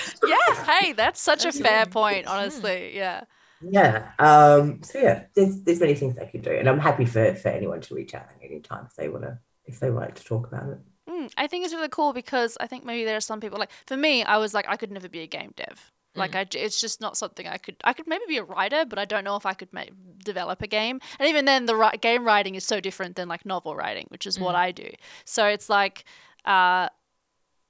Hey, 0.65 0.93
that's 0.93 1.22
such 1.22 1.45
a 1.45 1.51
fair 1.51 1.86
point, 1.99 2.28
honestly. 2.28 2.95
Yeah. 2.95 3.24
Yeah. 3.61 4.11
Um, 4.17 4.82
so 4.82 4.99
yeah, 4.99 5.26
there's 5.36 5.61
there's 5.61 5.80
many 5.80 5.93
things 5.93 6.15
they 6.15 6.26
can 6.26 6.41
do, 6.41 6.51
and 6.51 6.67
I'm 6.67 6.80
happy 6.80 7.05
for 7.05 7.36
for 7.36 7.49
anyone 7.49 7.82
to 7.82 7.95
reach 7.95 8.15
out 8.15 8.24
at 8.24 8.43
any 8.43 8.59
time 8.59 8.88
if 8.89 8.95
they 8.95 9.07
want 9.07 9.24
to 9.24 9.38
if 9.65 9.80
they 9.80 9.91
would 9.91 9.99
like 9.99 10.15
to 10.15 10.24
talk 10.24 10.47
about 10.47 10.69
it. 10.69 10.80
Mm, 11.09 11.31
I 11.37 11.47
think 11.47 11.65
it's 11.65 11.73
really 11.73 11.89
cool 11.89 12.13
because 12.13 12.57
I 12.59 12.67
think 12.67 12.85
maybe 12.85 13.03
there 13.05 13.17
are 13.17 13.21
some 13.21 13.39
people 13.39 13.59
like 13.59 13.71
for 13.87 13.97
me, 13.97 14.23
I 14.23 14.37
was 14.37 14.53
like 14.53 14.65
I 14.67 14.75
could 14.77 14.91
never 14.91 15.09
be 15.09 15.21
a 15.21 15.27
game 15.27 15.53
dev. 15.55 15.91
Like 16.13 16.35
I, 16.35 16.43
j- 16.43 16.59
it's 16.59 16.81
just 16.81 16.99
not 16.99 17.15
something 17.15 17.47
I 17.47 17.57
could. 17.57 17.77
I 17.85 17.93
could 17.93 18.05
maybe 18.05 18.25
be 18.27 18.35
a 18.37 18.43
writer, 18.43 18.83
but 18.85 18.99
I 18.99 19.05
don't 19.05 19.23
know 19.23 19.37
if 19.37 19.45
I 19.45 19.53
could 19.53 19.71
make, 19.71 19.91
develop 20.23 20.61
a 20.61 20.67
game. 20.67 20.99
And 21.19 21.29
even 21.29 21.45
then, 21.45 21.67
the 21.67 21.75
ri- 21.75 21.97
game 22.01 22.25
writing 22.25 22.55
is 22.55 22.65
so 22.65 22.81
different 22.81 23.15
than 23.15 23.29
like 23.29 23.45
novel 23.45 23.77
writing, 23.77 24.07
which 24.09 24.27
is 24.27 24.37
what 24.37 24.53
I 24.53 24.71
do. 24.73 24.89
So 25.23 25.45
it's 25.47 25.69
like, 25.69 26.03
uh, 26.43 26.89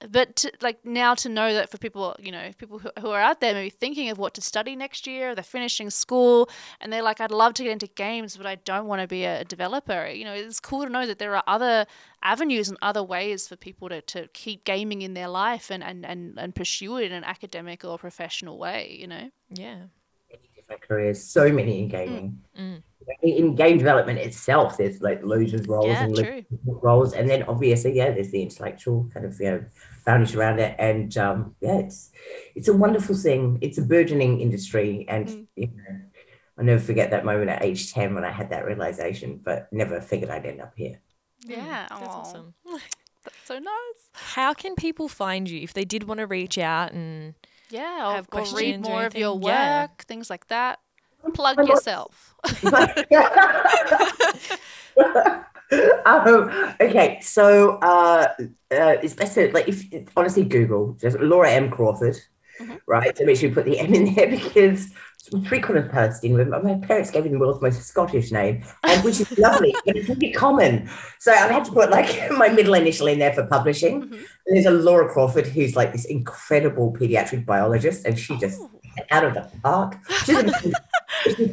but 0.10 0.36
to, 0.38 0.52
like 0.62 0.86
now 0.86 1.14
to 1.16 1.30
know 1.30 1.54
that 1.54 1.70
for 1.70 1.78
people, 1.78 2.16
you 2.20 2.32
know, 2.32 2.52
people 2.58 2.80
who, 2.80 2.89
who 2.99 3.10
are 3.10 3.22
out 3.22 3.41
there 3.41 3.54
maybe 3.54 3.70
thinking 3.70 4.10
of 4.10 4.18
what 4.18 4.34
to 4.36 4.41
study 4.41 4.76
next 4.76 5.08
year, 5.08 5.36
they're 5.36 5.43
finishing 5.43 5.89
school, 5.89 6.49
and 6.80 6.91
they're 6.91 7.04
like, 7.04 7.22
I'd 7.22 7.32
love 7.32 7.54
to 7.56 7.64
get 7.64 7.72
into 7.72 7.88
games, 7.88 8.38
but 8.38 8.45
I 8.45 8.56
don't 8.56 8.88
want 8.88 9.02
to 9.02 9.08
be 9.08 9.26
a 9.26 9.43
developer. 9.43 10.08
You 10.08 10.26
know, 10.26 10.34
it's 10.34 10.60
cool 10.60 10.84
to 10.84 10.89
know 10.89 11.06
that 11.06 11.20
there 11.20 11.36
are 11.36 11.43
other 11.47 11.86
avenues 12.24 12.70
and 12.70 12.78
other 12.82 13.04
ways 13.04 13.47
for 13.47 13.56
people 13.56 13.89
to, 13.89 14.02
to 14.02 14.28
keep 14.34 14.64
gaming 14.64 15.02
in 15.02 15.14
their 15.14 15.28
life 15.28 15.70
and, 15.70 15.84
and, 15.84 16.06
and, 16.06 16.38
and 16.38 16.56
pursue 16.56 16.97
it 16.97 17.06
in 17.06 17.12
an 17.12 17.24
academic 17.24 17.84
or 17.84 17.97
professional 17.97 18.58
way, 18.58 18.97
you 18.99 19.08
know? 19.08 19.30
Yeah. 19.49 19.84
Many 20.72 20.80
different 20.80 20.89
careers, 20.89 21.24
so 21.24 21.51
many 21.51 21.80
in 21.84 21.88
gaming. 21.89 22.39
Mm. 22.59 22.84
In, 23.24 23.30
in 23.30 23.55
game 23.55 23.78
development 23.78 24.19
itself, 24.19 24.78
there's 24.78 25.01
like 25.01 25.22
loads 25.24 25.53
of 25.53 25.67
roles 25.67 25.88
Yeah, 25.88 26.03
and 26.05 26.15
true. 26.15 26.26
loads 26.26 26.47
of 26.78 26.84
roles, 26.84 27.13
and 27.13 27.30
then 27.30 27.43
obviously, 27.43 27.93
yeah, 27.95 28.11
there's 28.11 28.32
the 28.32 28.41
intellectual 28.41 29.09
kind 29.13 29.26
of 29.26 29.39
you 29.39 29.51
know 29.51 29.65
boundaries 30.05 30.36
around 30.36 30.59
it, 30.59 30.76
and 30.80 31.17
um, 31.17 31.55
yeah, 31.61 31.78
it's 31.80 32.11
it's 32.55 32.67
a 32.67 32.74
wonderful 32.74 33.15
thing. 33.15 33.57
It's 33.61 33.78
a 33.78 33.82
burgeoning 33.82 34.39
industry, 34.39 35.05
and 35.09 35.28
Mm. 35.28 35.47
you 35.55 35.67
know, 35.67 35.99
I 36.57 36.63
never 36.63 36.80
forget 36.82 37.09
that 37.11 37.26
moment 37.26 37.49
at 37.49 37.63
age 37.63 37.91
ten 37.91 38.13
when 38.15 38.24
I 38.24 38.32
had 38.32 38.49
that 38.51 38.65
realization, 38.65 39.41
but 39.43 39.67
never 39.72 39.99
figured 39.99 40.30
I'd 40.30 40.45
end 40.45 40.61
up 40.61 40.74
here. 40.76 40.99
Yeah. 41.45 41.88
That's 41.89 42.01
aw, 42.01 42.19
awesome. 42.19 42.53
That's 43.24 43.38
so 43.45 43.59
nice. 43.59 44.01
How 44.13 44.53
can 44.53 44.76
people 44.76 45.07
find 45.07 45.49
you 45.49 45.61
if 45.61 45.74
they 45.74 45.86
did 45.86 46.03
want 46.03 46.19
to 46.19 46.28
reach 46.28 46.57
out 46.57 46.91
and 46.91 47.34
Yeah. 47.72 48.07
Or, 48.09 48.13
Have 48.15 48.28
or 48.32 48.43
read 48.55 48.82
more 48.82 49.05
of 49.05 49.15
your 49.15 49.32
anything? 49.34 49.49
Yeah. 49.49 49.82
work, 49.84 50.03
things 50.07 50.30
like 50.30 50.47
that. 50.47 50.80
Plug 51.34 51.59
I'm 51.59 51.65
not- 51.65 51.69
yourself. 51.76 52.36
um, 56.05 56.74
okay, 56.82 57.19
so 57.22 57.78
uh, 57.78 58.28
uh, 58.39 58.47
it's 59.01 59.13
better 59.13 59.51
like 59.51 59.67
if 59.67 59.86
honestly 60.17 60.43
Google 60.43 60.93
just 60.99 61.19
Laura 61.19 61.51
M 61.51 61.69
Crawford, 61.69 62.17
Mhm. 62.59 62.80
right? 62.88 63.17
So 63.17 63.26
make 63.26 63.38
sure 63.38 63.49
you 63.49 63.55
put 63.55 63.65
the 63.65 63.80
M 63.80 63.93
in 63.93 64.13
there 64.13 64.28
because 64.38 64.88
I'm 64.91 65.11
three 65.45 65.61
quarters 65.61 65.89
Palestinian. 65.91 66.49
but 66.49 66.63
My 66.63 66.76
parents 66.76 67.11
gave 67.11 67.24
me 67.26 67.30
the 67.30 67.39
world's 67.39 67.61
most 67.61 67.82
Scottish 67.84 68.32
name, 68.32 68.63
and 68.84 69.03
which 69.03 69.19
is 69.22 69.38
lovely, 69.38 69.74
but 69.86 69.95
it's 69.95 70.09
really 70.09 70.32
common. 70.32 70.89
So 71.19 71.32
I've 71.32 71.51
had 71.51 71.65
to 71.65 71.72
put 71.72 71.89
like 71.91 72.32
my 72.38 72.49
middle 72.49 72.74
initial 72.74 73.07
in 73.07 73.19
there 73.19 73.34
for 73.34 73.45
publishing. 73.45 74.03
Mhm. 74.03 74.19
There's 74.47 74.65
a 74.65 74.72
Laura 74.72 75.07
Crawford 75.11 75.47
who's 75.47 75.76
like 75.76 75.91
this 75.93 76.05
incredible 76.05 76.91
pediatric 76.93 77.45
biologist, 77.45 78.05
and 78.05 78.17
she 78.17 78.36
just 78.38 78.59
Oh. 78.61 78.69
Out 79.10 79.24
of 79.24 79.34
the 79.34 79.50
park. 79.64 79.98
She's, 80.26 80.74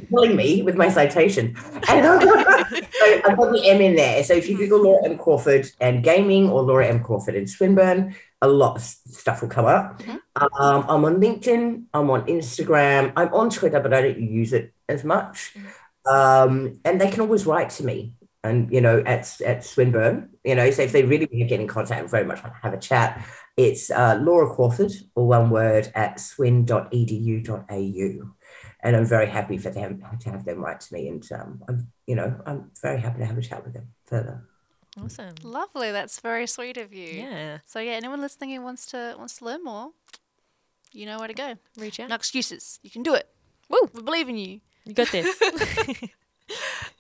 killing 0.09 0.36
me 0.36 0.62
with 0.62 0.76
my 0.76 0.89
citation. 0.89 1.57
And 1.89 2.07
I've 2.07 2.22
got, 2.24 2.68
so 2.70 3.20
I've 3.26 3.36
got 3.36 3.53
the 3.53 3.62
M 3.66 3.80
in 3.80 3.97
there. 3.97 4.22
So 4.24 4.34
if 4.34 4.49
you 4.49 4.57
Google 4.57 4.82
Laura 4.82 5.05
M. 5.05 5.18
Crawford 5.18 5.70
and 5.80 6.03
gaming 6.03 6.49
or 6.49 6.62
Laura 6.62 6.86
M. 6.86 7.03
Crawford 7.03 7.34
and 7.34 7.49
Swinburne, 7.49 8.14
a 8.41 8.49
lot 8.49 8.76
of 8.76 8.82
stuff 8.82 9.43
will 9.43 9.49
come 9.49 9.66
up. 9.66 10.01
Mhm. 10.03 10.20
Um, 10.36 10.84
I'm 10.89 11.05
on 11.05 11.16
LinkedIn, 11.16 11.84
I'm 11.93 12.11
on 12.11 12.26
Instagram, 12.26 13.12
I'm 13.16 13.34
on 13.34 13.51
Twitter, 13.51 13.80
but 13.80 13.93
I 13.93 14.03
don't 14.03 14.20
use 14.20 14.52
it 14.52 14.73
as 14.89 15.02
much. 15.02 15.56
Um, 16.09 16.81
and 16.85 17.01
they 17.01 17.10
can 17.10 17.20
always 17.20 17.47
write 17.47 17.70
to 17.70 17.85
me. 17.85 18.15
And 18.44 18.73
you 18.73 18.81
know, 18.81 19.02
at 19.05 19.40
at 19.40 19.65
Swinburne, 19.65 20.31
you 20.44 20.55
know, 20.55 20.70
so 20.70 20.82
if 20.82 20.93
they 20.93 21.02
really 21.02 21.27
want 21.27 21.40
to 21.40 21.44
get 21.44 21.60
in 21.60 21.66
contact 21.66 22.01
and 22.01 22.10
very 22.10 22.24
much 22.24 22.43
want 22.43 22.55
to 22.55 22.60
have 22.62 22.73
a 22.73 22.78
chat, 22.78 23.27
it's 23.59 23.90
uh, 23.90 24.18
Laura 24.22 24.55
Crawford, 24.55 24.93
or 25.14 25.26
one 25.26 25.51
word, 25.51 25.93
at 25.94 26.18
swin.edu.au. 26.20 26.89
And 28.80 28.97
I'm 28.97 29.05
very 29.05 29.26
happy 29.26 29.59
for 29.59 29.70
them 29.70 30.02
to 30.20 30.30
have 30.30 30.44
them 30.44 30.60
write 30.60 30.80
to 30.80 30.94
me. 30.94 31.09
And, 31.09 31.32
um, 31.32 31.62
I'm, 31.68 31.89
you 32.06 32.14
know, 32.14 32.40
I'm 32.47 32.70
very 32.80 33.01
happy 33.01 33.18
to 33.18 33.26
have 33.26 33.36
a 33.36 33.43
chat 33.43 33.64
with 33.64 33.74
them 33.74 33.89
further. 34.06 34.44
awesome. 35.02 35.35
Lovely. 35.43 35.90
That's 35.93 36.20
very 36.20 36.47
sweet 36.47 36.76
of 36.76 36.94
you. 36.94 37.22
Yeah. 37.22 37.59
So 37.66 37.80
yeah, 37.80 37.93
anyone 37.93 38.20
listening 38.20 38.51
who 38.51 38.62
wants 38.62 38.86
to 38.86 39.16
wants 39.18 39.39
to 39.39 39.44
learn 39.44 39.64
more, 39.64 39.90
you 40.93 41.06
know 41.06 41.18
where 41.18 41.28
to 41.28 41.35
go. 41.35 41.56
Reach 41.76 41.98
out. 42.01 42.09
No 42.09 42.14
excuses. 42.14 42.78
You 42.82 42.90
can 42.90 43.02
do 43.02 43.14
it. 43.14 43.28
Woo! 43.68 43.90
We 43.93 44.02
believe 44.02 44.28
in 44.28 44.39
you. 44.39 44.60
You 44.85 44.94
got 44.94 45.10
this. 45.10 45.28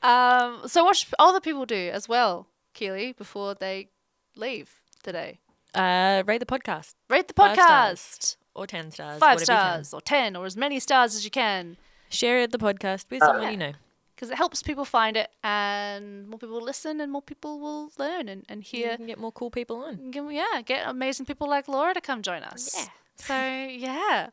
Um, 0.02 0.62
so 0.66 0.84
what 0.84 0.96
should 0.96 1.14
other 1.18 1.40
people 1.40 1.66
do 1.66 1.90
as 1.92 2.08
well, 2.08 2.46
Keely, 2.74 3.12
before 3.12 3.54
they 3.54 3.88
leave 4.36 4.80
today? 5.02 5.38
Uh, 5.74 6.22
rate 6.26 6.38
the 6.40 6.46
podcast 6.46 6.94
Rate 7.10 7.28
the 7.28 7.34
podcast. 7.34 7.98
stars. 7.98 8.36
or 8.54 8.66
10 8.66 8.90
stars. 8.90 9.18
Five 9.18 9.40
whatever 9.40 9.52
you 9.52 9.58
can. 9.58 9.84
stars 9.84 9.94
or 9.94 10.00
ten 10.00 10.36
or 10.36 10.46
as 10.46 10.56
many 10.56 10.80
stars 10.80 11.14
as 11.14 11.24
you 11.24 11.30
can. 11.30 11.76
Share 12.10 12.46
the 12.46 12.58
podcast 12.58 13.06
with 13.10 13.20
someone 13.20 13.42
yeah. 13.42 13.50
you 13.50 13.56
know. 13.56 13.72
Because 14.14 14.30
it 14.30 14.36
helps 14.36 14.62
people 14.62 14.84
find 14.84 15.16
it 15.16 15.30
and 15.44 16.28
more 16.28 16.38
people 16.40 16.56
will 16.56 16.64
listen 16.64 17.00
and 17.00 17.12
more 17.12 17.22
people 17.22 17.60
will 17.60 17.92
learn 17.98 18.28
and, 18.28 18.44
and 18.48 18.64
You 18.72 18.78
hear 18.86 18.96
can 18.96 19.06
get 19.06 19.18
more 19.18 19.30
cool 19.30 19.50
people 19.50 19.76
on. 19.84 20.10
get- 20.10 20.24
yeah, 20.32 20.60
get 20.64 20.88
amazing 20.88 21.24
people 21.26 21.48
like 21.48 21.68
Laura 21.68 21.94
to 21.94 22.00
come 22.00 22.20
join 22.22 22.42
us. 22.42 22.74
Yeah. 22.76 22.88
So 23.16 23.34
yeah. 23.34 24.30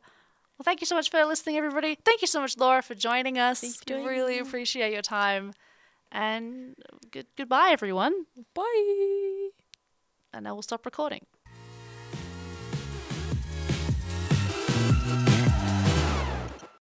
Well, 0.58 0.64
thank 0.64 0.80
you 0.80 0.86
so 0.86 0.94
much 0.96 1.10
for 1.10 1.22
listening, 1.24 1.56
everybody. 1.58 1.98
Thank 2.04 2.22
you 2.22 2.26
so 2.26 2.40
much, 2.40 2.56
Laura, 2.56 2.82
for 2.82 2.94
joining 2.94 3.38
us. 3.38 3.60
For 3.86 3.94
really 3.94 4.38
appreciate 4.38 4.92
your 4.92 5.02
time. 5.02 5.52
And 6.10 6.74
good- 7.12 7.26
goodbye, 7.36 7.68
everyone. 7.72 8.24
Bye. 8.54 9.50
And 10.36 10.46
I 10.46 10.52
will 10.52 10.60
stop 10.60 10.84
recording. 10.84 11.24